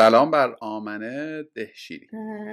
سلام 0.00 0.30
بر 0.30 0.56
آمنه 0.60 1.42
دهشیری. 1.54 2.06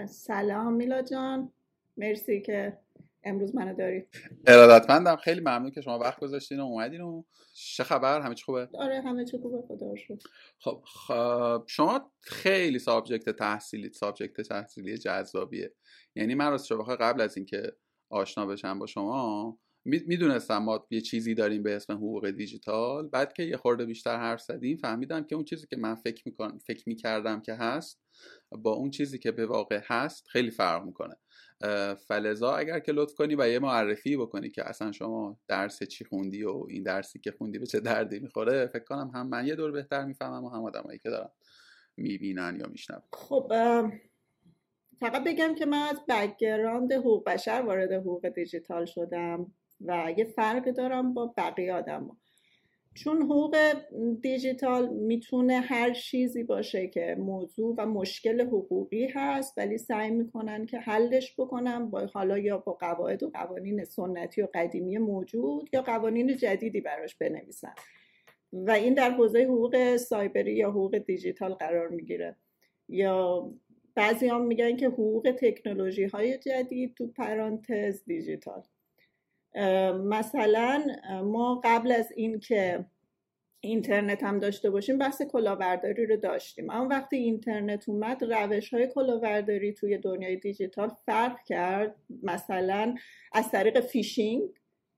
سلام 0.07 0.73
میلاد 0.73 1.01
جان. 1.01 1.51
مرسی 1.97 2.41
که 2.41 2.77
امروز 3.23 3.55
منو 3.55 3.75
دارید. 3.75 4.07
ارادتمندم. 4.47 5.15
خیلی 5.15 5.39
ممنون 5.39 5.71
که 5.71 5.81
شما 5.81 5.99
وقت 5.99 6.19
گذاشتین 6.19 6.59
و 6.59 6.63
اومدین 6.63 7.01
و 7.01 7.23
چه 7.53 7.83
خبر؟ 7.83 8.21
همه 8.21 8.35
چی 8.35 8.43
خوبه؟ 8.43 8.69
آره 8.73 9.01
همه 9.01 9.25
چی 9.25 9.37
خوبه. 9.37 9.67
خدا 9.67 9.95
شد 9.95 10.21
خب, 10.59 10.83
خب 10.85 11.63
شما 11.67 12.11
خیلی 12.21 12.79
subject 12.79 13.29
تحصیلی 13.29 13.93
subject 13.93 14.41
تحصیلی 14.41 14.97
جذابیه. 14.97 15.73
یعنی 16.15 16.35
من 16.35 16.51
راستش 16.51 16.71
بخوای 16.71 16.97
قبل 16.97 17.21
از 17.21 17.37
اینکه 17.37 17.73
آشنا 18.09 18.45
بشم 18.45 18.79
با 18.79 18.85
شما 18.85 19.59
می‌دونستم 19.87 20.57
ما 20.57 20.87
یه 20.89 21.01
چیزی 21.01 21.35
داریم 21.35 21.63
به 21.63 21.75
اسم 21.75 21.93
حقوق 21.93 22.29
دیجیتال. 22.29 23.07
بعد 23.07 23.33
که 23.33 23.43
یه 23.43 23.57
خورده 23.57 23.85
بیشتر 23.85 24.17
حرف 24.17 24.41
زدیم 24.41 24.77
فهمیدم 24.77 25.23
که 25.23 25.35
اون 25.35 25.45
چیزی 25.45 25.67
که 25.67 25.77
من 25.77 25.95
فکر 25.95 26.23
می‌کنم 26.25 26.57
فکر 26.57 26.83
می‌کردم 26.89 27.41
که 27.41 27.53
هست 27.53 28.01
با 28.51 28.71
اون 28.71 28.89
چیزی 28.89 29.19
که 29.19 29.31
به 29.31 29.45
واقع 29.45 29.81
هست 29.83 30.27
خیلی 30.27 30.51
فرق 30.51 30.85
می‌کنه. 30.85 31.15
فلذا 32.07 32.55
اگر 32.55 32.79
که 32.79 32.91
لطف 32.91 33.13
کنی 33.13 33.35
و 33.35 33.49
یه 33.49 33.59
معرفی 33.59 34.17
بکنی 34.17 34.49
که 34.49 34.69
اصلا 34.69 34.91
شما 34.91 35.39
درس 35.47 35.83
چی 35.83 36.05
خوندی 36.05 36.43
و 36.43 36.65
این 36.69 36.83
درسی 36.83 37.19
که 37.19 37.31
خوندی 37.31 37.59
به 37.59 37.65
چه 37.65 37.79
دردی 37.79 38.19
می‌خوره 38.19 38.67
فکر 38.67 38.83
کنم 38.83 39.11
هم 39.13 39.27
من 39.27 39.47
یه 39.47 39.55
دور 39.55 39.71
بهتر 39.71 40.05
می‌فهمم 40.05 40.43
و 40.43 40.49
هم 40.49 40.63
آدمایی 40.63 40.99
که 40.99 41.09
دارن 41.09 41.29
می‌بینن 41.97 42.57
یا 42.59 42.67
میشنون 42.67 43.03
خب 43.13 43.53
فقط 44.99 45.23
بگم 45.23 45.55
که 45.55 45.65
من 45.65 45.77
از 45.77 45.99
background 46.09 46.93
حقوق 46.93 47.23
بشر 47.23 47.63
وارد 47.65 47.91
حقوق 47.91 48.29
دیجیتال 48.29 48.85
شدم. 48.85 49.53
و 49.81 50.13
یه 50.17 50.25
فرقی 50.25 50.71
دارم 50.71 51.13
با 51.13 51.33
بقیه 51.37 51.73
آدم 51.73 52.17
چون 52.97 53.21
حقوق 53.21 53.57
دیجیتال 54.21 54.89
می‌تونه 54.89 55.59
هر 55.59 55.93
چیزی 55.93 56.43
باشه 56.43 56.87
که 56.87 57.15
موضوع 57.19 57.75
و 57.77 57.85
مشکل 57.85 58.41
حقوقی 58.41 59.07
هست 59.07 59.57
ولی 59.57 59.77
سعی 59.77 60.11
می‌کنن 60.11 60.65
که 60.65 60.79
حلش 60.79 61.33
بکنن 61.37 61.89
با 61.89 62.05
حالا 62.05 62.37
یا 62.37 62.57
با 62.57 62.73
قواعد 62.73 63.23
و 63.23 63.29
قوانین 63.29 63.83
سنتی 63.83 64.41
و 64.41 64.47
قدیمی 64.53 64.97
موجود 64.97 65.69
یا 65.73 65.81
قوانین 65.81 66.37
جدیدی 66.37 66.81
براش 66.81 67.15
بنویسن. 67.15 67.73
و 68.53 68.71
این 68.71 68.93
در 68.93 69.11
حوزه 69.11 69.43
حقوق 69.43 69.97
سایبری 69.97 70.55
یا 70.55 70.69
حقوق 70.69 70.97
دیجیتال 70.97 71.53
قرار 71.53 71.87
می‌گیره. 71.87 72.35
یا 72.89 73.51
بعضی 73.95 74.27
هم 74.27 74.45
میگن 74.45 74.75
که 74.75 74.87
حقوق 74.87 75.35
تکنولوژی 75.39 76.05
های 76.05 76.37
جدید 76.37 76.93
تو 76.95 77.07
پرانتز 77.07 78.03
دیجیتال. 78.05 78.63
مثلا 80.05 80.85
ما 81.23 81.61
قبل 81.63 81.91
از 81.91 82.11
اینکه 82.15 82.85
اینترنت 83.59 84.23
هم 84.23 84.39
داشته 84.39 84.69
باشیم 84.69 84.97
بحث 84.97 85.21
کلاهبرداری 85.21 86.05
رو 86.05 86.17
داشتیم. 86.17 86.69
اما 86.69 86.87
وقتی 86.87 87.15
اینترنت 87.17 87.89
اومد 87.89 88.23
روش 88.23 88.73
های 88.73 88.87
کلاهبرداری 88.87 89.73
توی 89.73 89.97
دنیای 89.97 90.35
دیجیتال 90.35 90.91
فرق 91.05 91.43
کرد. 91.43 91.95
مثلا 92.23 92.95
از 93.31 93.51
طریق 93.51 93.79
phishing 93.79 94.49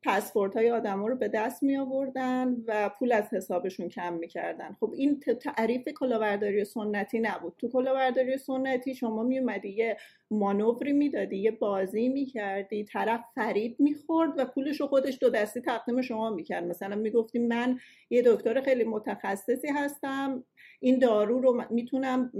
password 0.03 0.55
های 0.55 0.72
آدم 0.72 1.05
رو 1.05 1.16
به 1.16 1.28
دست 1.28 1.64
می 1.64 1.78
آوردن 1.78 2.55
و 2.67 2.89
پول 3.00 3.11
از 3.11 3.33
حسابشون 3.33 3.89
کم 3.89 4.14
می‌کردن. 4.14 4.78
خب 4.80 4.94
این 4.97 5.19
تعریف 5.19 5.88
کلاهبرداری 5.88 6.66
سنتی 6.66 7.19
نبود. 7.19 7.53
تو 7.58 7.69
کلاهبرداری 7.69 8.38
سنتی 8.38 8.95
شما 8.95 9.23
می 9.23 9.39
اومدی 9.39 9.70
یه 9.70 9.97
مانوری 10.31 10.94
می‌دادی 10.94 11.38
یه 11.38 11.52
بازی 11.52 12.09
می‌کردی 12.09 12.83
طرف 12.83 13.22
فریب 13.36 13.75
می‌خورد 13.80 14.33
و 14.38 14.45
پولش 14.45 14.81
رو 14.81 14.88
خودش 14.88 15.17
دو 15.22 15.30
دستی 15.30 15.61
تقدیم 15.61 16.02
شما 16.02 16.30
می‌کرد. 16.30 16.64
مثلا 16.64 16.95
می‌گفتی 16.95 17.39
من 17.39 17.80
یه 18.09 18.22
دکتر 18.25 18.61
خیلی 18.61 18.83
متخصصی 18.83 19.67
هستم 19.67 20.44
این 20.80 21.00
دارو 21.00 21.39
رو 21.39 21.64
می‌تونم 21.70 22.31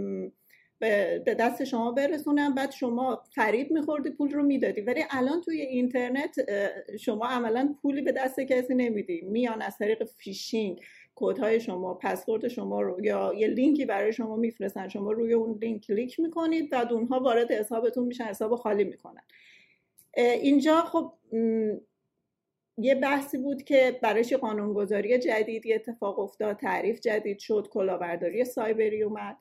به 0.80 1.35
دست 1.39 1.63
شما 1.63 1.91
برسونم. 1.91 2.55
بعد 2.55 2.72
شما 2.72 3.23
فریب 3.35 3.72
میخوردی 3.72 4.09
پول 4.09 4.31
رو 4.31 4.44
می‌دادی. 4.44 4.81
ولی 4.81 5.03
الان 5.11 5.41
توی 5.41 5.61
اینترنت 5.61 6.35
شما 6.99 7.27
عملا 7.27 7.75
پولی 7.81 8.01
به 8.01 8.12
دست 8.12 8.40
کسی 8.40 8.75
نمیدی. 8.75 9.22
میان 9.22 9.62
از 9.62 9.78
طریق 9.78 10.03
فیشینگ. 10.03 10.81
کودهای 11.16 11.59
شما 11.59 11.94
پسورد 11.94 12.47
شما 12.47 12.81
رو 12.81 13.06
یا 13.06 13.34
یه 13.38 13.47
لینکی 13.47 13.85
برای 13.85 14.13
شما 14.13 14.35
میفرستن. 14.35 14.88
شما 14.88 15.12
روی 15.12 15.34
اون 15.34 15.59
لینک 15.62 15.85
کلیک 15.85 16.19
می‌کنید 16.19 16.69
بعد 16.69 16.94
اونها 16.94 17.19
وارد 17.19 17.51
حسابتون 17.51 18.07
میشن. 18.07 18.23
حساب 18.23 18.56
خالی 18.56 18.84
می‌کنن. 18.84 19.23
اینجا 20.18 20.75
خب 20.75 21.13
یه 22.78 22.95
بحثی 22.95 23.38
بود 23.38 23.63
که 23.63 24.00
برایش 24.01 24.34
قانونگذاری 24.34 25.19
جدیدی 25.19 25.73
اتفاق 25.73 26.19
افتاد 26.19 26.57
تعریف 26.57 27.00
جدید 27.00 27.39
شد 27.39 27.68
کلاهبرداری 27.72 28.45
سایبری 28.45 29.03
اومد. 29.03 29.38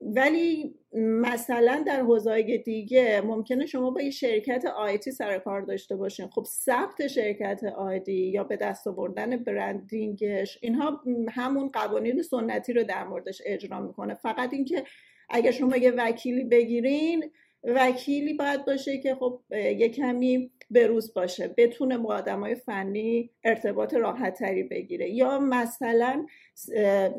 ولی 0.00 0.74
مثلا 0.94 1.84
در 1.86 2.00
حوزه 2.00 2.58
دیگه 2.64 3.20
ممکنه 3.20 3.66
شما 3.66 3.90
با 3.90 4.02
یه 4.02 4.10
شرکت 4.10 4.64
آیتی 4.64 5.10
سر 5.10 5.38
کار 5.38 5.60
داشته 5.60 5.96
باشین. 5.96 6.28
خب 6.28 6.44
ثبت 6.44 7.06
شرکت 7.06 7.64
آیتی 7.64 8.12
یا 8.12 8.44
به 8.44 8.56
دست 8.56 8.86
آوردن 8.86 9.36
برندینگش 9.36 10.58
اینها 10.62 11.00
همون 11.30 11.68
قوانین 11.68 12.22
سنتی 12.22 12.72
رو 12.72 12.84
در 12.84 13.04
موردش 13.04 13.42
اجرا 13.46 13.80
می‌کنه. 13.80 14.14
فقط 14.14 14.52
اینکه 14.52 14.84
اگر 15.30 15.50
شما 15.50 15.76
یه 15.76 15.90
وکیلی 15.90 16.44
بگیرین 16.44 17.30
وکیلی 17.64 18.34
باید 18.34 18.64
باشه 18.64 18.98
که 18.98 19.14
خب 19.14 19.40
یه 19.50 19.88
کمی 19.88 20.50
بروز 20.70 21.14
باشه 21.14 21.54
بتونه 21.56 21.98
با 21.98 22.14
آدم 22.14 22.40
های 22.40 22.54
فنی 22.54 23.30
ارتباط 23.44 23.94
راحت 23.94 24.38
تری 24.38 24.62
بگیره. 24.62 25.10
یا 25.10 25.38
مثلا 25.38 26.26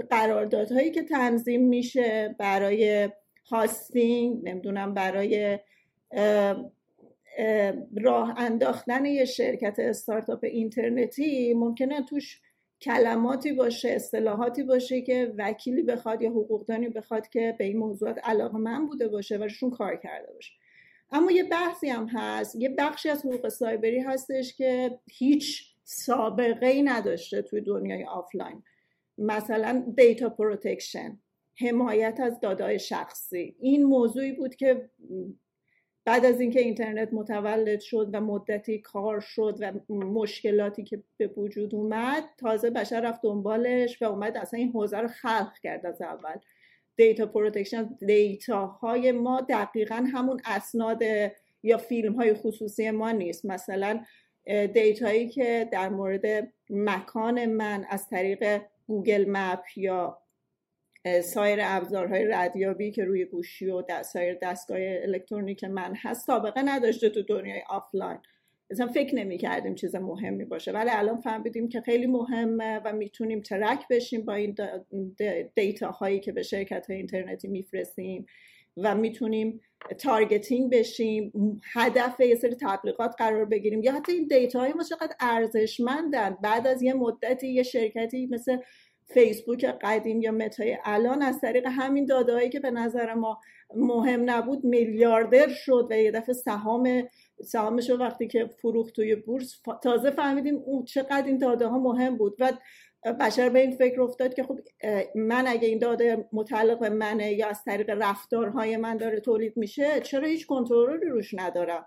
قراردادهایی 0.10 0.92
که 0.92 1.04
تنظیم 1.04 1.62
میشه 1.62 2.36
برای 2.40 3.10
هاستینگ 3.52 4.50
نمی‌دونم 4.50 4.94
برای 4.94 5.60
راه 8.02 8.34
انداختن 8.38 9.06
یه 9.06 9.26
شرکت 9.26 9.76
استارتاپ 9.80 10.44
اینترنتی 10.44 11.54
ممکنه 11.54 12.02
توش 12.06 12.42
کلماتی 12.86 13.54
باشه 13.54 13.90
اصطلاحاتی 13.90 14.64
باشه 14.64 15.02
که 15.02 15.34
وکیلی 15.38 15.84
بخواد 15.84 16.22
یا 16.22 16.30
حقوقدانی 16.30 16.90
بخواد 16.90 17.30
که 17.30 17.56
به 17.60 17.64
این 17.66 17.78
موضوعات 17.78 18.20
علاقه 18.24 18.58
من 18.58 18.88
بوده 18.88 19.08
باشه 19.08 19.38
و 19.38 19.44
روشون 19.44 19.70
کار 19.70 19.96
کرده 19.96 20.34
باشه. 20.34 20.54
اما 21.12 21.32
یه 21.32 21.44
بحثی 21.44 21.90
هم 21.90 22.08
هست 22.08 22.56
یه 22.56 22.70
بخشی 22.70 23.10
از 23.10 23.26
حقوق 23.26 23.50
سایبری 23.50 24.00
هستش 24.00 24.56
که 24.56 25.00
هیچ 25.12 25.76
سابقه 25.84 26.68
ای 26.68 26.84
نداشته 26.84 27.42
توی 27.42 27.62
دنیای 27.62 28.04
آفلاین. 28.04 28.64
مثلا 29.18 29.94
data 29.98 30.30
protection 30.30 31.20
حمایت 31.56 32.20
از 32.20 32.40
داده‌های 32.40 32.80
شخصی. 32.80 33.56
این 33.60 33.84
موضوعی 33.84 34.32
بود 34.32 34.56
که 34.56 34.90
بعد 36.06 36.26
از 36.26 36.42
اینکه 36.42 36.60
اینترنت 36.60 37.14
متولد 37.14 37.80
شد 37.80 38.10
و 38.14 38.22
مدتی 38.22 38.80
کار 38.80 39.20
شد 39.20 39.58
و 39.60 39.94
مشکلاتی 39.94 40.84
که 40.84 41.04
به 41.18 41.28
وجود 41.28 41.76
اومد 41.76 42.24
تازه 42.38 42.70
بشر 42.70 43.02
رفت 43.02 43.22
دنبالش 43.22 44.02
و 44.02 44.06
اومد 44.06 44.38
اصلا 44.38 44.60
این 44.60 44.72
حوزه 44.72 44.98
رو 44.98 45.08
خلق 45.08 45.54
کرد 45.64 45.86
از 45.86 46.02
اول. 46.02 46.36
data 46.96 47.26
protection 47.26 47.98
data 48.06 48.66
های 48.66 49.12
ما 49.12 49.42
دقیقا 49.42 50.08
همون 50.14 50.42
اسناد 50.46 51.02
یا 51.64 51.78
فیلم 51.78 52.14
های 52.14 52.34
خصوصی 52.34 52.92
ما 52.92 53.12
نیست. 53.12 53.46
مثلا 53.46 54.04
data 54.74 55.11
یی 55.11 55.30
که 55.30 55.70
در 55.72 55.90
مورد 55.90 56.54
مکان 56.70 57.46
من 57.46 57.86
از 57.90 58.10
طریق 58.10 58.62
گوگل 58.88 59.26
مپ 59.28 59.64
یا 59.76 60.22
سایر 61.24 61.60
ابزارهای 61.62 62.26
ردیابی 62.26 62.92
که 62.92 63.04
روی 63.04 63.26
گوشی 63.26 63.66
و 63.66 64.04
سایر 64.04 64.38
دستگاه 64.42 64.78
الکترونیک 64.82 65.64
من 65.64 65.94
هست 65.96 66.28
سابقه 66.28 66.62
نداشته 66.62 67.10
تو 67.10 67.22
دنیای 67.22 67.62
آفلاین. 67.70 68.18
مثلا 68.72 68.88
فکر 68.88 69.16
نمی 69.16 69.38
کردیم 69.38 69.76
چیز 69.76 69.96
مهمی 69.96 70.46
باشه. 70.46 70.72
ولی 70.72 70.90
الان 70.94 71.22
فهمیدیم 71.22 71.70
که 71.70 71.82
خیلی 71.82 72.08
مهمه 72.08 72.82
و 72.86 72.94
می‌تونیم 72.94 73.42
track 73.42 73.88
بشیم 73.90 74.26
با 74.26 74.34
این 74.34 74.56
data 75.56 75.92
هایی 75.92 76.20
که 76.20 76.32
به 76.32 76.44
شرکت 76.44 76.88
های 76.90 76.98
اینترنتی 76.98 77.48
میفرستیم 77.48 78.26
و 78.78 78.96
می‌تونیم 78.96 79.62
targeting 80.00 80.72
بشیم. 80.72 81.32
هدف 81.74 82.20
یه 82.20 82.36
سری 82.36 82.56
تبلیغات 82.62 83.16
قرار 83.18 83.46
بگیریم. 83.46 83.84
یا 83.84 83.94
حتی 83.94 84.12
این 84.12 84.28
data 84.28 84.60
های 84.60 84.74
ما 84.74 84.84
چقدر 84.84 85.16
ارزشمندن. 85.20 86.38
بعد 86.44 86.68
از 86.68 86.82
یه 86.82 86.94
مدتی 86.94 87.48
یه 87.48 87.64
شرکتی 87.64 88.28
مثل 88.32 88.58
فیسبوک 89.08 89.66
قدیم 89.66 90.22
یا 90.22 90.32
متای 90.32 90.78
الان 90.84 91.22
از 91.22 91.42
طریق 91.42 91.68
همین 91.68 92.06
دادههایی 92.06 92.50
که 92.50 92.60
به 92.60 92.72
نظر 92.72 93.14
ما 93.14 93.40
مهم 93.76 94.30
نبود 94.30 94.64
میلیاردر 94.64 95.48
شد 95.50 95.88
و 95.90 95.98
یه 95.98 96.12
دفعه 96.12 96.34
سهام 96.34 97.04
سهامش 97.44 97.90
وقتی 97.90 98.28
که 98.28 98.50
فروخت 98.62 98.96
توی 98.96 99.16
بورس. 99.16 99.62
تازه 99.84 100.12
فهمیدیم 100.12 100.56
اون 100.56 100.84
چقدر 100.84 101.26
این 101.26 101.38
داده 101.38 101.68
ها 101.68 101.80
مهم 101.80 102.18
بود 102.18 102.36
و 102.40 102.52
بشر 103.14 103.50
به 103.50 103.60
این 103.60 103.72
فکر 103.72 104.02
افتاد 104.02 104.34
که 104.34 104.44
خب 104.44 104.60
من 105.16 105.48
اگه 105.48 105.68
این 105.68 105.80
داده 105.80 106.28
متعلق 106.34 106.80
به 106.80 106.90
منه 106.90 107.34
یا 107.34 107.48
از 107.48 107.64
طریق 107.64 107.90
رفتارهای 107.90 108.78
من 108.78 108.98
داره 108.98 109.20
تولید 109.20 109.58
میشه 109.58 110.00
چرا 110.00 110.28
هیچ 110.28 110.48
کنترلی 110.48 111.06
روش 111.10 111.34
ندارم؟ 111.34 111.86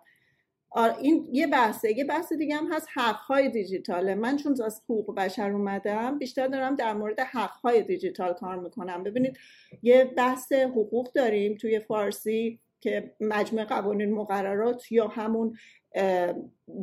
این 0.77 1.29
یه 1.33 1.47
بحثه. 1.47 1.99
یه 1.99 2.05
بحث 2.05 2.33
دیگه 2.33 2.57
هم 2.57 2.73
هست 2.73 2.89
حقهای 2.95 3.49
دیجیتاله. 3.49 4.15
من 4.15 4.37
چون 4.37 4.63
از 4.65 4.83
حقوق 4.85 5.15
بشر 5.15 5.51
اومدم 5.51 6.19
بیشتر 6.19 6.47
دارم 6.47 6.75
در 6.75 6.95
مورد 6.95 7.21
حقهای 7.21 7.83
دیجیتال 7.83 8.33
کار 8.33 8.59
می‌کنم. 8.59 9.03
ببینید 9.03 9.39
یه 9.83 10.05
بحث 10.05 10.53
حقوق 10.53 11.13
داریم 11.13 11.57
توی 11.57 11.81
فارسی 11.81 12.61
که 12.81 13.15
مجموع 13.21 13.65
قوانین 13.65 14.13
مقررات 14.13 14.93
یا 14.93 15.09
همون 15.09 15.57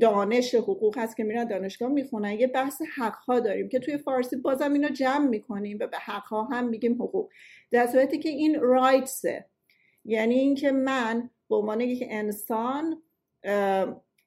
دانش 0.01 0.55
حقوق 0.55 0.97
هست 0.97 1.17
که 1.17 1.23
میرن 1.23 1.43
دانشگاه 1.43 1.89
می‌خونن. 1.89 2.31
یه 2.31 2.47
بحث 2.47 2.81
حقها 2.97 3.39
داریم 3.39 3.69
که 3.69 3.79
توی 3.79 3.97
فارسی 3.97 4.35
بازم 4.35 4.73
اینو 4.73 4.89
جمع 4.89 5.27
می‌کنیم 5.27 5.77
و 5.81 5.87
به 5.87 5.97
حقها 5.97 6.43
هم 6.43 6.67
میگیم 6.67 6.93
حقوق. 6.93 7.29
در 7.71 7.87
صورتی 7.87 8.19
که 8.19 8.29
این 8.29 8.59
رایتسه. 8.59 9.45
یعنی 10.05 10.35
اینکه 10.35 10.71
من 10.71 11.29
به 11.49 11.55
عنوان 11.55 11.81
یک 11.81 12.03
انسان 12.09 13.01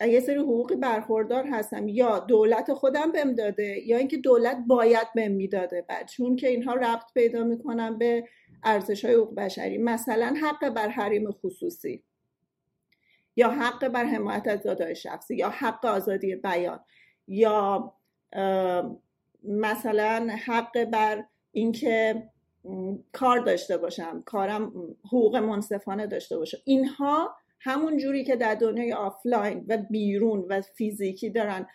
یه 0.01 0.21
سری 0.21 0.39
حقوقی 0.39 0.77
برخوردار 0.77 1.47
هستم. 1.47 1.89
یا 1.89 2.19
دولت 2.19 2.73
خودم 2.73 3.13
بهم 3.13 3.35
داده 3.35 3.87
یا 3.87 3.97
اینکه 3.97 4.17
دولت 4.17 4.59
باید 4.67 5.09
بهم 5.15 5.33
می‌داده. 5.33 5.85
بعد 5.89 6.09
چون 6.09 6.37
که 6.37 6.49
اینها 6.49 6.75
ربط 6.75 7.13
پیدا 7.15 7.45
می‌کنن 7.45 7.99
به 7.99 8.25
ارزش 8.65 9.05
های 9.05 9.15
حقوق 9.15 9.35
بشری. 9.35 9.79
مثلا 9.79 10.35
حق 10.43 10.69
بر 10.69 10.89
حریم 10.89 11.31
خصوصی 11.31 12.03
یا 13.37 13.51
حق 13.51 13.89
بر 13.89 14.05
حمایت 14.05 14.49
از 14.49 14.63
داده‌های 14.63 14.97
شخصی 14.97 15.37
یا 15.37 15.51
حق 15.51 15.87
آزادی 15.87 16.37
بیان 16.37 16.81
یا 17.27 17.93
مثلا 19.45 20.29
حق 20.47 20.85
بر 20.85 21.25
اینکه 21.53 22.23
کار 23.13 23.39
داشته 23.39 23.77
باشم 23.77 24.23
کارم 24.27 24.73
حقوق 25.05 25.37
منصفانه 25.37 26.07
داشته 26.07 26.39
باشم. 26.39 26.59
اینها 26.65 27.37
همون 27.61 27.97
جوری 27.97 28.25
که 28.25 28.37
در 28.37 28.55
دنیای 28.55 28.93
آفلاین 28.93 29.65
و 29.69 29.79
بیرون 29.91 30.47
و 30.49 30.61
فیزیکی 30.61 31.31
دارن 31.31 31.67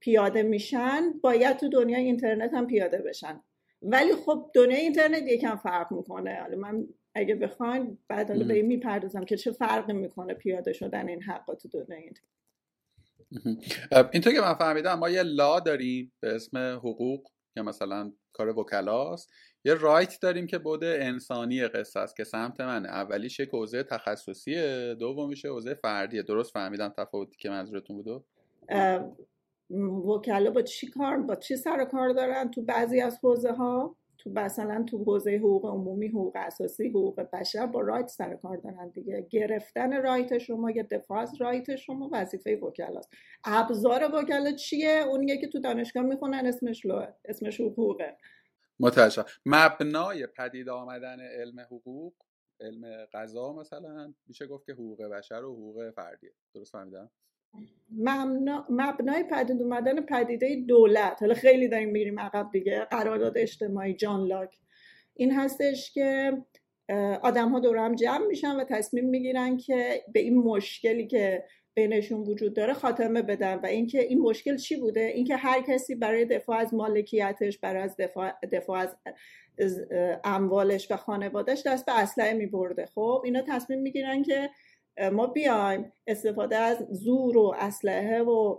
پیاده 0.00 0.42
میشن 0.42 1.12
باید 1.22 1.56
تو 1.56 1.68
دنیای 1.68 2.04
اینترنت 2.04 2.54
هم 2.54 2.66
پیاده 2.66 2.98
بشن. 2.98 3.40
ولی 3.82 4.12
خب 4.14 4.50
دنیای 4.54 4.80
اینترنت 4.80 5.22
یکم 5.22 5.56
فرق 5.56 5.92
می‌کنه. 5.92 6.38
حالا 6.40 6.56
من 6.58 6.86
اگه 7.14 7.34
بخواین 7.34 7.98
بعد 8.08 8.30
حالا 8.30 8.44
به 8.44 8.54
این 8.54 8.66
می‌پردازم 8.66 9.24
که 9.24 9.36
چه 9.36 9.52
فرقی 9.52 9.92
می‌کنه 9.92 10.34
پیاده 10.34 10.72
شدن 10.72 11.08
این 11.08 11.22
حقا 11.22 11.54
تو 11.54 11.68
دنیای 11.68 12.02
اینترنت 12.02 12.28
اینطور 14.12 14.32
که 14.32 14.40
من 14.40 14.54
فهمیدم 14.54 14.98
ما 14.98 15.10
یه 15.10 15.22
لا 15.22 15.60
داریم 15.60 16.12
به 16.20 16.34
اسم 16.34 16.58
حقوق 16.58 17.28
که 17.54 17.62
مثلا 17.62 18.12
کار 18.32 18.58
وکلاست. 18.58 19.32
یه 19.64 19.74
رایت 19.74 20.18
داریم 20.20 20.46
که 20.46 20.58
بود 20.58 20.84
انسانی 20.84 21.66
قصه 21.68 22.00
است 22.00 22.16
که 22.16 22.24
سمت 22.24 22.60
منه. 22.60 22.88
اولیش 22.88 23.40
یک 23.40 23.48
حوزه 23.48 23.82
تخصصیه 23.82 24.94
دومیش 24.94 25.44
حوزه 25.46 25.74
فردیه. 25.74 26.22
درست 26.22 26.52
فهمیدم 26.52 26.88
تفاوتی 26.88 27.36
که 27.36 27.50
منظورتون 27.50 27.96
بودو 27.96 28.24
وکلا 30.06 30.50
با 30.50 30.62
چی 30.62 30.86
کار 30.86 31.16
با 31.16 31.34
چی 31.34 31.56
سر 31.56 31.84
کار 31.84 32.12
دارن 32.12 32.50
تو 32.50 32.62
بعضی 32.62 33.00
از 33.00 33.18
حوزه 33.22 33.52
ها 33.52 33.96
تو 34.18 34.30
مثلا 34.30 34.82
تو 34.82 35.04
حوزه 35.04 35.36
حقوق 35.36 35.66
عمومی 35.66 36.08
حقوق 36.08 36.32
اساسی 36.36 36.88
حقوق 36.88 37.20
بشر 37.20 37.66
با 37.66 37.80
رایت 37.80 38.08
سر 38.08 38.34
کار 38.34 38.56
دارن 38.56 38.88
دیگه. 38.88 39.26
گرفتن 39.30 40.02
رایت 40.02 40.38
شما 40.38 40.70
یا 40.70 40.82
دفاع 40.90 41.18
از 41.18 41.40
رایت 41.40 41.76
شما 41.76 42.10
وظیفه 42.12 42.56
وکلاست. 42.56 43.10
ابزار 43.44 44.10
وکلا 44.14 44.52
چیه؟ 44.52 45.04
اونیه 45.08 45.36
که 45.36 45.48
تو 45.48 45.60
دانشگاه 45.60 46.02
می‌خونن 46.02 46.46
اسمش 46.46 46.86
لوه 46.86 47.08
اسمش 47.24 47.60
حقوقه. 47.60 48.16
متوجه 48.80 49.24
مبنای 49.46 50.26
پدید 50.26 50.68
آمدن 50.68 51.20
علم 51.20 51.60
حقوق 51.60 52.14
علم 52.60 53.06
قضا 53.12 53.52
مثلا 53.52 54.14
میشه 54.26 54.46
گفت 54.46 54.66
که 54.66 54.72
حقوق 54.72 55.02
بشر 55.02 55.44
و 55.44 55.52
حقوق 55.52 55.90
فردیه. 55.90 56.32
درست 56.54 56.72
فهمیدم؟ 56.72 57.10
مبنای 58.68 59.24
پدید 59.30 59.62
اومدن 59.62 60.00
پدیده 60.00 60.64
دولت. 60.68 61.16
حالا 61.20 61.34
خیلی 61.34 61.68
داریم 61.68 61.88
میریم 61.88 62.20
عقب 62.20 62.50
دیگه. 62.52 62.86
قرارداد 62.90 63.38
اجتماعی 63.38 63.94
جان 63.94 64.26
لاک. 64.26 64.58
این 65.14 65.32
هستش 65.32 65.92
که 65.92 66.38
آدم 67.22 67.48
ها 67.48 67.60
دور 67.60 67.76
هم 67.76 67.94
جمع 67.94 68.26
میشن 68.26 68.56
و 68.56 68.64
تصمیم 68.64 69.08
می‌گیرن 69.08 69.56
که 69.56 70.04
به 70.12 70.20
این 70.20 70.38
مشکلی 70.38 71.06
که 71.06 71.44
بینشون 71.78 72.20
وجود 72.20 72.54
داره 72.54 72.72
خاتمه 72.72 73.22
بدن 73.22 73.54
و 73.54 73.66
اینکه 73.66 74.00
این 74.00 74.18
مشکل 74.20 74.56
چی 74.56 74.76
بوده؟ 74.76 75.00
اینکه 75.00 75.36
هر 75.36 75.60
کسی 75.60 75.94
برای 75.94 76.24
دفاع 76.24 76.58
از 76.58 76.74
مالکیتش 76.74 77.58
برای 77.58 77.82
از 77.82 77.96
دفاع, 77.96 78.32
دفاع 78.52 78.78
از 78.78 78.96
اموالش 80.24 80.90
و 80.90 80.96
خانوادهش 80.96 81.62
دست 81.66 81.86
به 81.86 82.00
اسلحه 82.00 82.32
میبرده. 82.32 82.86
خب 82.86 83.22
اینا 83.24 83.42
تصمیم 83.48 83.80
می‌گیرن 83.80 84.22
که 84.22 84.50
ما 85.12 85.26
بیایم 85.26 85.92
استفاده 86.06 86.56
از 86.56 86.86
زور 86.90 87.38
و 87.38 87.54
اسلحه 87.58 88.22
و 88.22 88.58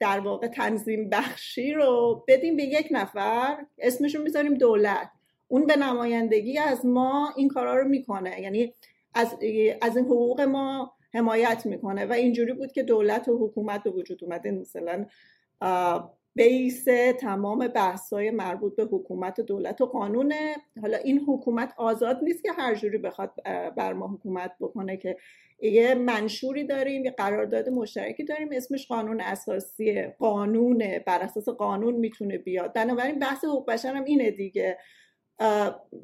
در 0.00 0.20
واقع 0.20 0.48
تنظیم 0.48 1.10
بخشی 1.10 1.72
رو 1.72 2.24
بدیم 2.28 2.56
به 2.56 2.62
یک 2.62 2.88
نفر 2.90 3.66
اسمشون 3.78 4.22
می‌ذاریم 4.22 4.54
دولت. 4.54 5.10
اون 5.48 5.66
به 5.66 5.76
نمایندگی 5.76 6.58
از 6.58 6.86
ما 6.86 7.32
این 7.36 7.48
کارا 7.48 7.80
رو 7.80 7.88
می‌کنه. 7.88 8.40
یعنی 8.40 8.74
از, 9.14 9.34
از 9.82 9.96
این 9.96 10.06
حقوق 10.06 10.40
ما 10.40 10.95
حمایت 11.16 11.66
می‌کنه. 11.66 12.06
و 12.06 12.12
اینجوری 12.12 12.52
بود 12.52 12.72
که 12.72 12.82
دولت 12.82 13.28
و 13.28 13.46
حکومت 13.46 13.82
به 13.82 13.90
وجود 13.90 14.24
اومده. 14.24 14.50
مثلا 14.50 15.06
بیس 16.34 16.84
تمام 17.20 17.72
های 18.12 18.30
مربوط 18.30 18.76
به 18.76 18.84
حکومت 18.84 19.40
دولت 19.40 19.80
و 19.80 19.86
قانونه. 19.86 20.56
حالا 20.82 20.96
این 20.96 21.20
حکومت 21.28 21.74
آزاد 21.76 22.18
نیست 22.22 22.42
که 22.42 22.52
هر 22.52 22.74
جوری 22.74 22.98
بخواد 22.98 23.32
بر 23.76 23.92
ما 23.92 24.08
حکومت 24.08 24.52
بکنه 24.60 24.96
که 24.96 25.16
یه 25.62 25.94
منشوری 25.94 26.64
داریم 26.64 27.04
یه 27.04 27.10
قرارداد 27.10 27.68
مشترکی 27.68 28.24
داریم. 28.24 28.48
اسمش 28.52 28.86
قانون 28.86 29.20
اساسی 29.20 30.02
قانون 30.02 30.78
بر 31.06 31.18
اساس 31.18 31.48
قانون 31.48 31.94
می‌تونه 31.94 32.38
بیاد. 32.38 32.72
بنابراین 32.72 33.18
بحث 33.18 33.44
حقوق 33.44 33.70
بشر 33.70 33.94
هم 33.94 34.04
اینه 34.04 34.30
دیگه. 34.30 34.78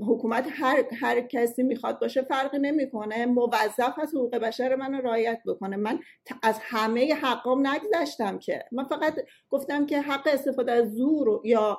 حکومت 0.08 0.46
هر, 0.50 0.84
هر 1.00 1.20
کسی 1.20 1.62
می‌خواد 1.62 2.00
باشه 2.00 2.22
فرقی 2.22 2.58
نمی‌کنه. 2.58 3.26
موظف 3.26 3.98
از 3.98 4.14
حقوق 4.14 4.36
بشر 4.36 4.74
منو 4.76 5.00
رعایت 5.00 5.42
بکنه. 5.46 5.76
من 5.76 6.00
از 6.42 6.58
همه 6.60 7.14
حقام 7.14 7.66
نگذشتم 7.66 8.38
که. 8.38 8.64
من 8.72 8.84
فقط 8.84 9.14
گفتم 9.50 9.86
که 9.86 10.00
حق 10.00 10.28
استفاده 10.32 10.72
از 10.72 10.94
زور 10.94 11.40
یا 11.44 11.78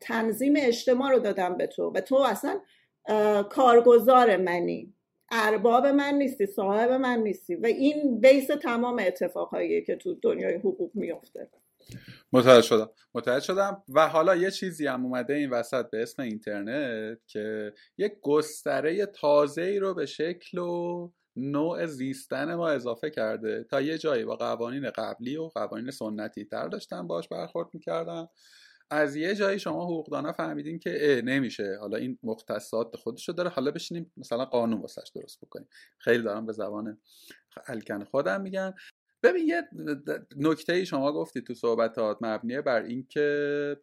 تنظیم 0.00 0.54
اجتماع 0.56 1.10
رو 1.10 1.18
دادم 1.18 1.56
به 1.56 1.66
تو. 1.66 1.90
و 1.90 2.00
تو 2.00 2.16
اصلا 2.16 2.60
کارگزار 3.42 4.36
منی. 4.36 4.92
ارباب 5.30 5.86
من 5.86 6.14
نیستی 6.14 6.46
صاحب 6.46 6.90
من 6.90 7.18
نیستی. 7.18 7.54
و 7.54 7.66
این 7.66 8.20
بیس 8.20 8.46
تمام 8.46 8.98
اتفاقهایی 9.06 9.84
که 9.84 9.96
تو 9.96 10.14
دنیای 10.14 10.54
حقوق 10.54 10.90
میفته. 10.94 11.48
متوجه 12.36 12.66
شدم. 12.66 12.90
متوجه 13.14 13.46
شدم 13.46 13.82
و 13.88 14.08
حالا 14.08 14.36
یه 14.36 14.50
چیزی 14.50 14.86
هم 14.86 15.04
اومده 15.04 15.34
این 15.34 15.50
وسط 15.50 15.90
به 15.90 16.02
اسم 16.02 16.22
اینترنت 16.22 17.18
که 17.26 17.72
یک 17.98 18.12
گستره 18.22 19.06
تازه 19.06 19.62
ای 19.62 19.78
رو 19.78 19.94
به 19.94 20.06
شکل 20.06 20.58
و 20.58 21.10
نوع 21.36 21.86
زیستن 21.86 22.54
ما 22.54 22.68
اضافه 22.68 23.10
کرده. 23.10 23.64
تا 23.64 23.80
یه 23.80 23.98
جایی 23.98 24.24
با 24.24 24.36
قوانین 24.36 24.90
قبلی 24.90 25.36
و 25.36 25.48
قوانین 25.48 25.90
سنتی 25.90 26.44
تر 26.44 26.68
داشتن 26.68 27.06
باش 27.06 27.28
برخورد 27.28 27.68
می‌کردن 27.72 28.26
از 28.90 29.16
یه 29.16 29.34
جایی 29.34 29.58
شما 29.58 29.84
حقوقدانا 29.84 30.32
فهمیدین 30.32 30.78
که 30.78 31.22
نمیشه. 31.24 31.76
حالا 31.80 31.96
این 31.96 32.18
مختصات 32.22 32.96
خودشو 32.96 33.32
داره. 33.32 33.48
حالا 33.50 33.70
بشینیم 33.70 34.12
مثلا 34.16 34.44
قانون 34.44 34.80
واسش 34.80 35.10
درست 35.14 35.40
بکنیم. 35.44 35.68
خیلی 35.98 36.22
دارم 36.22 36.46
به 36.46 36.52
زبان 36.52 36.98
الکن 37.66 38.04
خودم 38.04 38.40
میگن 38.40 38.74
ببین 39.26 39.48
یه 39.48 39.62
نکته 40.36 40.72
ای 40.72 40.86
شما 40.86 41.12
گفتی 41.12 41.40
تو 41.40 41.54
صحبتات 41.54 42.18
مبنیه 42.20 42.60
بر 42.60 42.82
اینکه 42.82 43.76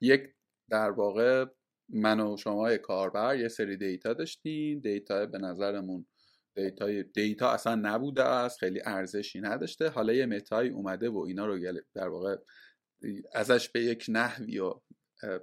یک 0.00 0.22
در 0.70 0.90
واقع 0.90 1.44
من 1.88 2.20
و 2.20 2.36
شما 2.36 2.76
کاربر 2.76 3.36
یه 3.36 3.48
سری 3.48 3.76
data 3.76 4.12
داشتیم. 4.14 4.80
data 4.80 5.26
به 5.26 5.38
نظرمون 5.38 6.06
data 6.54 7.02
data 7.02 7.50
اصلا 7.50 7.74
نبوده 7.74 8.24
است 8.24 8.58
خیلی 8.58 8.80
ارزشی 8.84 9.40
نداشته. 9.40 9.88
حالا 9.88 10.12
یه 10.12 10.26
متایی 10.26 10.70
اومده 10.70 11.08
و 11.08 11.18
اینا 11.18 11.46
رو 11.46 11.58
در 11.94 12.08
واقع 12.08 12.36
ازش 13.34 13.68
به 13.68 13.80
یک 13.80 14.06
نحوی 14.08 14.58
و 14.58 14.74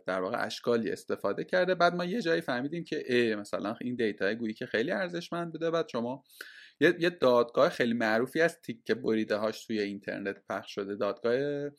در 0.07 0.21
واقع 0.21 0.45
اشکالی 0.45 0.91
استفاده 0.91 1.43
کرده. 1.43 1.75
بعد 1.75 1.95
ما 1.95 2.05
یه 2.05 2.21
جایی 2.21 2.41
فهمیدیم 2.41 2.83
که 2.83 3.03
ای 3.13 3.35
مثلا 3.35 3.75
این 3.81 3.95
data 3.95 4.33
گویی 4.33 4.53
که 4.53 4.65
خیلی 4.65 4.91
ارزشمند 4.91 5.51
بوده. 5.51 5.71
بعد 5.71 5.87
شما 5.87 6.23
یه, 6.79 6.95
یه 6.99 7.09
دادگاه 7.09 7.69
خیلی 7.69 7.93
معروفی 7.93 8.41
از 8.41 8.61
تیکه 8.61 8.95
بریده 8.95 9.35
هاش 9.35 9.65
توی 9.65 9.81
اینترنت 9.81 10.43
پخش 10.49 10.75
شده. 10.75 10.95
دادگاه 10.95 11.69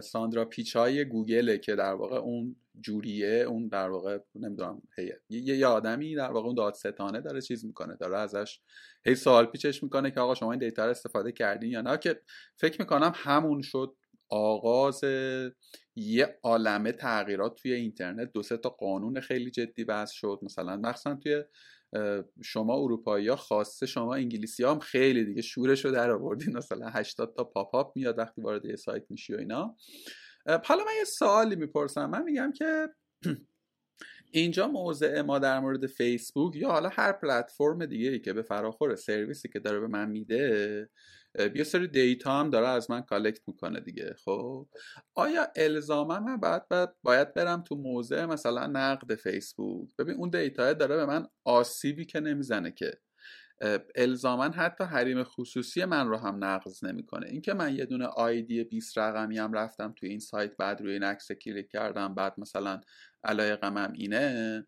ساندرا 0.00 0.44
پیچای 0.44 1.04
گوگله 1.04 1.58
که 1.58 1.74
در 1.74 1.92
واقع 1.94 2.16
اون 2.16 2.56
جوریه 2.80 3.28
اون 3.28 3.68
در 3.68 3.90
واقع 3.90 4.18
نمی‌دونم 4.34 4.82
یه, 5.28 5.42
یه 5.58 5.66
آدمی 5.66 6.14
در 6.14 6.30
واقع 6.30 6.46
اون 6.46 6.54
دادستانه 6.54 7.20
داره 7.20 7.40
چیز 7.40 7.64
می‌کنه 7.64 7.96
داره 7.96 8.18
ازش 8.18 8.60
هی 9.06 9.14
سوال 9.14 9.46
پیچش 9.46 9.82
می‌کنه 9.82 10.10
که 10.10 10.20
آقا 10.20 10.34
شما 10.34 10.52
این 10.52 10.60
دیتا 10.60 10.84
رو 10.84 10.90
استفاده 10.90 11.32
کردین 11.32 11.70
یا 11.70 11.80
نه؟ 11.80 11.98
که 11.98 12.20
فکر 12.56 12.80
می‌کنم 12.80 13.12
همون 13.14 13.62
شد 13.62 13.96
آغاز 14.28 15.04
یه 15.96 16.38
عالمه 16.42 16.92
تغییرات 16.92 17.54
توی 17.54 17.72
اینترنت. 17.72 18.32
دو 18.32 18.42
سه 18.42 18.56
تا 18.56 18.68
قانون 18.68 19.20
خیلی 19.20 19.50
جدی 19.50 19.84
بحث 19.84 20.10
شد. 20.10 20.38
مثلا 20.42 20.76
مخصوصا 20.76 21.14
توی 21.14 21.44
شما 22.42 22.74
اروپایی 22.74 23.28
ها 23.28 23.36
خواسته 23.36 23.86
شما 23.86 24.14
انگلیسی 24.14 24.62
ها 24.62 24.70
هم 24.70 24.78
خیلی 24.78 25.24
دیگه 25.24 25.42
شورش 25.42 25.84
رو 25.84 25.90
در 25.90 26.10
آوردین. 26.10 26.56
مثلا 26.56 26.88
80 26.88 27.34
تا 27.36 27.44
پاپ 27.44 27.74
اپ 27.74 27.92
میاد 27.96 28.18
وقتی 28.18 28.40
وارد 28.40 28.64
یه 28.64 28.76
سایت 28.76 29.04
میشی 29.10 29.34
و 29.34 29.38
اینا. 29.38 29.76
حالا 30.64 30.84
من 30.84 30.92
یه 30.98 31.04
سوالی 31.04 31.56
می‌پرسم. 31.56 32.10
من 32.10 32.22
میگم 32.22 32.52
که 32.52 32.88
اینجا 34.32 34.68
موضع 34.68 35.20
ما 35.22 35.38
در 35.38 35.60
مورد 35.60 35.86
فیسبوک 35.86 36.56
یا 36.56 36.68
حالا 36.68 36.88
هر 36.88 37.12
پلتفرم 37.12 37.86
دیگه 37.86 38.10
ای 38.10 38.18
که 38.18 38.32
به 38.32 38.42
فراخور 38.42 38.96
سرویسی 38.96 39.48
که 39.48 39.58
داره 39.58 39.80
به 39.80 39.86
من 39.86 40.10
میده 40.10 40.90
یه 41.54 41.64
سری 41.64 41.88
data 41.88 42.32
هم 42.40 42.50
داره 42.50 42.68
از 42.68 42.90
من 42.90 43.00
collect 43.00 43.48
می‌کنه 43.48 43.80
دیگه 43.80 44.14
خب؟ 44.24 44.68
آیا 45.14 45.48
الزاما 45.56 46.20
من 46.20 46.36
باید, 46.36 46.62
باید 47.02 47.34
برم 47.34 47.62
تو 47.62 47.74
موضع 47.74 48.24
مثلا 48.24 48.66
نقد 48.66 49.14
فیسبوک 49.14 49.96
ببین 49.98 50.14
اون 50.14 50.30
data 50.30 50.72
داره 50.72 50.96
به 50.96 51.06
من 51.06 51.26
آسیبی 51.44 52.04
که 52.04 52.20
نمی‌زنه 52.20 52.70
که 52.70 52.98
الزاما 53.94 54.44
حتی 54.44 54.84
حریم 54.84 55.24
خصوصی 55.24 55.84
من 55.84 56.08
رو 56.08 56.16
هم 56.16 56.44
نقض 56.44 56.84
نمی‌کنه. 56.84 57.26
اینکه 57.26 57.54
من 57.54 57.76
یه 57.76 57.86
دونه 57.86 58.06
ID 58.06 58.64
20 58.64 58.98
رقمی 58.98 59.38
هم 59.38 59.52
رفتم 59.52 59.92
تو 59.96 60.06
این 60.06 60.18
سایت 60.18 60.56
بعد 60.56 60.80
روی 60.80 60.92
این 60.92 61.02
عکس 61.02 61.32
کلیک 61.32 61.70
کردم 61.70 62.14
بعد 62.14 62.34
مثلا 62.38 62.80
علایقم 63.24 63.78
هم 63.78 63.92
اینه 63.92 64.66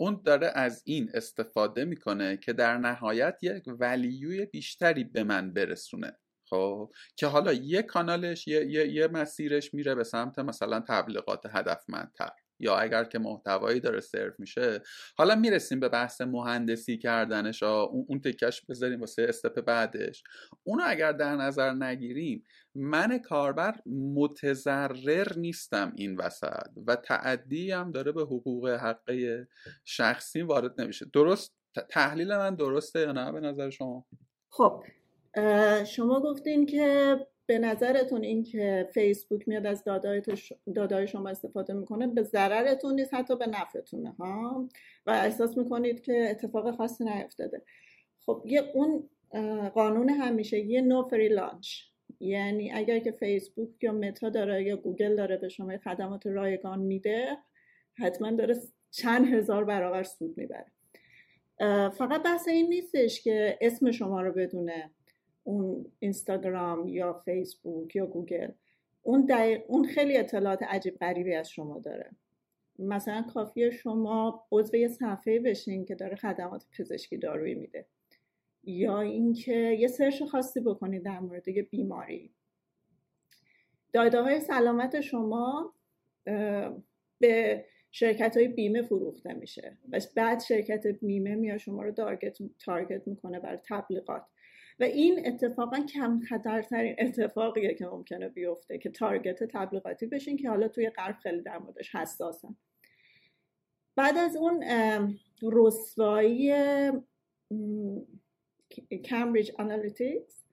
اون 0.00 0.22
داره 0.24 0.52
از 0.54 0.82
این 0.86 1.10
استفاده 1.14 1.84
می‌کنه 1.84 2.36
که 2.36 2.52
در 2.52 2.78
نهایت 2.78 3.38
یک 3.42 3.64
ولیوی 3.80 4.46
بیشتری 4.46 5.04
به 5.04 5.24
من 5.24 5.52
برسونه. 5.52 6.18
خب؟ 6.50 6.90
که 7.16 7.26
حالا 7.26 7.52
یه 7.52 7.82
کانالش 7.82 8.48
یه, 8.48 8.66
یه،, 8.66 8.88
یه 8.88 9.08
مسیرش 9.08 9.74
میره 9.74 9.94
به 9.94 10.04
سمت 10.04 10.38
مثلا 10.38 10.80
تبلیغات 10.88 11.46
هدفمندتر. 11.46 12.30
یا 12.60 12.76
اگر 12.76 13.04
که 13.04 13.18
محتوایی 13.18 13.80
داره 13.80 14.00
سرو 14.00 14.32
میشه 14.38 14.82
حالا 15.16 15.34
می‌رسیم 15.34 15.80
به 15.80 15.88
بحث 15.88 16.20
مهندسی 16.20 16.98
کردنش. 16.98 17.62
اون, 17.62 18.04
اون 18.08 18.20
تکش 18.20 18.62
بذاریم 18.68 19.00
واسه 19.00 19.26
استپ 19.28 19.60
بعدش. 19.60 20.22
اونو 20.62 20.82
اگر 20.86 21.12
در 21.12 21.36
نظر 21.36 21.72
نگیریم 21.72 22.44
من 22.74 23.18
کاربر 23.18 23.74
متضرر 24.14 25.32
نیستم 25.36 25.92
این 25.96 26.16
وسط 26.16 26.70
و 26.86 26.96
تعدی 26.96 27.70
هم 27.70 27.90
داره 27.90 28.12
به 28.12 28.22
حقوق 28.22 28.68
حقه 28.68 29.48
شخصی 29.84 30.42
وارد 30.42 30.80
نمیشه. 30.80 31.06
درست؟ 31.12 31.56
تحلیل 31.90 32.36
من 32.36 32.54
درسته 32.54 33.00
یا 33.00 33.12
نه 33.12 33.32
به 33.32 33.40
نظر 33.40 33.70
شما؟ 33.70 34.06
خب 34.50 34.84
شما 35.86 36.20
گفتین 36.20 36.66
که 36.66 37.16
به 37.46 37.58
نظرتون 37.58 38.22
این 38.22 38.42
که 38.42 38.88
فیسبوک 38.94 39.48
میاد 39.48 39.66
از 39.66 39.84
دادای 40.74 41.08
شما 41.08 41.28
استفاده 41.28 41.72
می‌کنه 41.72 42.06
به 42.06 42.22
ضررتون 42.22 42.94
نیست 42.94 43.14
حتی 43.14 43.36
به 43.36 43.46
نفعتونه 43.46 44.10
ها؟ 44.10 44.68
و 45.06 45.10
احساس 45.10 45.56
می‌کنید 45.56 46.00
که 46.00 46.26
اتفاق 46.30 46.76
خاصی 46.76 47.04
نیفتاده. 47.04 47.62
خب 48.26 48.42
یه 48.46 48.72
اون 48.74 49.10
قانون 49.74 50.08
همیشه 50.08 50.58
یه 50.58 50.80
no 50.80 51.08
free 51.08 51.28
lunch. 51.28 51.68
یعنی 52.20 52.72
اگر 52.72 52.98
که 52.98 53.10
فیسبوک 53.10 53.68
یا 53.82 53.92
متا 53.92 54.28
داره 54.28 54.64
یا 54.64 54.76
گوگل 54.76 55.16
داره 55.16 55.36
به 55.36 55.48
شما 55.48 55.78
خدمات 55.78 56.26
رایگان 56.26 56.78
میده 56.78 57.38
حتما 57.94 58.30
داره 58.30 58.56
چند 58.90 59.34
هزار 59.34 59.64
برابر 59.64 60.02
سود 60.02 60.38
می‌بره. 60.38 60.66
فقط 61.90 62.22
بحث 62.22 62.48
این 62.48 62.68
نیستش 62.68 63.22
که 63.22 63.58
اسم 63.60 63.90
شما 63.90 64.22
رو 64.22 64.32
بدونه 64.32 64.90
اون 65.44 65.86
اینستاگرام 65.98 66.88
یا 66.88 67.12
فیسبوک 67.12 67.96
یا 67.96 68.06
گوگل. 68.06 68.50
اون, 69.02 69.30
اون 69.66 69.84
خیلی 69.84 70.16
اطلاعات 70.16 70.62
عجیب 70.62 70.98
غریبی 70.98 71.34
از 71.34 71.50
شما 71.50 71.78
داره. 71.78 72.10
مثلا 72.78 73.22
کافیه 73.22 73.70
شما 73.70 74.46
عضو 74.52 74.76
یه 74.76 74.88
صفحه 74.88 75.38
بشین 75.38 75.84
که 75.84 75.94
داره 75.94 76.16
خدمات 76.16 76.64
پزشکی 76.78 77.16
دارویی 77.16 77.54
میده. 77.54 77.86
یا 78.64 79.00
اینکه 79.00 79.56
یه 79.56 79.88
search 79.88 80.22
خاصی 80.22 80.60
بکنید 80.60 81.04
در 81.04 81.20
مورد 81.20 81.48
یه 81.48 81.62
بیماری. 81.62 82.34
داده 83.92 84.22
های 84.22 84.40
سلامت 84.40 85.00
شما 85.00 85.74
به 87.18 87.64
شرکت 87.90 88.36
های 88.36 88.48
بیمه 88.48 88.82
فروخته 88.82 89.32
میشه 89.32 89.78
و 89.92 90.00
بعد 90.16 90.40
شرکت 90.40 90.86
بیمه 90.86 91.34
میاد 91.34 91.58
شما 91.58 91.82
رو 91.82 91.92
target, 91.92 92.38
target 92.58 93.08
می‌کنه 93.08 93.40
برای 93.40 93.58
تبلیغات. 93.68 94.22
و 94.80 94.84
این 94.84 95.26
اتفاقا 95.26 95.80
کم 95.94 96.20
خطرترین 96.20 96.96
اتفاقیه 96.98 97.74
که 97.74 97.86
ممکنه 97.86 98.28
بیفته 98.28 98.78
که 98.78 98.90
target 98.90 99.44
تبلیغاتی 99.44 100.06
بشین 100.06 100.36
که 100.36 100.48
حالا 100.48 100.68
توی 100.68 100.90
غرب 100.90 101.16
خیلی 101.16 101.42
در 101.42 101.58
موردش 101.58 101.94
حساسن. 101.94 102.56
بعد 103.96 104.16
از 104.16 104.36
اون 104.36 104.64
رسوایی 105.42 106.52
Cambridge 109.04 109.50
Analytics 109.58 110.44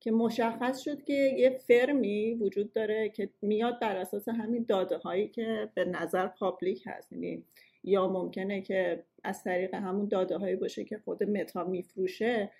که 0.00 0.10
مشخص 0.10 0.80
شد 0.80 1.04
که 1.04 1.12
یه 1.12 1.50
firm 1.50 2.17
ی 2.17 2.34
وجود 2.34 2.72
داره 2.72 3.08
که 3.08 3.30
میاد 3.42 3.80
بر 3.80 3.96
اساس 3.96 4.28
همین 4.28 4.64
داده 4.68 4.96
هایی 4.96 5.28
که 5.28 5.70
به 5.74 5.84
نظر 5.84 6.26
public 6.26 6.82
هست. 6.86 7.12
یعنی 7.12 7.44
یا 7.84 8.08
ممکنه 8.08 8.60
که 8.60 9.04
از 9.24 9.44
طریق 9.44 9.74
همون 9.74 10.08
داده 10.08 10.36
هایی 10.36 10.56
باشه 10.56 10.84
که 10.84 10.98
خود 10.98 11.24
متا 11.24 11.64
میفروشه 11.64 12.50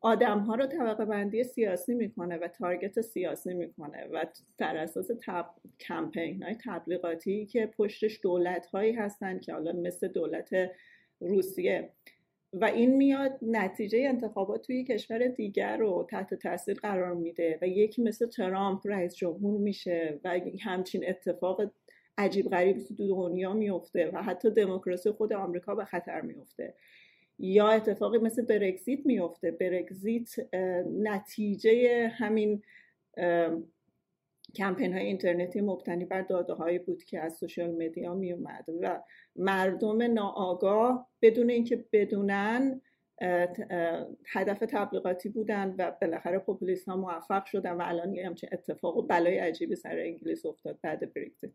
آدم 0.00 0.38
ها 0.38 0.54
رو 0.54 0.66
طبقه 0.66 1.04
بندی 1.04 1.44
سیاسی 1.44 1.94
می‌کنه 1.94 2.36
و 2.36 2.48
target 2.48 3.00
سیاسی 3.00 3.54
می‌کنه 3.54 4.06
و 4.12 4.24
بر 4.58 4.76
اساس 4.76 5.10
تب... 5.26 5.50
کمپین 5.80 6.42
های 6.42 6.56
تبلیغاتی 6.64 7.46
که 7.46 7.66
پشتش 7.66 8.20
دولت 8.22 8.66
هایی 8.66 8.92
هستن 8.92 9.38
که 9.38 9.52
حالا 9.52 9.72
مثل 9.72 10.08
دولت 10.08 10.50
روسیه 11.20 11.90
و 12.52 12.64
این 12.64 12.96
میاد 12.96 13.38
نتیجه 13.42 13.98
انتخابات 13.98 14.66
توی 14.66 14.84
کشور 14.84 15.28
دیگر 15.28 15.76
رو 15.76 16.06
تحت 16.10 16.34
تاثیر 16.34 16.74
قرار 16.74 17.14
میده 17.14 17.58
و 17.62 17.68
یکی 17.68 18.02
مثل 18.02 18.26
ترامپ 18.26 18.80
رئیس 18.84 19.14
جمهور 19.14 19.60
میشه 19.60 20.20
و 20.24 20.40
همچین 20.60 21.08
اتفاق 21.08 21.70
عجیب 22.18 22.48
غریب 22.48 22.78
تو 22.78 22.94
دنیا 22.94 23.52
میفته 23.52 24.10
و 24.14 24.22
حتی 24.22 24.50
دموکراسی 24.50 25.10
خود 25.10 25.32
آمریکا 25.32 25.74
به 25.74 25.84
خطر 25.84 26.20
میفته. 26.20 26.74
یا 27.38 27.68
اتفاقی 27.68 28.18
مثل 28.18 28.42
برگزیت 28.42 29.06
میفته. 29.06 29.50
برگزیت 29.50 30.54
نتیجه 31.02 32.08
همین 32.08 32.62
کمپین 34.56 34.92
های 34.92 35.06
اینترنتی 35.06 35.60
مبتنی 35.60 36.04
بر 36.04 36.22
داده 36.22 36.52
هایی 36.52 36.78
بود 36.78 37.04
که 37.04 37.20
از 37.20 37.36
سوشال 37.36 37.70
مدیا 37.70 38.14
می 38.14 38.32
اومد 38.32 38.64
و 38.82 39.02
مردم 39.36 40.02
ناآگاه 40.02 41.08
بدون 41.22 41.50
اینکه 41.50 41.84
بدونن 41.92 42.80
هدف 44.26 44.58
تبلیغاتی 44.58 45.28
بودن 45.28 45.74
و 45.78 45.92
بالاخره 46.00 46.38
پوپولیست 46.38 46.88
ها 46.88 46.96
موفق 46.96 47.44
شدن 47.44 47.72
و 47.72 47.82
الان 47.84 48.14
یه 48.14 48.26
همچین 48.26 48.48
اتفاق 48.52 48.96
و 48.96 49.02
بلای 49.02 49.38
عجیبی 49.38 49.76
سر 49.76 49.98
انگلیس 49.98 50.46
افتاد 50.46 50.78
بعد 50.82 51.14
برگزیت 51.14 51.50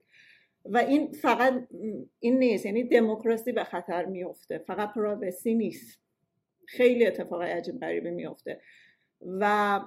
و 0.65 0.77
این 0.77 1.11
فقط 1.11 1.67
این 2.19 2.39
نیست 2.39 2.65
یعنی 2.65 2.83
دموکراسی 2.83 3.51
به 3.51 3.63
خطر 3.63 4.05
میفته 4.05 4.57
فقط 4.57 4.93
پراوسی 4.93 5.55
نیست. 5.55 6.01
خیلی 6.67 7.05
اتفاق 7.05 7.41
عجیب 7.41 7.79
غریبی 7.79 8.11
میفته 8.11 8.61
و 9.21 9.79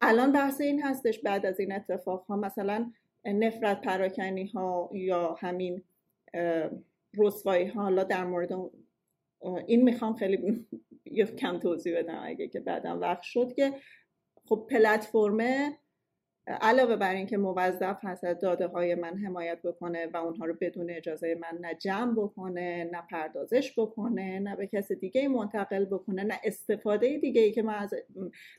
الان 0.00 0.32
بحث 0.32 0.60
این 0.60 0.82
هستش 0.82 1.18
بعد 1.18 1.46
از 1.46 1.60
این 1.60 1.72
اتفاق 1.72 2.24
ها 2.26 2.36
مثلا 2.36 2.92
نفرت 3.24 3.80
پراکنی 3.80 4.46
ها 4.46 4.90
یا 4.92 5.36
همین 5.40 5.82
رسوایی 7.18 7.66
ها 7.66 7.82
حالا 7.82 8.04
در 8.04 8.24
مورد 8.24 8.52
این 9.66 9.82
می‌خوام 9.82 10.14
خیلی 10.14 10.66
کم 11.40 11.58
توضیح 11.58 11.98
بدم 11.98 12.20
اگه 12.22 12.48
که 12.48 12.60
بعدم 12.60 13.00
وقت 13.00 13.22
شد 13.22 13.52
که 13.52 13.72
خب 14.48 14.66
پلتفرمه 14.70 15.72
علاوه 16.46 16.96
بر 16.96 17.14
اینکه 17.14 17.36
موظف 17.36 17.98
هست 18.02 18.24
از 18.24 18.40
داده 18.40 18.66
های 18.66 18.94
من 18.94 19.18
حمایت 19.18 19.62
بکنه 19.62 20.06
و 20.06 20.16
اونها 20.16 20.44
رو 20.44 20.54
بدون 20.60 20.90
اجازه 20.90 21.34
من 21.40 21.58
نه 21.60 21.74
جمع 21.74 22.12
بکنه 22.12 22.90
نه 22.92 23.02
پردازش 23.10 23.78
بکنه 23.78 24.38
نه 24.38 24.56
به 24.56 24.66
کس 24.66 24.92
دیگه 24.92 25.28
منتقل 25.28 25.84
بکنه 25.84 26.24
نه 26.24 26.40
استفاده 26.44 27.18
دیگه 27.18 27.40
ای 27.40 27.52
که 27.52 27.62
من 27.62 27.74
از 27.74 27.94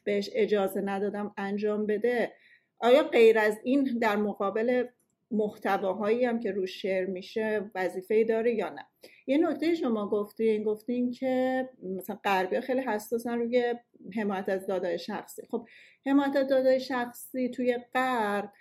بهش 0.03 0.29
اجازه 0.33 0.81
ندادم 0.81 1.33
انجام 1.37 1.85
بده. 1.85 2.33
آیا 2.79 3.03
غیر 3.03 3.39
از 3.39 3.59
این 3.63 3.83
در 4.01 4.15
مقابل 4.15 4.83
محتواهایی 5.31 6.25
هم 6.25 6.39
که 6.39 6.51
روش 6.51 6.81
شیر 6.81 7.05
میشه 7.05 7.71
وظیفه 7.75 8.23
داره 8.23 8.55
یا 8.55 8.69
نه. 8.69 8.85
یه 9.27 9.37
نکته 9.37 9.75
شما 9.75 10.09
گفتین 10.09 10.63
گفتین 10.63 11.11
که 11.11 11.69
مثلا 11.83 12.19
غربی 12.23 12.61
خیلی 12.61 12.81
حساسن 12.81 13.39
روی 13.39 13.75
حمایت 14.15 14.49
از 14.49 14.67
دادای 14.67 14.99
شخصی. 14.99 15.41
خب 15.51 15.67
حمایت 16.05 16.35
از 16.35 16.47
دادای 16.47 16.79
شخصی 16.79 17.49
توی 17.49 17.77
غرب 17.93 18.53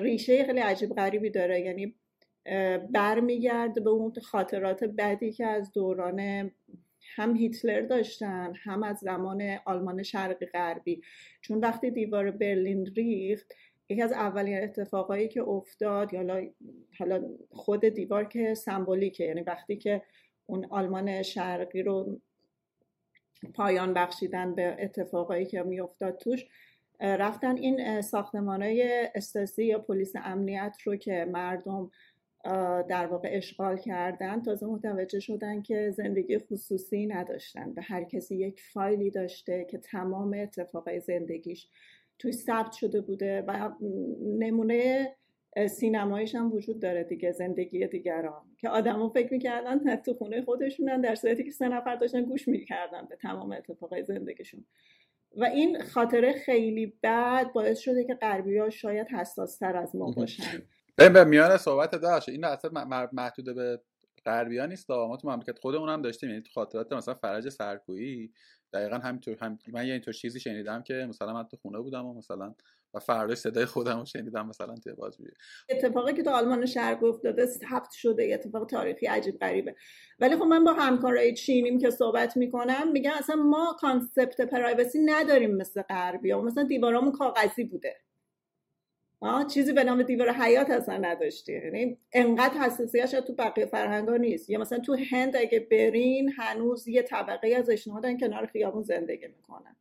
ریشه 0.00 0.44
خیلی 0.44 0.60
عجیب 0.60 0.94
غریبی 0.94 1.30
داره. 1.30 1.60
یعنی 1.60 1.94
برمیگرده 2.90 3.80
به 3.80 3.90
اون 3.90 4.12
خاطرات 4.22 4.84
بدی 4.84 5.32
که 5.32 5.46
از 5.46 5.72
دوران 5.72 6.50
هم 7.16 7.36
هیتلر 7.36 7.80
داشتن 7.80 8.52
هم 8.62 8.82
از 8.82 8.98
زمان 8.98 9.58
آلمان 9.64 10.02
شرقی 10.02 10.46
غربی. 10.46 11.02
چون 11.40 11.58
وقتی 11.58 11.90
دیوار 11.90 12.30
برلین 12.30 12.86
ریخت 12.86 13.52
یکی 13.90 14.02
از 14.02 14.12
اولین 14.12 14.62
اتفاقایی 14.62 15.28
که 15.28 15.42
افتاد 15.42 16.14
حالا 16.14 16.48
حالا 16.98 17.24
خود 17.50 17.84
دیوار 17.84 18.24
که 18.24 18.54
سمبولیکه 18.54 19.24
یعنی 19.24 19.40
وقتی 19.40 19.76
که 19.76 20.02
اون 20.46 20.66
آلمان 20.70 21.22
شرقی 21.22 21.82
رو 21.82 22.20
پایان 23.54 23.94
بخشیدن 23.94 24.54
به 24.54 24.76
اتفاقایی 24.80 25.46
که 25.46 25.62
میافتاد 25.62 26.16
توش 26.16 26.46
رفتن 27.00 27.56
این 27.56 28.00
ساختمان 28.00 28.62
های 28.62 29.08
استاسی 29.14 29.64
یا 29.64 29.78
پلیس 29.78 30.12
امنیت 30.16 30.76
رو 30.84 30.96
که 30.96 31.28
مردم 31.32 31.90
در 32.88 33.06
واقع 33.06 33.28
اشغال 33.32 33.76
کردن 33.76 34.42
تازه 34.42 34.66
متوجه 34.66 35.20
شدن 35.20 35.62
که 35.62 35.90
زندگی 35.90 36.38
خصوصی 36.38 37.06
نداشتن 37.06 37.72
به 37.72 37.82
هر 37.82 38.04
کسی 38.04 38.36
یک 38.36 38.62
فایلی 38.72 39.10
داشته 39.10 39.66
که 39.70 39.78
تمام 39.78 40.34
اتفاقای 40.34 41.00
زندگیش 41.00 41.68
توی 42.20 42.32
ثبت 42.32 42.72
شده 42.72 43.00
بوده 43.00 43.42
و 43.42 43.70
نمونه 44.38 45.12
سینمایش 45.70 46.34
هم 46.34 46.52
وجود 46.52 46.80
داره 46.82 47.04
دیگه 47.04 47.32
زندگی 47.32 47.86
دیگران. 47.86 48.42
که 48.58 48.68
آدما 48.68 49.08
فکر 49.08 49.32
می‌کردن 49.32 49.96
تو 49.96 50.14
خونه 50.14 50.42
خودشونن 50.42 51.00
در 51.00 51.14
صورتی 51.14 51.44
که 51.44 51.50
سه 51.50 51.68
نفر 51.68 51.96
داشتن 51.96 52.22
گوش 52.22 52.48
می‌کردن 52.48 53.06
به 53.08 53.16
تمام 53.16 53.52
اتفاقای 53.52 54.04
زندگیشون. 54.04 54.64
و 55.36 55.44
این 55.44 55.82
خاطره 55.82 56.32
خیلی 56.32 56.98
بد 57.02 57.52
باعث 57.52 57.78
شده 57.78 58.04
که 58.04 58.14
غربی 58.14 58.58
ها 58.58 58.70
شاید 58.70 59.08
حساس 59.08 59.58
تر 59.58 59.76
از 59.76 59.96
ما 59.96 60.10
باشن. 60.10 60.62
به 60.96 61.24
میان 61.24 61.56
صحبت 61.56 61.90
داشت 61.90 62.28
این 62.28 62.44
اصلا 62.44 63.08
محدود 63.12 63.54
به 63.54 63.80
غربی 64.24 64.58
ها 64.58 64.66
نیست 64.66 64.90
ما 64.90 65.16
تو 65.16 65.28
مملکت 65.28 65.58
خودمون 65.58 65.88
هم 65.88 66.02
داشتیم. 66.02 66.28
یعنی 66.28 66.42
تو 66.42 66.50
خاطرات 66.54 66.92
مثلا 66.92 67.14
فرج 67.14 67.48
سرکوهی 67.48 68.32
دقیقا 68.72 68.96
همینطور 68.96 69.36
هم 69.40 69.58
من 69.68 69.86
یه 69.86 69.92
اینطور 69.92 70.14
چیزی 70.14 70.40
شنیدم 70.40 70.82
که 70.82 71.06
مثلا 71.08 71.32
من 71.32 71.44
تو 71.44 71.56
خونه 71.56 71.78
بودم 71.78 72.06
و 72.06 72.14
مثلا 72.14 72.54
و 72.94 72.98
فردا 72.98 73.34
صدای 73.34 73.64
خودم 73.64 73.98
رو 73.98 74.04
شنیدم 74.04 74.46
مثلا 74.46 74.74
توی 74.74 74.92
بازجویی 74.92 75.30
اتفاقی 75.68 76.12
که 76.12 76.22
تو 76.22 76.30
آلمان 76.30 76.66
شرقی 76.66 77.04
افتاده 77.04 77.46
ثبت 77.46 77.92
شده 77.92 78.30
اتفاق 78.34 78.66
تاریخی 78.66 79.06
عجیب 79.06 79.38
غریبه. 79.38 79.76
ولی 80.18 80.36
خب 80.36 80.42
من 80.42 80.64
با 80.64 80.72
همکارای 80.72 81.34
چینیم 81.34 81.78
که 81.78 81.90
صحبت 81.90 82.36
می‌کنم 82.36 82.92
میگن 82.92 83.10
اصلا 83.10 83.36
ما 83.36 83.76
concept 83.80 84.40
privacy 84.40 84.98
نداریم 85.04 85.56
مثل 85.56 85.82
غربی 85.82 86.34
مثلا 86.34 86.64
دیوارامون 86.64 87.12
کاغذی 87.12 87.64
بوده. 87.64 87.96
آه 89.20 89.46
چیزی 89.46 89.72
به 89.72 89.84
نام 89.84 90.02
دیوار 90.02 90.30
حیات 90.30 90.70
اصلا 90.70 90.96
نداشتی. 90.96 91.52
یعنی 91.52 91.98
انقدر 92.12 92.54
حساسیتش 92.54 93.10
تو 93.10 93.34
بقیه 93.34 93.66
فرهنگا 93.66 94.16
نیست. 94.16 94.50
یا 94.50 94.58
مثلا 94.58 94.78
تو 94.78 94.96
هند 95.10 95.36
اگه 95.36 95.60
برین 95.70 96.32
هنوز 96.36 96.88
یه 96.88 97.02
طبقه 97.02 97.54
از 97.56 97.70
اشنهادن 97.70 98.18
کنار 98.18 98.46
خیابون 98.46 98.82
زندگی 98.82 99.26
می‌کنن. 99.26 99.76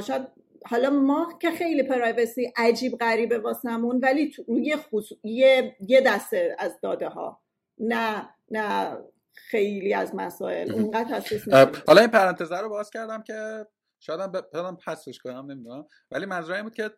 شاید 0.00 0.22
حالا 0.66 0.90
ما 0.90 1.38
که 1.42 1.50
خیلی 1.50 1.82
پرایوسی 1.82 2.52
عجیب 2.56 2.96
غریبه 2.96 3.38
واسمون 3.38 4.00
ولی 4.02 4.32
روی 4.48 4.76
یه... 5.24 5.76
یه 5.80 6.00
دسته 6.00 6.56
از 6.58 6.80
داده 6.80 7.08
ها 7.08 7.40
نه 7.78 8.28
نه 8.50 8.96
خیلی 9.32 9.94
از 9.94 10.14
مسائل. 10.14 10.72
اونقدر 10.72 11.14
حساس 11.14 11.48
حالا 11.86 12.00
این 12.00 12.10
پرانتزه 12.10 12.60
رو 12.60 12.68
باز 12.68 12.90
کردم 12.90 13.22
که 13.22 13.66
شاید 14.00 14.20
هم 14.54 14.76
پسش 14.86 15.18
کنم 15.18 15.50
نمی‌دونم. 15.50 15.86
ولی 16.10 16.26
منظورم 16.26 16.62
بود 16.62 16.74
که 16.74 16.90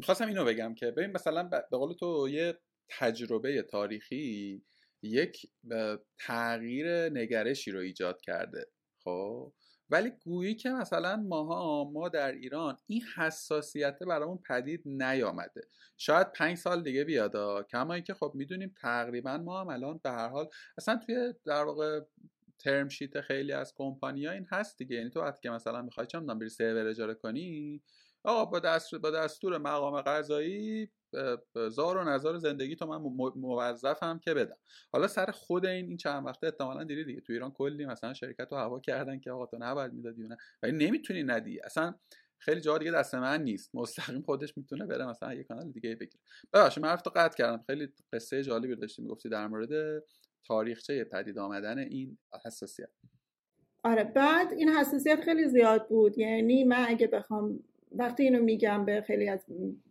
می‌خواستم 0.00 0.26
اینو 0.26 0.44
بگم 0.44 0.74
که 0.74 0.90
ببین 0.90 1.10
مثلا 1.10 1.42
به 1.42 1.76
قول 1.78 1.94
تو 1.94 2.28
یه 2.30 2.58
تجربه 2.88 3.62
تاریخی 3.62 4.62
یک 5.02 5.46
تغییر 6.18 7.08
نگرشی 7.08 7.70
رو 7.70 7.80
ایجاد 7.80 8.20
کرده 8.20 8.66
خب؟ 9.04 9.52
ولی 9.90 10.10
گویی 10.24 10.54
که 10.54 10.70
مثلا 10.70 11.16
ماها 11.16 11.90
ما 11.92 12.08
در 12.08 12.32
ایران 12.32 12.76
این 12.86 13.02
حساسیت 13.16 13.98
برامون 13.98 14.38
پدید 14.48 14.82
نیامده. 14.86 15.60
شاید 15.96 16.32
پنج 16.32 16.56
سال 16.56 16.82
دیگه 16.82 17.04
بیاد 17.04 17.66
کما 17.66 18.00
که 18.00 18.14
خب 18.14 18.32
می‌دونیم 18.34 18.74
تقریبا 18.80 19.38
ما 19.38 19.60
هم 19.60 19.68
الان 19.68 20.00
به 20.04 20.10
هر 20.10 20.28
حال 20.28 20.48
اصلا 20.78 21.00
توی 21.06 21.34
در 21.46 21.64
واقع 21.64 22.00
ترم 22.58 22.88
شیت 22.88 23.20
خیلی 23.20 23.52
از 23.52 23.74
کمپانی 23.76 24.26
ها 24.26 24.32
این 24.32 24.46
هست 24.50 24.78
دیگه. 24.78 24.96
یعنی 24.96 25.10
تو 25.10 25.20
وقتی 25.20 25.40
که 25.42 25.50
مثلا 25.50 25.82
می‌خوای 25.82 26.06
چه 26.06 26.20
بری 26.20 26.48
سرور 26.48 26.86
اجاره 26.86 27.14
کنی 27.14 27.82
آقا 28.24 28.44
با, 28.44 28.58
دست 28.58 28.94
با 28.94 29.10
دستور 29.10 29.58
مقام 29.58 30.00
قضایی 30.00 30.90
زار 31.68 31.96
و 31.96 32.04
نظار 32.04 32.38
زندگی 32.38 32.76
تو 32.76 32.86
من 32.86 32.96
موظفم 33.36 34.18
که 34.18 34.34
بدم. 34.34 34.56
حالا 34.92 35.08
سر 35.08 35.30
خود 35.30 35.66
این 35.66 35.86
این 35.86 35.96
چند 35.96 36.26
وقته 36.26 36.46
احتمالا 36.46 36.84
دیدی 36.84 37.04
دیگه. 37.04 37.20
تو 37.20 37.32
ایران 37.32 37.50
کلی 37.50 37.86
مثلا 37.86 38.14
شرکت 38.14 38.48
رو 38.50 38.58
هوا 38.58 38.80
کردن 38.80 39.20
که 39.20 39.30
آقا 39.30 39.46
تو 39.46 39.56
نباید 39.60 39.92
می‌دادی 39.92 40.22
نه. 40.22 40.36
ولی 40.62 40.86
نمی‌تونی 40.86 41.22
ندی. 41.22 41.60
اصلا 41.60 41.94
خیلی 42.38 42.60
جا 42.60 42.78
دیگه 42.78 42.90
دست 42.90 43.14
من 43.14 43.42
نیست. 43.42 43.74
مستقیم 43.74 44.22
خودش 44.22 44.56
می‌تونه 44.56 44.86
بره 44.86 45.06
مثلا 45.06 45.34
یه 45.34 45.44
کانال 45.44 45.70
دیگه 45.72 45.94
بگیره. 45.94 46.22
ببخشید 46.52 46.84
من 46.84 46.96
تو 46.96 47.10
قطع 47.16 47.36
کردم. 47.36 47.64
خیلی 47.66 47.92
قصه 48.12 48.42
جالبی 48.42 48.76
داشتی 48.76 49.02
می‌گفتی 49.02 49.28
در 49.28 49.46
مورد 49.46 50.02
تاریخچه 50.46 51.04
پدید 51.04 51.38
آمدن 51.38 51.78
این 51.78 52.18
حساسیت. 52.44 52.88
آره 53.84 54.04
بعد 54.04 54.52
این 54.52 54.68
حساسیت 54.68 55.20
خیلی 55.20 55.48
زیاد 55.48 55.88
بود. 55.88 56.18
یعنی 56.18 56.64
من 56.64 56.84
اگه 56.88 57.06
بخوام 57.06 57.64
وقتی 57.92 58.22
اینو 58.22 58.42
میگم 58.42 58.84
به 58.84 59.00
خیلی 59.00 59.28
از 59.28 59.44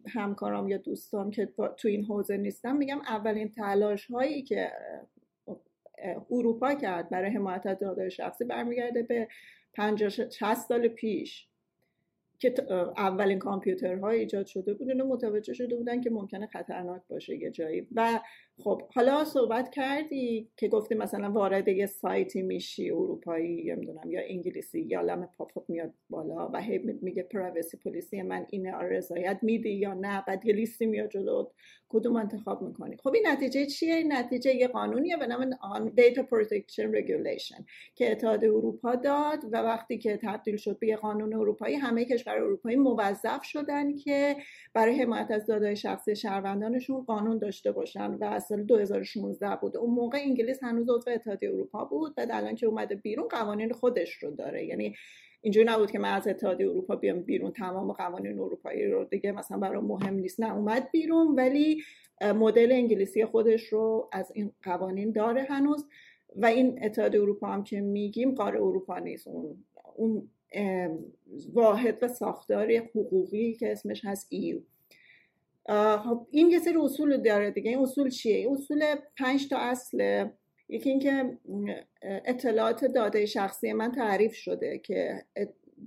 همکارام 0.07 0.67
یا 0.67 0.77
دوستام 0.77 1.31
که 1.31 1.45
تو 1.77 1.87
این 1.87 2.05
حوزه 2.05 2.37
نیستم 2.37 2.75
میگم 2.75 2.99
اولین 2.99 3.49
تلاش 3.49 4.05
هایی 4.05 4.41
که 4.41 4.71
اروپا 6.31 6.73
کرد 6.73 7.09
برای 7.09 7.31
حمایت 7.31 7.65
از 7.65 7.79
داده 7.79 8.09
شخصی 8.09 8.45
برمیگرده 8.45 9.03
به 9.03 9.27
50 9.73 10.09
60 10.09 10.53
سال 10.55 10.87
پیش 10.87 11.47
که 12.39 12.53
اولین 12.97 13.39
کامپیوترها 13.39 14.09
ایجاد 14.09 14.45
شده 14.45 14.73
بودن 14.73 15.01
و 15.01 15.07
متوجه 15.07 15.53
شده 15.53 15.75
بودن 15.75 16.01
که 16.01 16.09
ممکنه 16.09 16.47
خطرناک 16.47 17.01
باشه 17.09 17.37
یه 17.37 17.51
جایی. 17.51 17.87
و 17.95 18.19
خب 18.63 18.81
حالا 18.95 19.25
صحبت 19.25 19.69
کردی 19.69 20.49
که 20.57 20.67
گفتی 20.67 20.95
مثلا 20.95 21.31
وارد 21.31 21.67
یه 21.67 21.85
سایتی 21.85 22.41
میشی 22.41 22.91
اروپایی 22.91 23.63
نمی‌دونم 23.63 24.11
یا 24.11 24.21
انگلیسی 24.27 24.81
یا 24.81 25.01
لم 25.01 25.29
پاپ 25.37 25.69
میاد 25.69 25.93
بالا 26.09 26.49
و 26.53 26.61
هی 26.61 26.77
میگه 27.01 27.23
پرایوسی 27.23 27.77
پلیسی 27.77 28.21
من 28.21 28.45
آره 28.75 28.97
رضایت 28.97 29.39
میدی 29.41 29.69
یا 29.69 29.93
نه؟ 29.93 30.23
بعد 30.27 30.45
یه 30.45 30.53
لیستی 30.53 30.85
میاد 30.85 31.09
جلو. 31.09 31.49
کدوم 31.89 32.15
انتخاب 32.15 32.61
می‌کنی؟ 32.61 32.97
خب 32.97 33.13
این 33.13 33.27
نتیجه 33.27 33.65
چیه؟ 33.65 33.95
این 33.95 34.13
نتیجه 34.13 34.55
یه 34.55 34.67
قانونیه 34.67 35.17
به 35.17 35.27
نام 35.27 35.89
Data 35.89 36.19
Protection 36.19 36.87
Regulation 36.95 37.63
که 37.95 38.11
اتحاد 38.11 38.45
اروپا 38.45 38.95
داد 38.95 39.45
و 39.51 39.57
وقتی 39.57 39.97
که 39.97 40.19
تبدیل 40.23 40.57
شد 40.57 40.79
به 40.79 40.87
یه 40.87 40.95
قانون 40.95 41.33
اروپایی 41.33 41.75
همه 41.75 42.05
کشور 42.05 42.33
اروپایی 42.33 42.75
موظف 42.75 43.43
شدن 43.43 43.95
که 43.95 44.35
برای 44.73 45.01
حمایت 45.01 45.31
از 45.31 45.45
دادای 45.45 45.75
شخصی 45.75 46.15
شهروندانشون 46.15 47.03
قانون 47.03 47.37
داشته 47.37 47.71
باشن 47.71 48.13
و 48.13 48.23
سال 48.49 48.63
2016 48.63 49.55
بود. 49.61 49.77
اون 49.77 49.93
موقع 49.93 50.17
انگلیس 50.17 50.63
هنوز 50.63 50.89
عضو 50.89 51.11
اتحادیه 51.11 51.49
اروپا 51.49 51.85
بود. 51.85 52.13
و 52.17 52.27
الان 52.31 52.55
که 52.55 52.65
اومده 52.65 52.95
بیرون 52.95 53.27
قوانین 53.27 53.73
خودش 53.73 54.23
رو 54.23 54.31
داره. 54.31 54.65
یعنی 54.65 54.95
اینجوری 55.41 55.65
نبود 55.65 55.91
که 55.91 55.99
من 55.99 56.13
از 56.13 56.27
اتحادیه 56.27 56.69
اروپا 56.69 56.95
بیام 56.95 57.21
بیرون. 57.21 57.51
تمام 57.51 57.91
قوانین 57.91 58.39
اروپایی 58.39 58.87
رو 58.87 59.03
دیگه 59.03 59.31
مثلا 59.31 59.57
برای 59.57 59.81
مهم 59.81 60.13
نیست. 60.13 60.39
نه 60.39 60.55
اومد 60.55 60.91
بیرون 60.91 61.35
ولی 61.35 61.81
مدل 62.21 62.71
انگلیسی 62.71 63.25
خودش 63.25 63.63
رو 63.63 64.09
از 64.11 64.31
این 64.35 64.51
قوانین 64.63 65.11
داره 65.11 65.41
هنوز. 65.41 65.85
و 66.35 66.45
این 66.45 66.79
اتحادیه 66.83 67.21
اروپا 67.21 67.47
هم 67.47 67.63
که 67.63 67.81
میگیم 67.81 68.35
قاره 68.35 68.59
اروپا 68.61 68.99
نیست. 68.99 69.27
اون 69.27 69.63
اون 69.95 70.29
واحد 71.53 71.97
و 72.01 72.07
ساختاری 72.07 72.77
حقوقی 72.77 73.53
که 73.53 73.71
اسمش 73.71 74.05
هست 74.05 74.27
ایو 74.29 74.59
خب 76.03 76.27
این 76.31 76.51
یه 76.51 76.59
سری 76.59 76.77
اصول 76.77 77.17
داره 77.17 77.51
دیگه. 77.51 77.69
این 77.69 77.79
اصول 77.79 78.09
چیه؟ 78.09 78.35
این 78.35 78.53
اصول 78.53 78.95
پنج 79.17 79.49
تا 79.49 79.57
اصله. 79.57 80.33
یکی 80.69 80.89
اینکه 80.89 81.37
اطلاعات 82.01 82.85
داده 82.85 83.25
شخصی 83.25 83.73
من 83.73 83.91
تعریف 83.91 84.35
شده 84.35 84.77
که 84.77 85.25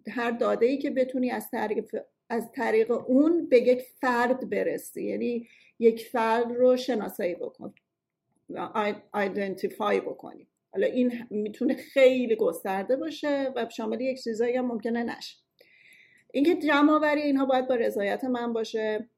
هر 0.09 0.31
داده 0.31 0.67
ای 0.67 0.79
که 0.79 0.91
بتونی 0.91 1.31
از 1.31 1.51
طریق 1.51 1.97
از 2.31 2.53
طریق 2.53 2.91
اون 2.91 3.49
به 3.49 3.59
یک 3.59 3.83
فرد 4.01 4.51
برسی. 4.51 5.03
یعنی 5.03 5.49
یک 5.79 6.09
فرد 6.09 6.53
رو 6.53 6.77
شناسایی 6.77 7.35
بکن. 7.35 7.75
identify 9.13 10.01
بکنی. 10.01 10.47
حالا 10.73 10.87
این 10.87 11.13
می‌تونه 11.31 11.75
خیلی 11.75 12.37
گسترده 12.37 12.97
باشه 12.97 13.53
و 13.57 13.69
شامل 13.69 14.01
یک 14.01 14.23
چیزایی 14.23 14.57
هم 14.57 14.67
ممکنه 14.67 15.03
نشه. 15.03 15.37
اینکه 16.33 16.55
جمع 16.55 16.93
آوری 16.93 17.23
اینها 17.23 17.45
باید 17.45 17.69
با 17.69 17.75
رضایت 17.75 18.25
من 18.25 18.53
باشه. 18.53 19.09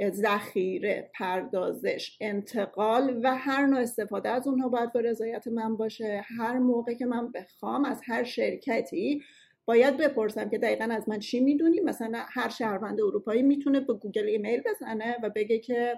ذخیره 0.00 1.10
پردازش 1.14 2.16
انتقال 2.20 3.20
و 3.22 3.36
هر 3.36 3.66
نوع 3.66 3.80
استفاده 3.80 4.28
از 4.28 4.46
اونها 4.46 4.68
باید 4.68 4.92
با 4.92 5.00
رضایت 5.00 5.48
من 5.48 5.76
باشه. 5.76 6.24
هر 6.38 6.58
موقع 6.58 6.94
که 6.94 7.06
من 7.06 7.32
بخوام 7.32 7.84
از 7.84 8.00
هر 8.04 8.24
شرکتی 8.24 9.22
باید 9.64 9.96
بپرسم 9.96 10.48
که 10.48 10.58
دقیقا 10.58 10.84
از 10.84 11.08
من 11.08 11.18
چی 11.18 11.40
می‌دونی؟ 11.40 11.80
مثلا 11.80 12.18
هر 12.28 12.48
شهروند 12.48 13.00
اروپایی 13.00 13.42
می‌تونه 13.42 13.80
به 13.80 13.94
گوگل 13.94 14.28
ایمیل 14.28 14.62
بزنه 14.66 15.16
و 15.22 15.30
بگه 15.30 15.58
که 15.58 15.94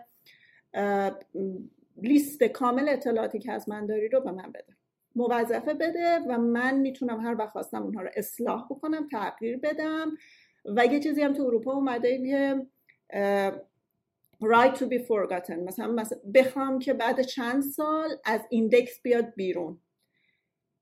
لیست 2.03 2.45
کامل 2.45 2.89
اطلاعاتی 2.89 3.39
که 3.39 3.53
از 3.53 3.69
من 3.69 3.87
داری 3.87 4.09
رو 4.09 4.21
به 4.21 4.31
من 4.31 4.53
بده. 4.53 4.77
موظفه 5.17 5.75
بده 5.75 6.19
و 6.29 6.39
من 6.39 6.79
می‌تونم 6.79 7.21
هر 7.21 7.35
وقت 7.39 7.51
خواستم 7.51 7.83
اونها 7.83 8.03
رو 8.03 8.11
اصلاح 8.17 8.67
بکنم 8.71 9.09
تغییر 9.09 9.57
بدم. 9.57 10.17
و 10.77 10.87
یه 10.87 11.01
چیزی 11.01 11.23
هم 11.23 11.33
تو 11.33 11.43
اروپا 11.43 11.73
اومده 11.73 12.27
که 12.27 12.67
right 14.43 14.75
to 14.75 14.87
be 14.87 14.99
forgotten. 14.99 15.59
مثلا, 15.67 15.93
مثلا 15.93 16.19
بخوام 16.35 16.79
که 16.79 16.93
بعد 16.95 17.23
چند 17.23 17.63
سال 17.63 18.09
از 18.25 18.41
ایندکس 18.51 19.03
بیاد 19.03 19.35
بیرون. 19.37 19.81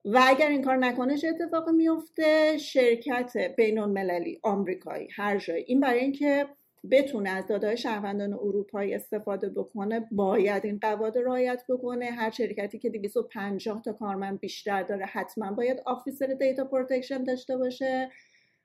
و 0.05 0.21
اگر 0.23 0.49
این 0.49 0.62
کار 0.62 0.77
نکنه 0.77 1.16
چه 1.19 1.29
اتفاقی 1.29 1.73
میفته؟ 1.73 2.59
شرکت 2.59 3.37
بین 3.57 3.79
المللی 3.79 4.40
آمریکایی 4.42 5.09
هر 5.16 5.38
جایی. 5.38 5.64
این 5.66 5.81
برای 5.81 6.01
اینکه 6.01 6.49
بتونه 6.90 7.31
از 7.31 7.47
داده 7.46 7.64
های 7.64 7.77
شهروندان 7.77 8.33
اروپایی 8.33 8.95
استفاده 8.95 9.49
بکنه 9.49 10.09
باید 10.11 10.64
این 10.64 10.79
قواعد 10.79 11.19
رعایت 11.19 11.64
بکنه. 11.69 12.07
هر 12.07 12.31
شرکتی 12.31 12.79
که 12.79 12.90
250 12.90 13.83
تا 13.83 13.92
کارمند 13.92 14.40
بیشتر 14.40 14.83
داره 14.83 15.07
حتما 15.07 15.53
باید 15.53 15.83
officer 15.87 16.27
data 16.27 16.64
protection 16.64 17.25
داشته 17.25 17.57
باشه. 17.57 18.11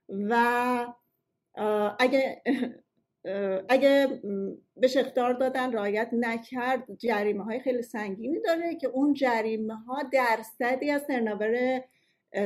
و 0.10 0.86
اگه 2.00 2.42
اگه 3.70 4.08
به 4.78 4.90
اخطار 4.98 5.34
دادن 5.34 5.72
رعایت 5.72 6.10
نکرد 6.14 6.88
جریمه 6.98 7.44
های 7.44 7.60
خیلی 7.60 7.82
سنگینی 7.82 8.40
داره 8.40 8.76
که 8.76 8.88
اون 8.88 9.14
جریمه 9.14 9.76
ها 9.76 10.04
درصدی 10.14 10.92
از 10.92 11.08
turnover 11.08 11.82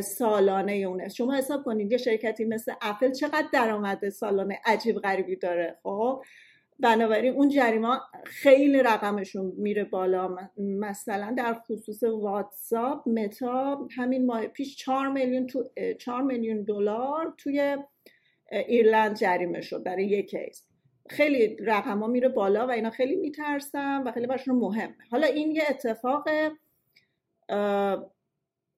سالانه 0.01 0.73
اونه. 0.73 1.09
شما 1.09 1.33
حساب 1.35 1.63
کنید 1.63 1.91
یه 1.91 1.97
شرکتی 1.97 2.45
مثل 2.45 2.73
اپل 2.81 3.11
چقدر 3.11 3.47
درآمد 3.53 4.09
سالانه 4.09 4.59
عجیب 4.65 4.95
غریبی 4.95 5.35
داره 5.35 5.79
خب؟ 5.83 6.23
بنابراین 6.79 7.33
اون 7.33 7.49
جریمه 7.49 7.99
خیلی 8.25 8.83
رقمشون 8.83 9.53
میره 9.57 9.83
بالا. 9.83 10.35
مثلا 10.57 11.33
در 11.37 11.53
خصوص 11.53 12.03
واتساپ 12.03 13.09
متا 13.09 13.87
همین 13.97 14.25
ماه 14.25 14.47
پیش 14.47 14.77
4 14.77 15.11
میلیون 15.11 15.47
تو 15.47 15.63
4 15.99 16.21
میلیون 16.23 16.63
دلار 16.63 17.33
توی 17.37 17.77
ایرلند 18.51 19.15
جریمه 19.15 19.61
شد 19.61 19.83
برای 19.83 20.05
یک 20.05 20.29
کیس 20.29 20.63
خیلی 21.09 21.57
رقم 21.59 21.99
ها 21.99 22.07
میره 22.07 22.29
بالا 22.29 22.67
و 22.67 22.71
اینا 22.71 22.89
خیلی 22.89 23.15
میترسن 23.15 24.03
و 24.03 24.11
خیلی 24.11 24.27
براشون 24.27 24.55
مهمه. 24.55 24.95
حالا 25.11 25.27
این 25.27 25.51
یه 25.51 25.63
اتفاق 25.69 26.29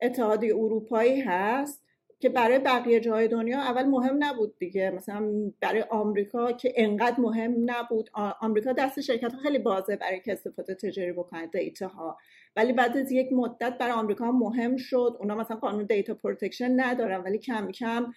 اتحادیه 0.01 0.56
اروپایی 0.56 1.21
هست 1.21 1.84
که 2.19 2.30
برای 2.30 2.60
بقیه 2.60 2.99
جای 2.99 3.27
دنیا 3.27 3.60
اول 3.60 3.86
مهم 3.86 4.15
نبود 4.19 4.58
دیگه. 4.58 4.91
مثلا 4.91 5.32
برای 5.62 5.82
آمریکا 5.82 6.51
که 6.51 6.73
انقدر 6.75 7.19
مهم 7.19 7.56
نبود. 7.65 8.10
آمریکا 8.41 8.71
دست 8.71 9.01
شرکت 9.01 9.34
ها 9.34 9.39
خیلی 9.39 9.60
بازه 9.60 9.95
برای 9.95 10.21
که 10.21 10.32
استفاده 10.32 10.75
تجاری 10.75 11.12
بکنه 11.12 11.47
data 11.47 11.88
ها 11.88 12.17
ولی 12.56 12.73
بعد 12.73 12.97
از 12.97 13.12
یک 13.12 13.34
مدت 13.34 13.77
برای 13.77 13.93
آمریکا 13.93 14.32
مهم 14.32 14.77
شد. 14.77 15.17
اونا 15.19 15.36
مثلا 15.36 15.58
قانون 15.58 15.86
data 15.86 16.13
protection 16.13 16.79
ندارن 16.80 17.21
ولی 17.21 17.38
کم 17.38 17.71
کم 17.71 18.13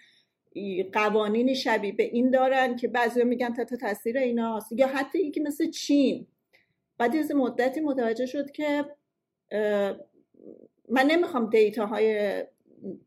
قوانینی 0.93 1.55
شبیه 1.55 1.93
به 1.93 2.03
این 2.03 2.31
دارن 2.31 2.77
که 2.77 2.89
بعضی 2.89 3.25
میگن 3.25 3.53
تحت 3.53 3.75
تاثیر 3.75 4.19
ایناست 4.19 4.73
یا 4.73 4.87
حتی 4.87 5.19
یکی 5.19 5.41
مثل 5.41 5.71
چین. 5.71 6.27
بعد 6.99 7.17
از 7.17 7.31
مدتی 7.31 7.81
متوجه 7.81 8.27
شد 8.27 8.51
که 8.51 8.85
من 10.89 11.07
نمی‌خوام 11.07 11.51
data 11.51 11.87
های 11.87 12.35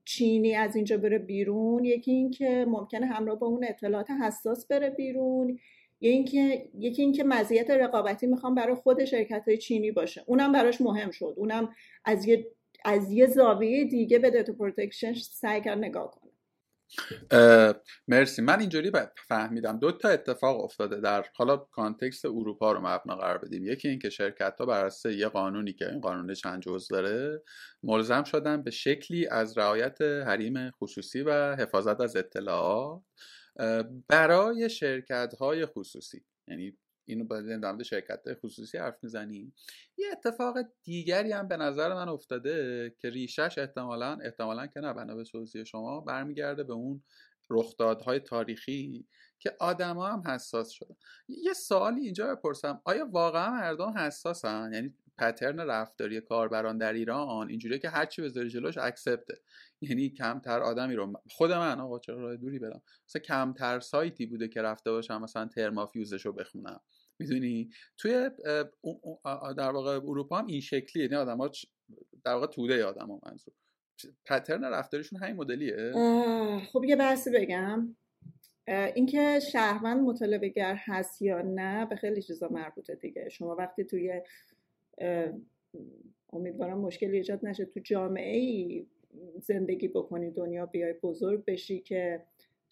چینی 0.06 0.56
از 0.56 0.76
اینجا 0.76 0.98
بره 0.98 1.18
بیرون. 1.18 1.86
یکی 1.86 2.12
اینکه 2.12 2.66
ممکنه 2.68 3.06
همراه 3.06 3.40
با 3.40 3.48
اون 3.48 3.66
اطلاعات 3.70 4.12
حساس 4.12 4.68
بره 4.68 4.90
بیرون. 4.90 5.60
اینکه 6.00 6.70
یکی 6.80 7.02
اینکه 7.02 7.24
مزیت 7.24 7.70
رقابتی 7.70 8.28
می‌خوام 8.28 8.56
برای 8.56 8.76
خود 8.76 9.06
شرکت 9.06 9.44
های 9.48 9.58
چینی 9.58 9.92
باشه. 9.92 10.24
اونم 10.26 10.52
براش 10.52 10.82
مهم 10.82 11.12
شد. 11.12 11.34
اونم 11.38 11.70
از 12.06 12.28
یه 12.28 12.48
از 12.86 13.12
یه 13.12 13.28
زاویه 13.28 13.86
دیگه 13.86 14.20
به 14.20 14.30
data 14.30 14.54
protection 14.54 15.14
سعی 15.14 15.62
کرد 15.62 15.78
نگاه 15.78 16.12
کنه. 16.12 16.23
مرسی. 18.08 18.42
من 18.42 18.60
اینجوری 18.60 18.92
فهمیدم. 19.28 19.80
دو 19.80 19.92
تا 19.92 20.10
اتفاق 20.10 20.64
افتاده 20.64 21.00
در 21.00 21.26
حالا 21.36 21.58
context 21.58 22.26
اروپا 22.26 22.72
رو 22.72 22.80
مبنا 22.80 23.16
قرار 23.16 23.38
بدیم. 23.38 23.66
یکی 23.66 23.88
اینکه 23.88 24.10
شرکت 24.10 24.56
ها 24.60 24.66
بر 24.66 24.86
اساس 24.86 25.14
یه 25.14 25.28
قانونی 25.28 25.74
که 25.74 25.90
این 25.90 26.02
قانون 26.02 26.34
چند 26.34 26.62
جز 26.62 26.88
داره 26.88 27.42
ملزم 27.84 28.24
شدن 28.24 28.64
به 28.64 28.72
شکلی 28.72 29.28
از 29.28 29.58
رعایت 29.58 30.02
حریم 30.02 30.72
خصوصی 30.72 31.22
و 31.22 31.56
حفاظت 31.56 32.02
از 32.02 32.16
اطلاعات 32.16 33.02
برای 34.08 34.70
شرکت 34.70 35.34
های 35.40 35.66
خصوصی. 35.66 36.26
یعنی 36.48 36.78
اینو 37.06 37.60
در 37.60 37.84
شرکت 37.84 38.20
خصوصی 38.34 38.78
حرف 38.78 38.98
می‌زنیم 39.04 39.54
یه 39.98 40.08
اتفاق 40.12 40.58
دیگری 40.84 41.32
هم 41.32 41.48
به 41.48 41.58
نظر 41.58 41.94
من 41.94 42.10
افتاده 42.10 42.96
که 43.00 43.10
ریشش 43.10 43.58
احتمالا 43.58 44.18
احتمالا 44.24 44.68
که 44.68 44.80
نه 44.80 44.94
بنا 44.94 45.16
به 45.16 45.24
توضیح 45.24 45.64
شما 45.64 46.02
برمیگرده 46.02 46.64
به 46.64 46.74
اون 46.74 47.04
رخدادهای 47.50 48.20
تاریخی 48.20 49.08
که 49.40 49.56
آدما 49.60 50.08
هم 50.08 50.24
حساس 50.28 50.70
شدن. 50.70 50.96
یه 51.28 51.54
سوالی 51.54 52.02
اینجا 52.02 52.36
بپرسم. 52.36 52.82
آیا 52.86 53.08
واقعا 53.12 53.52
مردم 53.52 53.98
حساسن؟ 53.98 54.72
یعنی 54.74 54.94
پترن 55.18 55.60
رفتاری 55.60 56.22
کاربران 56.22 56.78
در 56.78 56.94
ایران 56.94 57.50
اینجوریه 57.50 57.80
که 57.80 57.90
هرچی 57.90 58.22
بذاری 58.22 58.50
جلوش 58.50 58.78
اکسپته 58.78 59.42
یعنی 59.82 60.10
کمتر 60.10 60.62
آدمی 60.62 60.96
رو 60.96 61.14
خود 61.30 61.52
من 61.52 61.80
آقا 61.80 62.00
چرا 62.00 62.22
راه 62.22 62.38
دوری 62.38 62.60
برم 62.60 62.82
مثلا 63.08 63.22
کمتر 63.22 63.80
سایتی 63.80 64.26
بوده 64.26 64.48
که 64.48 64.62
رفته 64.62 64.92
باشم 64.92 65.22
مثلا 65.22 65.46
ترمافیوزش 65.46 66.26
رو 66.26 66.34
بخونم. 66.34 66.80
می‌دونی؟ 67.20 67.70
توی 67.98 68.30
در 69.58 69.72
واقع 69.72 69.96
اروپا 69.96 70.38
هم 70.38 70.48
این 70.48 70.62
شکلیه 70.62 71.08
نه 71.08 71.18
آدم 71.18 71.38
ها 71.38 71.52
در 72.26 72.34
واقع 72.34 72.48
توده 72.48 72.86
آدم 72.86 73.08
ها 73.08 73.20
منظور 73.26 73.54
پترن 74.26 74.64
رفتارشون 74.64 75.20
همین 75.20 75.36
مدلیه. 75.36 75.92
خب 76.74 76.84
یه 76.84 76.96
بحثی 76.96 77.32
بگم. 77.32 77.96
اینکه 78.68 79.40
شهروند 79.52 80.02
مطالبه 80.02 80.50
گر 80.50 80.76
هست 80.76 81.22
یا 81.22 81.42
نه 81.42 81.86
به 81.86 81.96
خیلی 81.96 82.22
چیزا 82.22 82.48
مربوطه 82.48 82.96
دیگه. 82.96 83.30
شما 83.30 83.56
وقتی 83.56 83.84
توی 83.84 84.22
امیدوارم 86.34 86.78
مشکلی 86.80 87.18
ایجاد 87.18 87.46
نشه 87.46 87.66
تو 87.66 87.80
جامعه 87.80 88.38
ای 88.38 88.86
زندگی 89.42 89.88
بکنی 89.88 90.32
دنیا 90.32 90.66
بیای 90.66 90.94
بزرگ 90.94 91.46
بشی 91.46 91.80
که 91.80 92.24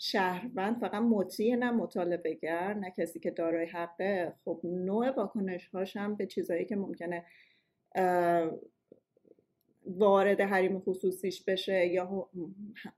شهروند 0.04 0.80
فقط 0.80 1.02
مطیع 1.02 1.56
نه 1.56 1.72
مطالبه 1.72 2.34
گر 2.34 2.74
نه 2.74 2.94
کسی 2.98 3.20
که 3.20 3.32
دارای 3.32 3.66
حقه. 3.66 4.34
خب 4.46 4.60
نوع 4.64 5.10
واکنش 5.10 5.68
هاش 5.68 5.98
هم 5.98 6.16
به 6.16 6.26
چیزایی 6.26 6.66
که 6.66 6.76
ممکنه 6.76 7.26
وارد 9.86 10.42
حریم 10.42 10.80
خصوصیش 10.80 11.44
بشه 11.44 11.86
یا 11.86 12.30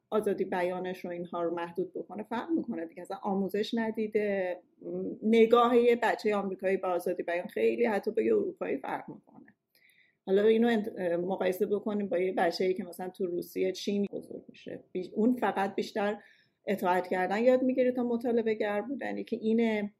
آزادی 0.09 0.45
بیانش 0.45 1.05
رو 1.05 1.11
اینها 1.11 1.43
رو 1.43 1.55
محدود 1.55 1.93
بکنه 1.93 2.23
فرق 2.23 2.49
می‌کنه 2.49 2.85
دیگه. 2.85 3.01
اصلا 3.01 3.17
آموزش 3.23 3.73
ندیده. 3.73 4.59
نگاه 5.23 5.77
یه 5.77 5.95
بچه 5.95 6.35
آمریکایی 6.35 6.77
به 6.77 6.87
آزادی 6.87 7.23
بیان 7.23 7.47
خیلی 7.47 7.85
حتی 7.85 8.11
به 8.11 8.25
اروپایی 8.25 8.77
فرق 8.77 9.09
می‌کنه. 9.09 9.53
حالا 10.25 10.43
اینو 10.43 10.81
مقایسه 11.17 11.65
بکنیم 11.65 12.07
با 12.07 12.17
یه 12.17 12.33
بچه 12.33 12.73
که 12.73 12.83
مثلا 12.83 13.09
تو 13.09 13.25
روسیه 13.25 13.71
چین 13.71 14.05
بزرگ 14.11 14.43
میشه. 14.49 14.83
اون 15.13 15.35
فقط 15.35 15.75
بیشتر 15.75 16.17
اطاعت 16.67 17.07
کردن 17.07 17.43
یاد 17.43 17.61
می‌گیره 17.61 17.91
تا 17.91 18.03
مطالبه 18.03 18.53
گر 18.53 18.81
بودن. 18.81 19.23
که 19.23 19.35
اینه 19.35 19.93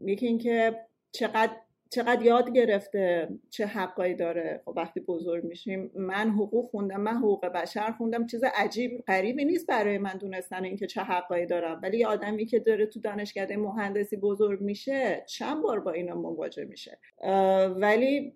یکی 0.00 0.26
اینکه 0.26 0.76
چقدر 1.12 1.52
چقدر 1.92 2.22
یاد 2.22 2.52
گرفته 2.52 3.28
چه 3.50 3.66
حقایی 3.66 4.14
داره. 4.14 4.62
خب 4.64 4.72
وقتی 4.76 5.00
بزرگ 5.00 5.44
میشیم 5.44 5.90
من 5.94 6.30
حقوق 6.30 6.70
خوندم 6.70 7.00
من 7.00 7.16
حقوق 7.16 7.46
بشر 7.46 7.92
خوندم 7.92 8.26
چیز 8.26 8.44
عجیب 8.54 9.04
غریبی 9.06 9.44
نیست 9.44 9.66
برای 9.66 9.98
من 9.98 10.12
دونستن 10.12 10.64
اینکه 10.64 10.86
چه 10.86 11.00
حقایی 11.00 11.46
دارم. 11.46 11.80
ولی 11.82 12.04
آدمی 12.04 12.46
که 12.46 12.58
داره 12.58 12.86
تو 12.86 13.00
دانشکده 13.00 13.56
مهندسی 13.56 14.16
بزرگ 14.16 14.60
میشه 14.60 15.24
چند 15.28 15.62
بار 15.62 15.80
با 15.80 15.90
اینا 15.90 16.14
مواجه 16.14 16.64
میشه. 16.64 16.98
ولی 17.76 18.32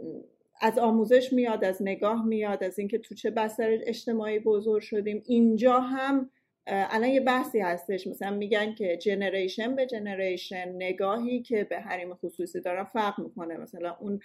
از 0.61 0.79
آموزش 0.79 1.33
میاد 1.33 1.65
از 1.65 1.83
نگاه 1.83 2.27
میاد 2.27 2.65
از 2.65 2.79
اینکه 2.79 2.99
تو 2.99 3.15
چه 3.15 3.31
بستر 3.31 3.79
اجتماعی 3.87 4.39
بزرگ 4.39 4.83
شدیم. 4.83 5.23
اینجا 5.27 5.81
هم 5.81 6.31
الان 6.67 7.09
یه 7.09 7.21
بحثی 7.21 7.61
هستش. 7.61 8.07
مثلا 8.07 8.31
میگن 8.31 8.75
که 8.75 8.97
جنریشن 8.97 9.77
به 9.77 9.87
جنریشن 9.87 10.69
نگاهی 10.69 11.43
که 11.43 11.65
به 11.65 11.81
حریم 11.81 12.15
خصوصی 12.15 12.61
دارن 12.61 12.85
فرق 12.85 13.21
می‌کنه. 13.21 13.57
مثلا 13.57 13.97
اون 14.01 14.21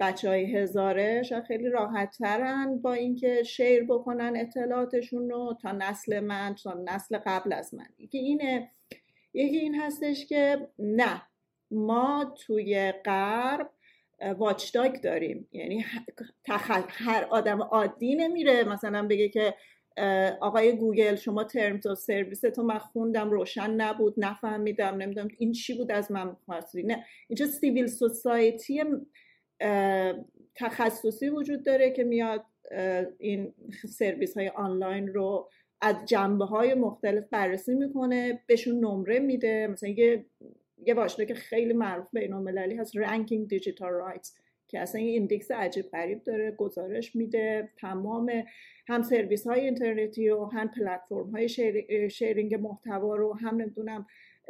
بچه 0.00 0.28
های 0.28 0.56
هزاره 0.56 1.22
شاید 1.22 1.44
خیلی 1.44 1.68
راحت 1.68 2.16
ترن 2.18 2.78
با 2.78 2.92
اینکه 2.92 3.42
شیر 3.42 3.84
بکنن 3.84 4.32
اطلاعاتشون 4.36 5.30
رو 5.30 5.56
تا 5.62 5.72
نسل 5.72 6.20
من 6.20 6.54
تا 6.62 6.74
نسل 6.84 7.18
قبل 7.26 7.52
از 7.52 7.74
من. 7.74 7.88
یکی 7.98 8.18
اینه 8.18 8.70
یکی 9.34 9.56
این 9.56 9.74
هستش 9.74 10.26
که 10.26 10.68
نه 10.78 11.22
ما 11.70 12.34
توی 12.46 12.92
غرب 13.04 13.70
watchdog 14.38 15.00
داریم. 15.00 15.48
یعنی 15.52 15.84
هر 16.88 17.26
آدم 17.30 17.62
عادی 17.62 18.14
نمیره 18.14 18.64
مثلا 18.64 19.06
بگه 19.06 19.28
که 19.28 19.54
آقای 20.40 20.76
گوگل 20.76 21.14
شما 21.14 21.44
terms 21.44 21.86
of 21.86 21.94
service 21.94 22.40
تو 22.40 22.62
من 22.62 22.78
خوندم 22.78 23.30
روشن 23.30 23.70
نبود 23.70 24.14
نفهمیدم 24.16 24.96
نمی‌دونم 24.96 25.28
این 25.38 25.52
چی 25.52 25.74
بود 25.78 25.92
از 25.92 26.12
من 26.12 26.36
خواستی 26.46 26.82
نه 26.82 27.04
اینجا 27.28 27.46
civil 27.46 27.86
society 27.86 28.82
تخصصی 30.54 31.28
وجود 31.28 31.64
داره 31.64 31.90
که 31.90 32.04
میاد 32.04 32.44
این 33.18 33.54
سرویس 33.88 34.36
های 34.36 34.48
آنلاین 34.48 35.08
رو 35.08 35.50
از 35.80 35.96
جنبه 36.06 36.44
های 36.44 36.74
مختلف 36.74 37.24
بررسی 37.30 37.74
می‌کنه 37.74 38.42
بهشون 38.46 38.84
نمره 38.84 39.18
میده. 39.18 39.66
مثلا 39.66 39.88
یه 39.88 40.26
یه 40.86 40.94
که 41.26 41.34
خیلی 41.34 41.72
معروف 41.72 42.08
بین 42.12 42.32
المللی 42.32 42.76
هست 42.76 42.96
Ranking 42.96 43.48
Digital 43.48 43.90
Rights 43.90 44.34
که 44.68 44.80
اصلا 44.80 45.00
این 45.00 45.10
index 45.10 45.50
عجیب 45.50 45.86
غریب 45.86 46.24
داره 46.24 46.50
گزارش 46.50 47.16
میده. 47.16 47.68
تمام 47.76 48.32
هم 48.88 49.02
سرویس 49.02 49.46
های 49.46 49.60
اینترنتی 49.60 50.28
و 50.28 50.44
هم 50.44 50.68
پلتفرم 50.68 51.30
های 51.30 51.48
sharing 52.10 52.54
محتوا 52.54 53.16
رو 53.16 53.34
هم 53.34 53.56
نمی‌دونم 53.56 54.06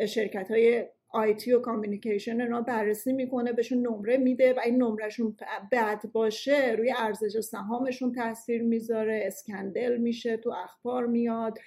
شرکت 0.08 0.50
های 0.50 0.84
IT 1.08 1.52
و 1.52 1.60
communication 1.60 2.40
اینا 2.40 2.60
بررسی 2.60 3.12
می‌کنه 3.12 3.52
بهشون 3.52 3.86
نمره 3.86 4.16
میده 4.16 4.52
و 4.54 4.60
این 4.64 4.82
نمرهشون 4.82 5.36
بد 5.72 6.02
باشه 6.12 6.72
روی 6.72 6.92
ارزش 6.98 7.40
سهامشون 7.40 8.12
تاثیر 8.12 8.62
می‌ذاره 8.62 9.22
scandal 9.26 9.96
میشه 9.96 10.36
تو 10.36 10.50
اخبار 10.50 11.06
میاد. 11.06 11.58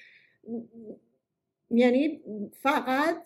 یعنی 1.71 2.21
فقط 2.61 3.25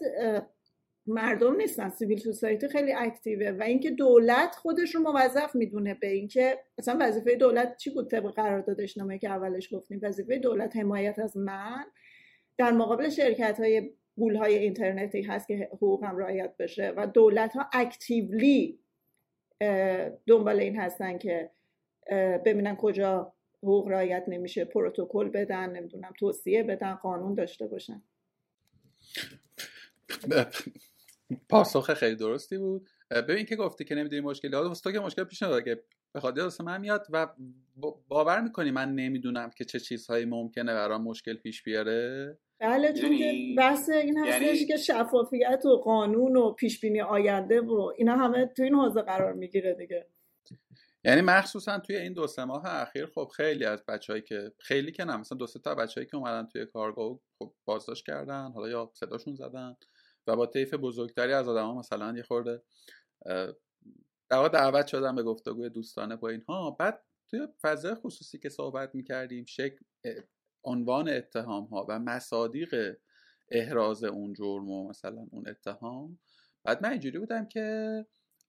مردم 1.08 1.56
نیستن. 1.56 1.90
سیویل 1.90 2.20
سوسایتی 2.20 2.68
خیلی 2.68 2.94
اکتیوه 2.94 3.52
و 3.52 3.64
اینکه 3.64 3.92
دولت 3.92 4.56
خودش 4.56 4.96
رو 4.96 5.02
موظف 5.02 5.56
می‌دونه 5.56 5.94
به 5.94 6.08
اینکه 6.08 6.60
مثلا 6.78 6.98
وظیفه 7.02 7.36
دولت 7.36 7.78
چی 7.78 7.90
بود 7.90 8.10
طبق 8.10 8.32
قراردادش 8.32 8.98
نامه 8.98 9.18
که 9.18 9.30
اولش 9.30 9.74
گفتیم؟ 9.74 10.00
وظیفه 10.04 10.38
دولت 10.38 10.76
حمایت 10.76 11.20
از 11.20 11.38
من 11.38 11.86
در 12.58 12.72
مقابل 12.72 13.10
شرکت 13.10 13.60
های 13.60 13.92
بول 14.16 14.36
های 14.36 14.58
اینترنتی 14.58 15.22
هست 15.22 15.48
که 15.48 15.70
حقوقم 15.74 16.18
رعایت 16.18 16.58
بشه 16.58 16.94
و 16.98 17.08
دولت 17.08 17.54
ها 17.54 17.70
اکتیولی 17.74 18.80
دنبال 20.28 20.60
این 20.60 20.76
هستن 20.80 21.18
که 21.18 21.52
ببینن 22.46 22.76
کجا 22.76 23.34
حقوق 23.58 23.88
رعایت 23.88 24.24
نمیشه 24.28 24.66
پروتکل 24.66 25.30
بدن 25.30 25.70
نمی‌دونم 25.70 26.14
توصیه 26.20 26.64
بدن 26.64 26.96
قانون 26.96 27.34
داشته 27.34 27.68
باشن. 27.68 28.02
پاسخ 31.50 31.94
خیلی 31.94 32.16
درستی 32.16 32.58
بود. 32.58 32.90
ببین 33.12 33.46
که 33.46 33.56
گفتی 33.56 33.84
که 33.84 33.96
نمی‌دونی 33.96 34.22
مشکلی. 34.22 34.56
حالا 34.56 34.74
تو 34.74 34.92
که 34.92 35.00
مشکل 35.00 35.24
پیش 35.24 35.44
نمیاد 35.44 35.64
که 35.64 35.84
بخاطر 36.16 36.46
دست 36.46 36.62
من 36.62 36.82
میاد 36.82 37.08
و 37.10 37.28
باور 38.08 38.42
می‌کنی 38.42 38.72
من 38.72 38.96
نمی‌دونم 38.96 39.50
که 39.50 39.66
چه 39.66 39.80
چیزهایی 39.80 40.26
ممکنه 40.26 40.74
برام 40.74 41.04
مشکل 41.04 41.34
پیش 41.34 41.64
بیاره؟ 41.64 42.38
بله 42.60 42.94
چون 42.94 43.18
که 43.18 43.24
یعنی 43.24 43.56
بحث 43.56 43.90
این 43.90 44.18
هستش 44.18 44.42
یعنی... 44.42 44.66
که 44.66 44.78
شفافیت 44.78 45.62
و 45.66 45.78
قانون 45.78 46.36
و 46.36 46.52
پیش 46.52 46.82
بینی 46.82 47.02
آینده 47.02 47.62
و 47.62 47.92
اینا 47.98 48.16
همه 48.16 48.46
تو 48.46 48.64
این 48.64 48.76
حوزه 48.76 49.02
قرار 49.02 49.34
می‌گیره 49.34 49.74
دیگه. 49.74 50.08
یعنی 51.06 51.22
مخصوصا 51.22 51.80
توی 51.80 51.96
این 51.96 52.14
دو 52.14 52.28
سه 52.28 52.46
ماه 52.46 52.66
اخیر 52.66 53.06
خب 53.06 53.32
خیلی 53.36 53.66
از 53.66 53.86
بچههایی 53.88 54.24
که 54.24 54.52
خیلی 54.60 54.92
که 54.92 55.04
نه 55.04 55.18
مثلا 55.18 55.38
دو 55.38 55.48
سه 55.48 55.60
تا 55.60 55.76
بچههایی 55.76 56.10
که 56.10 56.18
اومدن 56.18 56.48
توی 56.48 56.66
کارگاه 56.66 57.20
خب 57.40 57.54
بازداشت 57.66 58.06
کردن 58.06 58.52
حالا 58.52 58.70
یا 58.70 58.92
صداشون 58.94 59.36
زدن. 59.36 59.76
و 60.28 60.36
با 60.36 60.46
طیف 60.46 60.74
بزرگتری 60.74 61.34
از 61.34 61.48
آدما 61.48 61.80
مثلا 61.80 62.18
یه 62.18 62.24
خورده 62.24 62.62
در 64.30 64.48
دعوت 64.48 64.88
شدن 64.88 65.16
به 65.16 65.24
گفتگوی 65.24 65.70
دوستانه 65.70 66.16
با 66.16 66.30
اینها. 66.30 66.72
بعد 66.72 67.04
توی 67.28 67.48
فضای 67.62 67.96
خصوصی 67.96 68.40
که 68.40 68.50
صحبت 68.50 68.96
می‌کردیم 68.96 69.46
شکل 69.46 69.86
عنوان 70.64 71.10
اتهام 71.10 71.66
ها 71.66 71.86
و 71.90 72.00
مصادیق 72.00 72.98
احراز 73.52 74.04
اون 74.04 74.34
جرم 74.34 74.70
و 74.70 74.90
مثلا 74.90 75.28
اون 75.32 75.48
اتهام. 75.48 76.20
بعد 76.64 76.84
من 76.84 76.90
اینجوری 76.92 77.20
بودم 77.20 77.46
که 77.46 78.06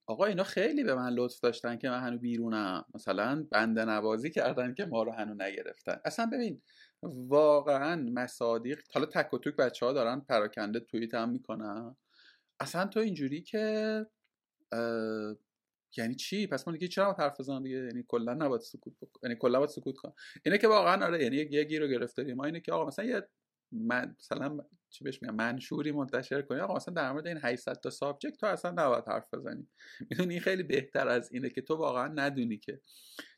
آقا 0.06 0.24
اینا 0.24 0.44
خیلی 0.44 0.84
به 0.84 0.94
من 0.94 1.12
لطف 1.12 1.40
داشتن 1.40 1.76
که 1.76 1.88
من 1.88 2.00
هنو 2.00 2.18
بیرونم. 2.18 2.84
مثلا 2.94 3.46
بنده 3.50 3.84
نوازی 3.84 4.30
کردن 4.30 4.74
که 4.74 4.84
ما 4.84 5.02
رو 5.02 5.12
هنو 5.12 5.34
نگرفتن. 5.34 6.00
اصلا 6.04 6.26
ببین 6.26 6.62
واقعا 7.02 7.96
مصادیق 7.96 8.82
حالا 8.92 9.06
تک 9.06 9.34
و 9.34 9.38
توک 9.38 9.56
بچه 9.56 9.86
ها 9.86 9.92
دارن 9.92 10.20
پراکنده 10.20 10.80
توییت 10.80 11.14
هم 11.14 11.30
می‌کنن. 11.30 11.96
اصلا 12.60 12.86
تو 12.86 13.00
اینجوری 13.00 13.42
که 13.42 14.06
یعنی 15.96 16.14
چی؟ 16.14 16.46
پس 16.46 16.68
من 16.68 16.74
دیگه 16.74 16.88
چرا 16.88 17.12
حرف 17.12 17.40
بزنم 17.40 17.62
دیگه؟ 17.62 17.76
یعنی 17.76 18.04
کلا 18.08 18.34
نباید 18.34 18.60
سکوت 18.60 18.92
بکن 19.00 19.20
یعنی 19.22 19.36
کلا 19.40 19.58
باید 19.58 19.70
سکوت 19.70 19.96
کن 19.96 20.12
اینه 20.44 20.58
که 20.58 20.68
واقعا 20.68 21.06
آره 21.06 21.22
یعنی 21.22 21.36
یه 21.36 21.64
گیر 21.64 21.82
رو 21.82 21.88
گرفته 21.88 22.34
ما 22.34 22.44
اینه 22.44 22.60
که 22.60 22.72
آقا 22.72 22.86
مثلا 22.86 23.04
یه 23.04 23.28
مثلا 23.72 24.58
چی 24.94 25.04
بهش 25.04 25.22
میگم 25.22 25.34
منشوری 25.34 25.92
منتشر 25.92 26.42
کنی. 26.42 26.60
آقا 26.60 26.74
مثلا 26.74 26.94
در 26.94 27.12
مورد 27.12 27.26
این 27.26 27.38
800 27.42 27.72
تا 27.72 27.90
سابجکت 27.90 28.36
تو 28.36 28.46
اصلا 28.46 28.70
نباید 28.70 29.04
حرف 29.06 29.34
بزنی. 29.34 29.68
می‌دونی 30.10 30.40
خیلی 30.40 30.62
بهتر 30.62 31.08
از 31.08 31.32
اینه 31.32 31.50
که 31.50 31.60
تو 31.62 31.76
واقعا 31.76 32.08
ندونی 32.08 32.58
که 32.58 32.80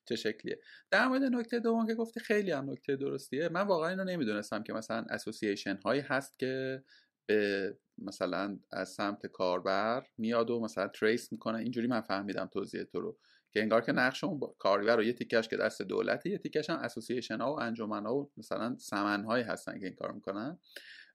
چه 0.08 0.16
شکلیه. 0.16 0.60
در 0.90 1.08
مورد 1.08 1.22
نکته 1.22 1.60
دوم 1.60 1.86
که 1.86 1.94
گفتی 1.94 2.20
خیلی 2.20 2.50
هم 2.50 2.70
نکته 2.70 2.96
درستیه. 2.96 3.48
من 3.48 3.62
واقعا 3.62 3.88
اینو 3.88 4.04
نمی‌دونستم 4.04 4.62
که 4.62 4.72
مثلا 4.72 5.06
اسوسییشن 5.10 5.76
هایی 5.76 6.00
هست 6.00 6.38
که 6.38 6.84
به 7.26 7.78
مثلا 7.98 8.58
از 8.72 8.88
سمت 8.88 9.26
کاربر 9.26 10.06
میاد 10.18 10.50
و 10.50 10.60
مثلا 10.60 10.88
تریس 10.88 11.32
می‌کنه. 11.32 11.58
اینجوری 11.58 11.86
من 11.86 12.00
فهمیدم 12.00 12.46
توضیح 12.46 12.82
تو 12.82 13.00
رو. 13.00 13.18
که 13.52 13.62
انگار 13.62 13.80
که 13.80 13.92
نقش 13.92 14.24
اون 14.24 14.40
کاربر 14.58 14.96
رو 14.96 15.02
یه 15.02 15.12
تیکش 15.12 15.48
که 15.48 15.56
دست 15.56 15.82
دولته 15.82 16.30
یه 16.30 16.38
تیکش 16.38 16.70
هم 16.70 16.76
اسوسییشن 16.76 17.40
ها 17.40 17.54
و 17.54 17.60
انجمن 17.60 18.06
ها 18.06 18.16
و 18.16 18.30
مثلا 18.36 18.76
سمن 18.78 19.24
هایی 19.24 19.44
هستن 19.44 19.78
که 19.78 19.86
این 19.86 19.94
کار 19.94 20.12
می‌کنن. 20.12 20.58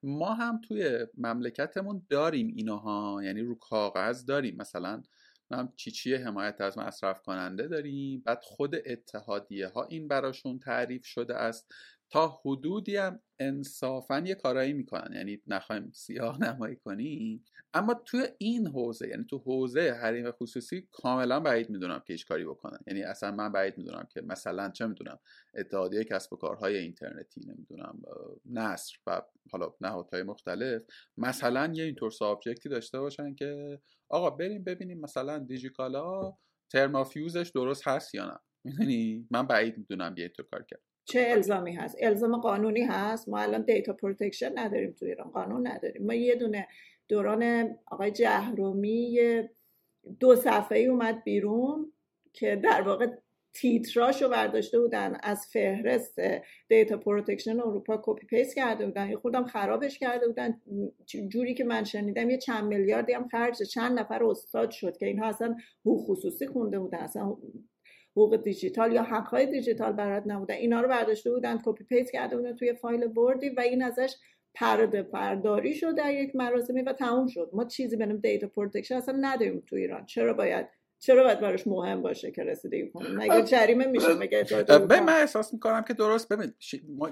ما 0.03 0.33
هم 0.33 0.61
توی 0.61 1.07
مملکتمون 1.17 2.05
داریم 2.09 2.47
اینها 2.47 3.21
یعنی 3.23 3.41
رو 3.41 3.55
کاغذ 3.55 4.25
داریم. 4.25 4.55
مثلا 4.57 5.03
هم 5.51 5.73
چی 5.75 6.15
حمایت 6.15 6.61
از 6.61 6.77
مصرف 6.77 7.21
کننده 7.21 7.67
داریم 7.67 8.21
بعد 8.25 8.39
خود 8.43 8.75
اتحادیه 8.85 9.67
ها 9.67 9.83
این 9.85 10.07
براشون 10.07 10.59
تعریف 10.59 11.05
شده 11.05 11.35
است. 11.35 11.73
تا 12.11 12.39
حدودی 12.45 12.97
هم 12.97 13.19
انصافا 13.39 14.19
یه 14.25 14.35
کارایی 14.35 14.73
می‌کنن. 14.73 15.13
یعنی 15.15 15.41
نخوایم 15.47 15.91
سیاه 15.93 16.41
نمایی 16.41 16.75
کنیم. 16.75 17.43
اما 17.73 17.93
توی 17.93 18.27
این 18.37 18.67
حوزه 18.67 19.07
یعنی 19.07 19.23
تو 19.29 19.37
حوزه 19.37 19.91
حریم 20.01 20.31
خصوصی 20.31 20.87
کاملا 20.91 21.39
بعید 21.39 21.69
می‌دونم 21.69 22.03
که 22.07 22.13
هیچ 22.13 22.25
کاری 22.25 22.45
بکنن. 22.45 22.79
یعنی 22.87 23.03
اصلا 23.03 23.31
من 23.31 23.51
بعید 23.51 23.77
می‌دونم 23.77 24.07
که 24.11 24.21
مثلا 24.21 24.69
چه 24.69 24.87
می‌دونم 24.87 25.19
اتحادیه 25.55 26.03
کسب 26.03 26.33
و 26.33 26.35
کارهای 26.35 26.77
اینترنتی 26.77 27.41
نمی‌دونم 27.47 28.01
نصر 28.45 28.97
و 29.07 29.21
حالا 29.51 29.73
نهادهای 29.81 30.23
مختلف 30.23 30.81
مثلا 31.17 31.73
یه 31.75 31.83
اینطور 31.83 32.11
subject 32.11 32.62
ی 32.62 32.69
داشته 32.69 32.99
باشن 32.99 33.35
که 33.35 33.79
آقا 34.09 34.29
بریم 34.29 34.63
ببینیم 34.63 34.99
مثلا 34.99 35.39
دیجیکالا 35.39 36.33
term 36.71 37.01
of 37.01 37.15
use 37.15 37.37
ش 37.37 37.51
درست 37.55 37.87
هست 37.87 38.15
یا 38.15 38.25
نه. 38.25 38.39
می‌دونی؟ 38.63 39.27
من 39.31 39.47
بعید 39.47 39.77
می‌دونم 39.77 40.13
یه 40.17 40.23
اینطور 40.23 40.45
کار 40.51 40.63
کرد. 40.63 40.90
چه 41.11 41.25
الزامی 41.27 41.71
هست؟ 41.71 41.97
الزام 41.99 42.37
قانونی 42.37 42.81
هست؟ 42.81 43.29
ما 43.29 43.39
الان 43.39 43.61
data 43.61 43.93
protection 43.93 44.59
نداریم 44.59 44.91
تو 44.91 45.05
ایران 45.05 45.29
قانون 45.29 45.67
نداریم. 45.67 46.05
ما 46.05 46.13
یه 46.13 46.35
دونه 46.35 46.67
دوران 47.07 47.69
آقای 47.91 48.11
جهرومی 48.11 49.19
دو 50.19 50.35
صفحه 50.35 50.77
ای 50.77 50.85
اومد 50.85 51.23
بیرون 51.23 51.91
که 52.33 52.55
در 52.55 52.81
واقع 52.81 53.07
تیتراش 53.53 54.21
رو 54.21 54.29
برداشته 54.29 54.79
بودن 54.79 55.17
از 55.23 55.47
فهرست 55.53 56.19
data 56.67 56.97
protection 56.97 57.59
اروپا 57.59 58.01
copy 58.03 58.25
paste 58.27 58.55
کرده 58.55 58.85
بودن. 58.85 59.09
یه 59.09 59.17
خورده‌م 59.17 59.45
خرابش 59.45 59.99
کرده 59.99 60.27
بودن. 60.27 60.61
جوری 61.29 61.53
که 61.53 61.63
من 61.63 61.83
شنیدم 61.83 62.29
یه 62.29 62.37
چند 62.37 62.63
میلیاردی 62.63 63.13
هم 63.13 63.27
خرج 63.27 63.63
چند 63.63 63.99
نفر 63.99 64.23
استاد 64.23 64.71
شد 64.71 64.97
که 64.97 65.05
اینها 65.05 65.27
اصلا 65.27 65.55
حقوق 65.81 66.09
خصوصی 66.09 66.47
خونده 66.47 66.79
بودن. 66.79 66.97
اصلا 66.97 67.37
حقوق 68.11 68.35
دیجیتال 68.35 68.93
یا 68.93 69.03
حقهای 69.03 69.45
دیجیتال 69.45 69.91
برات 69.91 70.23
نبودن. 70.25 70.55
اینا 70.55 70.81
رو 70.81 70.87
برداشته 70.87 71.31
بودن 71.31 71.59
copy 71.65 71.83
paste 71.83 72.11
کرده 72.11 72.37
بودن 72.37 72.55
توی 72.55 72.73
فایل 72.73 73.07
Word 73.07 73.41
ی 73.41 73.49
و 73.49 73.59
این 73.59 73.83
ازش 73.83 74.15
پرده 74.53 75.03
برداری 75.03 75.73
شد 75.73 75.95
در 75.95 76.13
یک 76.13 76.35
مراسمی 76.35 76.81
و 76.81 76.93
تموم 76.93 77.27
شد. 77.27 77.49
ما 77.53 77.65
چیزی 77.65 77.97
به 77.97 78.05
نام 78.05 78.17
data 78.17 78.47
protection 78.47 78.95
اصلا 78.95 79.17
نداریم 79.21 79.63
تو 79.67 79.75
ایران. 79.75 80.05
چرا 80.05 80.33
باید 80.33 80.67
چرا 80.99 81.23
باید 81.23 81.39
براش 81.39 81.67
مهم 81.67 82.01
باشه 82.01 82.31
که 82.31 82.43
رسیدگی 82.43 82.89
کنیم 82.89 83.15
مگه 83.15 83.41
جریمه 83.41 83.85
میشه؟ 83.85 84.13
مگه 84.13 84.45
من 84.89 85.09
احساس 85.09 85.53
می‌کنم 85.53 85.83
که 85.87 85.93
درست 85.93 86.33
ببین 86.33 86.53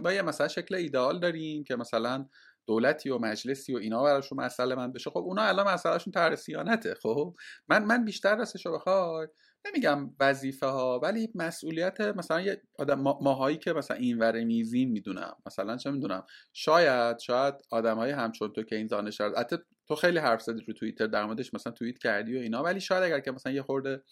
ما 0.02 0.14
یه 0.14 0.22
مثلا 0.22 0.48
شکل 0.48 0.76
ایدئال 0.76 1.20
داریم 1.20 1.64
که 1.64 1.76
مثلا 1.76 2.26
دولتی 2.70 3.10
و 3.10 3.18
مجلسی 3.18 3.74
و 3.74 3.78
اینا 3.78 4.04
براشون 4.04 4.40
مسئله 4.40 4.76
من 4.76 4.92
بشه. 4.92 5.10
خب 5.10 5.18
اونا 5.18 5.42
الان 5.42 5.68
مسئلهشون 5.68 6.14
طرح 6.14 6.36
سیانته. 6.36 6.94
خب 6.94 7.36
من 7.68 7.86
من 7.86 8.06
بیشتر 8.06 8.36
راستش 8.36 8.66
رو 8.66 8.72
بخوای 8.72 9.28
نمیگم 9.66 10.16
وظیفه 10.20 10.66
ها 10.66 11.00
ولی 11.04 11.32
مسئولیت 11.36 12.02
مثلا 12.02 12.42
یه 12.42 12.62
آدم 12.80 13.02
ماهایی 13.02 13.58
که 13.58 13.74
مثلا 13.74 13.98
این 13.98 14.18
ور 14.18 14.44
میزیم 14.44 14.92
می‌دونم. 14.92 15.36
مثلا 15.46 15.78
چه 15.78 15.92
می‌دونم 15.92 16.26
شاید 16.54 17.20
شاید 17.20 17.56
های 17.72 18.12
همچون 18.12 18.54
تو 18.54 18.64
که 18.64 18.76
این 18.76 18.88
دانش 18.88 19.22
حتی 19.22 19.58
تو 19.88 19.96
خیلی 19.96 20.20
حرف 20.20 20.42
زدی 20.42 20.62
رو 20.68 20.74
توییتر 20.74 21.08
در 21.08 21.26
مثلا 21.26 21.74
توییت 21.74 21.98
کردی 21.98 22.38
و 22.38 22.40
اینا 22.40 22.64
ولی 22.64 22.82
شاید 22.82 23.04
اگر 23.04 23.20
که 23.20 23.32
مثلا 23.32 23.52
یه 23.52 23.62
خورده 23.62 24.04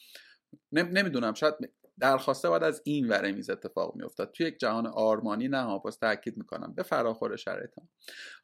نمی‌دونم 0.72 1.34
شاید 1.34 1.54
درخواسته 2.00 2.50
باید 2.50 2.64
از 2.64 2.82
این 2.86 3.08
وره 3.08 3.32
میز 3.32 3.50
اتفاق 3.50 3.96
میافتاد. 3.96 4.32
توی 4.32 4.48
یک 4.48 4.58
جهان 4.58 4.88
آرمانی 4.88 5.48
نه 5.48 5.80
باز 5.84 6.00
تاکید 6.00 6.38
می‌کنم. 6.38 6.74
به 6.76 6.84
فراخور 6.84 7.36
شرایط 7.36 7.72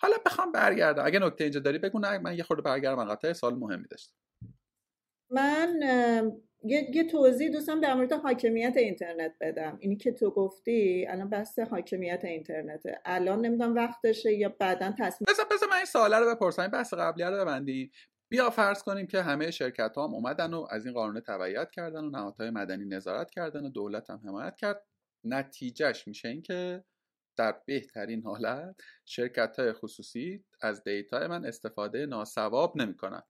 حالا 0.02 0.16
بخوام 0.26 0.52
برگردم. 0.52 1.06
اگه 1.06 1.20
نکته 1.20 1.44
اینجا 1.44 1.60
داری 1.60 1.78
بگو 1.78 2.00
نه 2.00 2.18
من 2.18 2.38
یه 2.38 2.44
خورده 2.44 2.62
برگردم 2.62 3.06
قطعه 3.06 3.34
سال 3.34 3.56
مهمی 3.56 3.88
داشتم 3.88 4.16
من 5.30 5.80
یه, 6.66 6.90
یه 6.94 7.08
توضیح 7.08 7.52
دوستم 7.52 7.80
در 7.80 7.94
مورد 7.94 8.14
حاکمیت 8.14 8.78
اینترنت 8.78 9.36
بدم. 9.42 9.78
اینی 9.80 9.98
که 9.98 10.12
تو 10.12 10.32
گفتی 10.32 11.06
الان 11.10 11.30
بحث 11.30 11.60
حاکمیت 11.60 12.22
اینترنته. 12.24 13.00
الان 13.06 13.42
نمی‌دونم 13.42 13.76
وقتشه 13.76 14.34
یا 14.34 14.50
بعدا 14.60 14.94
تصمیم 15.00 15.26
بذار 15.30 15.46
بذار 15.52 15.70
من 15.70 15.76
این 15.76 15.86
سواله 15.86 16.20
رو 16.20 16.36
بپرسم. 16.36 16.68
بحث 16.68 16.94
قبلی 16.94 17.24
رو 17.24 17.32
ببندی. 17.32 17.92
بیا 18.34 18.50
فرض 18.50 18.84
کنیم 18.84 19.08
که 19.08 19.22
همه 19.22 19.52
شرکت 19.52 19.96
ها 19.96 20.08
هم 20.08 20.14
اومدن 20.14 20.54
و 20.54 20.68
از 20.70 20.86
این 20.86 20.94
قانون 20.94 21.20
تبعیت 21.20 21.72
کردن 21.72 22.06
و 22.06 22.10
نهادهای 22.10 22.50
مدنی 22.50 22.86
نظارت 22.86 23.32
کردن 23.32 23.66
و 23.66 23.70
دولت 23.70 24.10
هم 24.10 24.22
حمایت 24.26 24.56
کرد. 24.56 24.84
نتیجهش 25.24 26.08
میشه 26.08 26.28
این 26.28 26.42
که 26.42 26.84
در 27.38 27.62
بهترین 27.66 28.24
حالت 28.24 28.76
شرکت 29.06 29.60
های 29.60 29.74
خصوصی 29.74 30.46
از 30.62 30.84
دیتا 30.84 31.28
من 31.28 31.46
استفاده 31.46 32.06
ناسواب 32.06 32.78
نمی‌کنن. 32.78 33.24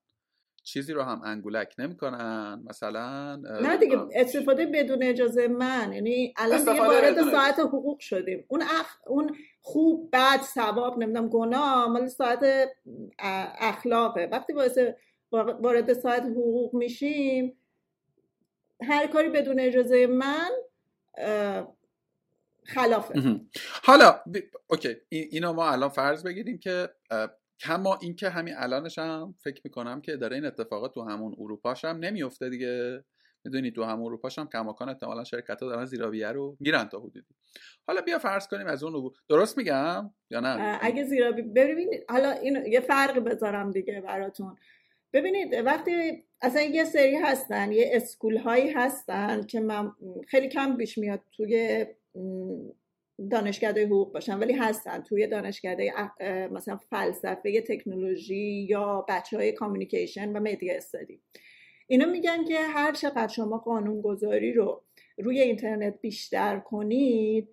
چیزی 0.63 0.93
رو 0.93 1.03
هم 1.03 1.21
انگولک 1.23 1.75
نمی‌کنن 1.77 2.63
مثلا 2.69 3.35
نه 3.35 3.77
دیگه 3.77 3.99
استفاده 4.15 4.65
بدون 4.65 5.03
اجازه 5.03 5.47
من. 5.47 5.93
یعنی 5.93 6.33
الان 6.37 6.59
دیگه 6.59 6.81
وارد 6.81 7.31
ساعت 7.31 7.59
حقوق 7.59 7.99
شدیم. 7.99 8.45
اون 8.47 8.61
اخ... 8.61 8.97
اون 9.07 9.35
خوب 9.61 10.09
بد 10.13 10.41
ثواب 10.41 10.97
نمی‌دونم 10.97 11.29
گناه 11.29 11.87
مال 11.87 12.07
ساعت 12.07 12.69
اخلاقه. 13.59 14.29
وقتی 14.31 14.53
وارد 15.31 15.93
ساعت 15.93 16.23
حقوق 16.23 16.73
میشیم 16.73 17.57
هر 18.81 19.07
کاری 19.07 19.29
بدون 19.29 19.59
اجازه 19.59 20.07
من 20.07 20.49
خلافه. 22.63 23.39
حالا 23.83 24.11
ب... 24.11 24.37
اوکی 24.67 24.95
اینو 25.09 25.53
ما 25.53 25.71
الان 25.71 25.89
فرض 25.89 26.23
بگیریم 26.23 26.57
که 26.57 26.89
کما 27.59 27.97
اینکه 28.01 28.29
همین 28.29 28.53
الانش 28.57 28.99
هم 28.99 29.35
فکر 29.43 29.61
می‌کنم 29.63 30.01
که 30.01 30.15
داره 30.15 30.35
این 30.35 30.45
اتفاقات 30.45 30.93
تو 30.93 31.01
همون 31.01 31.35
اروپاش 31.39 31.85
هم 31.85 31.97
نمیفته 31.97 32.49
دیگه. 32.49 33.03
می‌دونی 33.45 33.71
تو 33.71 33.83
همون 33.83 34.05
اروپاش 34.05 34.39
هم 34.39 34.49
کماکان 34.49 34.89
احتمالا 34.89 35.23
شرکت 35.23 35.63
ها 35.63 35.69
دارن 35.69 35.85
زیرابیه 35.85 36.27
رو 36.27 36.57
میرن 36.59 36.83
تا 36.89 36.99
حدودی. 36.99 37.27
حالا 37.87 38.01
بیا 38.01 38.19
فرض 38.19 38.47
کنیم 38.47 38.67
از 38.67 38.83
اون 38.83 39.11
درست 39.29 39.57
میگم 39.57 40.13
یا 40.29 40.39
نه؟ 40.39 40.79
اگه 40.81 41.03
زیرابی 41.03 41.41
ببینید 41.41 42.05
حالا 42.09 42.31
این 42.31 42.65
یه 42.65 42.79
فرق 42.79 43.19
بذارم 43.19 43.71
دیگه 43.71 44.01
براتون. 44.01 44.55
ببینید 45.13 45.53
وقتی 45.65 46.23
اصلا 46.41 46.61
یه 46.61 46.83
سری 46.83 47.15
هستن 47.15 47.71
یه 47.71 47.91
اسکول 47.93 48.37
هایی 48.37 48.71
هستن 48.71 49.45
که 49.45 49.59
من 49.59 49.91
خیلی 50.27 50.47
کم 50.47 50.77
بیش 50.77 50.97
میاد 50.97 51.21
توی 51.31 51.85
دانشکده 53.31 53.85
حقوق 53.85 54.11
باشن 54.13 54.39
ولی 54.39 54.53
هستن. 54.53 55.01
توی 55.01 55.27
دانشکده 55.27 55.93
مثلا 56.51 56.77
فلسفه 56.77 57.61
تکنولوژی 57.61 58.67
یا 58.69 59.05
بچه 59.09 59.37
های 59.37 59.51
communication 59.51 60.29
و 60.29 60.39
media 60.39 60.75
study 60.75 61.21
اینا 61.87 62.05
میگن 62.05 62.43
که 62.43 62.59
هر 62.59 62.93
چقدر 62.93 63.27
شما 63.27 63.57
قانون 63.57 64.01
گذاری 64.01 64.53
رو 64.53 64.83
روی 65.17 65.41
اینترنت 65.41 66.01
بیشتر 66.01 66.59
کنید 66.59 67.49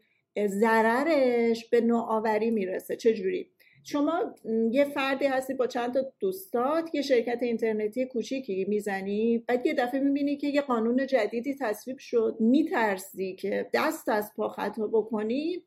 ضررش 0.47 1.69
به 1.71 1.81
نوآوری 1.81 2.51
می‌رسه. 2.51 2.97
چجوری؟ 2.97 3.51
شما 3.85 4.35
یه 4.71 4.85
فردی 4.85 5.27
هستی 5.27 5.55
با 5.55 5.67
چند 5.67 5.95
تا 5.95 6.01
دوستات 6.21 6.95
یه 6.95 7.03
شرکت 7.03 7.39
اینترنتی 7.43 8.07
کوچیکی 8.07 8.65
می‌زنی 8.69 9.45
بعد 9.49 9.67
یه 9.67 9.75
دفعه 9.75 10.01
می‌بینی 10.01 10.37
که 10.37 10.47
یه 10.47 10.61
قانون 10.61 11.07
جدیدی 11.07 11.55
تصویب 11.61 11.99
شد 11.99 12.37
میترسی 12.41 13.35
که 13.35 13.71
دست 13.75 14.09
از 14.09 14.33
پا 14.37 14.49
خطا 14.49 14.87
بکنی 14.87 15.65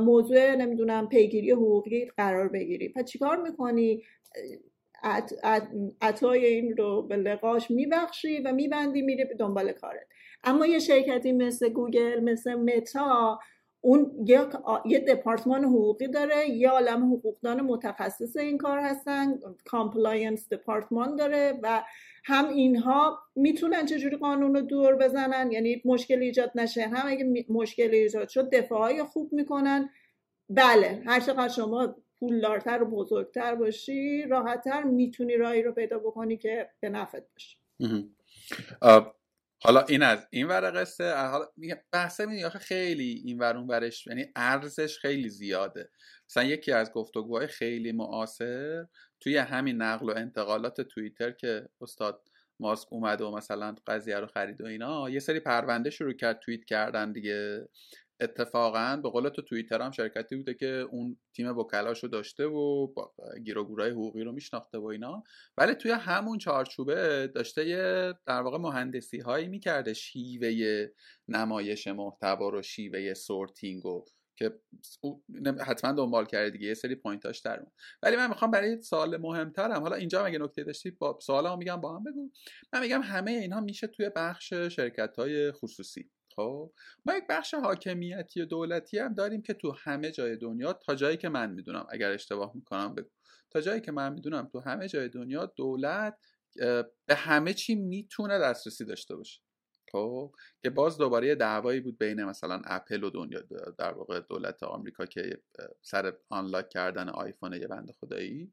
موضوع 0.00 0.54
نمی‌دونم 0.54 1.08
پیگیری 1.08 1.50
حقوقی 1.50 2.04
قرار 2.16 2.48
بگیری. 2.48 2.88
پس 2.88 3.04
چیکار 3.04 3.42
می‌کنی؟ 3.42 4.02
عطای 6.00 6.46
این 6.46 6.76
رو 6.76 7.02
به 7.02 7.16
لقاش 7.16 7.70
میبخشی 7.70 8.38
و 8.38 8.52
میبندی 8.52 9.02
میره 9.02 9.24
به 9.24 9.34
دنبال 9.34 9.72
کارت. 9.72 10.06
اما 10.44 10.66
یه 10.66 10.78
شرکتی 10.78 11.32
مثل 11.32 11.68
گوگل 11.68 12.20
مثل 12.20 12.54
متا 12.54 13.38
اون 13.84 14.26
یه 14.84 14.98
دپارتمان 14.98 15.64
حقوقی 15.64 16.08
داره 16.08 16.50
یه 16.50 16.68
عالم 16.68 17.12
حقوقدان 17.12 17.60
متخصص 17.60 18.36
این 18.36 18.58
کار 18.58 18.78
هستن 18.78 19.38
compliance 19.64 20.48
department 20.48 21.16
داره 21.16 21.58
و 21.62 21.84
هم 22.24 22.48
اینها 22.48 23.18
می‌تونن 23.36 23.86
چجوری 23.86 24.16
قانون 24.16 24.54
رو 24.54 24.60
دور 24.60 24.96
بزنن؟ 24.96 25.52
یعنی 25.52 25.82
مشکل 25.84 26.18
ایجاد 26.18 26.52
نشه. 26.54 26.82
هم 26.82 27.06
اگه 27.08 27.44
مشکل 27.48 27.90
ایجاد 27.92 28.28
شد 28.28 28.50
دفاعهای 28.50 29.02
خوب 29.02 29.32
می‌کنن. 29.32 29.90
بله 30.48 31.02
هر 31.06 31.20
چقدر 31.20 31.48
شما 31.48 31.96
پولدارتر 32.18 32.82
و 32.82 32.86
بزرگتر 32.86 33.54
باشی 33.54 34.22
راحتتر 34.22 34.82
می‌تونی 34.82 35.36
راهی 35.36 35.62
رو 35.62 35.72
پیدا 35.72 35.98
بکنی 35.98 36.36
که 36.36 36.70
به 36.80 36.88
نفعت 36.88 37.22
باشه. 37.32 37.58
حالا 39.66 39.84
این 39.88 40.02
از 40.02 40.26
این 40.30 40.48
ور 40.48 40.80
قصه 40.80 41.14
حالا 41.14 41.46
میگه 41.56 41.84
بحثه 41.92 42.26
میگه 42.26 42.50
خیلی 42.50 43.22
این 43.24 43.38
ور 43.38 43.56
اون 43.56 43.66
ورش 43.66 44.06
یعنی 44.06 44.26
ارزش 44.36 44.98
خیلی 44.98 45.28
زیاده. 45.28 45.90
مثلا 46.28 46.44
یکی 46.44 46.72
از 46.72 46.92
گفتگوهای 46.92 47.46
خیلی 47.46 47.92
معاصر 47.92 48.86
توی 49.20 49.36
همین 49.36 49.82
نقل 49.82 50.10
و 50.10 50.14
انتقالات 50.16 50.80
توییتر 50.80 51.30
که 51.30 51.68
استاد 51.80 52.28
ماسک 52.60 52.92
اومده 52.92 53.24
و 53.24 53.36
مثلا 53.36 53.74
قضیه 53.86 54.20
رو 54.20 54.26
خرید 54.26 54.60
و 54.60 54.66
اینا 54.66 55.10
یه 55.10 55.20
سری 55.20 55.40
پرونده 55.40 55.90
شروع 55.90 56.12
کرد 56.12 56.38
توییت 56.38 56.64
کردن 56.64 57.12
دیگه. 57.12 57.68
اتفاقا 58.20 59.00
به 59.02 59.10
قول 59.10 59.28
تو 59.28 59.42
توییتر 59.42 59.82
هم 59.82 59.90
شرکتی 59.90 60.36
بوده 60.36 60.54
که 60.54 60.66
اون 60.66 61.16
تیم 61.36 61.58
وکلاشو 61.58 62.06
داشته 62.06 62.46
و 62.46 62.88
گیروگورای 63.44 63.90
حقوقی 63.90 64.24
رو 64.24 64.32
میشناخته 64.32 64.78
و 64.78 64.84
اینا. 64.84 65.22
ولی 65.58 65.74
توی 65.74 65.90
همون 65.90 66.38
چارچوبه 66.38 67.26
داشته 67.34 67.68
یه 67.68 68.14
در 68.26 68.40
واقع 68.40 68.58
مهندسی 68.58 69.18
هایی 69.18 69.48
می‌کرده 69.48 69.94
شیوه 69.94 70.86
نمایش 71.28 71.86
محتوا 71.86 72.48
رو 72.48 72.62
شیوه 72.62 73.14
sorting 73.14 73.86
و 73.86 74.04
که 74.36 74.60
حتما 75.66 75.92
دنبال 75.92 76.26
کرده 76.26 76.50
دیگه. 76.50 76.66
یه 76.66 76.74
سری 76.74 76.94
point 76.94 77.25
اش 77.25 77.38
در 77.38 77.66
ولی 78.02 78.16
من 78.16 78.28
می‌خوام 78.28 78.50
برای 78.50 78.82
سوال 78.82 79.16
مهمترم 79.16 79.82
حالا 79.82 79.96
اینجا 79.96 80.24
مگه 80.24 80.38
نکته 80.38 80.64
داشتی 80.64 80.90
با 80.90 81.18
سوالمو 81.22 81.56
میگم 81.56 81.80
با 81.80 81.96
هم 81.96 82.04
بگو. 82.04 82.30
من 82.72 82.80
میگم 82.80 83.02
همه 83.02 83.30
اینها 83.30 83.60
میشه 83.60 83.86
توی 83.86 84.10
بخش 84.16 84.54
شرکت 84.54 85.16
های 85.16 85.52
خصوصی. 85.52 86.10
خب 86.36 86.72
ما 87.06 87.14
یک 87.16 87.24
بخش 87.28 87.54
حاکمیتی 87.54 88.42
و 88.42 88.44
دولتی 88.46 88.98
هم 88.98 89.14
داریم 89.14 89.42
که 89.42 89.54
تو 89.54 89.72
همه 89.78 90.10
جای 90.10 90.36
دنیا 90.36 90.72
تا 90.72 90.94
جایی 90.94 91.16
که 91.16 91.28
من 91.28 91.50
می‌دونم 91.50 91.86
اگر 91.90 92.10
اشتباه 92.10 92.52
می‌کنم 92.54 92.94
بگو. 92.94 93.08
تا 93.50 93.60
جایی 93.60 93.80
که 93.80 93.92
من 93.92 94.12
می‌دونم 94.12 94.48
تو 94.52 94.60
همه 94.60 94.88
جای 94.88 95.08
دنیا 95.08 95.46
دولت 95.46 96.18
به 97.06 97.14
همه 97.14 97.54
چی 97.54 97.74
می‌تونه 97.74 98.38
دسترسی 98.38 98.84
داشته 98.84 99.16
باشه. 99.16 99.40
خب 99.92 100.32
که 100.62 100.70
باز 100.70 100.98
دوباره 100.98 101.34
دعوایی 101.34 101.80
بود 101.80 101.98
بین 101.98 102.24
مثلا 102.24 102.62
اپل 102.64 103.04
و 103.04 103.10
دنیا 103.10 103.40
در 103.78 103.92
واقع 103.92 104.20
دولت 104.20 104.62
آمریکا 104.62 105.06
که 105.06 105.42
سر 105.82 106.14
آنلاک 106.30 106.68
کردن 106.68 107.08
آیفون 107.08 107.52
یه 107.52 107.66
بنده 107.66 107.92
خدایی. 107.92 108.52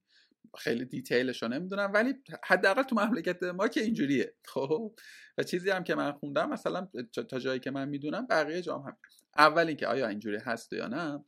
خیلی 0.58 0.86
دیتیلش 0.86 1.44
رو 1.44 1.50
نمی‌دونم 1.50 1.92
ولی 1.94 2.14
حداقل 2.44 2.84
تو 2.84 2.96
مملکت 2.96 3.44
ما 3.44 3.68
که 3.68 3.82
اینجوریه. 3.82 4.36
خب؟ 4.46 4.96
و 5.38 5.44
چیزی 5.44 5.70
هم 5.70 5.84
که 5.84 5.96
من 5.96 6.12
خوندم 6.12 6.50
مثلا 6.50 6.88
تا 7.30 7.40
جایی 7.40 7.60
که 7.60 7.72
من 7.72 7.90
می‌دونم 7.90 8.28
بقیه 8.28 8.62
جام 8.62 8.82
هم 8.82 8.98
اول 9.38 9.68
اینکه 9.68 9.88
آیا 9.88 10.08
اینجوری 10.08 10.38
هست 10.38 10.74
یا 10.74 10.88
نه. 10.88 11.26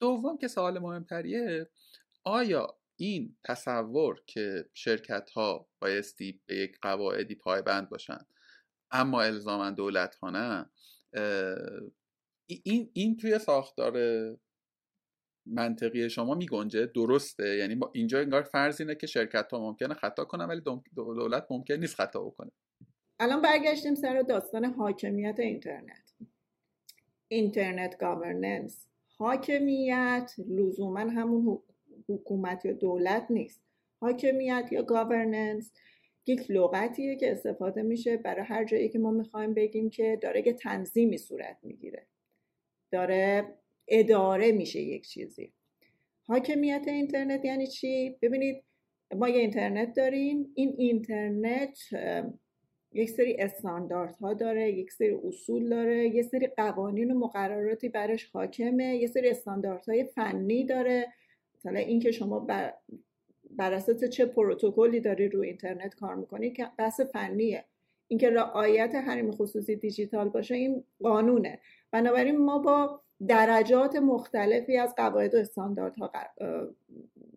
دوم 0.00 0.38
که 0.38 0.48
سوال 0.48 0.78
مهمتریه 0.78 1.70
آیا 2.24 2.78
این 2.96 3.36
تصور 3.44 4.22
که 4.26 4.68
شرکت 4.74 5.30
ها 5.30 5.68
بایستی 5.80 6.40
به 6.46 6.56
یک 6.56 6.78
قواعدی 6.82 7.34
پایبند 7.34 7.88
باشن 7.88 8.18
اما 8.90 9.22
الزاما 9.22 9.70
دولت 9.70 10.14
ها 10.14 10.30
نه 10.30 10.70
این 12.46 12.90
این 12.92 13.16
توی 13.16 13.38
ساختار 13.38 13.92
منطقی 15.46 16.10
شما 16.10 16.34
میگنجه 16.34 16.86
درسته. 16.86 17.56
یعنی 17.56 17.80
اینجا 17.92 18.20
انگار 18.20 18.42
فرض 18.42 18.80
اینه 18.80 18.94
که 18.94 19.06
شرکت 19.06 19.52
ها 19.52 19.60
ممکنه 19.60 19.94
خطا 19.94 20.24
کنن 20.24 20.44
ولی 20.44 20.60
دولت 20.96 21.46
ممکن 21.50 21.74
نیست 21.74 21.94
خطا 21.94 22.24
بکنه. 22.24 22.50
الان 23.20 23.42
برگشتیم 23.42 23.94
سر 23.94 24.22
داستان 24.22 24.64
حاکمیت 24.64 25.36
اینترنت. 25.38 26.12
internet 27.28 27.98
governance. 27.98 28.86
حاکمیت 29.18 30.32
لزوما 30.48 31.00
همون 31.00 31.58
حکومت 32.08 32.64
یا 32.64 32.72
دولت 32.72 33.26
نیست. 33.30 33.62
حاکمیت 34.00 34.68
یا 34.70 34.82
governance 34.82 35.72
یک 36.26 36.50
لغتیه 36.50 37.16
که 37.16 37.32
استفاده 37.32 37.82
میشه 37.82 38.16
برای 38.16 38.44
هر 38.44 38.64
جایی 38.64 38.88
که 38.88 38.98
ما 38.98 39.10
می‌خوایم 39.10 39.54
بگیم 39.54 39.90
که 39.90 40.18
داره 40.22 40.46
یه 40.46 40.52
تنظیمی 40.52 41.18
صورت 41.18 41.58
می‌گیره. 41.62 42.06
داره 42.92 43.54
اداره 43.88 44.52
میشه 44.52 44.80
یک 44.80 45.08
چیزی. 45.08 45.52
حاکمیت 46.26 46.84
اینترنت 46.86 47.44
یعنی 47.44 47.66
چی؟ 47.66 48.16
ببینید 48.22 48.64
ما 49.14 49.28
یه 49.28 49.40
اینترنت 49.40 49.94
داریم. 49.94 50.52
این 50.54 50.74
اینترنت 50.78 51.78
یک 52.92 53.10
سری 53.10 53.36
استانداردها 53.38 54.34
داره 54.34 54.72
یک 54.72 54.92
سری 54.92 55.18
اصول 55.24 55.68
داره 55.68 56.08
یک 56.08 56.22
سری 56.22 56.46
قوانین 56.46 57.10
و 57.10 57.18
مقرراتی 57.18 57.88
برش 57.88 58.24
حاکمه 58.24 58.96
یک 58.96 59.08
سری 59.08 59.30
استانداردهای 59.30 60.04
فنی 60.04 60.64
داره. 60.64 61.06
مثلا 61.54 61.78
اینکه 61.78 62.10
شما 62.10 62.40
بر, 62.40 62.74
بر 63.50 63.72
اساس 63.72 64.04
چه 64.04 64.26
پروتکلی 64.26 65.00
داری 65.00 65.28
رو 65.28 65.40
اینترنت 65.40 65.94
کار 65.94 66.14
می‌کنی 66.14 66.50
که 66.50 66.66
بحث 66.78 67.00
فنیه. 67.00 67.64
اینکه 68.08 68.30
رعایت 68.30 68.94
حریم 68.94 69.30
خصوصی 69.30 69.76
دیجیتال 69.76 70.28
باشه 70.28 70.54
این 70.54 70.84
قانونه. 71.00 71.60
بنابراین 71.90 72.36
ما 72.36 72.58
با 72.58 73.02
درجات 73.28 73.96
مختلفی 73.96 74.76
از 74.76 74.94
قواعد 74.94 75.34
و 75.34 75.38
استانداردها 75.38 76.12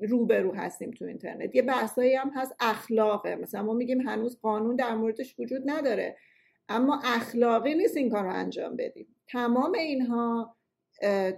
روبرو 0.01 0.55
هستیم 0.55 0.91
تو 0.91 1.05
اینترنت. 1.05 1.55
یه 1.55 1.61
بحثایی 1.61 2.15
هم 2.15 2.31
هست 2.35 2.55
اخلاقه. 2.59 3.35
مثلا 3.35 3.63
ما 3.63 3.73
میگیم 3.73 4.01
هنوز 4.01 4.39
قانون 4.41 4.75
در 4.75 4.95
موردش 4.95 5.39
وجود 5.39 5.61
نداره 5.65 6.17
اما 6.69 7.01
اخلاقی 7.03 7.75
نیست 7.75 7.97
این 7.97 8.09
کار 8.09 8.23
رو 8.23 8.33
انجام 8.33 8.75
بدیم. 8.75 9.07
تمام 9.27 9.73
اینها 9.73 10.55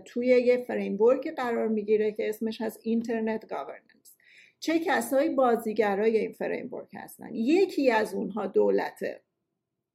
توی 0.05 0.27
یه 0.27 0.57
framework 0.57 1.27
قرار 1.35 1.67
می‌گیره 1.67 2.11
که 2.11 2.29
اسمش 2.29 2.61
هست 2.61 2.79
internet 2.83 3.47
governance 3.47 4.15
چه 4.59 4.79
کسایی 4.79 5.29
بازیگرای 5.29 6.17
این 6.17 6.31
framework 6.31 6.89
هستن؟ 6.93 7.33
یکی 7.33 7.91
از 7.91 8.13
اونها 8.13 8.47
دولته. 8.47 9.21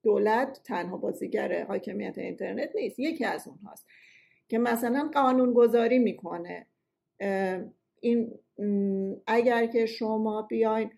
دولت 0.03 0.61
تنها 0.64 0.97
بازیگر 0.97 1.64
حاکمیت 1.64 2.18
اینترنت 2.18 2.70
نیست. 2.76 2.99
یکی 2.99 3.24
از 3.24 3.49
اونهاست. 3.49 3.86
که 4.49 4.59
مثلا 4.59 5.11
قانون 5.14 5.53
گذاری 5.53 5.99
می‌کنه 5.99 6.66
این 8.01 8.38
اگر 9.26 9.66
که 9.66 9.86
شما 9.86 10.42
بیاین 10.42 10.90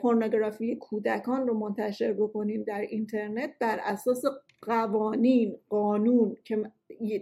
پورنوگرافی 0.00 0.76
کودکان 0.76 1.46
رو 1.46 1.58
منتشر 1.58 2.12
بکنیم 2.12 2.62
در 2.62 2.80
اینترنت 2.80 3.50
بر 3.60 3.80
اساس 3.82 4.22
قوانین 4.62 5.56
قانون 5.68 6.36
که 6.44 6.72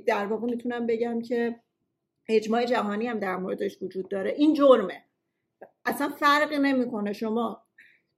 در 0.07 0.27
واقع 0.27 0.47
می‌تونم 0.47 0.87
بگم 0.87 1.23
که 1.23 1.57
اجماع 2.29 2.65
جهانی 2.65 3.07
هم 3.07 3.19
در 3.19 3.37
موردش 3.37 3.83
وجود 3.83 4.09
داره. 4.09 4.31
این 4.37 4.55
جرمه. 4.55 5.05
اصلا 5.85 6.09
فرقی 6.09 6.59
نمی‌کنه 6.59 7.13
شما 7.13 7.63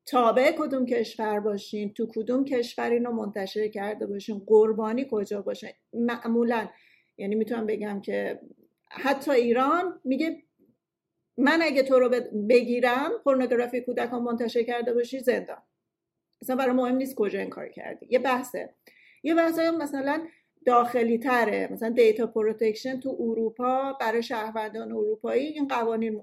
تابع 0.06 0.52
کدوم 0.58 0.86
کشور 0.86 1.40
باشین 1.40 1.92
تو 1.92 2.06
کدوم 2.06 2.44
کشور 2.44 2.90
اینو 2.90 3.12
منتشر 3.12 3.68
کرده 3.68 4.06
باشین 4.06 4.42
قربانی 4.46 5.06
کجا 5.10 5.42
باشه. 5.42 5.74
معمولا 5.92 6.68
یعنی 7.18 7.34
می‌تونم 7.34 7.66
بگم 7.66 8.00
که 8.00 8.40
حتی 8.90 9.30
ایران 9.30 10.00
میگه 10.04 10.42
من 11.38 11.62
اگه 11.62 11.82
تو 11.82 11.98
رو 11.98 12.08
بگیرم 12.48 13.10
پورنوگرافی 13.24 13.80
کودکان 13.80 14.22
منتشر 14.22 14.62
کرده 14.62 14.94
باشی 14.94 15.18
زندان. 15.18 15.62
اصلا 16.42 16.56
برام 16.56 16.72
مهم 16.72 16.96
نیست 16.96 17.14
کجا 17.14 17.40
این 17.40 17.50
کار 17.50 17.68
کردی. 17.68 18.06
یه 18.10 18.18
بحثه. 18.18 18.74
یه 19.22 19.34
بحث 19.34 19.58
مثلا 19.58 20.26
داخلی 20.66 21.18
تره 21.18 21.68
مثلا 21.72 21.88
data 21.88 22.26
protection 22.26 23.00
تو 23.00 23.16
اروپا 23.20 23.92
برای 24.00 24.22
شهروندان 24.22 24.92
اروپایی 24.92 25.46
این 25.46 25.68
قوانین 25.68 26.22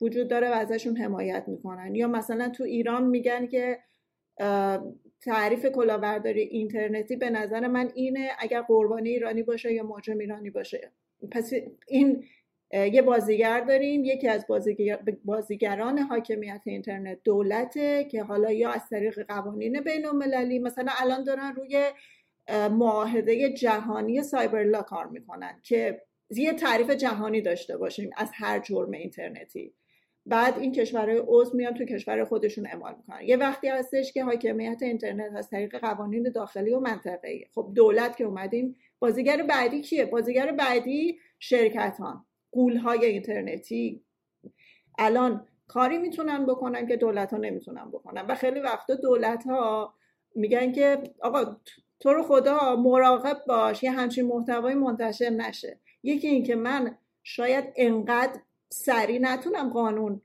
وجود 0.00 0.28
داره 0.28 0.50
و 0.50 0.52
ازشون 0.52 0.96
حمایت 0.96 1.44
می‌کنن. 1.46 1.94
یا 1.94 2.08
مثلا 2.08 2.48
تو 2.48 2.64
ایران 2.64 3.04
میگن 3.06 3.46
که 3.46 3.78
تعریف 5.20 5.66
کلاهبرداری 5.66 6.40
اینترنتی 6.40 7.16
به 7.16 7.30
نظر 7.30 7.66
من 7.66 7.90
اینه 7.94 8.30
اگر 8.38 8.62
قربانی 8.62 9.08
ایرانی 9.08 9.42
باشه 9.42 9.72
یا 9.72 9.82
مجرم 9.82 10.18
ایرانی 10.18 10.50
باشه. 10.50 10.92
پس 11.30 11.52
این 11.88 12.24
یه 12.72 13.02
بازیگر 13.02 13.60
داریم. 13.60 14.04
یکی 14.04 14.28
از 14.28 14.46
بازیگر 14.46 14.98
بازیگران 15.24 15.98
حاکمیت 15.98 16.60
اینترنت 16.64 17.18
دولته 17.24 18.04
که 18.04 18.22
حالا 18.22 18.52
یا 18.52 18.70
از 18.70 18.88
طریق 18.88 19.26
قوانین 19.26 19.80
بین 19.80 20.06
المللی 20.06 20.58
مثلا 20.58 20.92
الان 21.00 21.24
دارن 21.24 21.54
روی 21.54 21.90
معاهده 22.70 23.52
جهانی 23.52 24.22
سایبرلا 24.22 24.82
کار 24.82 25.06
می‌کنن 25.06 25.60
که 25.62 26.02
یه 26.30 26.52
تعریف 26.52 26.90
جهانی 26.90 27.40
داشته 27.40 27.76
باشیم 27.76 28.10
از 28.16 28.30
هر 28.34 28.58
جرم 28.58 28.90
اینترنتی. 28.90 29.74
بعد 30.26 30.58
این 30.58 30.72
کشورهای 30.72 31.22
عضو 31.26 31.56
میان 31.56 31.74
تو 31.74 31.84
کشور 31.84 32.24
خودشون 32.24 32.66
اعمال 32.66 32.94
می‌کنن. 32.96 33.22
یه 33.22 33.36
وقتی 33.36 33.68
هستش 33.68 34.12
که 34.12 34.24
حاکمیت 34.24 34.82
اینترنت 34.82 35.36
از 35.36 35.50
طریق 35.50 35.78
قوانین 35.78 36.30
داخلی 36.34 36.72
و 36.72 36.80
منطقه‌ای. 36.80 37.44
خب 37.54 37.72
دولت 37.74 38.16
که 38.16 38.24
اومدیم 38.24 38.76
بازیگر 38.98 39.42
بعدی 39.42 39.82
کیه؟ 39.82 40.04
بازیگر 40.04 40.52
بعدی 40.52 41.18
شرکتان 41.38 42.24
قولهای 42.52 43.04
اینترنتی. 43.04 44.04
الان 44.98 45.46
کاری 45.68 45.98
می‌تونن 45.98 46.46
بکنن 46.46 46.86
که 46.86 46.96
دولت 46.96 47.32
ها 47.32 47.38
نمی‌تونن 47.38 47.90
بکنن 47.90 48.26
و 48.26 48.34
خیلی 48.34 48.60
وقتا 48.60 48.94
دولت 48.94 49.44
ها 49.44 49.94
میگن 50.34 50.72
که 50.72 51.02
آقا 51.22 51.56
تو 52.00 52.12
رو 52.12 52.22
خدا 52.22 52.76
مراقب 52.76 53.42
باش 53.46 53.82
یه 53.82 53.90
همچین 53.90 54.26
محتوای 54.26 54.74
منتشر 54.74 55.30
نشه. 55.30 55.80
یکی 56.02 56.28
این 56.28 56.44
که 56.44 56.54
من 56.54 56.98
شاید 57.22 57.64
انقدر 57.76 58.40
سریع 58.70 59.18
نتونم 59.18 59.70
قانون 59.70 60.20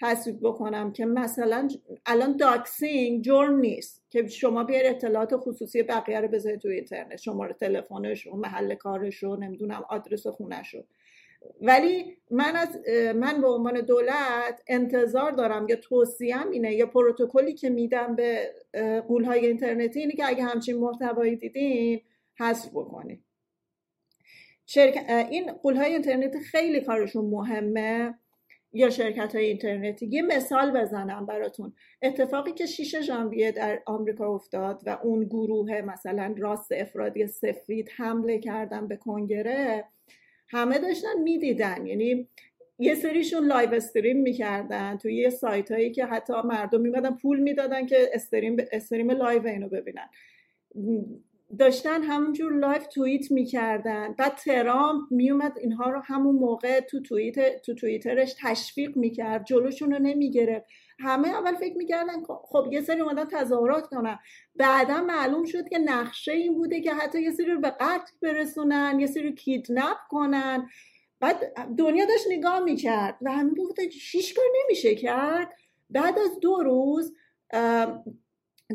تصویب 0.00 0.38
بکنم 0.42 0.92
که 0.92 1.06
مثلا 1.06 1.68
الان 2.06 2.36
داکسینگ 2.36 3.24
جرم 3.24 3.58
نیست 3.58 4.02
که 4.10 4.26
شما 4.26 4.64
بیار 4.64 4.82
اطلاعات 4.86 5.36
خصوصی 5.36 5.82
بقیه 5.82 6.20
رو 6.20 6.28
بذارید 6.28 6.60
تو 6.60 6.68
اینترنت 6.68 7.16
شماره 7.16 7.54
تلفنش 7.54 8.26
و 8.26 8.36
محل 8.36 8.74
کارش 8.74 9.22
رو 9.22 9.36
نمی‌دونم 9.36 9.84
آدرس 9.88 10.26
خونش 10.26 10.74
رو. 10.74 10.84
ولی 11.60 12.16
من 12.30 12.56
از 12.56 12.78
من 13.16 13.40
به 13.40 13.48
عنوان 13.48 13.80
دولت 13.80 14.62
انتظار 14.66 15.30
دارم 15.30 15.68
یا 15.68 15.76
توصیم 15.76 16.50
اینه 16.52 16.74
یا 16.74 16.86
پروتکلی 16.86 17.54
که 17.54 17.70
میدم 17.70 18.16
به 18.16 18.54
قولهای 19.08 19.46
اینترنتی 19.46 20.00
اینه 20.00 20.12
که 20.12 20.26
اگه 20.26 20.44
همچین 20.44 20.78
محتوایی 20.78 21.36
دیدین 21.36 22.00
حذف 22.38 22.68
بکنید 22.68 23.24
این 25.30 25.52
قولهای 25.52 25.92
اینترنتی 25.92 26.38
خیلی 26.38 26.80
کارشون 26.80 27.24
مهمه. 27.24 28.14
یا 28.74 28.90
شرکت 28.90 29.34
های 29.34 29.44
اینترنتی. 29.44 30.06
یه 30.06 30.22
مثال 30.22 30.80
بزنم 30.80 31.26
براتون. 31.26 31.72
اتفاقی 32.02 32.52
که 32.52 32.66
6 32.66 33.00
ژانویه 33.00 33.52
در 33.52 33.82
آمریکا 33.86 34.34
افتاد 34.34 34.82
و 34.86 34.98
اون 35.02 35.24
گروه 35.24 35.80
مثلا 35.80 36.34
راست 36.38 36.72
افرادی 36.72 37.26
سفید 37.26 37.88
حمله 37.96 38.38
کردن 38.38 38.88
به 38.88 38.96
کنگره 38.96 39.84
همه 40.48 40.78
داشتن 40.78 41.22
می‌دیدن. 41.22 41.86
یعنی 41.86 42.28
یه 42.78 42.94
سریشون 42.94 43.46
live 43.46 43.74
stream 43.74 44.16
می‌کردن 44.16 44.96
توی 44.96 45.16
یه 45.16 45.30
سایت 45.30 45.72
هایی 45.72 45.90
که 45.90 46.04
حتی 46.04 46.32
مردم 46.44 46.80
میمدن 46.80 47.16
پول 47.16 47.40
می‌دادن 47.40 47.86
که 47.86 48.10
stream, 48.12 48.56
stream 48.72 49.10
live 49.10 49.46
اینو 49.46 49.68
ببینن. 49.68 50.08
داشتن 51.58 52.02
همونجور 52.02 52.52
live 52.52 52.86
tweet 52.86 53.30
می‌کردن. 53.30 54.14
بعد 54.18 54.34
ترامپ 54.34 55.02
میومد 55.10 55.58
اینها 55.58 55.90
رو 55.90 56.02
همون 56.04 56.34
موقع 56.34 56.80
تو 56.80 57.00
توییت 57.00 57.62
تو 57.62 57.74
توییترش 57.74 58.34
تشویق 58.42 58.96
می‌کرد. 58.96 59.44
جلوشون 59.44 59.92
رو 59.92 59.98
نمی‌گرفت. 59.98 60.66
همه 60.98 61.28
اول 61.28 61.54
فکر 61.54 61.76
می‌کردن 61.76 62.22
خب 62.42 62.68
یه 62.72 62.80
سری 62.80 63.00
اومدن 63.00 63.24
تظاهرات 63.24 63.86
کنن. 63.86 64.18
بعدا 64.56 65.02
معلوم 65.02 65.44
شد 65.44 65.68
که 65.68 65.78
نقشه 65.78 66.32
این 66.32 66.54
بوده 66.54 66.80
که 66.80 66.94
حتی 66.94 67.22
یه 67.22 67.30
سری 67.30 67.46
رو 67.46 67.60
به 67.60 67.70
قتل 67.70 68.12
برسونن 68.22 69.00
یه 69.00 69.06
سری 69.06 69.28
رو 69.28 69.34
kidnap 69.34 69.96
کنن. 70.10 70.68
بعد 71.20 71.52
دنیا 71.78 72.04
داشت 72.04 72.26
نگاه 72.30 72.60
می‌کرد 72.60 73.18
و 73.22 73.32
همین 73.32 73.54
بود 73.54 73.78
هیچ 74.12 74.36
کار 74.36 74.44
نمیشه 74.64 74.94
کرد. 74.94 75.52
بعد 75.90 76.18
از 76.18 76.40
دو 76.40 76.62
روز 76.62 77.14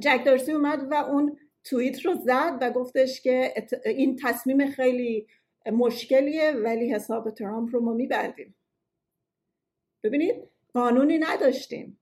جک 0.02 0.22
دارسی 0.26 0.52
اومد 0.52 0.88
و 0.92 0.94
اون 0.94 1.38
توییت 1.70 2.06
رو 2.06 2.14
زد 2.14 2.58
و 2.62 2.72
گفتش 2.72 3.22
که 3.22 3.54
این 3.86 4.16
تصمیم 4.16 4.72
خیلی 4.72 5.28
مشکلیه 5.72 6.52
ولی 6.52 6.94
حساب 6.94 7.32
ترامپ 7.32 7.70
رو 7.74 7.80
ما 7.80 7.94
میبندیم. 7.94 8.56
ببینید 10.04 10.36
قانونی 10.74 11.18
نداشتیم. 11.18 12.00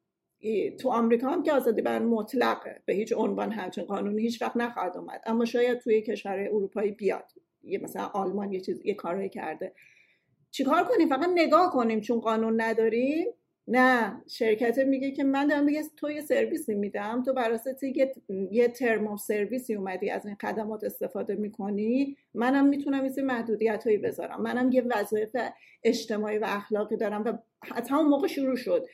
تو 0.80 0.90
آمریکا 0.90 1.30
هم 1.30 1.44
که 1.44 1.54
آزادی 1.54 1.82
بیان 1.82 2.06
مطلقه 2.06 2.82
به 2.86 2.94
هیچ 2.94 3.14
عنوان 3.14 3.52
همچین 3.52 3.84
قانونی 3.84 4.22
هیچ 4.22 4.42
وقت 4.42 4.58
نخواهد 4.58 4.98
اومد. 4.98 5.22
اما 5.26 5.46
شاید 5.46 5.80
توی 5.80 6.02
کشور 6.02 6.40
اروپایی 6.40 6.92
بیاد. 6.92 7.32
یه 7.64 7.80
مثلا 7.80 8.06
آلمان 8.06 8.54
یه 8.54 8.62
چیز 8.62 8.86
یه 8.86 8.94
کاری 8.94 9.30
کرده. 9.30 9.74
چیکار 10.52 10.84
کنیم؟ 10.84 11.10
فقط 11.10 11.30
نگاه 11.36 11.72
کنیم 11.72 12.02
چون 12.02 12.20
قانون 12.20 12.62
نداریم. 12.62 13.28
نه 13.68 14.22
شرکت 14.28 14.80
میگه 14.80 15.12
که 15.12 15.24
من 15.24 15.48
دارم 15.48 15.64
میگه 15.64 15.84
تو 15.98 16.12
یه 16.12 16.22
سرویسی 16.22 16.76
میدم 16.76 17.24
تو 17.24 17.34
براساس 17.34 17.84
یه, 17.84 18.14
یه 18.52 18.68
ترم 18.68 19.16
سرویسی 19.18 19.76
اومدی 19.76 20.10
از 20.10 20.26
این 20.26 20.36
خدمات 20.42 20.84
استفاده 20.84 21.36
می‌کنی 21.36 22.18
منم 22.34 22.66
می‌تونم 22.66 23.06
یه 23.06 23.24
محدودیت 23.24 23.84
هایی 23.84 23.98
بذارم. 23.98 24.42
منم 24.42 24.72
یه 24.72 24.84
وظایف 24.96 25.36
اجتماعی 25.84 26.38
و 26.38 26.46
اخلاقی 26.48 26.98
دارم 26.98 27.24
و 27.24 27.34
از 27.76 27.90
همون 27.90 28.06
موقع 28.06 28.28
شروع 28.28 28.56
شد. 28.56 28.86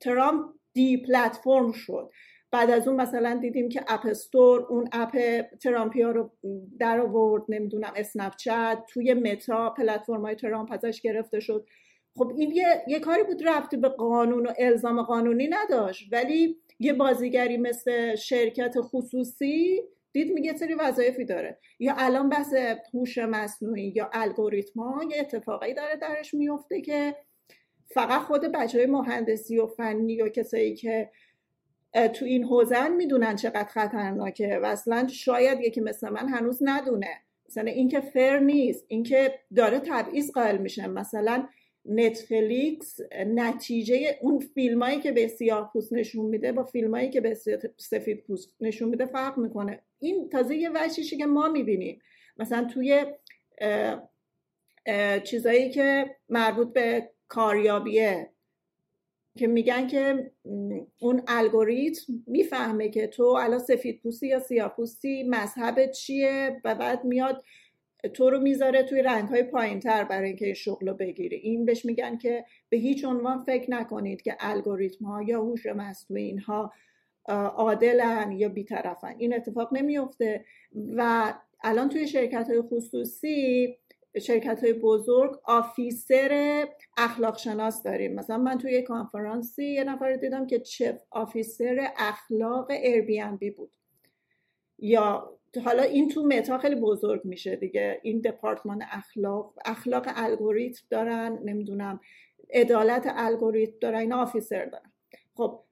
ترامپ 0.00 0.54
دی 0.72 0.96
پلتفرم 0.96 1.72
شد. 1.72 2.10
بعد 2.50 2.70
از 2.70 2.88
اون 2.88 3.00
مثلا 3.00 3.38
دیدیم 3.42 3.68
که 3.68 3.84
اپ 3.88 4.06
استور 4.06 4.66
اون 4.68 4.88
اپ 4.92 5.16
ترامپیا 5.62 6.10
رو 6.10 6.30
در 6.78 7.00
آورد 7.00 7.42
نمی‌دونم 7.48 7.92
اسنپ 7.96 8.32
توی 8.88 9.14
متا 9.14 9.70
پلتفرم 9.70 10.22
های 10.22 10.34
ترامپ 10.34 10.72
ازش 10.72 11.00
گرفته 11.00 11.40
شد. 11.40 11.66
خب 12.20 12.32
این 12.36 12.50
یه, 12.50 12.84
یه 12.86 13.00
کاری 13.00 13.22
بود 13.22 13.48
رفتی 13.48 13.76
به 13.76 13.88
قانون 13.88 14.46
و 14.46 14.52
الزام 14.58 15.02
قانونی 15.02 15.48
نداشت. 15.48 16.08
ولی 16.12 16.56
یه 16.78 16.92
بازیگری 16.92 17.56
مثل 17.56 18.14
شرکت 18.14 18.74
خصوصی 18.80 19.80
دید 20.12 20.32
میگه 20.32 20.56
سری 20.56 20.74
وظایفی 20.74 21.24
داره. 21.24 21.58
یا 21.78 21.94
الان 21.98 22.28
بحث 22.28 22.54
هوش 22.94 23.18
مصنوعی 23.18 23.92
یا 23.96 24.10
الگوریتم 24.12 24.80
یه 25.10 25.20
اتفاقی 25.20 25.74
داره 25.74 25.96
درش 25.96 26.34
میفته 26.34 26.80
که 26.80 27.16
فقط 27.94 28.20
خود 28.20 28.40
بچه 28.40 28.78
های 28.78 28.86
مهندسی 28.86 29.58
و 29.58 29.66
فنی 29.66 30.22
و 30.22 30.28
کسایی 30.28 30.74
که 30.74 31.10
تو 32.14 32.24
این 32.24 32.44
حوزن 32.44 32.92
می‌دونن 32.92 33.36
چقدر 33.36 33.68
خطرناکه 33.68 34.60
و 34.62 34.66
اصلا 34.66 35.06
شاید 35.08 35.60
یکی 35.60 35.80
مثل 35.80 36.08
من 36.08 36.28
هنوز 36.28 36.58
ندونه. 36.62 37.22
مثلا 37.48 37.70
اینکه 37.70 38.00
فر 38.00 38.38
نیست 38.38 38.84
اینکه 38.88 39.34
داره 39.56 39.80
تبعیض 39.80 40.30
قائل 40.30 40.58
میشه. 40.58 40.86
مثلا 40.86 41.46
نتفلیکس 41.84 43.00
نتیجه 43.26 44.18
اون 44.20 44.38
فیلمایی 44.38 45.00
که 45.00 45.12
به 45.12 45.28
سیاه 45.28 45.70
پوست 45.72 45.92
نشون 45.92 46.26
میده 46.26 46.52
با 46.52 46.64
فیلمایی 46.64 47.10
که 47.10 47.20
به 47.20 47.38
سفید 47.76 48.24
پوست 48.26 48.54
نشون 48.60 48.88
میده 48.88 49.06
فرق 49.06 49.38
می‌کنه. 49.38 49.82
این 49.98 50.28
تازه 50.28 50.56
یه 50.56 50.70
وجهشی 50.74 51.16
که 51.16 51.26
ما 51.26 51.48
می‌بینیم. 51.48 52.00
مثلا 52.36 52.64
توی 52.64 53.04
چیزایی 55.24 55.70
که 55.70 56.16
مربوط 56.28 56.72
به 56.72 57.10
کاریابیه 57.28 58.30
که 59.38 59.46
میگن 59.46 59.86
که 59.86 60.30
اون 61.00 61.22
الگوریتم 61.28 62.12
می‌فهمه 62.26 62.88
که 62.88 63.06
تو 63.06 63.22
الان 63.22 63.58
سفید 63.58 64.00
پوستی 64.02 64.28
یا 64.28 64.40
سیاه 64.40 64.76
پوستی 64.76 65.22
مذهب 65.22 65.90
چیه 65.90 66.60
و 66.64 66.74
بعد 66.74 67.04
میاد 67.04 67.44
تو 68.08 68.30
رو 68.30 68.40
می‌ذاره 68.40 68.82
توی 68.82 69.02
رنگ 69.02 69.28
های 69.28 69.42
پایین 69.42 69.80
تر 69.80 70.04
برای 70.04 70.28
اینکه 70.28 70.44
این 70.44 70.54
شغل 70.54 70.88
رو 70.88 70.94
بگیری. 70.94 71.36
این 71.36 71.64
بهش 71.64 71.84
میگن 71.84 72.18
که 72.18 72.44
به 72.68 72.76
هیچ 72.76 73.04
عنوان 73.04 73.38
فکر 73.38 73.70
نکنید 73.70 74.22
که 74.22 74.36
الگوریتم 74.40 75.04
ها 75.04 75.22
یا 75.22 75.40
هوش 75.40 75.66
مصنوعی 75.66 76.24
اینها 76.24 76.72
عادلن 77.56 78.32
یا 78.32 78.48
بیطرفن. 78.48 79.14
این 79.18 79.34
اتفاق 79.34 79.68
نمیفته 79.72 80.44
و 80.96 81.32
الان 81.62 81.88
توی 81.88 82.08
شرکت 82.08 82.48
های 82.48 82.62
خصوصی 82.62 83.76
شرکت 84.18 84.64
های 84.64 84.72
بزرگ 84.72 85.40
آفیسر 85.44 86.66
اخلاق 86.96 87.38
شناس 87.38 87.82
داریم. 87.82 88.14
مثلا 88.14 88.38
من 88.38 88.58
توی 88.58 88.72
یه 88.72 88.82
کانفرانسی 88.82 89.64
یه 89.64 89.84
نفر 89.84 90.12
دیدم 90.16 90.46
که 90.46 90.60
چف 90.60 91.02
آفیسر 91.10 91.88
اخلاق 91.96 92.72
بی 93.40 93.50
بود. 93.50 93.70
یا 94.78 95.39
حالا 95.64 95.82
این 95.82 96.08
تو 96.08 96.22
متا 96.22 96.58
خیلی 96.58 96.74
بزرگ 96.74 97.24
میشه 97.24 97.56
دیگه. 97.56 98.00
این 98.02 98.20
دپارتمان 98.20 98.82
اخلاق 98.90 99.58
اخلاق 99.64 100.06
الگوریتم 100.16 100.82
دارن 100.90 101.38
نمی‌دونم 101.44 102.00
عدالت 102.54 103.06
الگوریتم 103.16 103.76
دارن 103.80 103.98
این 103.98 104.12
آفیسر 104.12 104.64
دارن. 104.64 104.92
خب 105.34 105.64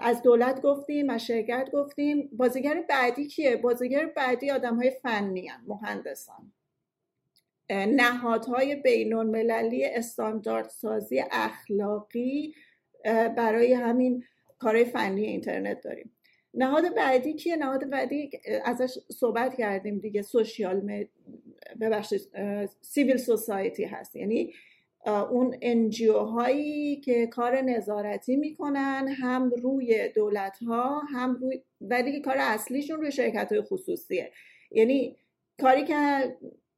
از 0.00 0.22
دولت 0.22 0.62
گفتیم 0.62 1.10
از 1.10 1.26
شرکت 1.26 1.68
گفتیم. 1.72 2.30
بازیگر 2.32 2.84
بعدی 2.88 3.26
کیه؟ 3.26 3.56
بازیگر 3.56 4.06
بعدی 4.06 4.50
آدم 4.50 4.76
های 4.76 4.90
فنی 4.90 5.46
هم. 5.46 5.60
مهندسان. 5.66 6.52
نهادهای 7.70 8.74
بین 8.74 9.14
المللی 9.14 9.84
استانداردسازی 9.84 11.22
اخلاقی 11.30 12.54
برای 13.36 13.72
همین 13.72 14.24
کارهای 14.58 14.84
فنی 14.84 15.24
اینترنت 15.24 15.80
داریم. 15.80 16.17
نهاد 16.54 16.94
بعدی 16.94 17.34
کیه؟ 17.34 17.56
نهاد 17.56 17.90
بعدی 17.90 18.30
ازش 18.64 18.98
صحبت 19.12 19.54
کردیم 19.54 19.98
دیگه 19.98 20.22
social 20.22 21.06
ببخشید 21.80 22.20
civil 22.80 23.16
society 23.16 23.84
هست. 23.84 24.16
یعنی 24.16 24.52
اون 25.06 25.56
NGO 25.62 26.18
هایی 26.18 26.96
که 26.96 27.26
کار 27.26 27.60
نظارتی 27.60 28.36
می‌کنن 28.36 29.08
هم 29.08 29.50
روی 29.50 30.08
دولت 30.08 30.58
ها 30.58 31.00
هم 31.00 31.34
روی 31.34 31.62
ولی 31.80 32.12
که 32.12 32.20
کار 32.20 32.36
اصلیشون 32.38 32.96
روی 32.96 33.12
شرکت 33.12 33.52
های 33.52 33.62
خصوصیه. 33.62 34.32
یعنی 34.70 35.16
کاری 35.60 35.84
که 35.84 35.96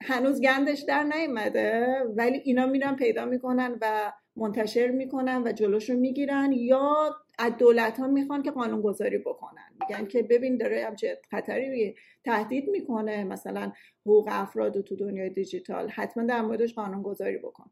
هنوز 0.03 0.41
گندش 0.41 0.81
در 0.81 1.03
نیومده 1.03 1.87
ولی 2.17 2.39
اینا 2.45 2.67
میرن 2.67 2.97
پیدا 2.97 3.25
می‌کنن 3.25 3.79
و 3.81 4.13
منتشر 4.37 4.91
می‌کنن 4.91 5.43
و 5.43 5.53
جلوشون 5.53 5.97
می‌گیرن 5.97 6.53
یا 6.53 7.17
از 7.39 7.53
دولت 7.59 7.99
ها 7.99 8.07
می‌خوان 8.07 8.43
که 8.43 8.51
قانون 8.51 8.81
گذاری 8.81 9.19
بکنن. 9.19 9.75
میگن 9.81 10.07
که 10.07 10.23
ببین 10.23 10.57
داره 10.57 10.87
همچه 10.87 11.21
خطری 11.31 11.95
تهدید 12.25 12.69
می‌کنه 12.69 13.25
مثلا 13.25 13.73
حقوق 14.07 14.29
افراد 14.31 14.81
تو 14.81 14.97
دنیای 14.97 15.31
دیجیتال. 15.31 15.89
حتما 15.89 16.25
در 16.25 16.41
موردش 16.41 16.75
قانون 16.75 17.03
گذاری 17.03 17.39
بکن. 17.39 17.71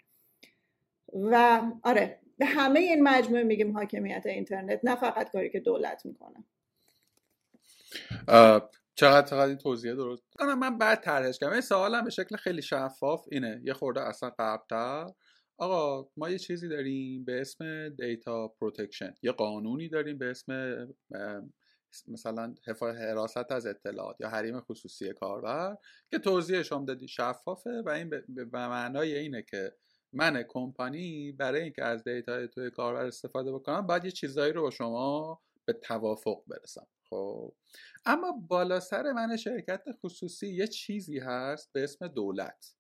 و 1.13 1.63
آره 1.83 2.21
به 2.39 2.47
همه 2.47 2.81
این 2.81 3.03
مجموعه 3.03 3.43
میگیم 3.43 3.73
حاکمیت 3.73 4.27
اینترنت 4.27 4.81
نه 4.85 4.97
فقط 4.97 5.31
کاری 5.31 5.51
که 5.51 5.61
دولت 5.61 6.07
می‌کنه. 6.07 6.45
چقدر 8.95 9.27
چقدر 9.27 9.47
این 9.49 9.59
توضیح 9.59 9.95
درست؟ 9.95 10.23
کنم 10.39 10.59
من 10.59 10.79
بعد 10.79 11.01
طرحش 11.01 11.39
کردم. 11.39 11.61
سوالم 11.61 12.05
به 12.05 12.11
شکل 12.11 12.37
خیلی 12.37 12.63
شفاف 12.63 13.27
اینه. 13.33 13.61
یه 13.65 13.73
خورده 13.73 14.01
اصلا 14.01 14.31
قبلتر. 14.39 15.07
آقا 15.59 16.11
ما 16.17 16.31
یه 16.31 16.39
چیزی 16.39 16.69
داریم 16.69 17.25
به 17.25 17.41
اسم 17.41 17.89
data 17.89 18.49
protection 18.49 19.15
یه 19.23 19.33
قانونی 19.33 19.89
داریم 19.89 20.19
به 20.19 20.31
اسم 20.31 20.89
مثلا 22.09 22.55
حراست 22.81 23.53
از 23.53 23.67
اطلاعات 23.67 24.17
یا 24.21 24.29
حریم 24.29 24.61
خصوصی 24.61 25.13
کاربر 25.13 25.77
که 26.11 26.19
توضیحش 26.19 26.73
هم 26.73 26.85
دادی. 26.85 27.09
شفافه 27.09 27.83
و 27.87 27.89
این 27.89 28.11
به 28.29 28.45
معنای 28.45 29.19
اینه 29.19 29.43
که 29.43 29.73
من 30.13 30.43
کمپانی 30.43 31.33
برای 31.33 31.63
اینکه 31.63 31.85
از 31.85 32.05
data 32.05 32.38
ی 32.38 32.47
توی 32.47 32.71
کاربر 32.71 33.07
استفاده 33.07 33.53
بکنم 33.53 33.87
باید 33.87 34.05
یه 34.05 34.11
چیزایی 34.11 34.53
رو 34.53 34.63
با 34.63 34.71
شما 34.71 35.41
به 35.65 35.73
توافق 35.73 36.43
برسم. 36.47 36.87
خب؟ 37.11 37.55
اما 38.05 38.33
بالا 38.49 38.81
سر 38.81 39.13
من 39.13 39.37
شرکت 39.37 39.83
خصوصی 40.05 40.49
یه 40.49 40.67
چیزی 40.67 41.19
هست 41.19 41.73
به 41.73 41.85
اسم 41.85 42.09
دولت. 42.09 42.78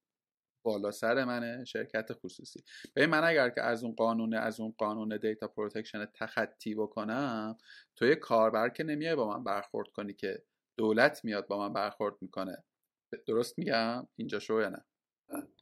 بالا 0.62 0.90
سر 0.90 1.24
من 1.24 1.64
شرکت 1.64 2.12
خصوصی. 2.12 2.60
به 2.94 3.06
من 3.06 3.24
اگر 3.24 3.50
که 3.50 3.62
از 3.62 3.84
اون 3.84 3.94
قانون 3.94 4.34
از 4.34 4.60
اون 4.60 4.74
قانون 4.78 5.16
data 5.16 5.48
protection 5.48 6.06
تخطی 6.14 6.74
بکنم 6.74 7.58
تو 7.96 8.06
یه 8.06 8.14
کاربر 8.14 8.68
که 8.68 8.84
نمیای 8.84 9.16
با 9.16 9.28
من 9.36 9.44
برخورد 9.44 9.88
کنی 9.88 10.14
که 10.14 10.42
دولت 10.76 11.24
میاد 11.24 11.46
با 11.46 11.58
من 11.58 11.72
برخورد 11.72 12.14
می‌کنه. 12.20 12.64
درست 13.26 13.58
میگم؟ 13.58 14.08
اینجا 14.16 14.38
شو 14.38 14.60
یا 14.60 14.68
نه؟ 14.68 14.84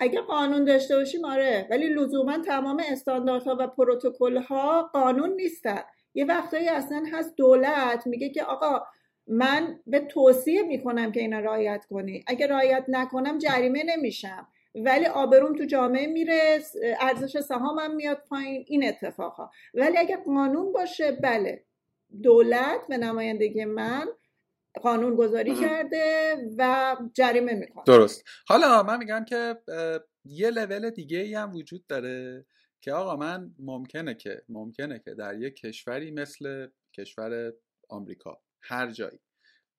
اگه 0.00 0.20
قانون 0.20 0.64
داشته 0.64 0.96
باشیم 0.96 1.24
آره. 1.24 1.68
ولی 1.70 1.86
لزوما 1.86 2.38
تمام 2.38 2.82
استانداردها 2.88 3.56
و 3.60 3.66
پروتکل 3.66 4.36
ها 4.36 4.82
قانون 4.82 5.30
نیستن. 5.30 5.82
یه 6.14 6.24
وقتایی 6.24 6.68
اصلا 6.68 7.04
هست 7.12 7.36
دولت 7.36 8.06
میگه 8.06 8.28
که 8.28 8.44
آقا 8.44 8.86
من 9.26 9.80
به 9.86 10.00
توصیه 10.00 10.62
می‌کنم 10.62 11.12
که 11.12 11.20
اینا 11.20 11.38
رعایت 11.38 11.86
کنی. 11.90 12.24
اگه 12.26 12.46
رعایت 12.46 12.84
نکنم 12.88 13.38
جریمه 13.38 13.82
نمیشم. 13.84 14.48
ولی 14.84 15.06
آبروم 15.06 15.56
تو 15.56 15.64
جامعه 15.64 16.06
میره 16.06 16.60
ارزش 17.00 17.40
سهامم 17.40 17.96
میاد 17.96 18.22
پایین 18.28 18.64
این 18.66 18.88
اتفاقها. 18.88 19.50
ولی 19.74 19.98
اگه 19.98 20.16
قانون 20.16 20.72
باشه 20.72 21.12
بله. 21.12 21.64
دولت 22.22 22.80
به 22.88 22.96
نمایندگی 22.96 23.64
من 23.64 24.06
قانون 24.82 25.14
گذاری 25.14 25.54
کرده 25.54 26.36
و 26.58 26.96
جریمه 27.14 27.54
می‌کنه. 27.54 27.84
درست. 27.86 28.24
حالا 28.48 28.82
من 28.82 28.98
میگم 28.98 29.24
که 29.24 29.56
یه 30.24 30.50
لول 30.50 30.90
دیگه 30.90 31.18
ای 31.18 31.34
هم 31.34 31.54
وجود 31.54 31.86
داره 31.86 32.46
که 32.80 32.92
آقا 32.92 33.16
من 33.16 33.54
ممکنه 33.58 34.14
که 34.14 34.42
ممکنه 34.48 34.98
که 34.98 35.14
در 35.14 35.40
یک 35.40 35.56
کشوری 35.56 36.10
مثل 36.10 36.68
کشور 36.98 37.52
آمریکا 37.88 38.42
هر 38.62 38.90
جایی 38.90 39.20